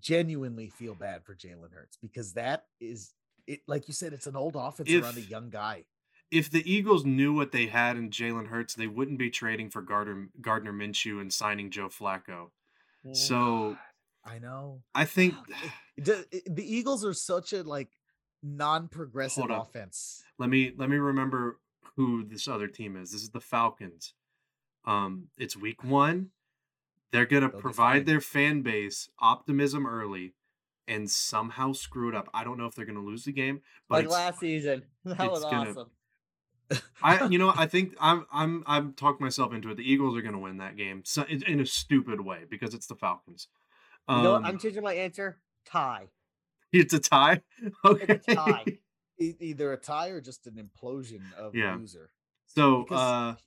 Genuinely 0.00 0.68
feel 0.68 0.94
bad 0.94 1.24
for 1.24 1.34
Jalen 1.36 1.72
Hurts 1.74 1.98
because 2.00 2.32
that 2.34 2.66
is 2.80 3.12
it. 3.46 3.60
Like 3.68 3.86
you 3.88 3.94
said, 3.94 4.12
it's 4.14 4.26
an 4.26 4.34
old 4.36 4.56
offense 4.56 4.90
around 4.90 5.18
a 5.18 5.20
young 5.20 5.50
guy. 5.50 5.84
If 6.32 6.50
the 6.50 6.68
Eagles 6.70 7.04
knew 7.04 7.32
what 7.34 7.52
they 7.52 7.66
had 7.66 7.96
in 7.96 8.08
Jalen 8.10 8.46
Hurts, 8.48 8.74
they 8.74 8.86
wouldn't 8.86 9.18
be 9.18 9.30
trading 9.30 9.68
for 9.70 9.82
Gardner 9.82 10.28
Gardner 10.40 10.72
Minshew 10.72 11.20
and 11.20 11.32
signing 11.32 11.70
Joe 11.70 11.88
Flacco. 11.88 12.50
Mm. 13.06 13.14
So 13.16 13.76
I 14.24 14.38
know. 14.38 14.82
I 14.94 15.04
think 15.04 15.34
it- 15.96 16.46
the 16.46 16.64
Eagles 16.76 17.04
are 17.04 17.12
such 17.14 17.52
a 17.52 17.62
like 17.62 17.90
non-progressive 18.42 19.50
offense. 19.50 20.22
let 20.38 20.48
me 20.48 20.72
let 20.76 20.88
me 20.90 20.96
remember 20.96 21.60
who 21.96 22.24
this 22.24 22.48
other 22.48 22.66
team 22.66 22.96
is. 22.96 23.12
This 23.12 23.22
is 23.22 23.30
the 23.30 23.40
Falcons. 23.40 24.14
Um, 24.84 25.28
it's 25.38 25.56
week 25.56 25.84
one. 25.84 26.30
They're 27.12 27.26
gonna 27.26 27.50
They'll 27.50 27.60
provide 27.60 28.06
their 28.06 28.20
fan 28.22 28.62
base 28.62 29.10
optimism 29.20 29.86
early, 29.86 30.34
and 30.88 31.10
somehow 31.10 31.72
screw 31.72 32.08
it 32.08 32.14
up. 32.14 32.28
I 32.32 32.42
don't 32.42 32.56
know 32.58 32.66
if 32.66 32.74
they're 32.74 32.86
gonna 32.86 33.00
lose 33.04 33.24
the 33.24 33.32
game, 33.32 33.60
but 33.88 34.04
like 34.04 34.10
last 34.10 34.40
season. 34.40 34.84
That 35.04 35.30
was 35.30 35.42
gonna- 35.44 35.70
awesome. 35.70 35.90
I 37.02 37.26
you 37.26 37.38
know 37.38 37.52
I 37.56 37.66
think 37.66 37.94
I'm 38.00 38.26
I'm 38.32 38.62
I'm 38.66 38.92
talking 38.94 39.24
myself 39.24 39.52
into 39.52 39.70
it. 39.70 39.76
The 39.76 39.90
Eagles 39.90 40.16
are 40.16 40.22
gonna 40.22 40.38
win 40.38 40.58
that 40.58 40.76
game 40.76 41.02
so, 41.04 41.22
in, 41.22 41.42
in 41.44 41.60
a 41.60 41.66
stupid 41.66 42.20
way 42.20 42.44
because 42.48 42.74
it's 42.74 42.86
the 42.86 42.94
Falcons. 42.96 43.48
Um, 44.08 44.18
you 44.18 44.22
know? 44.24 44.34
I'm 44.36 44.58
changing 44.58 44.82
my 44.82 44.94
answer. 44.94 45.38
Tie. 45.64 46.08
it's 46.72 46.92
a 46.94 46.98
tie. 46.98 47.40
Okay. 47.84 48.04
It's 48.08 48.28
a 48.28 48.34
tie. 48.34 48.64
E- 49.20 49.34
either 49.38 49.72
a 49.72 49.76
tie 49.76 50.08
or 50.08 50.20
just 50.20 50.46
an 50.46 50.54
implosion 50.54 51.20
of 51.36 51.54
Yeah. 51.54 51.76
loser. 51.76 52.10
So 52.46 52.82
Because- 52.82 52.98
uh, 53.00 53.40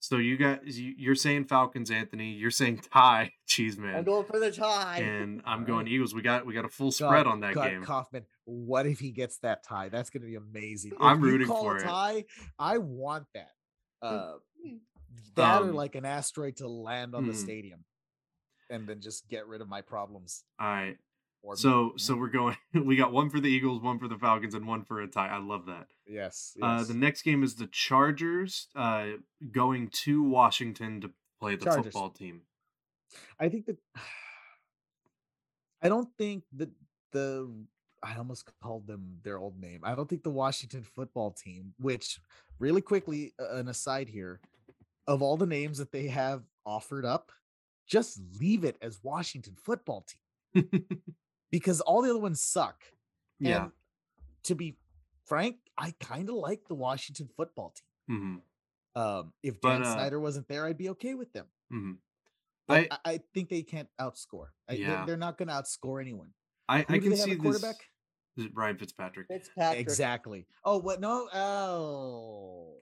so 0.00 0.16
you 0.18 0.36
guys 0.36 0.58
you- 0.78 0.94
you're 0.96 1.14
saying 1.14 1.44
Falcons, 1.46 1.90
Anthony. 1.90 2.32
You're 2.32 2.50
saying 2.50 2.82
tie, 2.92 3.32
cheese 3.46 3.76
man. 3.78 3.96
I'm 3.96 4.04
going 4.04 4.24
for 4.24 4.38
the 4.38 4.50
tie. 4.52 4.98
and 4.98 5.40
I'm 5.46 5.52
Alright. 5.60 5.66
going 5.66 5.88
Eagles. 5.88 6.14
We 6.14 6.22
got 6.22 6.46
we 6.46 6.54
got 6.54 6.64
a 6.64 6.68
full 6.68 6.90
spread 6.92 7.24
God- 7.24 7.26
on 7.26 7.40
that 7.40 7.54
God, 7.54 7.68
game. 7.70 7.82
Kaufman, 7.84 8.24
what 8.44 8.86
if 8.86 8.98
he 9.00 9.10
gets 9.10 9.38
that 9.38 9.64
tie? 9.64 9.88
That's 9.88 10.10
going 10.10 10.22
to 10.22 10.26
be 10.28 10.36
amazing. 10.36 10.92
If 10.92 10.98
I'm 11.00 11.20
you 11.22 11.30
rooting 11.30 11.48
call 11.48 11.62
for 11.62 11.76
a 11.76 11.80
it. 11.80 11.84
tie. 11.84 12.24
I 12.58 12.78
want 12.78 13.26
that. 13.34 13.50
Uh, 14.00 14.34
that 15.34 15.62
or 15.62 15.68
Um, 15.70 15.74
like 15.74 15.94
an 15.96 16.04
asteroid 16.04 16.56
to 16.58 16.68
land 16.68 17.14
on 17.14 17.26
the 17.26 17.32
mhm. 17.32 17.36
stadium, 17.36 17.84
and 18.70 18.86
then 18.88 19.00
just 19.00 19.28
get 19.28 19.46
rid 19.48 19.60
of 19.60 19.68
my 19.68 19.80
problems. 19.82 20.44
All 20.60 20.66
right. 20.68 20.96
So 21.56 21.92
so 21.96 22.16
we're 22.16 22.28
going. 22.28 22.56
We 22.84 22.96
got 22.96 23.12
one 23.12 23.30
for 23.30 23.40
the 23.40 23.48
Eagles, 23.48 23.82
one 23.82 23.98
for 23.98 24.08
the 24.08 24.18
Falcons, 24.18 24.54
and 24.54 24.66
one 24.66 24.84
for 24.84 25.00
a 25.00 25.06
tie. 25.08 25.28
I 25.28 25.38
love 25.38 25.66
that. 25.66 25.88
yes, 26.06 26.56
Uh, 26.60 26.84
the 26.84 26.94
next 26.94 27.22
game 27.22 27.42
is 27.42 27.54
the 27.54 27.66
Chargers 27.66 28.68
uh, 28.76 29.06
going 29.50 29.88
to 30.04 30.22
Washington 30.22 31.00
to 31.00 31.10
play 31.40 31.56
the 31.56 31.64
Chargers. 31.64 31.84
football 31.86 32.10
team. 32.10 32.42
I 33.40 33.48
think 33.48 33.66
that 33.66 33.78
I 35.82 35.88
don't 35.88 36.08
think 36.18 36.44
that 36.56 36.70
the 37.12 37.50
I 38.02 38.16
almost 38.16 38.48
called 38.62 38.86
them 38.86 39.18
their 39.22 39.38
old 39.38 39.60
name. 39.60 39.80
I 39.82 39.94
don't 39.94 40.08
think 40.08 40.22
the 40.22 40.30
Washington 40.30 40.82
football 40.82 41.30
team, 41.32 41.74
which 41.78 42.20
really 42.58 42.80
quickly 42.80 43.32
uh, 43.40 43.56
an 43.56 43.68
aside 43.68 44.08
here, 44.08 44.40
of 45.06 45.22
all 45.22 45.36
the 45.36 45.46
names 45.46 45.78
that 45.78 45.90
they 45.92 46.06
have 46.08 46.42
offered 46.64 47.04
up, 47.04 47.32
just 47.86 48.20
leave 48.40 48.62
it 48.64 48.76
as 48.82 49.00
Washington 49.02 49.54
football 49.56 50.06
team 50.54 50.70
because 51.50 51.80
all 51.80 52.02
the 52.02 52.10
other 52.10 52.18
ones 52.18 52.40
suck. 52.42 52.82
yeah. 53.38 53.64
And 53.64 53.72
to 54.44 54.54
be 54.54 54.76
frank, 55.26 55.56
I 55.76 55.94
kind 56.00 56.28
of 56.28 56.36
like 56.36 56.66
the 56.68 56.74
Washington 56.74 57.28
football 57.36 57.74
team. 58.08 58.42
hmm 58.94 59.00
Um, 59.00 59.32
if 59.42 59.60
But, 59.60 59.70
Dan 59.78 59.82
uh, 59.84 59.92
Snyder 59.94 60.20
wasn't 60.20 60.48
there, 60.48 60.66
I'd 60.66 60.78
be 60.78 60.88
okay 60.90 61.14
with 61.14 61.32
them. 61.32 61.46
hmm 61.70 61.92
But 62.66 62.88
I 62.92 62.98
I, 63.04 63.12
I 63.14 63.20
think 63.34 63.48
they 63.48 63.62
can't 63.62 63.88
outscore. 64.00 64.48
I, 64.68 64.74
they're- 64.74 64.80
Yeah. 64.80 65.04
they're, 65.06 65.16
not 65.16 65.38
going 65.38 65.48
to 65.48 65.54
outscore 65.54 66.00
anyone. 66.00 66.30
I, 66.68 66.78
Who 66.82 66.94
I 66.94 66.98
do 66.98 67.00
can 67.00 67.10
they 67.10 67.16
see 67.16 67.30
at 67.32 67.38
this. 67.38 67.42
quarterback? 67.42 67.76
This 68.36 68.46
is 68.46 68.52
Ryan 68.54 68.76
Fitzpatrick. 68.78 69.26
Fitzpatrick. 69.28 69.80
Exactly. 69.80 70.46
Oh, 70.64 70.78
what? 70.78 71.00
No. 71.00 71.28
Oh, 71.34 72.74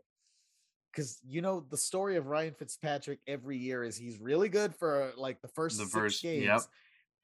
because 0.93 1.19
you 1.27 1.41
know 1.43 1.65
the 1.71 1.77
story 1.77 2.17
of 2.17 2.27
Ryan 2.27 2.55
Fitzpatrick 2.55 3.21
every 3.27 3.57
year 3.59 3.85
is 3.85 3.97
he's 3.97 4.19
really 4.19 4.49
good 4.49 4.75
for 4.75 5.13
like 5.17 5.41
the 5.43 5.49
first 5.49 5.79
The 5.79 5.85
six 5.85 5.95
first- 5.95 6.23
games, 6.23 6.45
yep. 6.45 6.61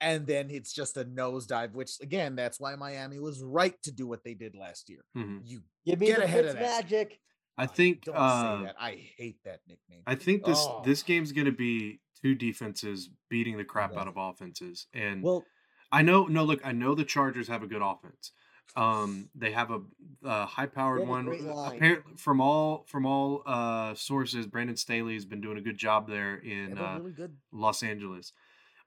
And 0.02 0.26
then 0.26 0.50
it's 0.50 0.72
just 0.72 0.96
a 0.98 1.04
nosedive. 1.04 1.72
Which 1.72 1.92
again, 2.02 2.36
that's 2.36 2.60
why 2.60 2.74
Miami 2.76 3.18
was 3.18 3.42
right 3.42 3.80
to 3.84 3.92
do 3.92 4.06
what 4.06 4.24
they 4.24 4.34
did 4.34 4.54
last 4.54 4.90
year. 4.90 5.04
hmm 5.14 5.38
You 5.44 5.62
Give 5.86 5.98
me 6.00 6.08
Get 6.08 6.18
the 6.18 6.24
ahead 6.24 6.44
of 6.44 6.54
that. 6.54 6.60
magic. 6.62 7.18
I 7.56 7.66
think. 7.66 8.04
don't 8.04 8.14
uh, 8.16 8.58
say 8.58 8.64
that. 8.66 8.76
I 8.78 8.90
hate 9.16 9.38
that 9.44 9.60
nickname. 9.66 10.02
I 10.06 10.14
think 10.14 10.44
this 10.44 10.58
Oh. 10.60 10.82
this 10.84 11.02
game's 11.02 11.32
gonna 11.32 11.52
be 11.52 12.00
two 12.20 12.34
defenses 12.34 13.08
beating 13.30 13.56
the 13.56 13.64
crap 13.64 13.92
Yeah. 13.92 14.00
out 14.00 14.08
of 14.08 14.14
offenses, 14.16 14.86
and 14.92 15.22
well, 15.22 15.44
I 15.90 16.02
know. 16.02 16.26
No, 16.26 16.44
look, 16.44 16.60
I 16.64 16.72
know 16.72 16.94
the 16.94 17.04
Chargers 17.04 17.48
have 17.48 17.62
a 17.62 17.66
good 17.66 17.82
offense. 17.82 18.32
Um, 18.74 19.28
they 19.34 19.52
have 19.52 19.70
a, 19.70 19.80
uh 20.24 20.46
high-powered 20.46 21.06
one. 21.06 21.28
Apparently, 21.28 22.14
from 22.16 22.40
all 22.40 22.84
from 22.88 23.04
all 23.04 23.42
uh 23.44 23.94
sources, 23.94 24.46
Brandon 24.46 24.76
Staley 24.76 25.14
has 25.14 25.26
been 25.26 25.40
doing 25.42 25.58
a 25.58 25.60
good 25.60 25.76
job 25.76 26.08
there 26.08 26.36
in 26.36 26.74
they're 26.76 26.84
uh, 26.84 26.98
really 26.98 27.12
good. 27.12 27.36
Los 27.52 27.82
Angeles. 27.82 28.32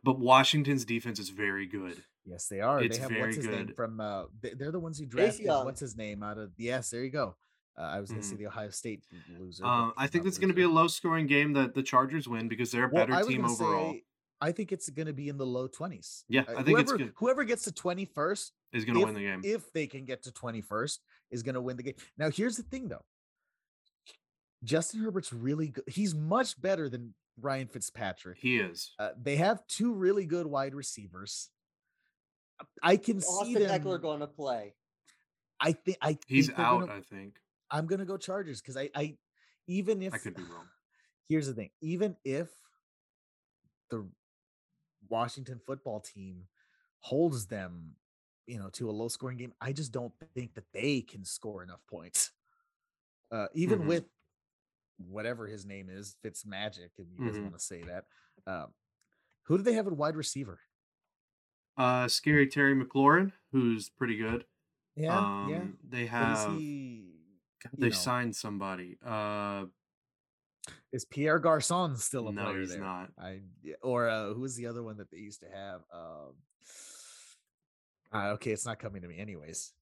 But 0.06 0.20
Washington's 0.20 0.86
defense 0.86 1.18
is 1.20 1.30
very 1.30 1.66
good. 1.66 2.02
Yes, 2.26 2.48
they 2.48 2.62
are. 2.62 2.82
It's 2.82 2.96
they 2.98 3.02
have 3.02 3.10
very 3.10 3.22
what's 3.24 3.36
his 3.38 3.48
name 3.48 3.66
good. 3.68 3.76
from. 3.76 4.00
Uh, 4.00 4.26
they, 4.40 4.52
they're 4.54 4.72
the 4.72 4.80
ones 4.80 5.00
who 5.00 5.06
Chase 5.06 5.12
drafted. 5.12 5.46
Young. 5.46 5.66
What's 5.66 5.80
his 5.80 5.98
name 5.98 6.22
out 6.24 6.38
of? 6.38 6.52
Yes, 6.58 6.92
there 6.92 7.04
you 7.04 7.10
go. 7.10 7.36
Uh, 7.78 7.82
I 7.82 8.00
was 8.00 8.10
going 8.12 8.22
to 8.22 8.28
say 8.28 8.36
Mhm. 8.36 8.40
the 8.40 8.48
Ohio 8.48 8.70
State 8.70 9.04
loser. 9.40 9.64
but 9.64 9.70
Um, 9.70 9.94
I 9.98 10.08
think 10.08 10.26
it's 10.26 10.38
going 10.38 10.48
to 10.50 10.54
be 10.56 10.62
a 10.62 10.70
low-scoring 10.70 11.28
game 11.28 11.54
that 11.54 11.74
the 11.74 11.84
Chargers 11.84 12.28
win 12.28 12.48
because 12.48 12.72
they're 12.72 12.86
a 12.86 12.90
Well, 12.90 13.06
better 13.08 13.14
I 13.20 13.24
team 13.24 13.44
overall. 13.44 13.92
say, 13.94 14.04
I 14.40 14.52
think 14.52 14.72
it's 14.72 14.90
going 14.90 15.08
to 15.08 15.14
be 15.14 15.28
in 15.28 15.38
the 15.38 15.46
low 15.46 15.68
twenties. 15.68 16.24
Yeah, 16.30 16.42
I 16.48 16.62
think 16.64 16.80
it's 16.80 16.92
whoever, 16.92 16.98
good. 16.98 17.14
Whoever 17.18 17.44
gets 17.44 17.64
to 17.64 17.72
twenty 17.72 18.06
first, 18.06 18.54
is 18.72 18.86
going 18.86 18.98
to 19.00 19.06
win 19.06 19.14
the 19.16 19.22
game. 19.22 19.42
if 19.44 19.74
they 19.74 19.88
can 19.88 20.06
get 20.06 20.22
to 20.24 20.32
twenty 20.32 20.62
first, 20.62 21.02
is 21.32 21.42
going 21.44 21.56
to 21.56 21.62
win 21.62 21.78
the 21.78 21.84
game. 21.84 21.96
Now, 22.18 22.30
here's 22.30 22.58
the 22.58 22.64
thing, 22.64 22.88
though. 22.90 23.04
Justin 24.64 25.02
Herbert's 25.02 25.32
really 25.34 25.70
good. 25.70 25.84
He's 25.88 26.16
much 26.16 26.60
better 26.62 26.90
than 26.90 27.14
Ryan 27.42 27.68
Fitzpatrick. 27.68 28.38
he 28.40 28.58
is. 28.60 28.92
Uh, 29.00 29.10
they 29.22 29.36
have 29.38 29.66
two 29.68 29.94
really 29.94 30.26
good 30.26 30.46
wide 30.46 30.74
receivers. 30.74 31.50
I 32.82 32.98
can 32.98 33.20
see 33.22 33.28
Austin 33.28 33.64
them. 33.64 33.82
Ekeler 33.82 34.02
going 34.02 34.22
to 34.22 34.28
play. 34.28 34.76
I 35.60 35.74
think 35.74 35.98
I 36.02 36.18
He's 36.28 36.48
think 36.48 36.60
out. 36.60 36.82
gonna- 36.82 36.94
I 36.94 37.02
think. 37.02 37.40
I'm 37.72 37.88
gonna 37.88 38.06
go 38.06 38.16
Chargers 38.18 38.62
because 38.62 38.78
I, 38.78 38.90
I 38.96 39.18
even 39.68 40.02
if 40.04 40.14
I 40.14 40.18
could 40.20 40.36
be 40.36 40.44
wrong. 40.44 40.68
here's 41.28 41.48
the 41.48 41.54
thing, 41.54 41.72
even 41.82 42.16
if 42.24 42.48
the 43.90 44.08
Washington 45.10 45.60
football 45.66 46.00
team 46.00 46.44
holds 47.00 47.48
them, 47.48 47.96
you 48.48 48.60
know, 48.60 48.70
to 48.74 48.90
a 48.90 48.92
low 48.92 49.08
scoring 49.08 49.38
game, 49.38 49.54
I 49.60 49.74
just 49.74 49.92
don't 49.92 50.14
think 50.36 50.54
that 50.56 50.66
they 50.74 51.02
can 51.02 51.26
score 51.26 51.64
enough 51.64 51.82
points. 51.90 52.32
Uh, 53.32 53.48
even 53.56 53.80
Mhm. 53.80 53.88
with 53.88 54.06
whatever 54.98 55.48
his 55.48 55.66
name 55.66 55.90
is, 55.90 56.16
Fitz 56.22 56.46
Magic, 56.46 56.92
if 56.98 57.08
you 57.12 57.26
guys 57.26 57.36
Mhm. 57.38 57.44
want 57.44 57.54
to 57.54 57.60
say 57.60 57.82
that. 57.84 58.06
Um, 58.48 58.74
who 59.44 59.58
do 59.58 59.64
they 59.64 59.74
have 59.74 59.88
at 59.88 59.94
wide 59.94 60.16
receiver? 60.16 60.60
Uh, 61.78 62.08
scary 62.08 62.48
Terry 62.48 62.74
McLaurin, 62.76 63.34
who's 63.52 63.90
pretty 63.90 64.18
good. 64.18 64.46
Yeah, 64.96 65.18
um, 65.18 65.50
yeah. 65.50 65.68
They 65.84 66.06
have. 66.06 66.58
he? 66.58 67.20
God, 67.64 67.74
they 67.78 67.90
know- 67.90 67.96
signed 67.96 68.36
somebody. 68.36 68.98
Uh, 69.02 69.66
Is 70.92 71.04
Pierre 71.06 71.38
Garcon 71.40 71.96
still 71.98 72.30
a 72.30 72.32
No, 72.32 72.46
player 72.46 72.62
he's 72.62 72.70
there? 72.70 72.80
not. 72.80 73.12
I 73.18 73.42
or 73.82 74.08
uh, 74.08 74.34
who 74.34 74.40
was 74.42 74.56
the 74.56 74.68
other 74.68 74.82
one 74.82 74.98
that 74.98 75.12
they 75.12 75.18
used 75.18 75.42
to 75.42 75.50
have? 75.50 75.84
Um, 75.92 76.36
uh, 78.14 78.30
okay, 78.34 78.52
it's 78.52 78.66
not 78.66 78.80
coming 78.80 79.02
to 79.02 79.08
me, 79.08 79.18
anyways. 79.20 79.74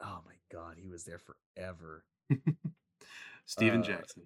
Oh 0.00 0.22
my 0.24 0.34
god, 0.52 0.78
he 0.78 0.86
was 0.88 1.04
there 1.04 1.18
forever. 1.18 2.04
Steven 3.46 3.80
Uh, 3.80 3.84
Jackson. 3.84 4.22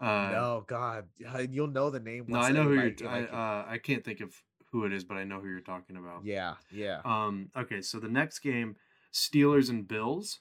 Uh, 0.00 0.30
no, 0.32 0.64
God, 0.66 1.08
you'll 1.50 1.66
know 1.68 1.90
the 1.90 2.00
name. 2.00 2.24
no, 2.28 2.38
I 2.40 2.52
know 2.52 2.62
who 2.64 2.74
you're. 2.74 2.90
T- 2.90 3.06
I, 3.06 3.24
uh, 3.24 3.66
I 3.68 3.78
can't 3.78 4.02
think 4.04 4.20
of 4.20 4.34
who 4.72 4.84
it 4.86 4.92
is, 4.92 5.04
but 5.04 5.16
I 5.16 5.24
know 5.24 5.40
who 5.40 5.48
you're 5.48 5.60
talking 5.60 5.96
about. 5.96 6.24
yeah, 6.24 6.54
yeah. 6.72 7.00
Um. 7.04 7.50
Okay, 7.56 7.82
so 7.82 7.98
the 7.98 8.08
next 8.08 8.38
game, 8.38 8.76
Steelers 9.12 9.68
and 9.68 9.86
Bills. 9.86 10.40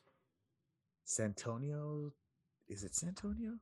Santonio, 1.03 2.13
is 2.67 2.83
it 2.83 2.95
Santonio? 2.95 3.53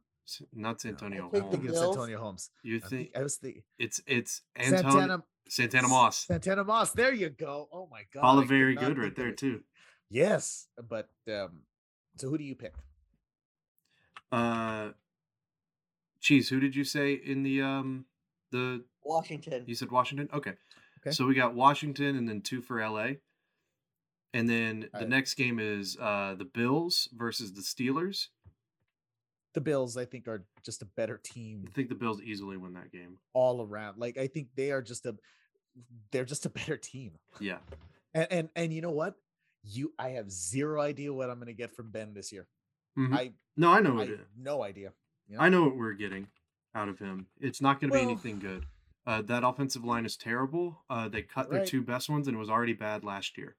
Not 0.53 0.81
Santonio. 0.81 1.29
the 1.31 1.37
I 1.39 1.41
think 1.49 1.63
it's 1.63 1.73
Bills? 1.73 1.95
Antonio 1.95 2.19
Holmes. 2.19 2.49
You 2.61 2.79
think 2.81 3.11
I 3.15 3.23
was 3.23 3.37
thinking 3.37 3.63
it's 3.79 4.01
it's 4.05 4.41
Antonio 4.57 4.81
Santana 4.91 5.23
Santana 5.47 5.87
Moss. 5.87 6.25
Santana 6.27 6.63
Moss. 6.65 6.91
There 6.91 7.13
you 7.13 7.29
go. 7.29 7.69
Oh 7.71 7.87
my 7.89 8.01
god. 8.13 8.21
All 8.21 8.41
very 8.43 8.75
good 8.75 8.97
right 8.97 9.15
there 9.15 9.31
too. 9.31 9.61
Yes, 10.09 10.67
but 10.77 11.07
um, 11.29 11.61
so 12.17 12.29
who 12.29 12.37
do 12.37 12.43
you 12.43 12.55
pick? 12.55 12.73
Uh, 14.31 14.89
Cheese. 16.19 16.49
Who 16.49 16.59
did 16.59 16.75
you 16.75 16.83
say 16.83 17.13
in 17.13 17.43
the 17.43 17.61
um 17.61 18.05
the 18.51 18.83
Washington. 19.03 19.63
You 19.67 19.75
said 19.75 19.91
Washington? 19.91 20.29
Okay. 20.33 20.53
Okay. 21.01 21.11
So 21.11 21.25
we 21.25 21.35
got 21.35 21.53
Washington 21.55 22.17
and 22.17 22.27
then 22.27 22.41
two 22.41 22.61
for 22.61 22.79
LA. 22.85 23.11
And 24.33 24.49
then 24.49 24.81
the 24.81 24.89
Alright. 24.93 25.09
next 25.09 25.35
game 25.35 25.59
is 25.59 25.97
uh 25.99 26.35
the 26.37 26.45
Bills 26.45 27.09
versus 27.15 27.53
the 27.53 27.61
Steelers. 27.61 28.27
The 29.53 29.61
Bills, 29.61 29.97
I 29.97 30.05
think, 30.05 30.27
are 30.27 30.45
just 30.63 30.81
a 30.81 30.85
better 30.85 31.19
team 31.23 31.65
I 31.67 31.71
think 31.71 31.89
the 31.89 31.95
Bills 31.95 32.21
easily 32.21 32.57
win 32.57 32.73
that 32.73 32.91
game. 32.91 33.17
all 33.33 33.61
around. 33.61 33.97
Like 33.97 34.17
I 34.17 34.27
think 34.27 34.49
they 34.55 34.71
are 34.71 34.81
just 34.81 35.05
a 35.05 35.15
they're 36.11 36.25
just 36.25 36.45
a 36.45 36.49
better 36.49 36.77
team. 36.77 37.13
Yeah. 37.39 37.57
And 38.13 38.27
and 38.29 38.49
and 38.55 38.73
you 38.73 38.81
know 38.81 38.91
what? 38.91 39.15
You 39.63 39.93
I 39.97 40.09
have 40.09 40.31
zero 40.31 40.81
idea 40.81 41.13
what 41.13 41.29
I'm 41.29 41.39
gonna 41.39 41.53
get 41.53 41.75
from 41.75 41.91
Ben 41.91 42.13
this 42.13 42.31
year. 42.31 42.47
Mhm. 42.97 43.15
I 43.15 43.33
No, 43.55 43.71
I 43.71 43.79
know 43.79 43.91
I 43.93 43.95
what 43.95 44.09
it. 44.09 44.27
no 44.35 44.63
idea. 44.63 44.93
You 45.27 45.37
I 45.39 45.49
know 45.49 45.63
what 45.63 45.75
we're 45.77 45.93
getting 45.93 46.29
out 46.73 46.89
of 46.89 46.99
him. 46.99 47.27
It's 47.39 47.61
not 47.61 47.79
going 47.79 47.91
to 47.91 47.97
be 47.97 48.01
anything 48.03 48.39
good. 48.39 48.65
Uh, 49.05 49.21
that 49.23 49.43
offensive 49.43 49.83
line 49.85 50.05
is 50.05 50.17
terrible. 50.17 50.83
Uh, 50.89 51.07
they 51.07 51.21
cut 51.23 51.49
their 51.49 51.59
Right. 51.59 51.67
two 51.67 51.81
best 51.81 52.09
ones, 52.09 52.27
and 52.27 52.35
it 52.35 52.39
was 52.39 52.49
already 52.49 52.73
bad 52.73 53.03
last 53.03 53.37
year. 53.37 53.55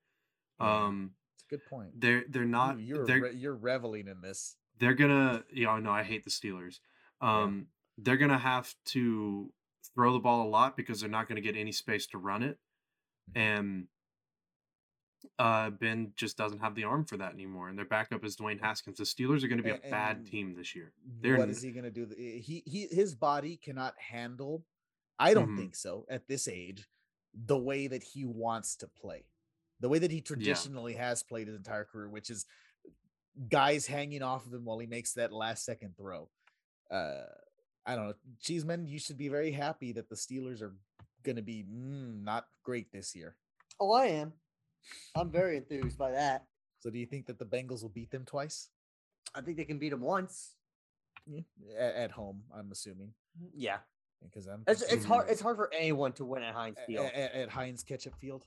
Um, 0.60 1.15
It's 1.35 1.44
a 1.44 1.48
good 1.48 1.65
point. 1.66 2.01
they're 2.01 2.24
they're 2.28 2.44
not. 2.44 2.78
you, 2.78 2.85
you're 2.97 3.06
they're 3.06 3.20
re- 3.23 3.35
you're 3.35 3.56
reveling 3.56 4.09
in 4.09 4.20
this. 4.20 4.56
they're 4.78 4.94
gonna 4.94 5.44
you 5.51 5.65
know 5.66 5.78
no 5.78 5.90
i 5.90 6.02
hate 6.05 6.23
the 6.24 6.31
steelers 6.31 6.81
Yeah. 7.23 7.43
um 7.44 7.69
they're 7.97 8.16
gonna 8.16 8.39
have 8.39 8.74
to 8.86 9.52
throw 9.94 10.12
the 10.12 10.19
ball 10.20 10.47
a 10.47 10.48
lot 10.51 10.77
because 10.77 11.01
they're 11.01 11.09
not 11.10 11.27
gonna 11.28 11.40
get 11.40 11.56
any 11.56 11.73
space 11.73 12.06
to 12.09 12.19
run 12.19 12.43
it 12.44 12.59
and 13.35 13.89
uh 15.39 15.70
ben 15.70 16.12
just 16.16 16.36
doesn't 16.36 16.59
have 16.61 16.74
the 16.74 16.85
arm 16.85 17.05
for 17.05 17.16
that 17.16 17.32
anymore 17.32 17.69
and 17.69 17.77
their 17.78 17.85
backup 17.85 18.24
is 18.24 18.36
dwayne 18.36 18.61
haskins 18.61 18.99
the 18.99 19.05
steelers 19.05 19.43
are 19.43 19.49
gonna 19.49 19.62
be 19.62 19.70
a 19.70 19.74
A- 19.85 19.90
bad 19.90 20.24
team 20.27 20.55
this 20.55 20.74
year 20.74 20.93
They're 21.20 21.36
What 21.36 21.49
n- 21.49 21.51
is 21.51 21.62
he 21.62 21.73
gonna 21.73 21.90
do? 21.90 22.07
He 22.16 22.62
he 22.66 22.86
his 22.90 23.15
body 23.15 23.57
cannot 23.57 23.95
handle. 23.99 24.65
I 25.19 25.35
don't 25.35 25.49
Mhm. 25.51 25.57
think 25.59 25.74
so 25.77 26.07
at 26.09 26.28
this 26.28 26.47
age. 26.47 26.89
The 27.35 27.59
way 27.59 27.89
that 27.89 28.03
he 28.03 28.24
wants 28.24 28.77
to 28.77 28.86
play, 28.89 29.24
the 29.81 29.89
way 29.89 29.99
that 29.99 30.11
he 30.11 30.20
traditionally 30.20 30.95
has 30.95 31.23
played 31.23 31.49
his 31.49 31.57
entire 31.57 31.85
career, 31.85 32.09
which 32.09 32.31
is 32.31 32.47
guys 33.49 33.86
hanging 33.86 34.23
off 34.23 34.47
of 34.47 34.53
him 34.55 34.65
while 34.65 34.78
he 34.78 34.86
makes 34.86 35.12
that 35.15 35.32
last 35.32 35.65
second 35.65 35.97
throw. 35.97 36.28
Uh, 36.90 37.24
I 37.86 37.95
don't 37.97 38.09
know, 38.09 38.15
Cheeseman. 38.40 38.86
You 38.86 38.99
should 38.99 39.16
be 39.19 39.28
very 39.28 39.51
happy 39.51 39.93
that 39.93 40.09
the 40.09 40.16
Steelers 40.16 40.62
are 40.62 40.74
gonna 41.23 41.43
be 41.43 41.65
mm, 41.65 42.23
not 42.23 42.47
great 42.62 42.93
this 42.93 43.15
year. 43.15 43.36
Oh, 43.81 43.93
I 43.93 44.07
am. 44.07 44.32
I'm 45.15 45.31
very 45.31 45.56
enthused 45.56 45.98
by 45.98 46.12
that. 46.12 46.47
So, 46.81 46.90
do 46.90 46.98
you 46.98 47.06
think 47.06 47.27
that 47.27 47.39
the 47.39 47.44
Bengals 47.44 47.82
will 47.82 47.89
beat 47.89 48.10
them 48.10 48.24
twice 48.24 48.69
I 49.35 49.40
think 49.40 49.56
they 49.56 49.65
can 49.65 49.78
beat 49.78 49.90
them 49.90 50.01
once. 50.01 50.55
Yeah, 51.27 51.40
at, 51.78 51.94
at 51.94 52.10
home? 52.12 52.43
I'm 52.56 52.70
assuming 52.73 53.12
Yeah, 53.55 53.78
because 54.23 54.47
I'm 54.47 54.62
it's 54.66 54.82
it's 54.82 55.05
hard. 55.05 55.28
It's 55.28 55.40
hard 55.40 55.56
for 55.56 55.70
anyone 55.74 56.12
to 56.15 56.24
win 56.24 56.43
at 56.43 56.55
Heinz 56.55 56.78
at, 56.78 56.86
Field. 56.86 57.10
at, 57.15 57.35
at 57.35 57.48
Heinz 57.51 57.82
Ketchup 57.82 58.15
Field. 58.19 58.47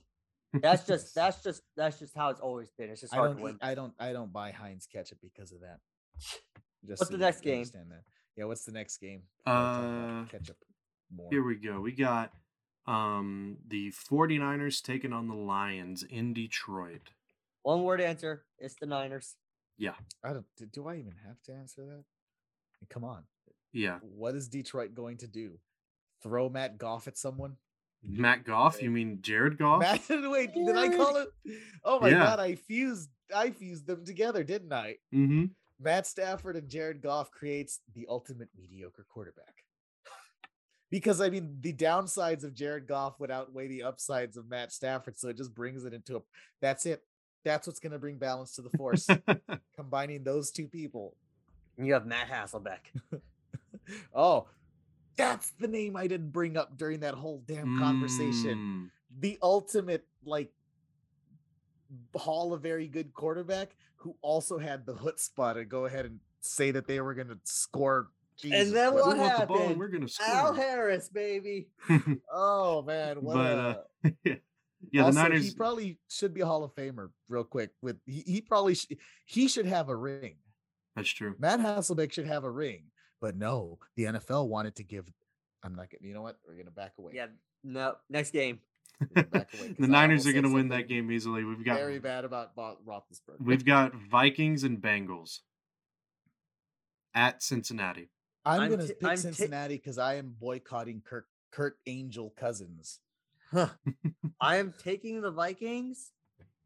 That's 0.54 0.86
just 0.86 1.14
that's 1.14 1.42
just 1.42 1.62
that's 1.76 1.98
just 1.98 2.16
how 2.16 2.30
it's 2.30 2.40
always 2.40 2.70
been. 2.70 2.90
It's 2.90 3.00
just 3.00 3.12
I 3.14 3.18
hard 3.18 3.30
don't 3.30 3.36
to 3.38 3.42
win. 3.44 3.58
I 3.62 3.74
don't 3.74 3.92
I 4.00 4.12
don't 4.12 4.32
buy 4.32 4.50
Heinz 4.50 4.88
ketchup 4.92 5.18
because 5.22 5.52
of 5.52 5.60
that. 5.60 5.78
Just 6.84 6.98
What's 7.00 7.10
so 7.12 7.16
the 7.16 7.24
next 7.24 7.42
game? 7.42 7.62
That. 7.62 8.02
Yeah, 8.36 8.46
what's 8.46 8.64
the 8.64 8.72
next 8.72 8.96
game? 8.98 9.22
I'll 9.46 10.22
Uh, 10.22 10.24
ketchup 10.24 10.56
more. 11.14 11.28
here 11.30 11.44
we 11.44 11.54
go 11.54 11.80
we 11.80 11.92
got 11.92 12.32
um 12.86 13.58
the 13.68 13.90
49ers 13.92 14.82
taking 14.82 15.12
on 15.12 15.28
the 15.28 15.34
lions 15.34 16.02
in 16.02 16.32
detroit 16.34 17.10
One 17.62 17.84
word 17.84 18.00
answer: 18.00 18.44
It's 18.58 18.74
the 18.74 18.86
Niners. 18.86 19.36
Yeah. 19.78 19.94
I 20.24 20.32
don't. 20.32 20.46
Do, 20.56 20.66
do 20.66 20.88
I 20.88 20.96
even 20.96 21.14
have 21.26 21.40
to 21.44 21.52
answer 21.52 21.82
that? 21.86 21.92
I 21.92 22.76
mean, 22.80 22.88
Come 22.90 23.04
on. 23.04 23.22
yeah 23.72 23.98
What 24.02 24.34
is 24.34 24.48
Detroit 24.48 24.94
going 24.94 25.18
to 25.18 25.26
do? 25.28 25.58
Throw 26.22 26.48
Matt 26.48 26.78
Goff 26.78 27.06
at 27.08 27.16
someone? 27.18 27.56
matt 28.04 28.42
goff 28.44 28.82
you 28.82 28.90
mean 28.90 29.18
jared 29.22 29.56
goff 29.56 29.78
Matt, 29.80 30.00
wait, 30.10 30.52
did 30.52 30.76
I 30.76 30.88
call 30.88 31.18
it? 31.18 31.28
Oh 31.84 32.00
my 32.00 32.08
Yeah. 32.08 32.18
god, 32.24 32.40
I 32.40 32.56
fused. 32.56 33.10
I 33.32 33.50
fused 33.50 33.86
them 33.86 34.04
together, 34.04 34.42
didn't 34.42 34.72
I? 34.72 34.96
mm-hmm 35.14 35.44
Matt 35.80 36.06
Stafford 36.06 36.54
and 36.56 36.68
Jared 36.68 37.00
Goff 37.02 37.30
creates 37.32 37.80
the 37.94 38.06
ultimate 38.08 38.48
mediocre 38.56 39.04
quarterback. 39.08 39.64
Because 40.92 41.22
I 41.22 41.30
mean, 41.30 41.56
the 41.62 41.72
downsides 41.72 42.44
of 42.44 42.52
Jared 42.52 42.86
Goff 42.86 43.18
would 43.18 43.30
outweigh 43.30 43.66
the 43.66 43.82
upsides 43.82 44.36
of 44.36 44.50
Matt 44.50 44.72
Stafford, 44.72 45.18
so 45.18 45.30
it 45.30 45.38
just 45.38 45.54
brings 45.54 45.86
it 45.86 45.94
into 45.94 46.16
a. 46.16 46.20
That's 46.60 46.84
it. 46.84 47.02
That's 47.46 47.66
what's 47.66 47.80
going 47.80 47.92
to 47.92 47.98
bring 47.98 48.18
balance 48.18 48.54
to 48.56 48.62
the 48.62 48.76
force. 48.76 49.08
combining 49.74 50.22
those 50.22 50.50
two 50.50 50.68
people. 50.68 51.16
You 51.78 51.94
have 51.94 52.04
Matt 52.04 52.28
Hasselbeck. 52.28 52.80
oh, 54.14 54.48
that's 55.16 55.52
the 55.58 55.66
name 55.66 55.96
I 55.96 56.06
didn't 56.08 56.30
bring 56.30 56.58
up 56.58 56.76
during 56.76 57.00
that 57.00 57.14
whole 57.14 57.42
damn 57.46 57.78
conversation. 57.78 58.58
Mm. 58.58 58.90
The 59.18 59.38
ultimate 59.40 60.04
like 60.26 60.52
Hall 62.14 62.52
of 62.52 62.60
very 62.60 62.86
good 62.86 63.14
quarterback 63.14 63.76
who 63.96 64.14
also 64.20 64.58
had 64.58 64.84
the 64.84 64.92
chutzpah 64.92 65.54
to 65.54 65.64
go 65.64 65.86
ahead 65.86 66.04
and 66.04 66.20
say 66.42 66.70
that 66.70 66.86
they 66.86 67.00
were 67.00 67.14
going 67.14 67.28
to 67.28 67.38
score. 67.44 68.08
Jesus 68.38 68.72
then 68.72 68.92
Christ. 68.92 69.04
what 69.06 69.14
We 69.16 69.20
want 69.20 69.40
the 69.40 69.46
ball 69.46 69.58
happened? 69.58 69.78
we're 69.78 69.88
gonna 69.88 70.08
Al 70.20 70.46
score. 70.52 70.54
Harris, 70.56 71.08
baby. 71.08 71.68
Oh 72.32 72.82
man, 72.82 73.22
what 73.22 73.34
But, 73.34 73.56
a- 73.56 73.84
uh, 74.04 74.10
yeah, 74.24 74.34
the 74.92 75.00
also, 75.00 75.22
Niners. 75.22 75.48
he 75.50 75.54
probably 75.54 75.98
should 76.08 76.34
be 76.34 76.40
a 76.40 76.46
Hall 76.46 76.64
of 76.64 76.74
Famer. 76.74 77.10
Real 77.28 77.44
quick, 77.44 77.70
with 77.82 77.98
he, 78.06 78.22
he 78.26 78.40
probably 78.40 78.74
sh- 78.74 78.86
he 79.26 79.46
should 79.48 79.66
have 79.66 79.88
a 79.88 79.96
ring. 79.96 80.36
That's 80.96 81.08
true. 81.08 81.34
Matt 81.38 81.60
Hasselbeck 81.60 82.12
should 82.12 82.26
have 82.26 82.44
a 82.44 82.50
ring, 82.50 82.84
but 83.20 83.36
no, 83.36 83.78
the 83.96 84.04
NFL 84.04 84.48
wanted 84.48 84.74
to 84.76 84.84
give. 84.84 85.06
I'm 85.62 85.74
not 85.74 85.88
gonna. 85.90 86.06
You 86.06 86.14
know 86.14 86.22
what? 86.22 86.36
We're 86.46 86.56
gonna 86.56 86.70
back 86.72 86.92
away. 86.98 87.12
Yeah. 87.14 87.26
No. 87.62 87.94
Next 88.10 88.32
game. 88.32 88.58
We're 89.00 89.06
gonna 89.22 89.26
back 89.28 89.54
away 89.54 89.68
'cause 89.68 89.76
the 89.78 89.84
I 89.84 89.86
Niners 89.86 90.26
are 90.26 90.32
gonna 90.32 90.52
win 90.52 90.68
that 90.70 90.88
game 90.88 91.10
easily. 91.12 91.44
We've 91.44 91.64
got 91.64 91.76
Very 91.78 91.98
bad 92.00 92.24
about 92.24 92.56
Roethlisberger. 92.56 93.40
we've 93.40 93.64
got 93.64 93.94
Vikings 93.94 94.64
and 94.64 94.78
Bengals 94.82 95.40
at 97.14 97.42
Cincinnati. 97.42 98.10
I'm, 98.44 98.60
I'm 98.62 98.70
gonna 98.70 98.86
t- 98.86 98.94
pick 98.94 99.08
I'm 99.08 99.16
Cincinnati 99.16 99.76
because 99.76 99.98
I 99.98 100.14
am 100.14 100.34
boycotting 100.40 101.02
Kirk 101.04 101.26
Kurt 101.50 101.76
Angel 101.86 102.32
Cousins. 102.36 103.00
I 104.40 104.56
am 104.56 104.74
taking 104.82 105.20
the 105.20 105.30
Vikings 105.30 106.12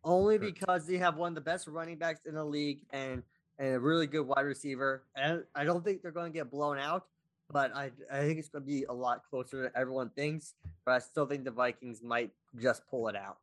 only 0.04 0.36
Hurt. 0.36 0.54
because 0.54 0.86
they 0.86 0.98
have 0.98 1.16
one 1.16 1.32
of 1.32 1.34
the 1.34 1.40
best 1.40 1.66
running 1.66 1.98
backs 1.98 2.20
in 2.26 2.34
the 2.34 2.44
league 2.44 2.80
and 2.90 3.22
and 3.58 3.74
a 3.74 3.80
really 3.80 4.06
good 4.06 4.26
wide 4.26 4.42
receiver. 4.42 5.02
And 5.14 5.44
I 5.54 5.64
don't 5.64 5.84
think 5.84 6.02
they're 6.02 6.10
going 6.10 6.32
to 6.32 6.36
get 6.38 6.50
blown 6.50 6.78
out, 6.78 7.06
but 7.50 7.74
I 7.74 7.90
I 8.10 8.20
think 8.20 8.38
it's 8.38 8.48
going 8.48 8.64
to 8.64 8.66
be 8.66 8.84
a 8.84 8.92
lot 8.92 9.22
closer 9.28 9.62
than 9.62 9.72
everyone 9.74 10.10
thinks. 10.10 10.54
But 10.84 10.92
I 10.92 10.98
still 11.00 11.26
think 11.26 11.44
the 11.44 11.50
Vikings 11.50 12.02
might 12.02 12.30
just 12.60 12.86
pull 12.88 13.08
it 13.08 13.16
out. 13.16 13.38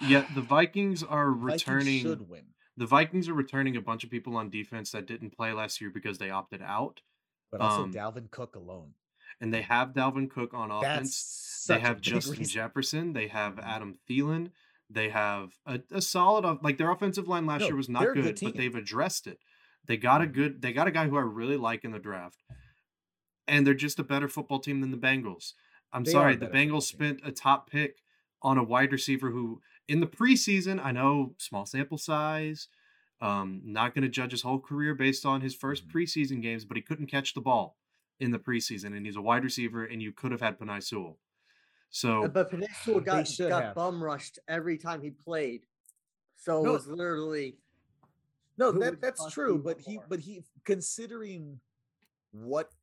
Yeah, 0.00 0.24
the 0.34 0.40
Vikings 0.40 1.02
are 1.02 1.30
Vikings 1.32 1.66
returning. 1.66 2.00
should 2.00 2.28
win. 2.30 2.44
The 2.76 2.86
Vikings 2.86 3.28
are 3.28 3.34
returning 3.34 3.76
a 3.76 3.82
bunch 3.82 4.04
of 4.04 4.10
people 4.10 4.36
on 4.36 4.48
defense 4.48 4.92
that 4.92 5.06
didn't 5.06 5.36
play 5.36 5.52
last 5.52 5.80
year 5.80 5.90
because 5.90 6.16
they 6.16 6.30
opted 6.30 6.62
out, 6.62 7.02
But 7.50 7.60
also 7.60 7.82
Um, 7.84 7.92
Dalvin 7.92 8.30
Cook 8.30 8.54
alone. 8.56 8.94
and 9.40 9.52
they 9.52 9.62
have 9.62 9.92
Dalvin 9.92 10.30
Cook 10.30 10.54
on 10.54 10.70
offense. 10.70 11.64
They 11.68 11.78
have 11.80 12.00
Justin 12.00 12.38
reason. 12.38 12.44
Jefferson. 12.46 13.12
They 13.12 13.28
have 13.28 13.58
Adam 13.58 13.98
Thielen. 14.08 14.52
They 14.88 15.10
have 15.10 15.52
a, 15.66 15.80
a 15.92 16.02
solid 16.02 16.62
like 16.62 16.78
their 16.78 16.90
offensive 16.90 17.28
line 17.28 17.46
last 17.46 17.60
No, 17.60 17.66
year 17.68 17.76
was 17.76 17.88
not 17.88 18.02
good 18.04 18.14
good, 18.14 18.40
but 18.42 18.56
they've 18.56 18.74
addressed 18.74 19.26
it. 19.26 19.38
They 19.86 19.96
got 19.96 20.20
a 20.22 20.26
Mhm. 20.26 20.32
good 20.32 20.62
they 20.62 20.72
got 20.72 20.88
a 20.88 20.90
guy 20.90 21.08
who 21.08 21.16
I 21.16 21.20
really 21.22 21.56
like 21.56 21.84
in 21.84 21.92
the 21.92 21.98
draft. 21.98 22.42
And 23.46 23.66
they're 23.66 23.74
just 23.74 23.98
a 23.98 24.04
better 24.04 24.28
football 24.28 24.60
team 24.60 24.80
than 24.80 24.90
the 24.90 24.96
Bengals. 24.96 25.54
I'm 25.92 26.04
They 26.04 26.12
sorry, 26.12 26.36
the 26.36 26.46
Bengals 26.46 26.84
spent 26.84 27.20
a 27.24 27.32
top 27.32 27.68
pick 27.70 28.02
on 28.42 28.58
a 28.58 28.62
wide 28.64 28.92
receiver 28.92 29.30
who 29.30 29.60
in 29.88 30.00
the 30.00 30.06
preseason, 30.06 30.82
I 30.82 30.92
know 30.92 31.34
small 31.38 31.66
sample 31.66 31.98
size, 31.98 32.68
um, 33.20 33.60
not 33.64 33.94
going 33.94 34.02
to 34.02 34.08
judge 34.08 34.30
his 34.32 34.42
whole 34.42 34.58
career 34.58 34.94
based 34.94 35.26
on 35.26 35.40
his 35.40 35.54
1st 35.54 35.86
Mhm. 35.86 35.92
preseason 35.92 36.42
games, 36.42 36.64
but 36.64 36.76
he 36.76 36.82
couldn't 36.82 37.06
catch 37.06 37.34
the 37.34 37.40
ball. 37.40 37.76
in 38.18 38.32
the 38.32 38.38
preseason, 38.38 38.94
and 38.94 39.06
he's 39.06 39.16
a 39.16 39.22
wide 39.22 39.42
receiver, 39.44 39.82
and 39.86 40.02
you 40.02 40.12
could 40.12 40.30
have 40.30 40.42
had 40.42 40.58
Penei 40.58 40.82
Sewell. 40.82 41.18
So, 41.88 42.24
Uh, 42.24 42.28
But 42.28 42.50
Penei 42.50 42.68
Sewell 42.84 43.00
got 43.00 43.26
got 43.38 43.62
have. 43.62 43.74
bum 43.74 44.04
rushed 44.04 44.38
every 44.46 44.76
time 44.76 45.00
he 45.00 45.10
played, 45.10 45.64
so 46.36 46.62
No. 46.62 46.68
it 46.68 46.72
was 46.74 46.86
literally 46.86 47.56
No, 48.58 48.72
that, 48.72 49.00
that's 49.00 49.32
true. 49.32 49.54
you 49.54 49.62
But 49.62 49.80
he, 49.80 49.98
but 50.06 50.20
he, 50.20 50.44
considering 50.64 51.62
what 52.32 52.74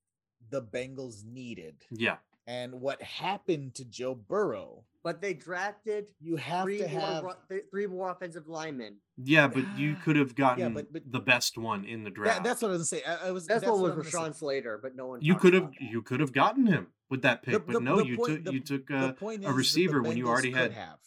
the 0.49 0.63
Bengals 0.63 1.23
needed 1.23 1.85
yeah, 1.91 2.17
and 2.47 2.81
what 2.81 2.99
happened 3.03 3.75
to 3.75 3.85
Joe 3.85 4.15
Burrow, 4.15 4.86
But 5.03 5.21
they 5.21 5.33
drafted 5.33 6.07
you 6.19 6.35
have 6.35 6.63
three 6.63 6.79
to 6.79 6.87
more 6.89 6.99
have. 6.99 7.23
ru- 7.23 7.31
th- 7.49 7.63
three 7.71 7.87
more 7.87 8.09
offensive 8.11 8.47
linemen. 8.47 8.97
yeah, 9.15 9.47
but 9.47 9.63
you 9.77 9.95
could 10.03 10.15
have 10.17 10.35
gotten 10.35 10.73
but- 10.73 10.91
but- 10.91 11.03
the 11.09 11.19
best 11.19 11.57
one 11.57 11.85
in 11.85 12.03
the 12.03 12.09
That, 12.09 12.15
draft. 12.15 12.43
that's 12.43 12.61
what 12.61 12.69
I 12.69 12.71
was 12.71 12.89
gonna 12.89 13.01
say. 13.01 13.07
I, 13.07 13.27
I 13.27 13.31
was. 13.31 13.45
That's, 13.47 13.61
that's 13.61 13.71
one 13.71 13.81
what 13.81 13.95
was 13.97 14.07
I'm 14.07 14.11
gonna 14.11 14.11
say. 14.11 14.31
Rashawn 14.31 14.35
Slater, 14.35 14.79
but 14.81 14.95
no 14.95 15.07
one. 15.07 15.21
you 15.21 15.35
could 15.35 15.53
have 15.53 15.69
you 15.79 16.01
could 16.01 16.19
have 16.19 16.33
gotten 16.33 16.65
him 16.67 16.87
with 17.09 17.21
that 17.21 17.41
pick, 17.43 17.53
The- 17.53 17.59
but 17.59 17.73
the- 17.73 17.79
no, 17.79 17.97
the 17.97 18.05
you 18.07 18.17
point- 18.17 18.29
took 18.35 18.43
the- 18.45 18.53
you 18.53 18.59
took 18.59 18.87
the 18.87 18.95
uh, 18.97 18.99
a 18.99 19.25
is 19.29 19.39
that 19.39 19.41
the 19.47 19.53
receiver 19.53 20.01
when 20.01 20.17
you 20.17 20.27
already 20.27 20.51
had- 20.51 20.73
have. 20.73 20.97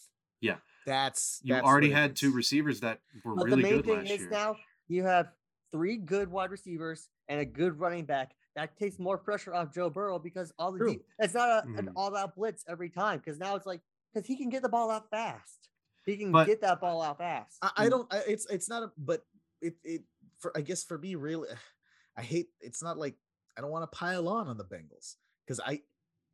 yeah. 0.40 0.56
That's 0.86 1.40
you 1.42 1.54
that's 1.54 1.66
already 1.66 1.90
had 1.90 2.16
two 2.16 2.32
receivers 2.32 2.80
that 2.80 3.00
were 3.22 3.34
But 3.34 3.44
really 3.44 3.62
the 3.62 3.68
main 3.68 3.76
good 3.76 3.84
thing 3.84 3.94
last 3.98 4.10
is 4.10 4.20
year. 4.20 4.30
now 4.30 4.56
you 4.88 5.04
have 5.04 5.28
three 5.72 5.98
good 5.98 6.30
wide 6.30 6.50
receivers 6.50 7.08
and 7.28 7.38
a 7.38 7.44
good 7.44 7.78
running 7.78 8.06
back. 8.06 8.32
That 8.56 8.76
takes 8.76 8.98
more 8.98 9.16
pressure 9.16 9.54
off 9.54 9.72
Joe 9.72 9.90
Burrow 9.90 10.18
because 10.18 10.52
all 10.58 10.72
the 10.72 10.84
deep, 10.84 11.04
it's 11.18 11.34
not 11.34 11.48
a, 11.64 11.68
an 11.68 11.86
Mhm. 11.86 11.92
all-out 11.94 12.34
blitz 12.34 12.64
every 12.68 12.90
time 12.90 13.18
because 13.18 13.38
now 13.38 13.54
it's 13.54 13.66
like 13.66 13.80
because 14.12 14.26
he 14.26 14.36
can 14.36 14.48
get 14.50 14.62
the 14.62 14.68
ball 14.68 14.90
out 14.90 15.08
fast. 15.10 15.68
He 16.04 16.16
can 16.16 16.32
But- 16.32 16.46
get 16.46 16.60
that 16.62 16.80
ball 16.80 17.00
out 17.00 17.18
fast. 17.18 17.58
I, 17.62 17.70
I 17.76 17.88
don't. 17.88 18.12
I, 18.12 18.22
it's 18.26 18.46
it's 18.50 18.68
not 18.68 18.82
a. 18.82 18.92
But 18.98 19.24
it 19.60 19.76
it 19.84 20.02
for 20.40 20.56
I 20.56 20.62
guess 20.62 20.82
for 20.82 20.98
me 20.98 21.14
really, 21.14 21.48
I 22.16 22.22
hate. 22.22 22.48
It's 22.60 22.82
not 22.82 22.98
like 22.98 23.14
I 23.56 23.60
don't 23.60 23.70
want 23.70 23.90
to 23.90 23.96
pile 23.96 24.28
on 24.28 24.48
on 24.48 24.56
the 24.56 24.64
Bengals 24.64 25.16
because 25.46 25.60
I. 25.64 25.82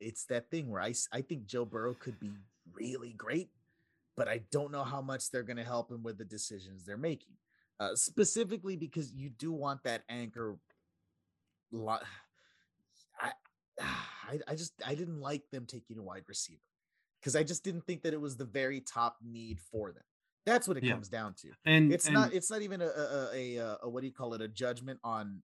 It's 0.01 0.24
that 0.26 0.51
thing 0.51 0.68
where 0.70 0.80
I 0.80 0.94
I 1.12 1.20
think 1.22 1.47
Joe 1.47 1.64
Burrow 1.64 1.94
could 1.94 2.18
be 2.20 2.30
really 2.72 3.12
great, 3.12 3.51
but 4.16 4.28
I 4.28 4.38
don't 4.51 4.70
know 4.72 4.84
how 4.84 5.01
much 5.02 5.30
they're 5.30 5.43
going 5.43 5.56
to 5.56 5.64
help 5.64 5.90
him 5.90 6.02
with 6.02 6.18
the 6.18 6.24
decisions 6.24 6.84
they're 6.84 6.97
making. 6.98 7.36
Uh, 7.78 7.94
specifically 7.94 8.76
because 8.76 9.12
you 9.12 9.28
do 9.28 9.52
want 9.52 9.82
that 9.84 10.02
anchor. 10.09 10.59
I, 13.20 13.32
I 13.80 14.40
I 14.48 14.55
just 14.55 14.72
I 14.84 14.94
didn't 14.94 15.20
like 15.20 15.43
them 15.52 15.66
taking 15.66 15.98
a 15.98 16.02
wide 16.02 16.24
receiver 16.28 16.60
because 17.20 17.36
I 17.36 17.43
just 17.43 17.64
didn't 17.64 17.86
think 17.86 18.02
that 18.02 18.12
it 18.14 18.20
was 18.20 18.36
the 18.36 18.44
very 18.44 18.80
top 18.80 19.16
need 19.22 19.60
for 19.60 19.93
them. 19.93 20.05
That's 20.44 20.68
what 20.68 20.76
it 20.76 20.84
Yeah. 20.84 20.93
comes 20.93 21.09
down 21.09 21.34
to. 21.43 21.51
and 21.64 21.93
It's 21.93 22.06
and 22.06 22.14
not. 22.14 22.32
It's 22.32 22.51
not 22.51 22.62
even 22.62 22.80
a 22.80 22.86
a, 22.86 23.28
a 23.34 23.78
a 23.82 23.88
what 23.88 24.01
do 24.01 24.06
you 24.06 24.12
call 24.12 24.34
it? 24.34 24.40
A 24.40 24.48
judgment 24.48 25.01
on 25.02 25.43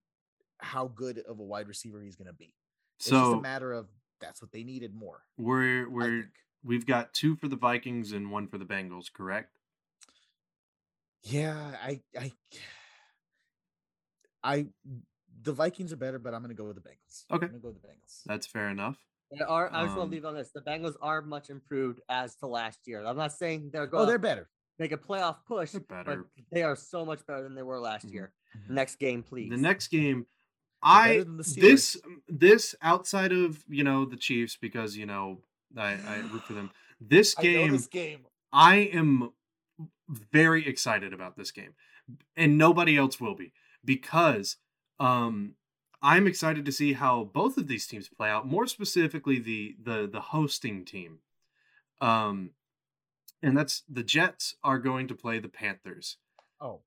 how 0.59 0.87
good 0.87 1.19
of 1.19 1.39
a 1.39 1.43
wide 1.43 1.67
receiver 1.67 2.01
he's 2.01 2.15
going 2.15 2.27
to 2.27 2.33
be. 2.33 2.53
It's 2.99 3.09
just 3.09 3.19
so 3.19 3.37
a 3.37 3.41
matter 3.41 3.73
of 3.73 3.89
that's 4.21 4.41
what 4.41 4.51
they 4.51 4.63
needed 4.63 4.95
more. 4.95 5.23
we're 5.37 5.89
we're 5.89 6.31
we've 6.63 6.85
got 6.85 7.13
two 7.13 7.35
for 7.35 7.49
the 7.49 7.57
Vikings 7.57 8.13
and 8.13 8.31
one 8.31 8.47
for 8.47 8.57
the 8.57 8.65
Bengals, 8.65 9.11
correct? 9.11 9.57
Yeah, 11.23 11.75
I 11.81 12.01
I 12.17 12.31
I 14.43 14.67
the 15.43 15.53
Vikings 15.53 15.91
are 15.93 15.97
better, 15.97 16.19
but 16.19 16.33
I'm 16.33 16.41
going 16.41 16.55
to 16.55 16.61
go 16.61 16.65
with 16.65 16.75
the 16.75 16.81
Bengals. 16.81 17.23
Okay. 17.31 17.45
I'm 17.45 17.51
going 17.51 17.53
to 17.53 17.59
go 17.59 17.67
with 17.69 17.81
the 17.81 17.87
Bengals. 17.87 18.23
That's 18.25 18.47
fair 18.47 18.69
enough. 18.69 18.97
They 19.31 19.43
are, 19.43 19.67
I 19.73 19.83
just 19.83 19.95
want 19.97 20.03
Um, 20.05 20.09
to 20.09 20.15
leave 20.15 20.25
on 20.25 20.35
this. 20.35 20.51
The 20.53 20.61
Bengals 20.61 20.95
are 21.01 21.21
much 21.21 21.49
improved 21.49 22.01
as 22.09 22.35
to 22.37 22.47
last 22.47 22.79
year. 22.87 23.03
I'm 23.05 23.17
not 23.17 23.31
saying 23.33 23.71
they're 23.73 23.87
going. 23.87 24.03
Oh, 24.03 24.05
they're 24.05 24.17
to 24.17 24.21
better. 24.21 24.49
make 24.79 24.91
a 24.91 24.97
playoff 24.97 25.37
push, 25.47 25.71
They're 25.71 25.81
but 25.81 26.05
better. 26.05 26.25
they 26.51 26.61
are 26.63 26.75
so 26.75 27.03
much 27.05 27.25
better 27.25 27.41
than 27.43 27.55
they 27.55 27.63
were 27.63 27.79
last 27.79 28.07
Mhm. 28.07 28.13
year. 28.13 28.33
Next 28.69 28.95
game, 28.97 29.23
please. 29.23 29.49
The 29.49 29.57
next 29.57 29.87
game, 29.87 30.27
I 30.83 31.07
better 31.09 31.23
than 31.23 31.37
the 31.37 31.55
this 31.59 31.97
this 32.27 32.75
outside 32.81 33.31
of 33.31 33.63
you 33.67 33.83
know 33.83 34.05
the 34.05 34.17
Chiefs 34.17 34.55
because 34.59 34.95
you 34.95 35.05
know 35.07 35.41
I, 35.75 35.93
I 35.93 36.17
root 36.31 36.43
for 36.43 36.53
them. 36.53 36.69
This 37.01 37.35
I 37.37 37.41
game, 37.41 37.71
this 37.71 37.87
game. 37.87 38.25
I 38.51 38.75
am 38.93 39.31
very 40.09 40.67
excited 40.67 41.13
about 41.13 41.35
this 41.37 41.51
game, 41.51 41.73
and 42.35 42.57
nobody 42.57 42.97
else 42.97 43.19
will 43.19 43.35
be 43.35 43.53
because 43.83 44.57
um, 45.03 45.55
I'm 46.01 46.27
excited 46.27 46.65
to 46.65 46.71
see 46.71 46.93
how 46.93 47.23
both 47.23 47.57
of 47.57 47.67
these 47.67 47.87
teams 47.87 48.09
play 48.09 48.29
out. 48.29 48.47
More 48.47 48.67
specifically, 48.67 49.39
the 49.39 49.75
the 49.81 50.07
the 50.11 50.21
hosting 50.21 50.85
team, 50.85 51.19
um, 52.01 52.51
and 53.41 53.57
that's 53.57 53.83
the 53.89 54.03
Jets 54.03 54.55
are 54.63 54.79
going 54.79 55.07
to 55.07 55.15
play 55.15 55.39
the 55.39 55.49
Panthers. 55.49 56.17
Oh, 56.59 56.81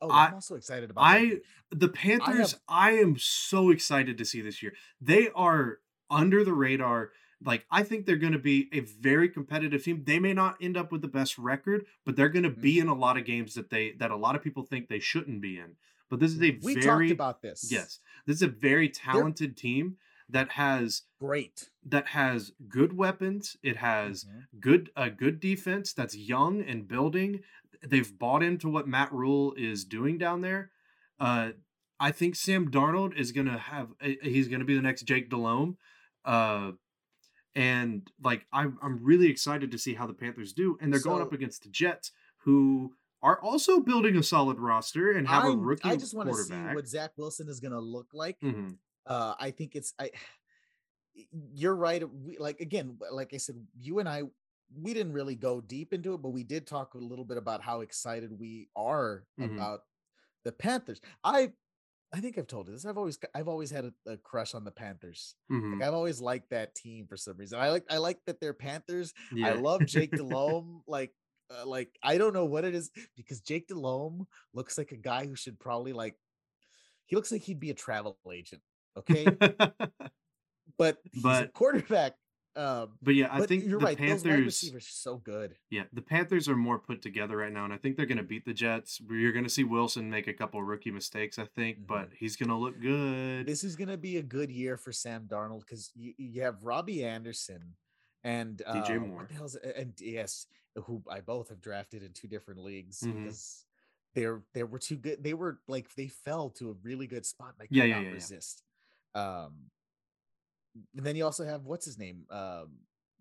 oh, 0.00 0.10
I- 0.10 0.26
I'm 0.28 0.34
also 0.34 0.54
excited 0.56 0.90
about. 0.90 1.02
that 1.02 1.08
I 1.10 1.24
game. 1.26 1.40
the 1.70 1.88
Panthers 1.88 2.56
I, 2.68 2.92
am 2.92 3.16
so 3.18 3.70
excited 3.70 4.18
to 4.18 4.24
see 4.24 4.40
this 4.40 4.62
year. 4.62 4.72
They 5.00 5.28
are 5.34 5.78
under 6.10 6.44
the 6.44 6.52
radar. 6.54 7.10
Like 7.44 7.66
I 7.70 7.82
think 7.82 8.06
they're 8.06 8.16
going 8.16 8.34
to 8.34 8.38
be 8.38 8.68
a 8.72 8.80
very 8.80 9.28
competitive 9.28 9.82
team. 9.82 10.04
They 10.04 10.18
may 10.20 10.32
not 10.32 10.56
end 10.60 10.76
up 10.76 10.92
with 10.92 11.02
the 11.02 11.08
best 11.08 11.36
record, 11.38 11.86
but 12.04 12.14
they're 12.16 12.28
going 12.28 12.44
to 12.44 12.50
Mhm. 12.50 12.60
be 12.60 12.78
in 12.78 12.88
a 12.88 12.94
lot 12.94 13.16
of 13.16 13.24
games 13.24 13.54
that 13.54 13.70
they 13.70 13.92
that 13.92 14.10
a 14.12 14.16
lot 14.16 14.36
of 14.36 14.42
people 14.42 14.62
think 14.62 14.88
they 14.88 15.00
shouldn't 15.00 15.40
be 15.40 15.58
in. 15.58 15.76
But 16.12 16.20
this 16.20 16.32
is 16.34 16.42
a 16.42 16.58
we 16.62 16.74
very 16.74 17.08
talked 17.08 17.10
about 17.10 17.40
this. 17.40 17.72
yes, 17.72 17.98
this 18.26 18.36
is 18.36 18.42
a 18.42 18.46
very 18.48 18.90
talented 18.90 19.56
team 19.56 19.96
that 20.28 20.50
has 20.50 21.04
great. 21.18 21.70
that 21.86 22.08
has 22.08 22.52
good 22.68 22.92
weapons. 22.92 23.56
It 23.62 23.78
has 23.78 24.26
Mhm. 24.26 24.60
good 24.60 24.90
a 24.94 25.08
good 25.08 25.40
defense 25.40 25.94
that's 25.94 26.14
young 26.14 26.60
and 26.60 26.86
building. 26.86 27.42
They've 27.82 28.18
bought 28.18 28.42
into 28.42 28.68
what 28.68 28.86
Matt 28.86 29.10
Rhule 29.10 29.54
is 29.56 29.86
doing 29.86 30.18
down 30.18 30.42
there. 30.42 30.70
Uh, 31.18 31.52
I 31.98 32.10
think 32.12 32.36
Sam 32.36 32.70
Darnold 32.70 33.16
is 33.16 33.32
gonna 33.32 33.56
have 33.56 33.94
he's 34.22 34.48
gonna 34.48 34.66
be 34.66 34.74
the 34.74 34.82
next 34.82 35.04
Jake 35.04 35.30
Delhomme. 35.30 35.78
Uh, 36.26 36.72
and 37.54 38.12
like 38.22 38.46
I'm 38.52 38.78
I'm 38.82 39.02
really 39.02 39.28
excited 39.30 39.70
to 39.70 39.78
see 39.78 39.94
how 39.94 40.06
the 40.06 40.12
Panthers 40.12 40.52
do. 40.52 40.76
And 40.78 40.92
they're 40.92 41.00
going 41.00 41.22
up 41.22 41.32
against 41.32 41.62
the 41.62 41.70
Jets, 41.70 42.12
who 42.44 42.96
are 43.22 43.40
also 43.40 43.80
building 43.80 44.16
a 44.16 44.22
solid 44.22 44.58
roster 44.58 45.12
and 45.12 45.28
have 45.28 45.44
a 45.44 45.48
I'm- 45.48 45.60
rookie 45.60 45.88
I 45.88 45.96
just 45.96 46.14
want 46.14 46.28
to 46.30 46.34
see 46.34 46.54
what 46.54 46.88
Zach 46.88 47.12
Wilson 47.16 47.48
is 47.48 47.60
going 47.60 47.72
to 47.72 47.80
look 47.80 48.08
like. 48.12 48.38
Mhm. 48.40 48.76
Uh, 49.06 49.34
I 49.38 49.50
think 49.50 49.74
it's 49.76 49.94
I. 49.98 50.10
You're 51.54 51.76
right. 51.76 52.02
We, 52.24 52.38
like 52.38 52.60
again, 52.60 52.96
like 53.10 53.34
I 53.34 53.36
said, 53.36 53.56
you 53.78 53.98
and 53.98 54.08
I, 54.08 54.22
we 54.74 54.94
didn't 54.94 55.12
really 55.12 55.34
go 55.34 55.60
deep 55.60 55.92
into 55.92 56.14
it, 56.14 56.22
but 56.22 56.30
we 56.30 56.42
did 56.42 56.66
talk 56.66 56.94
a 56.94 56.98
little 56.98 57.24
bit 57.26 57.36
about 57.36 57.62
how 57.62 57.82
excited 57.82 58.38
we 58.38 58.68
are 58.74 59.24
Mhm. 59.38 59.54
about 59.56 59.80
the 60.44 60.52
Panthers. 60.52 61.00
I, 61.22 61.52
I 62.14 62.20
think 62.20 62.38
I've 62.38 62.46
told 62.46 62.66
you 62.68 62.72
this. 62.72 62.86
I've 62.86 62.96
always, 62.96 63.18
I've 63.34 63.48
always 63.48 63.70
had 63.70 63.84
a, 63.84 64.12
a 64.12 64.16
crush 64.16 64.54
on 64.54 64.64
the 64.64 64.70
Panthers. 64.70 65.34
Mhm. 65.50 65.74
Like 65.78 65.86
I've 65.88 65.94
always 65.94 66.20
liked 66.22 66.48
that 66.50 66.74
team 66.74 67.06
for 67.06 67.18
some 67.18 67.36
reason. 67.36 67.58
I 67.58 67.68
like, 67.70 67.84
I 67.90 67.98
like 67.98 68.18
that 68.26 68.40
they're 68.40 68.54
Panthers. 68.54 69.12
I 69.44 69.52
love 69.52 69.84
Jake 69.84 70.10
Delhomme. 70.16 70.82
like, 70.86 71.12
uh, 71.60 71.66
like 71.66 71.90
I 72.02 72.18
don't 72.18 72.32
know 72.32 72.44
what 72.44 72.64
it 72.64 72.74
is 72.74 72.90
because 73.16 73.40
Jake 73.40 73.68
Delhomme 73.68 74.26
looks 74.54 74.78
like 74.78 74.92
a 74.92 74.96
guy 74.96 75.26
who 75.26 75.36
should 75.36 75.58
probably 75.58 75.92
like. 75.92 76.16
He 77.06 77.16
looks 77.16 77.30
like 77.32 77.42
he'd 77.42 77.60
be 77.60 77.70
a 77.70 77.74
travel 77.74 78.16
agent. 78.32 78.62
Okay, 78.96 79.24
but 80.78 80.98
he's 81.12 81.22
a 81.24 81.26
But- 81.26 81.52
quarterback. 81.52 82.14
Um, 82.54 82.98
but 83.00 83.14
yeah, 83.14 83.28
I 83.32 83.38
but 83.38 83.48
think 83.48 83.64
you're 83.64 83.80
the 83.80 83.86
right. 83.86 83.96
Those 83.96 84.10
wide 84.10 84.22
Panthers. 84.24 84.44
receivers 84.44 84.82
are 84.86 84.90
so 84.90 85.16
good. 85.16 85.56
Yeah, 85.70 85.84
the 85.94 86.02
Panthers 86.02 86.50
are 86.50 86.54
more 86.56 86.78
put 86.78 87.00
together 87.00 87.38
right 87.38 87.50
now, 87.50 87.64
and 87.64 87.72
I 87.72 87.78
think 87.78 87.96
they're 87.96 88.04
going 88.04 88.18
to 88.18 88.22
beat 88.22 88.44
the 88.44 88.52
Jets. 88.52 89.00
You're 89.10 89.32
going 89.32 89.46
to 89.46 89.50
see 89.50 89.64
Wilson 89.64 90.10
make 90.10 90.26
a 90.26 90.34
couple 90.34 90.62
rookie 90.62 90.90
mistakes, 90.90 91.38
I 91.38 91.46
think, 91.46 91.86
but 91.86 92.10
he's 92.14 92.36
going 92.36 92.50
to 92.50 92.54
look 92.54 92.78
good. 92.78 93.46
This 93.46 93.64
is 93.64 93.74
going 93.74 93.88
to 93.88 93.96
be 93.96 94.18
a 94.18 94.22
good 94.22 94.50
year 94.50 94.76
for 94.76 94.92
Sam 94.92 95.26
Darnold 95.26 95.60
because 95.60 95.92
you, 95.94 96.12
you 96.18 96.42
have 96.42 96.62
Robbie 96.62 97.02
Anderson 97.06 97.72
and 98.24 98.62
uh, 98.66 98.74
DJ 98.74 98.98
what 99.00 99.08
Moore. 99.08 99.26
the 99.28 99.34
hell's 99.34 99.56
and 99.56 99.92
yes, 100.00 100.46
who 100.84 101.02
I 101.10 101.20
both 101.20 101.48
have 101.50 101.60
drafted 101.60 102.02
in 102.02 102.12
two 102.12 102.28
different 102.28 102.60
leagues 102.62 103.00
Mhm. 103.00 103.24
because 103.24 103.64
they're 104.14 104.42
they 104.54 104.62
were 104.62 104.78
too 104.78 104.96
good. 104.96 105.22
They 105.22 105.34
were 105.34 105.58
like 105.68 105.94
they 105.94 106.08
fell 106.08 106.50
to 106.50 106.70
a 106.70 106.74
really 106.82 107.06
good 107.06 107.24
spot. 107.26 107.54
Could 107.58 107.68
Yeah, 107.70 107.84
yeah, 107.84 107.96
yeah, 108.00 108.08
yeah. 108.08 108.12
resist. 108.12 108.62
Um, 109.14 109.70
and 110.96 111.04
then 111.04 111.16
you 111.16 111.24
also 111.24 111.44
have 111.44 111.64
what's 111.66 111.84
his 111.84 111.98
name, 111.98 112.24
um, 112.30 112.70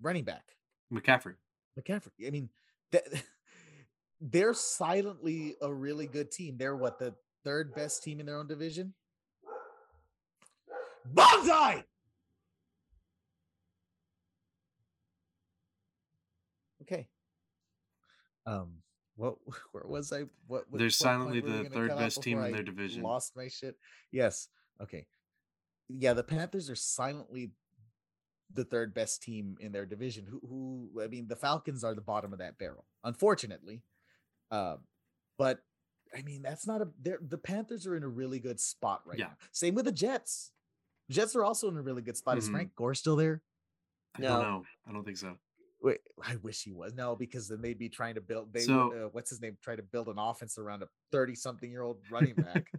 running 0.02 0.23
back. 0.23 0.56
McCaffrey. 0.94 1.36
McCaffrey. 1.80 2.28
I 2.28 2.30
mean, 2.30 2.49
that, 2.91 3.03
they're 4.22 4.53
silently 4.53 5.56
a 5.61 5.73
really 5.73 6.07
good 6.07 6.32
team. 6.32 6.57
They're 6.57 6.76
what 6.76 6.99
the 6.99 7.14
third 7.44 7.73
best 7.73 8.03
team 8.03 8.19
in 8.19 8.26
their 8.26 8.38
own 8.38 8.48
division. 8.48 8.94
Bonsai. 11.14 11.84
Okay. 16.81 17.07
Um. 18.45 18.77
What? 19.15 19.35
Where 19.71 19.83
was 19.85 20.11
I? 20.11 20.21
What? 20.47 20.65
what- 20.69 20.77
They're 20.79 20.85
what 20.87 20.93
silently 20.93 21.41
point 21.41 21.53
were 21.53 21.57
we 21.63 21.67
the 21.67 21.73
third 21.75 21.97
best 21.97 22.21
team 22.23 22.39
in 22.39 22.45
I 22.45 22.51
their 22.51 22.63
division. 22.63 23.03
Lost 23.03 23.35
my 23.35 23.47
shit. 23.47 23.75
Yes. 24.11 24.47
Okay. 24.81 25.05
Yeah, 25.89 26.13
the 26.13 26.23
Panthers 26.23 26.69
are 26.69 26.75
silently 26.75 27.51
the 28.53 28.63
third 28.63 28.93
best 28.93 29.21
team 29.21 29.57
in 29.59 29.71
their 29.71 29.85
division. 29.85 30.25
Who, 30.25 30.39
who 30.93 31.01
I 31.03 31.07
mean, 31.07 31.27
the 31.27 31.35
Falcons 31.35 31.83
are 31.83 31.93
the 31.93 32.01
bottom 32.01 32.33
of 32.33 32.39
that 32.39 32.57
barrel, 32.57 32.85
unfortunately. 33.03 33.81
Um, 34.51 34.79
but 35.37 35.59
I 36.17 36.21
mean, 36.23 36.41
that's 36.41 36.65
not 36.67 36.81
a. 36.81 36.87
They're, 37.01 37.19
the 37.21 37.37
Panthers 37.37 37.85
are 37.87 37.95
in 37.95 38.03
a 38.03 38.07
really 38.07 38.39
good 38.39 38.59
spot 38.59 39.01
right 39.05 39.19
Yeah. 39.19 39.25
now. 39.27 39.37
Same 39.51 39.75
with 39.75 39.85
the 39.85 39.91
Jets. 39.91 40.51
Jets 41.09 41.35
are 41.35 41.43
also 41.43 41.67
in 41.69 41.77
a 41.77 41.81
really 41.81 42.01
good 42.01 42.17
spot. 42.17 42.37
Is 42.37 42.47
Mhm. 42.47 42.51
Frank 42.53 42.75
Gore 42.75 42.95
still 42.95 43.15
there? 43.17 43.41
I 44.15 44.21
No. 44.21 44.27
don't 44.29 44.41
know. 44.41 44.63
I 44.87 44.91
don't 44.93 45.03
think 45.03 45.17
so. 45.17 45.37
Wait, 45.81 45.99
I 46.23 46.35
wish 46.37 46.63
he 46.63 46.71
was. 46.71 46.93
No, 46.93 47.15
because 47.15 47.47
then 47.47 47.61
they'd 47.61 47.77
be 47.79 47.89
trying 47.89 48.15
to 48.15 48.21
build. 48.21 48.53
They 48.53 48.61
So- 48.61 48.89
would, 48.89 48.97
uh, 48.97 49.09
what's 49.11 49.29
his 49.31 49.41
name? 49.41 49.57
Try 49.61 49.75
to 49.75 49.81
build 49.83 50.07
an 50.09 50.19
offense 50.19 50.57
around 50.57 50.83
a 50.83 50.87
thirty-something-year-old 51.11 51.97
running 52.11 52.35
back. 52.35 52.71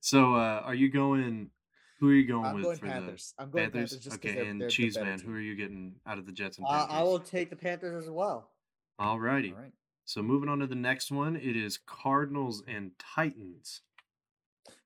So 0.00 0.34
uh 0.34 0.62
are 0.64 0.74
you 0.74 0.90
going 0.90 1.50
who 1.98 2.08
are 2.10 2.14
you 2.14 2.26
going 2.26 2.46
I'm 2.46 2.54
with 2.54 2.64
going 2.64 2.78
for 2.78 2.86
Panthers. 2.86 3.34
I'm 3.38 3.50
going 3.50 3.70
Panthers? 3.70 3.92
Panthers 3.92 4.14
okay, 4.14 4.34
they're, 4.34 4.44
and 4.44 4.60
they're 4.60 4.68
the 4.68 4.72
Cheese 4.72 4.94
better 4.94 5.06
Man, 5.10 5.18
who 5.20 5.32
are 5.34 5.40
you 5.40 5.54
getting 5.54 5.96
out 6.06 6.18
of 6.18 6.24
the 6.26 6.32
Jets 6.32 6.56
and 6.58 6.66
Uh, 6.66 6.70
Panthers? 6.70 6.96
I 6.96 7.02
will 7.02 7.18
take 7.20 7.50
the 7.50 7.56
Panthers 7.56 8.04
as 8.04 8.10
well. 8.10 8.50
Alrighty. 8.98 9.52
All 9.54 9.60
right. 9.60 9.72
So 10.06 10.22
moving 10.22 10.48
on 10.48 10.58
to 10.60 10.66
the 10.66 10.74
next 10.74 11.10
one, 11.12 11.36
it 11.36 11.54
is 11.56 11.78
Cardinals 11.78 12.62
and 12.66 12.92
Titans. 12.98 13.82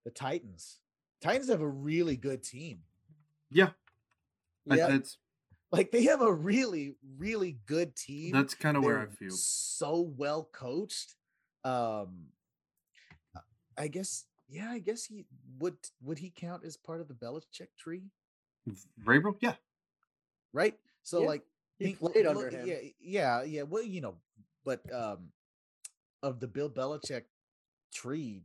The 0.05 0.10
Titans. 0.10 0.80
Titans 1.20 1.48
have 1.48 1.60
a 1.62 1.68
really 1.68 2.16
good 2.16 2.42
team. 2.42 2.82
Yeah, 3.51 3.70
Yeah, 4.66 4.88
that's 4.88 5.18
Like 5.73 5.91
they 5.91 6.05
have 6.05 6.20
a 6.23 6.32
really, 6.32 6.95
really 7.19 7.59
good 7.66 7.97
team. 7.97 8.32
that's 8.32 8.55
kind 8.55 8.77
of 8.77 8.85
where 8.85 9.01
I 9.01 9.07
feel. 9.07 9.31
so 9.32 10.12
well 10.16 10.49
coached. 10.53 11.15
Um, 11.65 12.27
uh, 13.35 13.41
I 13.77 13.89
guess, 13.89 14.24
yeah, 14.49 14.70
I 14.70 14.78
guess 14.78 15.05
he 15.07 15.24
would. 15.59 15.77
Would 16.03 16.19
he 16.19 16.31
count 16.31 16.65
as 16.65 16.77
part 16.77 17.01
of 17.01 17.09
the 17.09 17.15
Belichick 17.15 17.69
tree? 17.78 18.05
Vrabel? 19.05 19.35
Yeah. 19.41 19.55
Right. 20.53 20.78
So 21.03 21.23
Yeah, 21.23 21.27
like, 21.27 21.43
he 21.78 21.85
think- 21.86 21.99
played 21.99 22.27
look- 22.27 22.36
under 22.36 22.51
him. 22.51 22.66
Yeah, 22.69 22.77
yeah, 23.01 23.43
yeah. 23.43 23.62
Well, 23.62 23.82
you 23.82 24.01
know, 24.01 24.15
but 24.65 24.81
um, 24.95 25.32
of 26.23 26.39
the 26.41 26.47
Bill 26.47 26.70
Belichick 26.70 27.24
tree, 27.93 28.43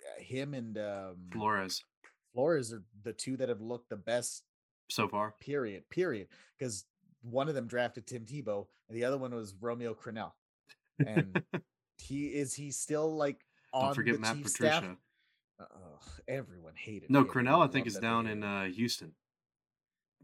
uh, 0.00 0.22
him 0.22 0.54
and 0.54 0.78
um, 0.78 1.16
Flores 1.32 1.82
Flores 2.32 2.72
are 2.72 2.82
the 3.02 3.12
two 3.12 3.36
that 3.38 3.48
have 3.48 3.60
looked 3.60 3.88
the 3.88 3.96
best 3.96 4.44
so 4.88 5.08
far. 5.08 5.34
period, 5.40 5.88
period. 5.90 6.28
Because 6.58 6.84
one 7.22 7.48
of 7.48 7.54
them 7.54 7.66
drafted 7.66 8.06
Tim 8.06 8.24
Tebow, 8.24 8.66
and 8.88 8.96
the 8.96 9.04
other 9.04 9.18
one 9.18 9.34
was 9.34 9.54
Romeo 9.60 9.94
Crennel. 9.94 10.32
And 11.04 11.42
he 11.98 12.26
is 12.26 12.54
he 12.54 12.70
still 12.70 13.16
like 13.16 13.40
on 13.72 13.86
Don't 13.86 13.94
forget 13.94 14.14
the 14.14 14.20
Matt 14.20 14.36
Chiefs 14.36 14.52
Patricia. 14.52 14.78
staff? 14.78 14.96
Everyone 16.28 16.74
hated. 16.76 17.04
Him. 17.08 17.12
No. 17.14 17.24
Crennel, 17.24 17.64
I 17.66 17.70
think, 17.70 17.86
is 17.86 17.96
down 17.98 18.26
in 18.26 18.42
uh, 18.42 18.64
Houston 18.66 19.12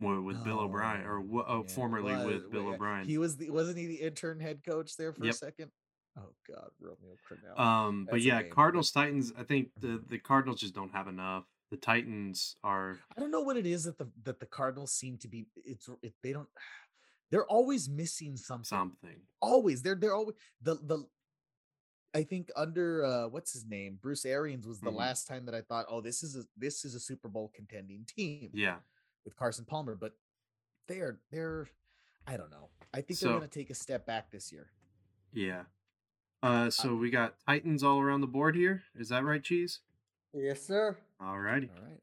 with, 0.01 0.19
with 0.21 0.45
Bill 0.45 0.61
O'Brien, 0.61 1.05
or 1.05 1.21
Oh, 1.21 1.45
oh, 1.47 1.65
yeah, 1.67 1.75
formerly 1.75 2.15
was- 2.15 2.27
with 2.27 2.51
Bill 2.53 2.69
O'Brien. 2.69 3.07
He 3.07 3.19
was 3.19 3.37
the 3.37 3.51
wasn't 3.51 3.79
he 3.79 3.87
the 3.87 3.95
intern 4.03 4.41
head 4.41 4.61
coach 4.65 4.97
there 4.97 5.13
for 5.13 5.25
Yep. 5.25 5.35
a 5.35 5.37
second? 5.37 5.71
Oh 6.19 6.33
God, 6.47 6.69
Romeo 6.81 7.17
Crennel. 7.27 7.59
Um, 7.59 8.05
but 8.05 8.13
That's 8.17 8.25
yeah, 8.27 8.43
Cardinals 8.43 8.91
Titans. 8.93 9.33
I 9.39 9.45
think 9.45 9.69
the 9.81 10.03
the 10.09 10.19
Cardinals 10.19 10.61
just 10.61 10.75
don't 10.75 10.93
have 10.93 11.09
enough. 11.09 11.45
The 11.73 11.79
Titans 11.79 12.57
are 12.63 12.99
I 13.17 13.19
don't 13.21 13.31
know 13.31 13.41
what 13.41 13.57
it 13.57 13.65
is 13.65 13.85
that 13.85 13.97
the 13.97 14.07
that 14.25 14.39
the 14.41 14.45
Cardinals 14.45 14.93
seem 14.93 15.17
to 15.17 15.27
be. 15.29 15.47
It's 15.65 15.89
it, 16.03 16.13
they 16.23 16.35
don't. 16.35 16.49
They're 17.31 17.47
always 17.47 17.89
missing 17.89 18.37
something. 18.37 18.65
something. 18.67 19.17
Always. 19.41 19.81
They're 19.81 19.95
they're 19.95 20.15
always 20.15 20.37
the 20.61 20.75
the. 20.75 21.07
I 22.15 22.25
think 22.25 22.51
under 22.55 23.07
uh 23.07 23.29
what's 23.29 23.55
his 23.55 23.65
name 23.67 23.99
Bruce 24.03 24.27
Arians 24.27 24.67
was 24.67 24.81
the 24.81 24.91
Mhm. 24.91 24.97
last 24.97 25.27
time 25.27 25.47
that 25.47 25.55
I 25.55 25.63
thought 25.63 25.87
oh 25.89 26.03
this 26.03 26.23
is 26.23 26.37
a 26.37 26.43
this 26.59 26.85
is 26.85 26.95
a 26.95 27.01
Super 27.01 27.29
Bowl 27.29 27.51
contending 27.57 28.05
team 28.07 28.51
Yeah. 28.53 28.77
with 29.25 29.35
Carson 29.35 29.65
Palmer 29.65 29.95
but 29.95 30.13
they 30.89 30.99
are 30.99 31.21
they're 31.31 31.71
I 32.27 32.37
don't 32.37 32.51
know 32.51 32.69
I 32.93 33.01
think 33.01 33.19
So- 33.19 33.29
they're 33.29 33.37
gonna 33.39 33.49
take 33.49 33.71
a 33.71 33.75
step 33.75 34.05
back 34.05 34.31
this 34.31 34.53
year 34.53 34.73
Yeah. 35.33 35.63
Uh, 36.43 36.69
so 36.69 36.95
we 36.97 37.09
got 37.09 37.37
Titans 37.47 37.83
all 37.83 37.99
around 37.99 38.21
the 38.21 38.27
board 38.27 38.57
here. 38.57 38.83
Is 38.95 39.09
that 39.09 39.25
right, 39.25 39.43
Cheese? 39.43 39.79
Yes, 40.35 40.67
sir. 40.67 40.99
Alrighty. 41.23 41.69
all 41.77 41.85
right 41.85 42.01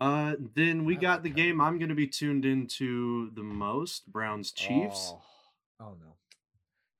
Uh, 0.00 0.36
then 0.54 0.84
we 0.84 0.96
I 0.96 1.00
got 1.00 1.12
like 1.14 1.22
the 1.24 1.28
that. 1.30 1.36
game 1.36 1.60
I'm 1.60 1.78
going 1.78 1.88
to 1.90 1.94
be 1.94 2.06
tuned 2.06 2.44
into 2.44 3.30
the 3.34 3.42
most: 3.42 4.10
Browns 4.10 4.52
Chiefs. 4.52 5.12
oh, 5.14 5.22
oh 5.80 5.96
no 6.00 6.14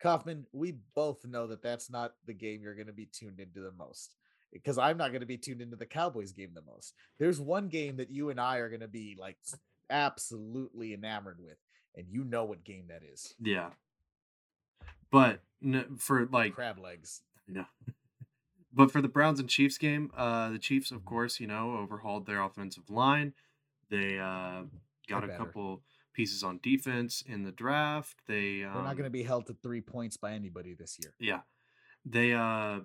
Kaufman 0.03 0.47
we 0.53 0.75
both 0.95 1.25
know 1.27 1.47
that 1.49 1.63
that's 1.63 1.91
not 1.91 2.13
the 2.27 2.35
game 2.35 2.61
you're 2.63 2.75
gonna 2.75 2.93
be 2.93 3.07
tuned 3.07 3.41
into 3.41 3.61
the 3.61 3.73
most 3.73 4.15
because 4.53 4.79
I'm 4.79 4.97
not 4.97 5.09
going 5.11 5.21
to 5.21 5.27
be 5.27 5.37
tuned 5.37 5.61
into 5.61 5.77
the 5.77 5.85
Cowboys 5.85 6.33
game 6.33 6.53
the 6.55 6.63
most. 6.63 6.95
There's 7.19 7.39
one 7.39 7.69
game 7.69 7.99
that 7.99 8.11
you 8.11 8.31
and 8.31 8.41
I 8.41 8.57
are 8.59 8.71
going 8.71 8.81
to 8.81 8.89
be 8.89 9.15
like 9.21 9.37
absolutely 9.91 10.95
enamored 10.95 11.39
with, 11.39 11.59
and 11.95 12.07
you 12.09 12.25
know 12.25 12.45
what 12.45 12.65
game 12.65 12.87
that 12.89 13.03
is. 13.13 13.35
Yeah. 13.39 13.71
But 15.11 15.41
n- 15.63 15.97
for 15.99 16.27
like 16.33 16.55
Crab 16.55 16.79
legs. 16.79 17.21
No. 17.47 17.67
But 18.79 18.93
for 18.93 19.03
the 19.03 19.09
Browns 19.09 19.41
and 19.41 19.49
Chiefs 19.49 19.77
game, 19.77 20.13
uh, 20.17 20.51
the 20.51 20.59
Chiefs, 20.61 20.93
of 20.93 21.05
course, 21.05 21.41
you 21.41 21.49
know, 21.49 21.77
overhauled 21.79 22.27
their 22.27 22.41
offensive 22.41 22.89
line. 22.89 23.33
They 23.91 24.21
uh, 24.21 24.63
got 25.09 25.25
a 25.25 25.37
couple 25.37 25.83
pieces 26.15 26.45
on 26.45 26.61
defense 26.63 27.21
in 27.27 27.43
the 27.43 27.51
draft. 27.51 28.19
They 28.29 28.63
um, 28.63 28.77
We're 28.77 28.83
not 28.85 28.97
going 28.97 29.03
to 29.03 29.11
be 29.11 29.25
held 29.25 29.49
to 29.49 29.57
three 29.65 29.81
points 29.81 30.17
by 30.17 30.33
anybody 30.33 30.75
this 30.75 30.97
year. 31.03 31.13
yeah, 31.19 31.41
they 32.07 32.35
uh, 32.35 32.83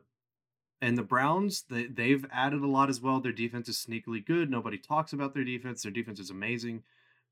and 0.81 0.97
the 0.97 1.03
Browns 1.03 1.65
they 1.69 1.85
they've 1.85 2.25
added 2.31 2.63
a 2.63 2.67
lot 2.67 2.89
as 2.89 2.99
well. 2.99 3.19
Their 3.19 3.31
defense 3.31 3.69
is 3.69 3.77
sneakily 3.77 4.25
good. 4.25 4.49
Nobody 4.49 4.79
talks 4.79 5.13
about 5.13 5.35
their 5.35 5.43
defense. 5.43 5.83
Their 5.83 5.91
defense 5.91 6.19
is 6.19 6.31
amazing. 6.31 6.81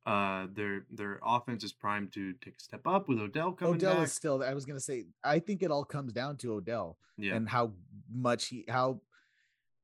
Uh, 0.05 0.47
their 0.53 0.85
their 0.89 1.19
offense 1.23 1.63
is 1.63 1.71
primed 1.73 2.11
to 2.13 2.33
take 2.43 2.55
a 2.57 2.59
step 2.59 2.87
up 2.87 3.07
with 3.07 3.19
Odell 3.19 3.51
coming 3.51 3.75
Odell 3.75 3.95
back. 3.95 4.05
is 4.05 4.13
still. 4.13 4.41
I 4.43 4.53
was 4.55 4.65
going 4.65 4.77
to 4.77 4.83
say. 4.83 5.05
I 5.23 5.37
think 5.39 5.61
it 5.61 5.69
all 5.69 5.85
comes 5.85 6.11
down 6.11 6.37
to 6.37 6.53
Odell 6.53 6.97
yeah, 7.17 7.35
and 7.35 7.47
how 7.47 7.73
much 8.11 8.45
he 8.47 8.65
how 8.67 9.01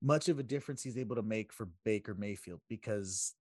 much 0.02 0.28
of 0.30 0.40
a 0.40 0.44
difference 0.44 0.82
he's 0.82 0.98
able 0.98 1.16
to 1.18 1.22
make 1.22 1.54
for 1.54 1.68
Baker 1.86 2.16
Mayfield 2.16 2.62
because 2.68 3.36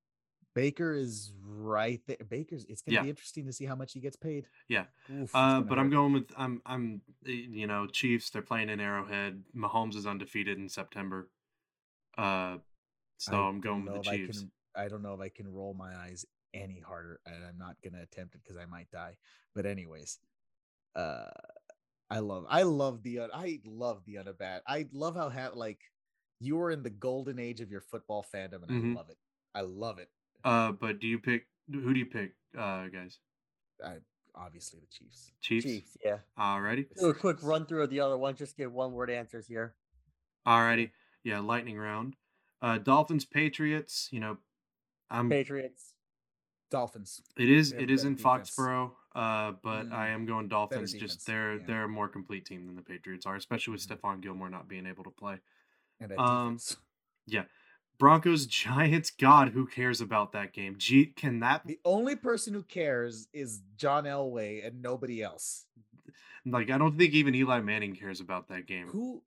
Baker 0.54 0.92
is 0.92 1.32
right 1.42 2.00
there. 2.06 2.18
Baker's. 2.28 2.66
It's 2.68 2.82
going 2.82 2.92
to 2.92 2.96
Yeah. 2.96 3.02
be 3.04 3.08
interesting 3.10 3.46
to 3.46 3.52
see 3.54 3.64
how 3.64 3.74
much 3.74 3.94
he 3.94 4.00
gets 4.00 4.16
paid. 4.16 4.46
Yeah. 4.68 4.84
Oof, 5.10 5.34
Uh, 5.34 5.54
gonna 5.54 5.64
but 5.64 5.78
I'm 5.78 5.88
going 5.90 6.12
with 6.12 6.30
I'm 6.36 6.60
I'm 6.66 7.00
uh, 7.26 7.30
you 7.30 7.66
know 7.66 7.86
Chiefs. 7.86 8.28
They're 8.28 8.42
playing 8.42 8.68
in 8.68 8.80
Arrowhead. 8.80 9.44
Mahomes 9.56 9.96
is 9.96 10.06
undefeated 10.06 10.58
in 10.58 10.68
September. 10.68 11.30
Uh, 12.18 12.58
so 13.16 13.34
I 13.44 13.48
I'm 13.48 13.62
going 13.62 13.84
with 13.86 13.94
the 13.94 14.00
if 14.00 14.08
I 14.08 14.16
Chiefs. 14.18 14.40
can- 14.40 14.50
I 14.78 14.88
don't 14.88 15.02
know 15.02 15.14
if 15.14 15.20
I 15.20 15.30
can 15.30 15.50
roll 15.50 15.72
my 15.72 15.94
eyes 15.96 16.26
any 16.54 16.80
harder, 16.80 17.20
and 17.26 17.44
I'm 17.44 17.58
not 17.58 17.76
gonna 17.82 18.02
attempt 18.02 18.34
it 18.34 18.40
because 18.42 18.56
I 18.60 18.66
might 18.66 18.90
die. 18.90 19.16
But 19.54 19.66
anyways, 19.66 20.18
uh, 20.94 21.28
I 22.10 22.20
love, 22.20 22.46
I 22.48 22.62
love 22.62 23.02
the, 23.02 23.20
un- 23.20 23.30
I 23.34 23.60
love 23.64 24.02
the 24.06 24.16
unabat. 24.16 24.60
I 24.66 24.86
love 24.92 25.16
how 25.16 25.28
ha- 25.30 25.50
like 25.54 25.80
you 26.40 26.56
were 26.56 26.70
in 26.70 26.82
the 26.82 26.90
golden 26.90 27.38
age 27.38 27.60
of 27.60 27.70
your 27.70 27.80
football 27.80 28.24
fandom, 28.34 28.62
and 28.62 28.70
Mhm. 28.70 28.92
I 28.92 28.94
love 28.94 29.10
it. 29.10 29.18
I 29.54 29.60
love 29.62 29.98
it. 29.98 30.10
Uh, 30.44 30.72
but 30.72 31.00
do 31.00 31.06
you 31.08 31.18
pick 31.18 31.46
who 31.70 31.92
do 31.92 31.98
you 31.98 32.06
pick, 32.06 32.32
uh, 32.56 32.86
guys? 32.88 33.18
I 33.84 33.96
obviously 34.34 34.78
the 34.80 34.86
Chiefs. 34.86 35.32
Chiefs. 35.40 35.64
Chiefs. 35.66 35.96
Yeah. 36.04 36.18
Alrighty. 36.38 36.86
Do 36.98 37.08
a 37.08 37.14
quick 37.14 37.42
run 37.42 37.66
through 37.66 37.82
of 37.82 37.90
the 37.90 38.00
other 38.00 38.16
ones. 38.18 38.38
Just 38.38 38.56
give 38.56 38.72
one 38.72 38.92
word 38.92 39.10
answers 39.10 39.46
here. 39.48 39.74
Alrighty. 40.46 40.92
Yeah, 41.24 41.40
lightning 41.40 41.76
round. 41.78 42.14
Uh, 42.62 42.78
Dolphins 42.78 43.24
Patriots. 43.24 44.08
You 44.12 44.20
know, 44.20 44.38
I'm. 45.10 45.28
Patriots. 45.28 45.94
Dolphins. 46.70 47.22
It 47.36 47.48
is. 47.48 47.72
It 47.72 47.90
is 47.90 48.04
in 48.04 48.14
defense. 48.16 48.50
Foxborough. 48.50 48.90
Uh, 49.14 49.52
but 49.62 49.90
I 49.92 50.08
Mm, 50.08 50.14
am 50.14 50.26
going 50.26 50.48
Dolphins. 50.48 50.92
Just 50.92 51.26
they're 51.26 51.54
yeah. 51.56 51.62
they're 51.66 51.84
a 51.84 51.88
more 51.88 52.08
complete 52.08 52.44
team 52.44 52.66
than 52.66 52.76
the 52.76 52.82
Patriots 52.82 53.24
are, 53.26 53.36
especially 53.36 53.72
with 53.72 53.86
Mhm. 53.86 53.96
Stephon 53.98 54.20
Gilmore 54.20 54.50
not 54.50 54.68
being 54.68 54.86
able 54.86 55.04
to 55.04 55.10
play. 55.10 55.40
And 56.00 56.12
Um, 56.18 56.58
yeah. 57.26 57.44
Broncos 57.98 58.46
Giants. 58.64 59.10
God, 59.10 59.50
who 59.50 59.66
cares 59.66 60.00
about 60.02 60.32
that 60.32 60.52
game? 60.52 60.76
Gee, 60.76 61.06
can 61.06 61.40
that 61.40 61.66
The 61.66 61.80
only 61.84 62.14
person 62.16 62.52
who 62.52 62.62
cares 62.62 63.28
is 63.32 63.62
John 63.76 64.04
Elway 64.04 64.66
and 64.66 64.82
nobody 64.82 65.22
else. 65.22 65.64
Like, 66.44 66.70
I 66.70 66.78
don't 66.78 66.96
think 66.96 67.14
even 67.14 67.34
Eli 67.34 67.60
Manning 67.60 67.96
cares 67.96 68.20
about 68.20 68.48
that 68.48 68.66
game. 68.66 68.88
Who 68.88 69.22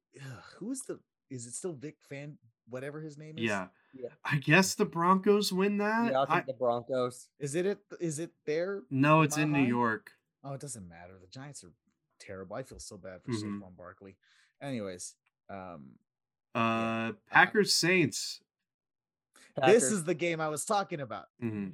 who 0.57 0.71
is 0.71 0.83
the 0.83 0.99
is 1.29 1.45
it 1.45 1.53
still 1.53 1.73
Vic 1.73 1.97
Fan 2.07 2.37
whatever 2.69 3.01
his 3.01 3.17
name 3.17 3.37
is? 3.37 3.43
Yeah. 3.43 3.67
Yeah. 3.93 4.09
I 4.23 4.37
guess 4.37 4.75
the 4.75 4.85
Broncos 4.85 5.51
win 5.51 5.77
that. 5.77 6.11
Yeah, 6.11 6.19
I 6.19 6.23
I- 6.23 6.35
think 6.35 6.45
the 6.47 6.53
Broncos. 6.53 7.27
Is 7.39 7.55
it 7.55 7.65
it 7.65 7.79
is 7.99 8.19
it 8.19 8.31
there? 8.45 8.83
no, 8.89 9.21
it's 9.21 9.35
Mile 9.37 9.45
in 9.45 9.51
New 9.53 9.63
York. 9.65 10.11
Oh, 10.43 10.53
it 10.53 10.61
doesn't 10.61 10.87
matter. 10.87 11.13
The 11.19 11.27
Giants 11.27 11.63
are 11.63 11.73
terrible. 12.19 12.55
I 12.55 12.63
feel 12.63 12.79
so 12.79 12.97
bad 12.97 13.21
for 13.23 13.31
Mhm. 13.31 13.59
Saquon 13.61 13.75
Barkley. 13.77 14.15
Anyways, 14.61 15.15
um 15.49 15.97
Uh, 16.55 17.13
Packers 17.29 17.73
Saints. 17.73 18.41
this 19.65 19.83
is 19.91 20.03
the 20.05 20.13
game 20.15 20.39
I 20.41 20.47
was 20.49 20.65
talking 20.65 20.99
about. 21.01 21.27
Mhm. 21.41 21.73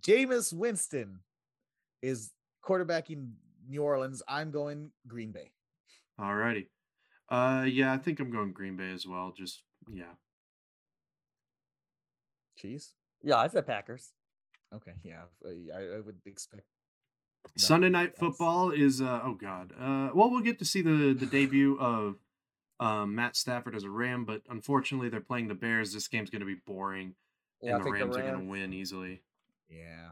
Jameis 0.00 0.52
Winston 0.52 1.20
is 2.02 2.32
quarterbacking 2.62 3.32
New 3.68 3.82
Orleans. 3.82 4.22
I'm 4.28 4.50
going 4.50 4.92
Green 5.06 5.32
Bay. 5.32 5.52
Alrighty. 6.18 6.68
Uh, 7.28 7.64
yeah, 7.68 7.92
I 7.92 7.98
think 7.98 8.20
I'm 8.20 8.30
going 8.30 8.52
Green 8.52 8.76
Bay 8.76 8.92
as 8.92 9.06
well. 9.06 9.32
Just 9.36 9.62
yeah. 9.92 10.14
Cheese. 12.58 12.92
Yeah, 13.22 13.36
I 13.36 13.48
said 13.48 13.66
Packers. 13.66 14.12
Okay, 14.74 14.92
yeah, 15.02 15.22
I, 15.44 15.96
I 15.96 16.00
would 16.00 16.16
expect. 16.26 16.62
Sunday 17.56 17.88
night 17.88 18.14
that's- 18.16 18.18
football 18.18 18.70
is 18.70 19.00
uh 19.00 19.20
oh 19.24 19.34
god. 19.34 19.72
Uh, 19.78 20.10
well, 20.14 20.30
we'll 20.30 20.40
get 20.40 20.58
to 20.58 20.64
see 20.64 20.82
the 20.82 21.14
the 21.14 21.26
debut 21.26 21.78
of 21.78 22.16
um, 22.80 23.14
Matt 23.14 23.36
Stafford 23.36 23.74
as 23.74 23.84
a 23.84 23.90
Ram, 23.90 24.24
but 24.24 24.42
unfortunately 24.48 25.08
they're 25.08 25.20
playing 25.20 25.48
the 25.48 25.54
Bears. 25.54 25.92
This 25.94 26.08
game's 26.08 26.28
going 26.30 26.40
to 26.40 26.46
be 26.46 26.56
boring. 26.66 27.14
Yeah, 27.62 27.74
and 27.76 27.82
I 27.82 27.84
the 27.84 27.90
Rams, 27.92 28.16
are 28.16 28.22
going 28.22 28.38
to 28.44 28.50
win 28.50 28.72
easily. 28.72 29.22
Yeah. 29.70 30.10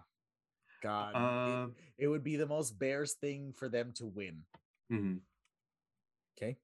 God. 0.82 1.12
Uh, 1.14 1.66
it, 1.98 2.04
it 2.04 2.08
would 2.08 2.22
be 2.24 2.36
the 2.36 2.46
most 2.46 2.78
Bears 2.78 3.12
thing 3.14 3.52
for 3.56 3.68
them 3.68 3.92
to 3.96 4.06
win. 4.06 4.42
mhm. 4.92 5.20
Okay. 6.38 6.56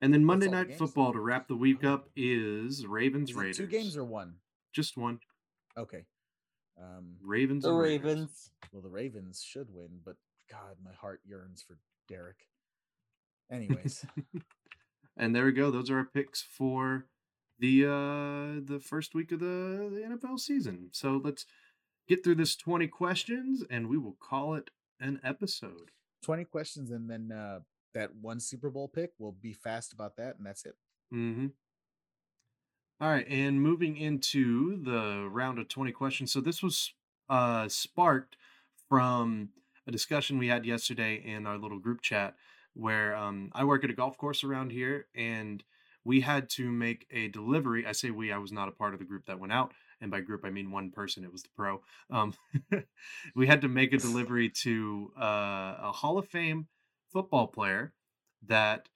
And 0.00 0.14
then 0.14 0.24
Monday 0.24 0.46
all 0.46 0.52
the 0.52 0.56
Night 0.58 0.68
games? 0.68 0.78
Football 0.78 1.12
to 1.12 1.20
wrap 1.20 1.48
the 1.48 1.56
week 1.56 1.82
up 1.84 2.08
is 2.16 2.86
Ravens 2.86 3.30
Is 3.30 3.36
Raiders. 3.36 3.56
two 3.56 3.66
games 3.66 3.96
or 3.96 4.04
one? 4.04 4.34
just 4.72 4.96
one. 4.96 5.18
Okay. 5.76 6.04
Um, 6.80 7.16
Ravens. 7.20 7.64
The 7.64 7.70
and 7.70 7.78
Raiders. 7.78 8.04
Ravens. 8.06 8.50
well, 8.72 8.82
the 8.82 8.88
Ravens 8.90 9.42
should 9.44 9.68
win, 9.72 10.00
but 10.04 10.16
God, 10.50 10.76
my 10.84 10.92
heart 10.92 11.20
yearns 11.26 11.62
for 11.66 11.78
Derek. 12.08 12.36
Anyways, 13.50 14.04
And 15.16 15.34
there 15.34 15.46
we 15.46 15.52
go. 15.52 15.70
Those 15.72 15.90
are 15.90 15.98
our 15.98 16.04
picks 16.04 16.42
for 16.42 17.06
the 17.58 17.84
uh 17.86 18.60
the 18.64 18.78
first 18.80 19.14
week 19.16 19.32
of 19.32 19.40
the, 19.40 19.90
the 19.92 20.16
NFL 20.16 20.38
season. 20.38 20.90
So 20.92 21.20
let's 21.24 21.44
get 22.06 22.22
through 22.22 22.36
this 22.36 22.54
20 22.54 22.86
questions 22.86 23.64
and 23.68 23.88
we 23.88 23.98
will 23.98 24.16
call 24.20 24.54
it 24.54 24.70
an 25.00 25.20
episode. 25.24 25.90
20 26.22 26.44
questions 26.44 26.90
and 26.92 27.10
then 27.10 27.32
uh 27.32 27.60
that 27.94 28.14
one 28.14 28.40
Super 28.40 28.70
Bowl 28.70 28.88
pick. 28.88 29.12
We'll 29.18 29.32
be 29.32 29.52
fast 29.52 29.92
about 29.92 30.16
that, 30.16 30.36
and 30.36 30.46
that's 30.46 30.64
it. 30.64 30.76
Mm-hmm. 31.12 31.46
All 33.00 33.10
right, 33.10 33.26
and 33.28 33.62
moving 33.62 33.96
into 33.96 34.82
the 34.82 35.28
round 35.30 35.58
of 35.58 35.68
20 35.68 35.92
questions. 35.92 36.32
So 36.32 36.40
this 36.40 36.62
was 36.62 36.92
uh 37.28 37.68
sparked 37.68 38.36
from 38.88 39.50
a 39.86 39.92
discussion 39.92 40.38
we 40.38 40.48
had 40.48 40.64
yesterday 40.64 41.22
in 41.22 41.46
our 41.46 41.58
little 41.58 41.78
group 41.78 42.00
chat 42.00 42.34
where 42.74 43.14
um 43.14 43.50
I 43.54 43.64
work 43.64 43.84
at 43.84 43.90
a 43.90 43.94
golf 43.94 44.16
course 44.16 44.42
around 44.42 44.72
here 44.72 45.06
and 45.14 45.62
we 46.08 46.22
had 46.22 46.48
to 46.48 46.70
make 46.72 47.06
a 47.10 47.28
delivery. 47.28 47.84
I 47.86 47.92
say 47.92 48.10
we, 48.10 48.32
I 48.32 48.38
was 48.38 48.50
not 48.50 48.68
a 48.68 48.72
part 48.72 48.94
of 48.94 48.98
the 48.98 49.04
group 49.04 49.26
that 49.26 49.38
went 49.38 49.52
out. 49.52 49.72
And 50.00 50.10
by 50.10 50.20
group, 50.20 50.42
I 50.42 50.48
mean 50.50 50.70
one 50.70 50.90
person. 50.90 51.22
It 51.22 51.30
was 51.30 51.42
the 51.42 51.50
pro. 51.54 51.82
Um, 52.10 52.32
we 53.36 53.46
had 53.46 53.60
to 53.60 53.68
make 53.68 53.92
a 53.92 53.98
delivery 54.08 54.48
to 54.62 55.12
uh, 55.20 55.76
a 55.82 55.92
Hall 55.92 56.16
of 56.16 56.26
Fame 56.26 56.66
football 57.12 57.46
player 57.46 57.92
that 58.46 58.88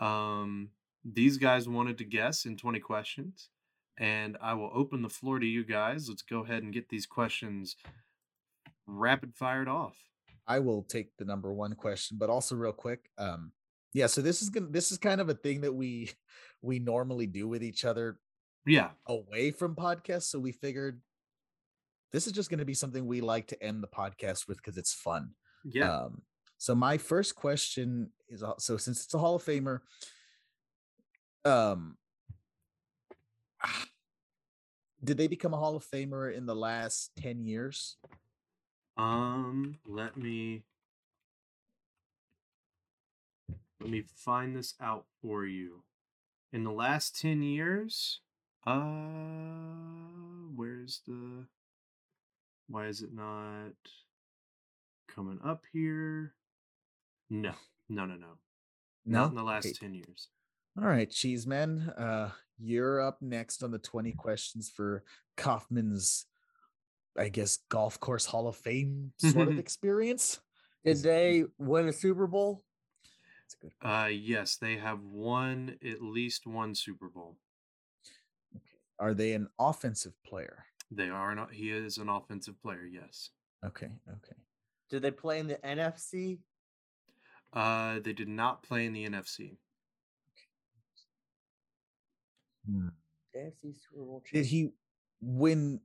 um, 0.00 0.70
these 1.04 1.38
guys 1.38 1.68
wanted 1.68 1.98
to 1.98 2.04
guess 2.04 2.44
in 2.44 2.56
20 2.56 2.80
questions. 2.80 3.48
And 3.96 4.36
I 4.42 4.54
will 4.54 4.70
open 4.74 5.02
the 5.02 5.08
floor 5.08 5.38
to 5.38 5.46
you 5.46 5.64
guys. 5.64 6.08
Let's 6.08 6.22
go 6.22 6.40
ahead 6.44 6.62
and 6.64 6.72
get 6.72 6.88
these 6.88 7.06
questions 7.06 7.76
rapid 8.86 9.34
fired 9.34 9.68
off. 9.68 9.96
I 10.46 10.58
will 10.58 10.82
take 10.82 11.16
the 11.16 11.24
number 11.24 11.52
one 11.52 11.74
question, 11.74 12.18
but 12.18 12.28
also 12.28 12.54
real 12.56 12.72
quick. 12.72 13.08
Um, 13.18 13.52
yeah, 13.92 14.06
so 14.08 14.20
this 14.20 14.42
is 14.42 14.50
gonna 14.50 14.66
this 14.68 14.90
is 14.90 14.98
kind 14.98 15.20
of 15.20 15.28
a 15.28 15.34
thing 15.34 15.60
that 15.62 15.72
we 15.72 16.10
we 16.62 16.78
normally 16.80 17.26
do 17.26 17.46
with 17.48 17.62
each 17.62 17.84
other 17.84 18.18
Yeah. 18.66 18.90
away 19.06 19.52
from 19.52 19.76
podcasts. 19.76 20.24
So 20.24 20.38
we 20.40 20.52
figured 20.52 21.00
this 22.12 22.26
is 22.26 22.32
just 22.32 22.50
gonna 22.50 22.64
be 22.64 22.74
something 22.74 23.06
we 23.06 23.20
like 23.20 23.46
to 23.48 23.62
end 23.62 23.82
the 23.82 23.88
podcast 23.88 24.48
with 24.48 24.58
because 24.58 24.76
it's 24.76 24.92
fun. 24.92 25.30
Yeah. 25.64 25.90
Um, 25.90 26.22
so 26.58 26.74
my 26.74 26.98
first 26.98 27.34
question 27.34 28.10
is 28.28 28.42
so 28.58 28.76
since 28.76 29.04
it's 29.04 29.14
a 29.14 29.18
Hall 29.18 29.36
of 29.36 29.44
Famer, 29.44 29.80
um, 31.44 31.96
did 35.04 35.16
they 35.16 35.26
become 35.26 35.54
a 35.54 35.58
Hall 35.58 35.76
of 35.76 35.84
Famer 35.84 36.34
in 36.34 36.46
the 36.46 36.56
last 36.56 37.10
ten 37.16 37.44
years? 37.44 37.96
Um, 38.96 39.78
let 39.86 40.16
me 40.16 40.62
let 43.80 43.90
me 43.90 44.04
find 44.16 44.56
this 44.56 44.74
out 44.80 45.04
for 45.20 45.44
you. 45.44 45.82
In 46.52 46.64
the 46.64 46.70
last 46.70 47.20
10 47.20 47.42
years, 47.42 48.20
uh 48.66 48.80
where's 50.54 51.02
the 51.06 51.44
why 52.66 52.86
is 52.86 53.02
it 53.02 53.12
not 53.12 53.74
coming 55.06 55.38
up 55.44 55.64
here? 55.70 56.32
No. 57.30 57.52
No, 57.88 58.06
no, 58.06 58.14
no. 58.16 58.38
Not 59.06 59.30
in 59.30 59.36
the 59.36 59.42
last 59.42 59.66
Okay. 59.66 59.74
10 59.80 59.94
years. 59.94 60.28
All 60.78 60.86
right, 60.88 61.10
Cheeseman. 61.10 61.90
Uh, 61.90 62.30
you're 62.58 63.00
up 63.00 63.20
next 63.20 63.62
on 63.62 63.70
the 63.70 63.78
20 63.78 64.12
questions 64.12 64.70
for 64.74 65.04
Kaufman's, 65.36 66.26
I 67.18 67.28
guess, 67.28 67.58
golf 67.68 68.00
course 68.00 68.24
Hall 68.26 68.48
of 68.48 68.56
Fame 68.56 69.12
sort 69.18 69.48
of 69.48 69.58
experience. 69.58 70.40
Did 70.84 70.98
they 71.02 71.44
win 71.58 71.88
a 71.88 71.92
Super 71.92 72.26
Bowl? 72.26 72.64
That's 73.42 73.54
a 73.54 73.56
good. 73.58 73.72
Uh 73.88 74.06
yes, 74.08 74.56
they 74.56 74.76
have 74.76 75.00
won 75.02 75.76
at 75.84 76.02
least 76.02 76.46
one 76.46 76.74
Super 76.74 77.08
Bowl. 77.08 77.36
Okay. 78.56 78.64
Are 78.98 79.14
they 79.14 79.32
an 79.32 79.48
offensive 79.58 80.14
player? 80.26 80.64
They 80.90 81.08
are 81.08 81.30
an, 81.30 81.46
he 81.52 81.70
is 81.70 81.98
an 81.98 82.08
offensive 82.08 82.60
player, 82.62 82.84
yes. 82.90 83.30
Okay. 83.64 83.90
Okay. 84.08 84.36
Did 84.90 85.02
they 85.02 85.10
play 85.10 85.38
in 85.38 85.46
the 85.48 85.56
NFC? 85.56 86.38
Uh 87.54 88.00
they 88.00 88.12
did 88.12 88.28
not 88.28 88.62
play 88.62 88.84
in 88.84 88.92
the 88.92 89.08
NFC. 89.08 89.56
Hmm. 92.66 92.88
NFC 93.34 93.74
Super 93.74 94.04
Bowl. 94.04 94.22
Did 94.32 94.46
he 94.46 94.70
win 95.20 95.80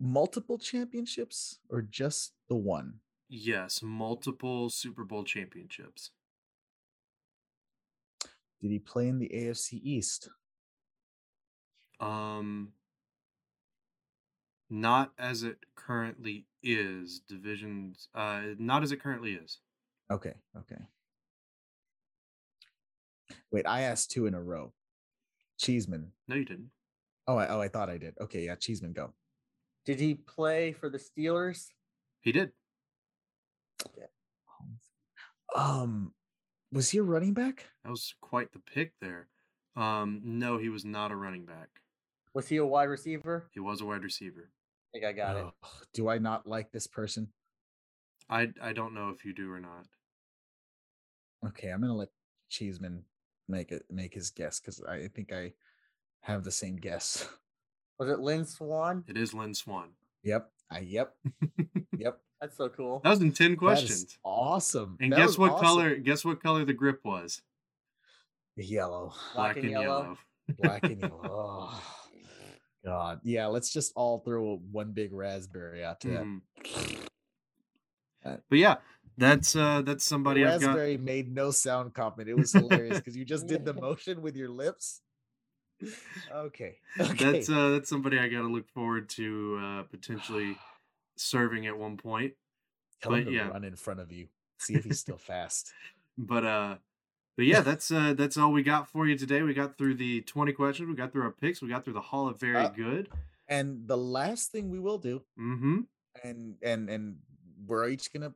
multiple 0.00 0.58
championships 0.58 1.58
or 1.68 1.82
just 1.82 2.32
the 2.48 2.56
one? 2.56 3.00
Yes, 3.28 3.82
multiple 3.82 4.70
Super 4.70 5.04
Bowl 5.04 5.24
championships. 5.24 6.10
Did 8.60 8.70
he 8.70 8.78
play 8.78 9.08
in 9.08 9.18
the 9.18 9.28
AFC 9.28 9.74
East? 9.82 10.30
Um 12.00 12.72
not 14.70 15.12
as 15.18 15.42
it 15.42 15.58
currently 15.76 16.46
is 16.62 17.20
divisions 17.20 18.08
uh 18.14 18.42
not 18.58 18.82
as 18.82 18.92
it 18.92 19.00
currently 19.00 19.34
is. 19.34 19.58
Okay. 20.10 20.34
Okay. 20.56 20.80
Wait, 23.54 23.68
I 23.68 23.82
asked 23.82 24.10
two 24.10 24.26
in 24.26 24.34
a 24.34 24.42
row. 24.42 24.72
Cheeseman. 25.60 26.10
No 26.26 26.34
you 26.34 26.44
didn't. 26.44 26.70
Oh, 27.28 27.36
I, 27.36 27.46
oh, 27.46 27.60
I 27.60 27.68
thought 27.68 27.88
I 27.88 27.98
did. 27.98 28.14
Okay, 28.20 28.46
yeah, 28.46 28.56
Cheeseman, 28.56 28.92
go. 28.92 29.12
Did 29.86 30.00
he 30.00 30.14
play 30.14 30.72
for 30.72 30.90
the 30.90 30.98
Steelers? 30.98 31.68
He 32.20 32.32
did. 32.32 32.50
Um, 35.54 36.14
was 36.72 36.90
he 36.90 36.98
a 36.98 37.04
running 37.04 37.32
back? 37.32 37.66
That 37.84 37.90
was 37.90 38.16
quite 38.20 38.50
the 38.50 38.58
pick 38.58 38.92
there. 39.00 39.28
Um 39.76 40.20
no, 40.24 40.58
he 40.58 40.68
was 40.68 40.84
not 40.84 41.12
a 41.12 41.16
running 41.16 41.44
back. 41.44 41.68
Was 42.34 42.48
he 42.48 42.56
a 42.56 42.66
wide 42.66 42.88
receiver? 42.88 43.46
He 43.52 43.60
was 43.60 43.80
a 43.80 43.84
wide 43.84 44.02
receiver. 44.02 44.50
I 44.50 44.98
think 44.98 45.04
I 45.04 45.12
got 45.12 45.36
it. 45.36 45.46
Do 45.92 46.08
I 46.08 46.18
not 46.18 46.44
like 46.44 46.72
this 46.72 46.88
person? 46.88 47.28
I 48.28 48.48
I 48.60 48.72
don't 48.72 48.94
know 48.94 49.10
if 49.10 49.24
you 49.24 49.32
do 49.32 49.48
or 49.52 49.60
not. 49.60 49.86
Okay, 51.46 51.68
I'm 51.68 51.80
gonna 51.80 51.94
let 51.94 52.08
Cheeseman 52.48 53.04
make 53.48 53.72
it 53.72 53.84
make 53.90 54.14
his 54.14 54.30
guess 54.30 54.60
because 54.60 54.82
I 54.82 55.08
think 55.08 55.32
I 55.32 55.52
have 56.20 56.44
the 56.44 56.50
same 56.50 56.76
guess. 56.76 57.28
Was 57.98 58.08
it 58.10 58.18
Lynn 58.20 58.44
Swann? 58.44 59.04
It 59.06 59.16
is 59.16 59.32
Lynn 59.34 59.54
Swann. 59.54 59.90
Yep. 60.22 60.50
I 60.70 60.80
yep. 60.80 61.14
Yep. 61.98 62.18
That's 62.40 62.56
so 62.56 62.68
cool. 62.68 63.00
That 63.04 63.10
was 63.10 63.20
in 63.20 63.32
10 63.32 63.50
That 63.50 63.52
is 63.54 63.58
questions. 63.58 64.18
awesome. 64.24 64.96
And 65.00 65.12
That 65.12 65.18
guess 65.18 65.38
what 65.38 65.52
awesome. 65.52 65.64
color 65.64 65.96
guess 65.96 66.24
what 66.24 66.42
color 66.42 66.64
the 66.64 66.72
grip 66.72 67.00
was? 67.04 67.40
Yellow. 68.56 69.12
Black 69.34 69.56
and 69.56 69.70
yellow. 69.70 70.18
Black 70.58 70.82
and 70.84 71.00
yellow. 71.00 71.70
Oh, 72.86 72.90
God. 72.90 73.20
Yeah, 73.24 73.46
let's 73.46 73.72
just 73.72 73.92
all 73.96 74.18
throw 74.18 74.56
one 74.70 74.92
big 74.92 75.12
raspberry 75.14 75.82
out 75.82 76.00
to 76.00 76.08
that. 76.08 76.22
Mhm. 76.24 76.40
That- 78.24 78.42
But 78.50 78.58
yeah, 78.58 78.76
that's 79.16 79.54
uh 79.56 79.82
that's 79.82 80.04
The 80.04 80.08
somebody 80.08 80.44
I've 80.44 80.60
got. 80.60 80.68
raspberry 80.68 80.96
made 80.96 81.32
no 81.32 81.50
sound 81.50 81.94
comment. 81.94 82.28
It 82.28 82.36
was 82.36 82.52
hilarious 82.52 82.98
because 82.98 83.16
you 83.16 83.24
just 83.34 83.46
did 83.46 83.64
the 83.64 83.74
motion 83.74 84.22
with 84.22 84.36
your 84.36 84.48
lips. 84.48 85.00
Okay. 86.32 86.76
okay. 87.00 87.32
That's 87.32 87.48
uh 87.50 87.70
that's 87.70 87.88
somebody 87.88 88.18
I 88.18 88.28
got 88.28 88.42
to 88.42 88.48
look 88.48 88.68
forward 88.70 89.08
to 89.10 89.58
uh 89.62 89.82
potentially 89.84 90.56
serving 91.16 91.66
at 91.66 91.76
one 91.76 91.96
point. 91.96 92.34
Tell 93.02 93.12
him 93.14 93.24
but 93.24 93.30
to 93.30 93.36
yeah. 93.36 93.48
run 93.48 93.64
in 93.64 93.76
front 93.76 94.00
of 94.00 94.10
you. 94.12 94.28
See 94.58 94.74
if 94.74 94.84
he's 94.84 95.00
still 95.00 95.18
fast. 95.18 95.72
But 96.16 96.44
uh 96.46 96.76
but 97.36 97.46
yeah, 97.46 97.60
that's 97.60 97.90
uh 97.90 98.14
that's 98.16 98.36
all 98.36 98.52
we 98.52 98.62
got 98.62 98.88
for 98.88 99.04
you 99.08 99.18
today. 99.18 99.42
We 99.42 99.52
got 99.52 99.76
through 99.76 99.96
the 99.96 100.20
20 100.20 100.52
questions, 100.52 100.88
we 100.88 100.94
got 100.94 101.10
through 101.10 101.22
our 101.22 101.32
picks, 101.32 101.60
we 101.60 101.68
got 101.68 101.82
through 101.84 101.94
the 101.94 102.00
Hall 102.00 102.28
of 102.28 102.38
Very 102.38 102.56
Uh, 102.58 102.68
Good. 102.68 103.08
And 103.48 103.88
the 103.88 103.96
last 103.96 104.52
thing 104.52 104.70
we 104.70 104.78
will 104.78 104.98
do, 104.98 105.22
Mm-hmm. 105.36 105.80
and 106.22 106.54
and 106.62 106.88
and 106.88 107.16
we're 107.66 107.88
each 107.88 108.12
gonna. 108.12 108.32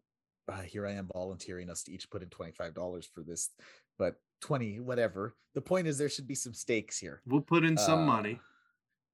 Uh, 0.49 0.63
here 0.63 0.87
I 0.87 0.93
am 0.93 1.09
volunteering 1.13 1.69
us 1.71 1.83
to 1.85 1.93
each 1.93 2.09
put 2.11 2.23
in 2.23 2.29
twenty 2.29 2.53
five 2.53 2.75
dollars 2.75 3.07
for 3.13 3.23
this, 3.23 3.51
but 3.99 4.15
twenty 4.41 4.81
whatever. 4.81 5.35
The 5.55 5.61
point 5.61 5.87
is 5.87 5.99
there 5.99 6.09
should 6.09 6.27
be 6.29 6.35
some 6.35 6.55
stakes 6.55 6.99
here. 6.99 7.21
We'll 7.27 7.41
put 7.43 7.65
in 7.65 7.77
some 7.77 8.01
Uh, 8.01 8.07
money. 8.07 8.41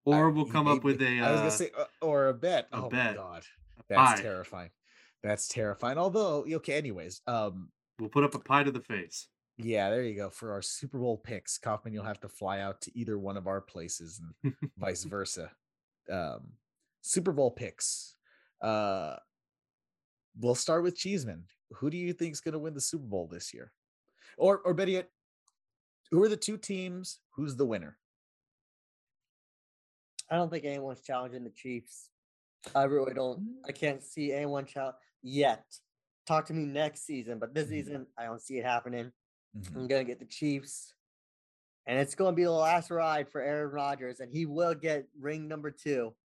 I- 0.07 0.11
Or 0.11 0.29
we'll 0.29 0.45
you 0.45 0.51
come 0.51 0.67
up 0.67 0.83
with 0.83 0.99
me- 1.01 1.19
a 1.19 1.25
I 1.25 1.31
was 1.31 1.39
uh, 1.39 1.43
gonna 1.43 1.51
say, 1.51 1.71
uh, 1.77 1.85
or 2.01 2.27
a 2.27 2.33
bet. 2.33 2.67
a 2.71 2.83
oh 2.83 2.89
bet. 2.89 3.15
my 3.15 3.21
god, 3.21 3.43
that's 3.89 4.21
terrifying. 4.21 4.69
That's 5.23 5.47
terrifying. 5.47 5.97
Although, 5.97 6.45
okay. 6.57 6.73
Anyways, 6.75 7.21
um, 7.27 7.71
we'll 7.99 8.09
put 8.09 8.23
up 8.23 8.35
a 8.35 8.39
pie 8.39 8.63
to 8.63 8.71
the 8.71 8.81
face. 8.81 9.27
yeah, 9.57 9.89
there 9.89 10.03
you 10.03 10.15
go. 10.15 10.29
For 10.29 10.51
our 10.53 10.61
Super 10.61 10.99
Bowl 10.99 11.17
picks, 11.17 11.57
Kaufman, 11.57 11.93
you'll 11.93 12.03
have 12.03 12.19
to 12.21 12.29
fly 12.29 12.59
out 12.59 12.81
to 12.81 12.95
either 12.97 13.17
one 13.17 13.35
of 13.35 13.47
our 13.47 13.59
places 13.61 14.21
and 14.43 14.53
vice 14.77 15.03
versa. 15.03 15.49
Um, 16.11 16.53
Super 17.01 17.31
Bowl 17.31 17.49
picks. 17.51 18.15
Uh, 18.61 19.15
we'll 20.39 20.55
start 20.55 20.83
with 20.83 20.97
Cheeseman. 20.97 21.43
Who 21.71 21.89
do 21.89 21.97
you 21.97 22.13
think 22.13 22.33
is 22.33 22.41
going 22.41 22.53
to 22.53 22.59
win 22.59 22.73
the 22.73 22.81
Super 22.81 23.05
Bowl 23.05 23.27
this 23.27 23.53
year? 23.53 23.71
Or, 24.37 24.59
or 24.59 24.73
better 24.73 24.91
yet, 24.91 25.09
who 26.11 26.23
are 26.23 26.29
the 26.29 26.37
two 26.37 26.57
teams? 26.57 27.19
Who's 27.35 27.55
the 27.55 27.65
winner? 27.65 27.97
I 30.29 30.35
don't 30.37 30.49
think 30.49 30.65
anyone's 30.65 31.01
challenging 31.01 31.43
the 31.43 31.49
Chiefs. 31.51 32.09
I 32.73 32.83
really 32.83 33.13
don't. 33.13 33.57
I 33.67 33.71
can't 33.71 34.03
see 34.03 34.31
anyone 34.33 34.65
challenge 34.65 34.95
yet. 35.21 35.63
Talk 36.25 36.47
to 36.47 36.53
me 36.53 36.65
next 36.65 37.05
season, 37.05 37.37
but 37.37 37.53
this 37.53 37.67
Mhm. 37.67 37.69
season 37.69 38.07
I 38.17 38.25
don't 38.25 38.41
see 38.41 38.57
it 38.57 38.65
happening. 38.65 39.11
Mhm. 39.55 39.75
I'm 39.75 39.87
gonna 39.87 40.03
get 40.03 40.17
the 40.19 40.25
Chiefs, 40.25 40.95
and 41.85 41.99
it's 41.99 42.15
gonna 42.15 42.35
be 42.35 42.43
the 42.43 42.51
last 42.51 42.89
ride 42.89 43.29
for 43.29 43.39
Aaron 43.41 43.71
Rodgers, 43.71 44.19
and 44.19 44.31
he 44.31 44.47
will 44.47 44.73
get 44.73 45.07
ring 45.19 45.47
number 45.47 45.69
two. 45.69 46.15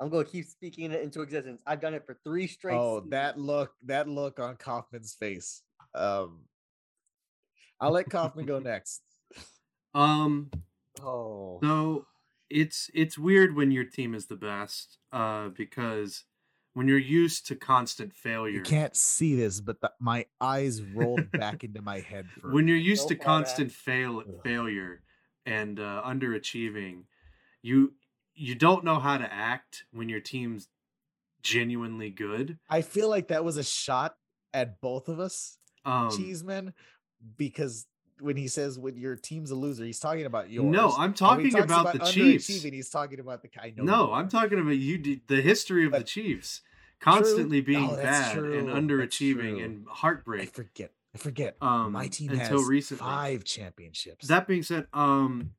I'm 0.00 0.10
gonna 0.10 0.24
keep 0.24 0.46
speaking 0.46 0.92
it 0.92 1.02
into 1.02 1.22
existence. 1.22 1.62
I've 1.66 1.80
done 1.80 1.94
it 1.94 2.04
for 2.04 2.18
three 2.24 2.46
straight. 2.46 2.76
Oh, 2.76 2.96
seasons. 2.98 3.10
that 3.10 3.38
look, 3.38 3.72
that 3.84 4.08
look 4.08 4.38
on 4.38 4.56
Kaufman's 4.56 5.14
face. 5.14 5.62
Um, 5.94 6.44
I'll 7.80 7.92
let 7.92 8.10
Kaufman 8.10 8.46
go 8.46 8.58
next. 8.72 9.02
Um, 9.94 10.50
Oh, 11.02 11.60
so 11.62 12.06
it's 12.48 12.90
it's 12.94 13.18
weird 13.18 13.54
when 13.54 13.70
your 13.70 13.84
team 13.84 14.14
is 14.14 14.26
the 14.26 14.36
best, 14.36 14.96
uh, 15.12 15.48
because 15.50 16.24
when 16.72 16.88
you're 16.88 16.96
used 16.98 17.46
to 17.48 17.56
constant 17.56 18.14
failure, 18.14 18.54
you 18.56 18.62
can't 18.62 18.96
see 18.96 19.36
this, 19.36 19.60
but 19.60 19.80
the, 19.82 19.92
my 20.00 20.24
eyes 20.40 20.80
rolled 20.82 21.30
back 21.32 21.64
into 21.64 21.82
my 21.82 22.00
head 22.10 22.26
for 22.40 22.50
when 22.50 22.66
you're 22.66 22.78
used 22.78 23.02
So 23.02 23.08
to 23.08 23.14
far 23.16 23.24
back. 23.24 23.26
constant 23.26 23.72
fail 23.72 24.22
failure 24.42 25.02
and 25.44 25.78
uh, 25.78 26.02
underachieving, 26.04 27.04
you 27.62 27.92
you 28.36 28.54
don't 28.54 28.84
know 28.84 28.98
how 28.98 29.16
to 29.18 29.32
act 29.32 29.84
when 29.92 30.08
your 30.08 30.20
team's 30.20 30.68
genuinely 31.42 32.10
good. 32.10 32.58
I 32.68 32.82
feel 32.82 33.08
like 33.08 33.28
that 33.28 33.44
was 33.44 33.56
a 33.56 33.64
shot 33.64 34.16
at 34.52 34.80
both 34.80 35.08
of 35.08 35.20
us, 35.20 35.58
Um, 35.84 36.10
Cheeseman, 36.10 36.74
because 37.36 37.86
when 38.20 38.36
he 38.36 38.48
says 38.48 38.78
when 38.78 38.96
your 38.96 39.16
team's 39.16 39.50
a 39.50 39.54
loser, 39.54 39.84
he's 39.84 39.98
talking 40.00 40.24
about 40.26 40.50
yours. 40.50 40.66
No, 40.66 40.92
I'm 40.96 41.10
And 41.10 41.16
talking 41.16 41.50
talks 41.50 41.64
about 41.64 41.92
the 41.92 41.98
Chiefs. 42.00 42.46
He's 42.46 42.88
talking 42.90 43.20
about 43.20 43.42
the. 43.42 43.48
I 43.60 43.72
know. 43.76 43.84
no, 43.84 44.12
I'm 44.12 44.28
talking 44.28 44.58
about 44.58 44.76
you. 44.78 45.20
The 45.26 45.40
history 45.42 45.84
of 45.86 45.92
the 45.92 46.02
Chiefs 46.02 46.62
constantly 47.00 47.60
being 47.60 47.90
Oh, 47.90 47.96
bad 47.96 48.36
and 48.36 48.44
true. 48.44 48.64
That's 48.66 48.78
underachieving 48.78 49.64
and 49.64 49.86
heartbreak. 49.88 50.42
I 50.42 50.46
forget. 50.46 50.92
I 51.14 51.18
forget. 51.18 51.56
Um, 51.60 51.92
my 51.92 52.08
team 52.08 52.30
until 52.30 52.58
has 52.60 52.68
recently. 52.68 53.00
five 53.00 53.44
championships. 53.44 54.28
That 54.28 54.46
being 54.46 54.62
said, 54.62 54.86
um, 54.92 55.52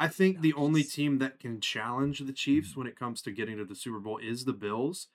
I 0.00 0.08
think 0.08 0.40
the 0.40 0.54
only 0.54 0.82
team 0.82 1.18
that 1.18 1.38
can 1.38 1.60
challenge 1.60 2.18
the 2.20 2.32
Chiefs 2.32 2.72
Mhm. 2.72 2.76
when 2.76 2.86
it 2.88 2.96
comes 2.96 3.20
to 3.22 3.30
getting 3.30 3.58
to 3.58 3.64
the 3.64 3.74
Super 3.76 4.00
Bowl 4.00 4.18
is 4.18 4.44
the 4.46 4.52
Bills. 4.54 5.08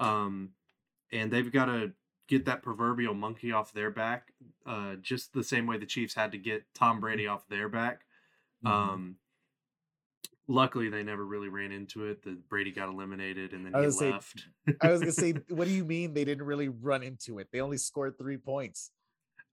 Um, 0.00 0.54
and 1.12 1.30
they've 1.30 1.52
got 1.52 1.66
to 1.66 1.92
get 2.28 2.46
that 2.46 2.62
proverbial 2.62 3.12
monkey 3.14 3.52
off 3.52 3.72
their 3.74 3.90
back, 3.90 4.32
uh, 4.64 4.96
just 4.96 5.34
the 5.34 5.44
same 5.44 5.66
way 5.66 5.76
the 5.76 5.86
Chiefs 5.86 6.14
had 6.14 6.32
to 6.32 6.38
get 6.38 6.64
Tom 6.74 6.98
Brady 6.98 7.26
off 7.26 7.46
their 7.48 7.68
back. 7.68 8.06
Mhm. 8.64 8.70
Um, 8.70 9.18
luckily, 10.48 10.88
they 10.88 11.02
never 11.02 11.24
really 11.24 11.48
ran 11.48 11.72
into 11.72 12.06
it. 12.06 12.22
The 12.22 12.32
Brady 12.32 12.72
got 12.72 12.88
eliminated, 12.88 13.52
and 13.52 13.66
then 13.66 13.74
I 13.74 13.84
he 13.84 13.90
say, 13.90 14.10
left. 14.12 14.48
I 14.80 14.90
was 14.90 15.00
gonna 15.00 15.12
say, 15.12 15.32
what 15.48 15.66
do 15.66 15.70
you 15.74 15.84
mean 15.84 16.14
they 16.14 16.24
didn't 16.24 16.46
really 16.46 16.68
run 16.68 17.02
into 17.02 17.38
it? 17.38 17.48
They 17.52 17.60
only 17.60 17.76
scored 17.78 18.16
three 18.18 18.38
points. 18.38 18.90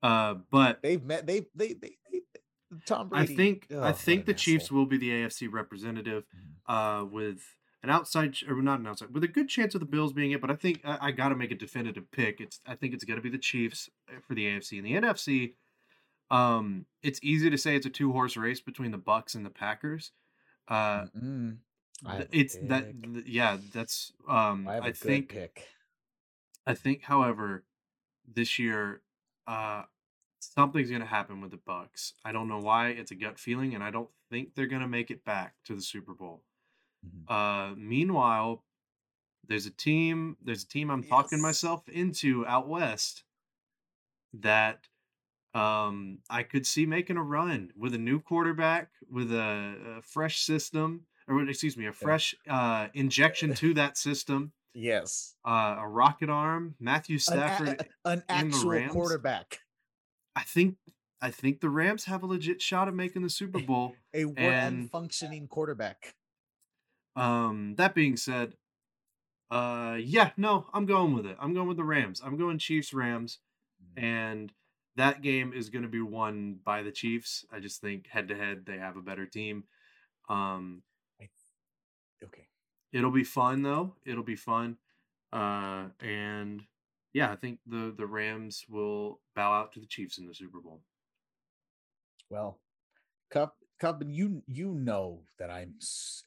uh, 0.02 0.36
but 0.50 0.82
They've 0.82 1.04
met. 1.04 1.28
They 1.28 1.48
they 1.54 1.74
they. 1.74 1.98
they 2.12 2.22
Tom 2.86 3.10
I 3.12 3.26
think 3.26 3.68
ugh, 3.72 3.78
I 3.82 3.92
think 3.92 4.22
an 4.22 4.26
the 4.28 4.34
Chiefs 4.34 4.66
asshole. 4.66 4.78
will 4.80 4.86
be 4.86 4.98
the 4.98 5.10
AFC 5.10 5.48
representative. 5.52 6.26
Mhm. 6.36 7.02
uh, 7.02 7.06
with 7.06 7.56
an 7.82 7.90
outside 7.90 8.36
or 8.48 8.62
not 8.62 8.80
an 8.80 8.86
outside 8.88 9.12
with 9.14 9.24
a 9.24 9.28
good 9.28 9.48
chance 9.50 9.74
of 9.74 9.80
the 9.80 9.86
Bills 9.88 10.14
being 10.14 10.32
it. 10.32 10.42
But 10.42 10.52
I 10.52 10.56
think 10.56 10.82
I, 10.84 10.98
I 11.08 11.12
got 11.12 11.30
to 11.30 11.36
make 11.36 11.52
a 11.52 11.56
definitive 11.56 12.12
pick. 12.12 12.40
It's 12.42 12.60
I 12.68 12.76
think 12.76 12.94
it's 12.94 13.04
going 13.06 13.18
to 13.18 13.24
be 13.24 13.30
the 13.30 13.38
Chiefs 13.40 13.90
uh, 14.10 14.20
for 14.28 14.36
the 14.36 14.46
AFC 14.46 14.78
and 14.78 14.86
the 14.86 14.94
NFC. 15.08 15.54
Um, 16.32 16.86
it's 17.02 17.20
easy 17.24 17.50
to 17.50 17.58
say 17.58 17.76
it's 17.76 17.86
a 17.86 17.90
two 17.90 18.12
horse 18.12 18.38
race 18.38 18.60
between 18.62 18.92
the 18.92 19.00
Bucs 19.00 19.34
and 19.34 19.46
the 19.46 19.50
Packers. 19.50 20.12
Uh, 20.68 21.06
Mm-mm. 21.18 21.58
I 22.06 22.14
have 22.18 22.22
a 22.22 22.28
it's 22.38 22.56
that 22.64 22.86
pick. 23.02 23.14
th- 23.14 23.26
yeah. 23.26 23.58
That's 23.74 24.14
um. 24.28 24.68
I 24.68 24.76
have 24.76 24.84
a 24.84 24.88
I 24.88 24.90
good 24.92 24.98
think 24.98 25.30
pick. 25.30 25.68
I 26.68 26.76
think, 26.76 27.02
however, 27.02 27.64
this 28.32 28.60
year, 28.60 29.02
uh, 29.48 29.84
something's 30.40 30.90
going 30.90 31.02
to 31.02 31.08
happen 31.08 31.42
with 31.42 31.52
the 31.52 31.58
Bucs. 31.58 32.14
I 32.26 32.32
don't 32.32 32.48
know 32.48 32.60
why. 32.60 32.90
It's 32.90 33.12
a 33.12 33.16
gut 33.16 33.40
feeling, 33.40 33.76
and 33.76 33.84
I 33.84 33.92
don't 33.92 34.10
think 34.30 34.56
they're 34.56 34.68
going 34.68 34.82
to 34.82 34.88
make 34.88 35.12
it 35.12 35.24
back 35.26 35.56
to 35.66 35.76
the 35.76 35.82
Super 35.82 36.14
Bowl. 36.14 36.44
Mhm. 37.06 37.30
Uh, 37.30 37.76
meanwhile, 37.78 38.64
there's 39.48 39.66
a 39.66 39.72
team. 39.72 40.38
There's 40.44 40.64
a 40.64 40.68
team 40.68 40.90
I'm 40.92 41.04
talking 41.04 41.42
myself 41.42 41.88
into 41.90 42.46
out 42.46 42.68
west 42.68 43.24
that 44.34 44.88
um 45.56 46.20
I 46.30 46.44
could 46.44 46.68
see 46.68 46.86
making 46.86 47.18
a 47.18 47.24
run 47.24 47.72
with 47.76 47.94
a 47.96 47.98
new 47.98 48.20
quarterback, 48.20 48.90
with 49.10 49.32
a, 49.34 49.98
a 49.98 50.02
fresh 50.04 50.42
system, 50.42 51.06
or 51.28 51.42
excuse 51.50 51.76
me, 51.78 51.88
a 51.88 51.94
fresh 51.94 52.36
uh 52.48 52.88
injection 52.94 53.54
to 53.56 53.74
that 53.76 53.98
system. 53.98 54.52
Yes, 54.76 55.34
Uh, 55.44 55.78
a 55.80 55.88
rocket 55.88 56.30
arm, 56.30 56.76
Matthew 56.80 57.16
an, 57.16 57.18
a- 57.18 57.20
Stafford. 57.22 57.88
an 58.06 58.24
actual 58.30 58.88
quarterback, 58.90 59.60
I 60.40 60.44
think 60.44 60.78
I 61.22 61.32
think 61.32 61.60
the 61.60 61.70
Rams 61.70 62.06
have 62.06 62.24
a 62.24 62.26
legit 62.26 62.62
shot 62.62 62.88
at 62.88 62.94
making 62.94 63.24
the 63.24 63.30
Super 63.30 63.60
Bowl. 63.60 63.96
a 64.14 64.24
And- 64.38 64.90
functioning 64.90 65.50
quarterback. 65.50 66.16
Um, 67.18 67.76
that 67.76 67.94
being 67.94 68.16
said, 68.16 68.56
uh, 69.52 69.98
yeah, 70.00 70.32
no, 70.38 70.70
I'm 70.74 70.86
going 70.86 71.14
with 71.14 71.26
it. 71.26 71.36
I'm 71.38 71.54
going 71.54 71.68
with 71.68 71.76
the 71.76 71.84
Rams. 71.84 72.22
I'm 72.24 72.38
going 72.38 72.58
Chiefs 72.58 72.94
Rams, 72.94 73.40
and 73.98 74.54
that 74.96 75.22
game 75.22 75.52
is 75.52 75.70
going 75.70 75.82
to 75.84 75.90
be 75.90 76.00
won 76.02 76.60
by 76.64 76.84
the 76.84 76.92
Chiefs. 76.92 77.44
I 77.52 77.60
just 77.60 77.82
think 77.82 78.08
head 78.08 78.30
to 78.30 78.36
head 78.38 78.66
they 78.66 78.78
have 78.78 78.96
a 78.96 79.02
better 79.02 79.26
team. 79.26 79.66
Um, 80.30 80.84
Okay, 82.24 82.48
it'll 82.94 83.12
be 83.12 83.24
fun 83.26 83.62
though. 83.64 83.96
It'll 84.06 84.24
be 84.24 84.36
fun, 84.36 84.78
uh, 85.34 85.88
and 86.02 86.64
yeah, 87.14 87.32
I 87.32 87.36
think 87.36 87.60
the 87.66 87.94
the 87.98 88.06
Rams 88.08 88.66
will 88.70 89.22
bow 89.36 89.52
out 89.54 89.72
to 89.74 89.80
the 89.80 89.88
Chiefs 89.88 90.18
in 90.18 90.28
the 90.28 90.34
Super 90.34 90.60
Bowl. 90.62 90.82
well, 92.30 92.60
Cup 93.32 93.56
Cup, 93.80 94.04
you 94.06 94.44
you 94.48 94.74
know 94.74 95.24
that 95.38 95.50
I'm 95.50 95.76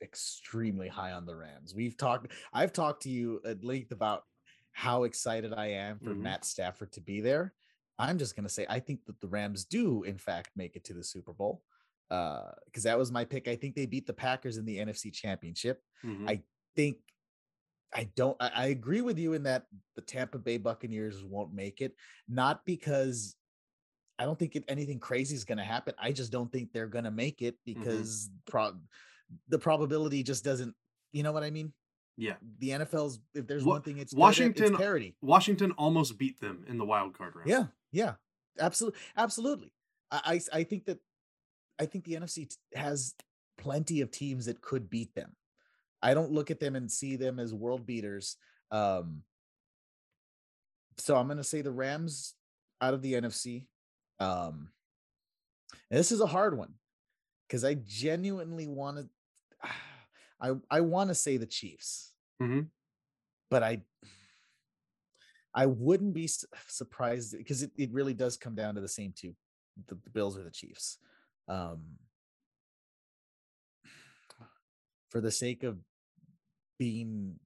extremely 0.01 0.89
high 0.89 1.13
on 1.13 1.27
the 1.27 1.37
Rams. 1.37 1.75
We've 1.75 1.97
talked. 1.97 2.33
I've 2.53 2.73
talked 2.73 3.03
to 3.03 3.11
you 3.11 3.41
at 3.45 3.63
length 3.65 3.93
about 3.93 4.25
how 4.73 5.05
excited 5.05 5.53
I 5.53 5.67
am 5.67 5.99
for 5.99 6.11
Mhm. 6.15 6.21
Matt 6.21 6.45
Stafford 6.45 6.93
to 6.93 7.01
be 7.01 7.21
there. 7.21 7.55
I'm 7.99 8.19
just 8.19 8.35
gonna 8.35 8.49
say 8.49 8.67
I 8.69 8.81
think 8.81 9.05
that 9.05 9.21
the 9.21 9.29
Rams 9.29 9.65
do 9.65 10.03
in 10.05 10.17
fact 10.19 10.57
make 10.57 10.77
it 10.77 10.85
to 10.85 10.95
the 10.95 11.05
Super 11.05 11.33
Bowl. 11.35 11.63
Uh, 12.11 12.53
because 12.67 12.83
that 12.83 12.99
was 12.99 13.11
my 13.13 13.25
pick. 13.25 13.49
I 13.49 13.57
think 13.57 13.75
they 13.75 13.87
beat 13.87 14.07
the 14.07 14.13
Packers 14.13 14.57
in 14.59 14.65
the 14.67 14.79
NFC 14.79 15.11
Championship. 15.11 15.83
Mhm. 16.05 16.29
I 16.29 16.43
think 16.75 16.99
I 17.95 18.09
don't 18.17 18.37
I, 18.41 18.51
I 18.55 18.67
agree 18.67 19.01
with 19.01 19.19
you 19.19 19.35
in 19.35 19.43
that 19.45 19.65
the 19.97 20.03
Tampa 20.03 20.39
Bay 20.39 20.59
Buccaneers 20.59 21.23
won't 21.25 21.53
make 21.53 21.81
it, 21.81 21.95
not 22.29 22.65
because 22.65 23.37
I 24.19 24.25
don't 24.25 24.39
think 24.39 24.57
anything 24.69 24.99
crazy 24.99 25.35
is 25.35 25.45
going 25.45 25.59
to 25.59 25.65
happen. 25.65 25.95
I 25.99 26.13
just 26.13 26.31
don't 26.31 26.51
think 26.51 26.73
they're 26.73 26.87
going 26.87 27.05
to 27.05 27.11
make 27.11 27.43
it 27.43 27.57
mm-hmm. 27.67 27.81
because 27.81 28.31
pro- 28.47 28.77
the 29.49 29.59
probability 29.59 30.23
just 30.23 30.45
doesn't, 30.45 30.75
you 31.13 31.23
know 31.23 31.33
what 31.33 31.43
I 31.43 31.51
mean? 31.51 31.73
yeah, 32.17 32.35
The 32.59 32.71
NFL's 32.71 33.21
if 33.35 33.47
there's 33.47 33.65
Wa- 33.65 33.75
one 33.75 33.83
thing 33.83 33.99
it's 33.99 34.13
good 34.13 34.19
at, 34.19 34.23
Washington- 34.23 34.65
it's 34.65 34.77
parity. 34.77 35.17
Washington 35.23 35.73
almost 35.73 36.19
beat 36.19 36.41
them 36.41 36.65
in 36.69 36.79
the 36.79 36.85
wild 36.85 37.17
card 37.17 37.35
round. 37.35 37.49
Yeah, 37.49 37.67
yeah, 37.91 38.15
absolutely, 38.61 39.01
absolutely. 39.17 39.73
I, 40.11 40.41
I 40.53 40.59
I 40.59 40.65
think 40.65 40.85
that 40.87 40.99
I 41.81 41.87
think 41.87 42.05
the 42.05 42.15
NFC 42.15 42.55
has 42.75 43.15
plenty 43.59 44.03
of 44.03 44.11
teams 44.11 44.47
that 44.47 44.61
could 44.61 44.91
beat 44.91 45.15
them. 45.15 45.35
I 46.03 46.15
don't 46.15 46.33
look 46.33 46.51
at 46.51 46.59
them 46.61 46.75
and 46.75 46.91
see 46.91 47.17
them 47.17 47.39
as 47.39 47.55
world 47.55 47.87
beaters. 47.87 48.37
Um, 48.71 49.23
so 50.99 51.17
I'm 51.17 51.27
going 51.27 51.39
to 51.39 51.45
say 51.45 51.63
the 51.63 51.71
Rams 51.71 52.35
out 52.81 52.95
of 52.95 53.03
the 53.03 53.15
NFC. 53.15 53.67
Um, 54.19 54.69
this 55.91 56.13
is 56.13 56.21
a 56.21 56.27
hard 56.27 56.57
one 56.57 56.75
because 57.47 57.65
I 57.65 57.75
genuinely 57.75 58.67
want 58.67 58.99
to. 58.99 59.09
I 60.41 60.55
I 60.71 60.81
want 60.81 61.09
to 61.09 61.15
say 61.15 61.37
the 61.37 61.47
Chiefs, 61.47 62.13
Mhm. 62.43 62.67
but 63.49 63.63
I 63.63 63.83
I 65.55 65.67
wouldn't 65.67 66.15
be 66.15 66.29
surprised 66.67 67.37
because 67.37 67.63
it, 67.63 67.71
it 67.77 67.93
really 67.93 68.15
does 68.15 68.37
come 68.37 68.55
down 68.55 68.75
to 68.75 68.81
the 68.81 68.89
same 68.89 69.13
two, 69.15 69.35
the, 69.87 69.95
the 69.95 70.11
Bills 70.11 70.37
or 70.37 70.43
the 70.43 70.51
Chiefs. 70.51 70.99
Um, 71.47 71.99
for 75.11 75.21
the 75.21 75.31
sake 75.31 75.63
of 75.63 75.79
being 76.83 77.39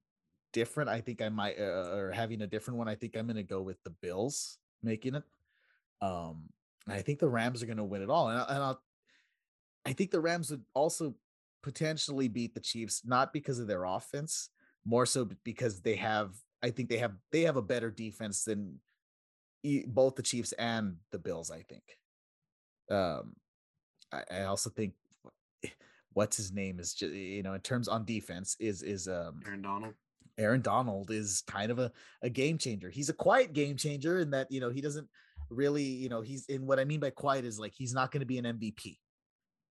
different, 0.51 0.89
I 0.89 0.99
think 0.99 1.21
I 1.21 1.29
might, 1.29 1.59
uh, 1.59 1.93
or 1.95 2.11
having 2.11 2.41
a 2.41 2.47
different 2.47 2.79
one, 2.79 2.89
I 2.89 2.95
think 2.95 3.15
I'm 3.15 3.27
going 3.27 3.35
to 3.35 3.43
go 3.43 3.61
with 3.61 3.77
the 3.83 3.91
Bills 3.91 4.57
making 4.81 5.13
it. 5.13 5.23
Um, 6.01 6.49
I 6.87 7.03
think 7.03 7.19
the 7.19 7.27
Rams 7.27 7.61
are 7.61 7.67
going 7.67 7.77
to 7.77 7.83
win 7.83 8.01
it 8.01 8.09
all, 8.09 8.29
and, 8.29 8.39
I, 8.39 8.45
and 8.49 8.63
I'll, 8.63 8.81
I 9.85 9.93
think 9.93 10.09
the 10.09 10.19
Rams 10.19 10.49
would 10.49 10.63
also 10.73 11.13
potentially 11.61 12.27
beat 12.27 12.55
the 12.55 12.59
Chiefs, 12.71 13.03
not 13.05 13.31
because 13.31 13.59
of 13.59 13.67
their 13.67 13.83
offense, 13.83 14.49
more 14.85 15.05
so 15.05 15.29
because 15.43 15.81
they 15.81 15.97
have. 15.97 16.33
I 16.63 16.71
think 16.71 16.89
they 16.89 16.97
have 16.97 17.13
they 17.31 17.41
have 17.41 17.57
a 17.57 17.61
better 17.61 17.91
defense 17.91 18.43
than 18.43 18.79
both 19.85 20.15
the 20.15 20.23
Chiefs 20.23 20.53
and 20.53 20.95
the 21.11 21.19
Bills. 21.19 21.51
I 21.51 21.61
think. 21.61 21.83
Um, 22.89 23.35
I, 24.11 24.23
I 24.39 24.43
also 24.43 24.69
think 24.69 24.93
wh- 25.23 25.67
what's 26.17 26.35
his 26.35 26.51
name 26.51 26.79
is 26.79 26.93
just 26.95 27.13
you 27.13 27.43
know 27.43 27.53
in 27.53 27.61
terms 27.61 27.87
on 27.87 28.03
defense 28.05 28.55
is 28.59 28.81
is 28.81 29.07
um 29.07 29.39
Aaron 29.45 29.61
Donald. 29.61 29.93
Aaron 30.39 30.61
Donald 30.61 31.09
is 31.11 31.43
kind 31.47 31.71
of 31.71 31.79
a, 31.79 31.91
a 32.21 32.29
game 32.29 32.57
changer. 32.59 32.89
He's 32.89 33.09
a 33.09 33.13
quiet 33.13 33.53
game 33.53 33.75
changer 33.75 34.19
in 34.19 34.29
that, 34.31 34.51
you 34.51 34.59
know, 34.59 34.69
he 34.69 34.81
doesn't 34.81 35.07
really, 35.49 35.81
you 35.83 36.09
know, 36.09 36.21
he's 36.21 36.45
in 36.45 36.67
what 36.67 36.79
I 36.79 36.85
mean 36.85 36.99
by 36.99 37.09
quiet 37.09 37.43
is 37.43 37.59
like 37.59 37.73
he's 37.75 37.91
not 37.93 38.11
going 38.11 38.19
to 38.19 38.25
be 38.27 38.37
an 38.37 38.45
MVP. 38.45 38.99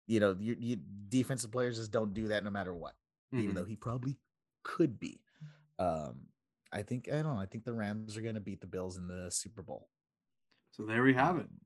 You 0.07 0.21
know, 0.21 0.37
you, 0.39 0.57
you 0.59 0.77
defensive 1.09 1.51
players 1.51 1.79
just 1.79 1.93
don't 1.93 2.13
do 2.13 2.29
that 2.29 2.45
no 2.45 2.51
matter 2.51 2.75
what, 2.75 2.93
even 3.33 3.53
Mhm. 3.53 3.55
though 3.55 3.65
he 3.65 3.75
probably 3.77 4.19
could 4.63 4.99
be. 5.01 5.23
Um, 5.79 6.27
I 6.73 6.83
think 6.83 7.09
I 7.09 7.23
don't 7.23 7.35
know. 7.37 7.41
I 7.41 7.47
think 7.47 7.65
the 7.65 7.73
Rams 7.73 8.17
are 8.19 8.23
going 8.23 8.35
to 8.35 8.41
beat 8.49 8.61
the 8.61 8.67
Bills 8.67 8.99
in 8.99 9.07
the 9.09 9.31
Super 9.31 9.63
Bowl. 9.63 9.89
So 10.73 10.85
there 10.85 11.03
we 11.03 11.15
have 11.15 11.37
it. 11.37 11.49
Um, 11.49 11.61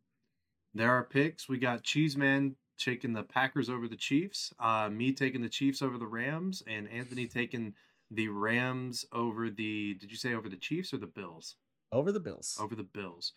There 0.75 0.91
are 0.93 1.03
picks. 1.05 1.49
We 1.49 1.59
got 1.59 1.83
Cheeseman 1.83 2.55
taking 2.79 3.13
the 3.13 3.23
Packers 3.23 3.69
over 3.69 3.89
the 3.89 3.97
Chiefs, 3.97 4.53
uh, 4.59 4.89
me 4.91 5.13
taking 5.13 5.43
the 5.43 5.49
Chiefs 5.49 5.83
over 5.83 5.99
the 5.99 6.07
Rams, 6.07 6.63
and 6.67 6.89
Anthony 6.89 7.27
taking 7.29 7.75
the 8.11 8.29
Rams 8.29 9.05
over 9.13 9.51
the. 9.51 9.95
Did 9.95 10.11
you 10.11 10.17
say 10.17 10.35
over 10.35 10.49
the 10.49 10.57
Chiefs 10.57 10.93
or 10.93 10.99
the 10.99 11.07
Bills? 11.07 11.57
over 11.93 12.11
the 12.11 12.21
Bills. 12.21 12.59
Over 12.61 12.75
the 12.75 12.83
Bills. 12.83 13.35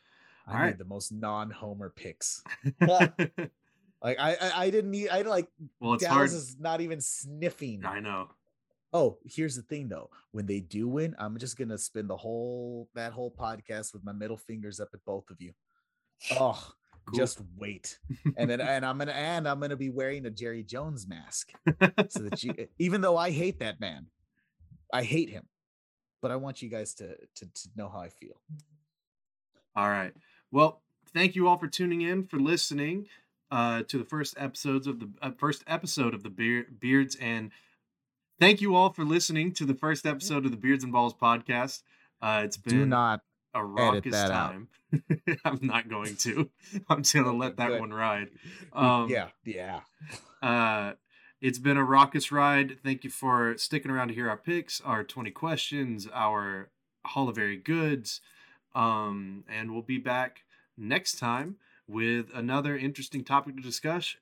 I 0.47 0.51
all 0.51 0.57
made 0.59 0.65
right. 0.65 0.77
the 0.77 0.85
most 0.85 1.11
non-homer 1.11 1.89
picks. 1.95 2.41
Like 4.01 4.19
I, 4.19 4.33
I, 4.39 4.51
I 4.65 4.69
didn't 4.69 4.91
need. 4.91 5.09
I 5.09 5.21
like 5.23 5.47
Well, 5.79 5.93
it's 5.93 6.03
Dallas 6.03 6.15
hard. 6.17 6.31
is 6.31 6.57
not 6.59 6.81
even 6.81 7.01
sniffing. 7.01 7.83
I 7.85 7.99
know. 7.99 8.29
Oh, 8.93 9.17
here's 9.25 9.55
the 9.55 9.63
thing 9.63 9.89
though. 9.89 10.09
When 10.31 10.45
they 10.45 10.59
do 10.59 10.87
win, 10.87 11.15
I'm 11.17 11.37
just 11.37 11.57
gonna 11.57 11.77
spend 11.77 12.09
the 12.09 12.17
whole 12.17 12.89
that 12.93 13.11
whole 13.11 13.31
podcast 13.31 13.93
with 13.93 14.03
my 14.03 14.11
middle 14.11 14.37
fingers 14.37 14.79
up 14.79 14.89
at 14.93 15.03
both 15.05 15.29
of 15.29 15.41
you. 15.41 15.53
Oh, 16.39 16.71
Cool. 17.07 17.19
just 17.19 17.41
wait. 17.57 17.99
And 18.35 18.49
then 18.49 18.59
and 18.59 18.85
I'm 18.85 18.97
gonna 18.97 19.13
and 19.13 19.47
I'm 19.47 19.59
gonna 19.59 19.77
be 19.77 19.89
wearing 19.89 20.25
a 20.25 20.29
Jerry 20.29 20.63
Jones 20.63 21.07
mask 21.07 21.53
so 22.09 22.19
that 22.23 22.43
you 22.43 22.53
even 22.79 23.01
though 23.01 23.15
I 23.17 23.31
hate 23.31 23.59
that 23.59 23.79
man, 23.79 24.07
I 24.91 25.03
hate 25.03 25.29
him. 25.29 25.47
But 26.21 26.31
I 26.31 26.35
want 26.35 26.61
you 26.61 26.69
guys 26.69 26.93
to 26.95 27.15
to, 27.35 27.45
to 27.45 27.69
know 27.75 27.89
how 27.89 27.99
I 27.99 28.09
feel. 28.09 28.41
All 29.75 29.89
right. 29.89 30.13
Well, 30.51 30.81
thank 31.13 31.35
you 31.35 31.47
all 31.47 31.57
for 31.57 31.67
tuning 31.67 32.01
in, 32.01 32.25
for 32.25 32.37
listening 32.37 33.07
uh, 33.51 33.83
to 33.83 33.97
the 33.97 34.03
first 34.03 34.35
episodes 34.37 34.87
of 34.87 34.99
the 34.99 35.09
uh, 35.21 35.31
first 35.37 35.63
episode 35.67 36.13
of 36.13 36.23
the 36.23 36.29
Beer, 36.29 36.67
Beards 36.79 37.15
and 37.21 37.51
thank 38.39 38.59
you 38.59 38.75
all 38.75 38.91
for 38.91 39.05
listening 39.05 39.53
to 39.53 39.65
the 39.65 39.73
first 39.73 40.05
episode 40.05 40.45
of 40.45 40.51
the 40.51 40.57
Beards 40.57 40.83
and 40.83 40.91
Balls 40.91 41.13
podcast. 41.13 41.83
Uh, 42.21 42.41
it's 42.43 42.57
been 42.57 42.79
Do 42.79 42.85
not 42.85 43.21
a 43.57 43.65
raucous 43.65 44.11
that 44.11 44.29
time. 44.29 44.67
I'm 45.45 45.59
not 45.61 45.89
going 45.89 46.15
to. 46.17 46.49
I'm 46.89 47.03
just 47.03 47.13
gonna 47.13 47.35
let 47.35 47.57
that 47.57 47.69
good. 47.69 47.79
one 47.79 47.93
ride. 47.93 48.29
Um, 48.73 49.09
yeah, 49.09 49.29
yeah. 49.43 49.81
uh, 50.41 50.93
it's 51.41 51.59
been 51.59 51.77
a 51.77 51.83
raucous 51.83 52.31
ride. 52.31 52.77
Thank 52.83 53.03
you 53.03 53.09
for 53.09 53.57
sticking 53.57 53.91
around 53.91 54.09
to 54.09 54.13
hear 54.13 54.29
our 54.29 54.37
picks, 54.37 54.81
our 54.81 55.03
20 55.03 55.31
questions, 55.31 56.07
our 56.13 56.69
Hall 57.05 57.29
of 57.29 57.35
Very 57.35 57.57
Goods. 57.57 58.21
Um, 58.75 59.43
and 59.49 59.71
we'll 59.71 59.81
be 59.81 59.97
back 59.97 60.43
next 60.77 61.19
time 61.19 61.57
with 61.87 62.27
another 62.33 62.77
interesting 62.77 63.23
topic 63.23 63.55
to 63.55 63.61
discuss 63.61 64.15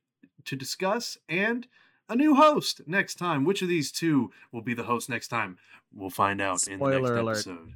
to 0.46 0.56
discuss 0.56 1.18
and 1.28 1.68
a 2.08 2.16
new 2.16 2.36
host 2.36 2.82
next 2.86 3.16
time. 3.16 3.46
Which 3.46 3.62
of 3.62 3.68
these 3.68 3.92
two 3.92 4.32
will 4.52 4.62
be 4.62 4.74
the 4.74 4.84
host 4.84 5.10
next 5.10 5.30
time? 5.30 5.58
We'll 5.94 6.10
find 6.10 6.42
out 6.42 6.68
in 6.68 6.80
the 6.80 6.86
next 6.86 6.98
Spoiler 6.98 7.18
alert. 7.18 7.32
episode. 7.34 7.74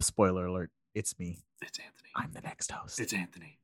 Spoiler 0.00 0.46
alert, 0.46 0.70
it's 0.96 1.18
me. 1.18 1.44
It's 1.60 1.78
Anthony. 1.78 2.08
I'm 2.16 2.32
the 2.32 2.40
next 2.40 2.72
host. 2.72 2.98
It's 2.98 3.12
Anthony. 3.12 3.58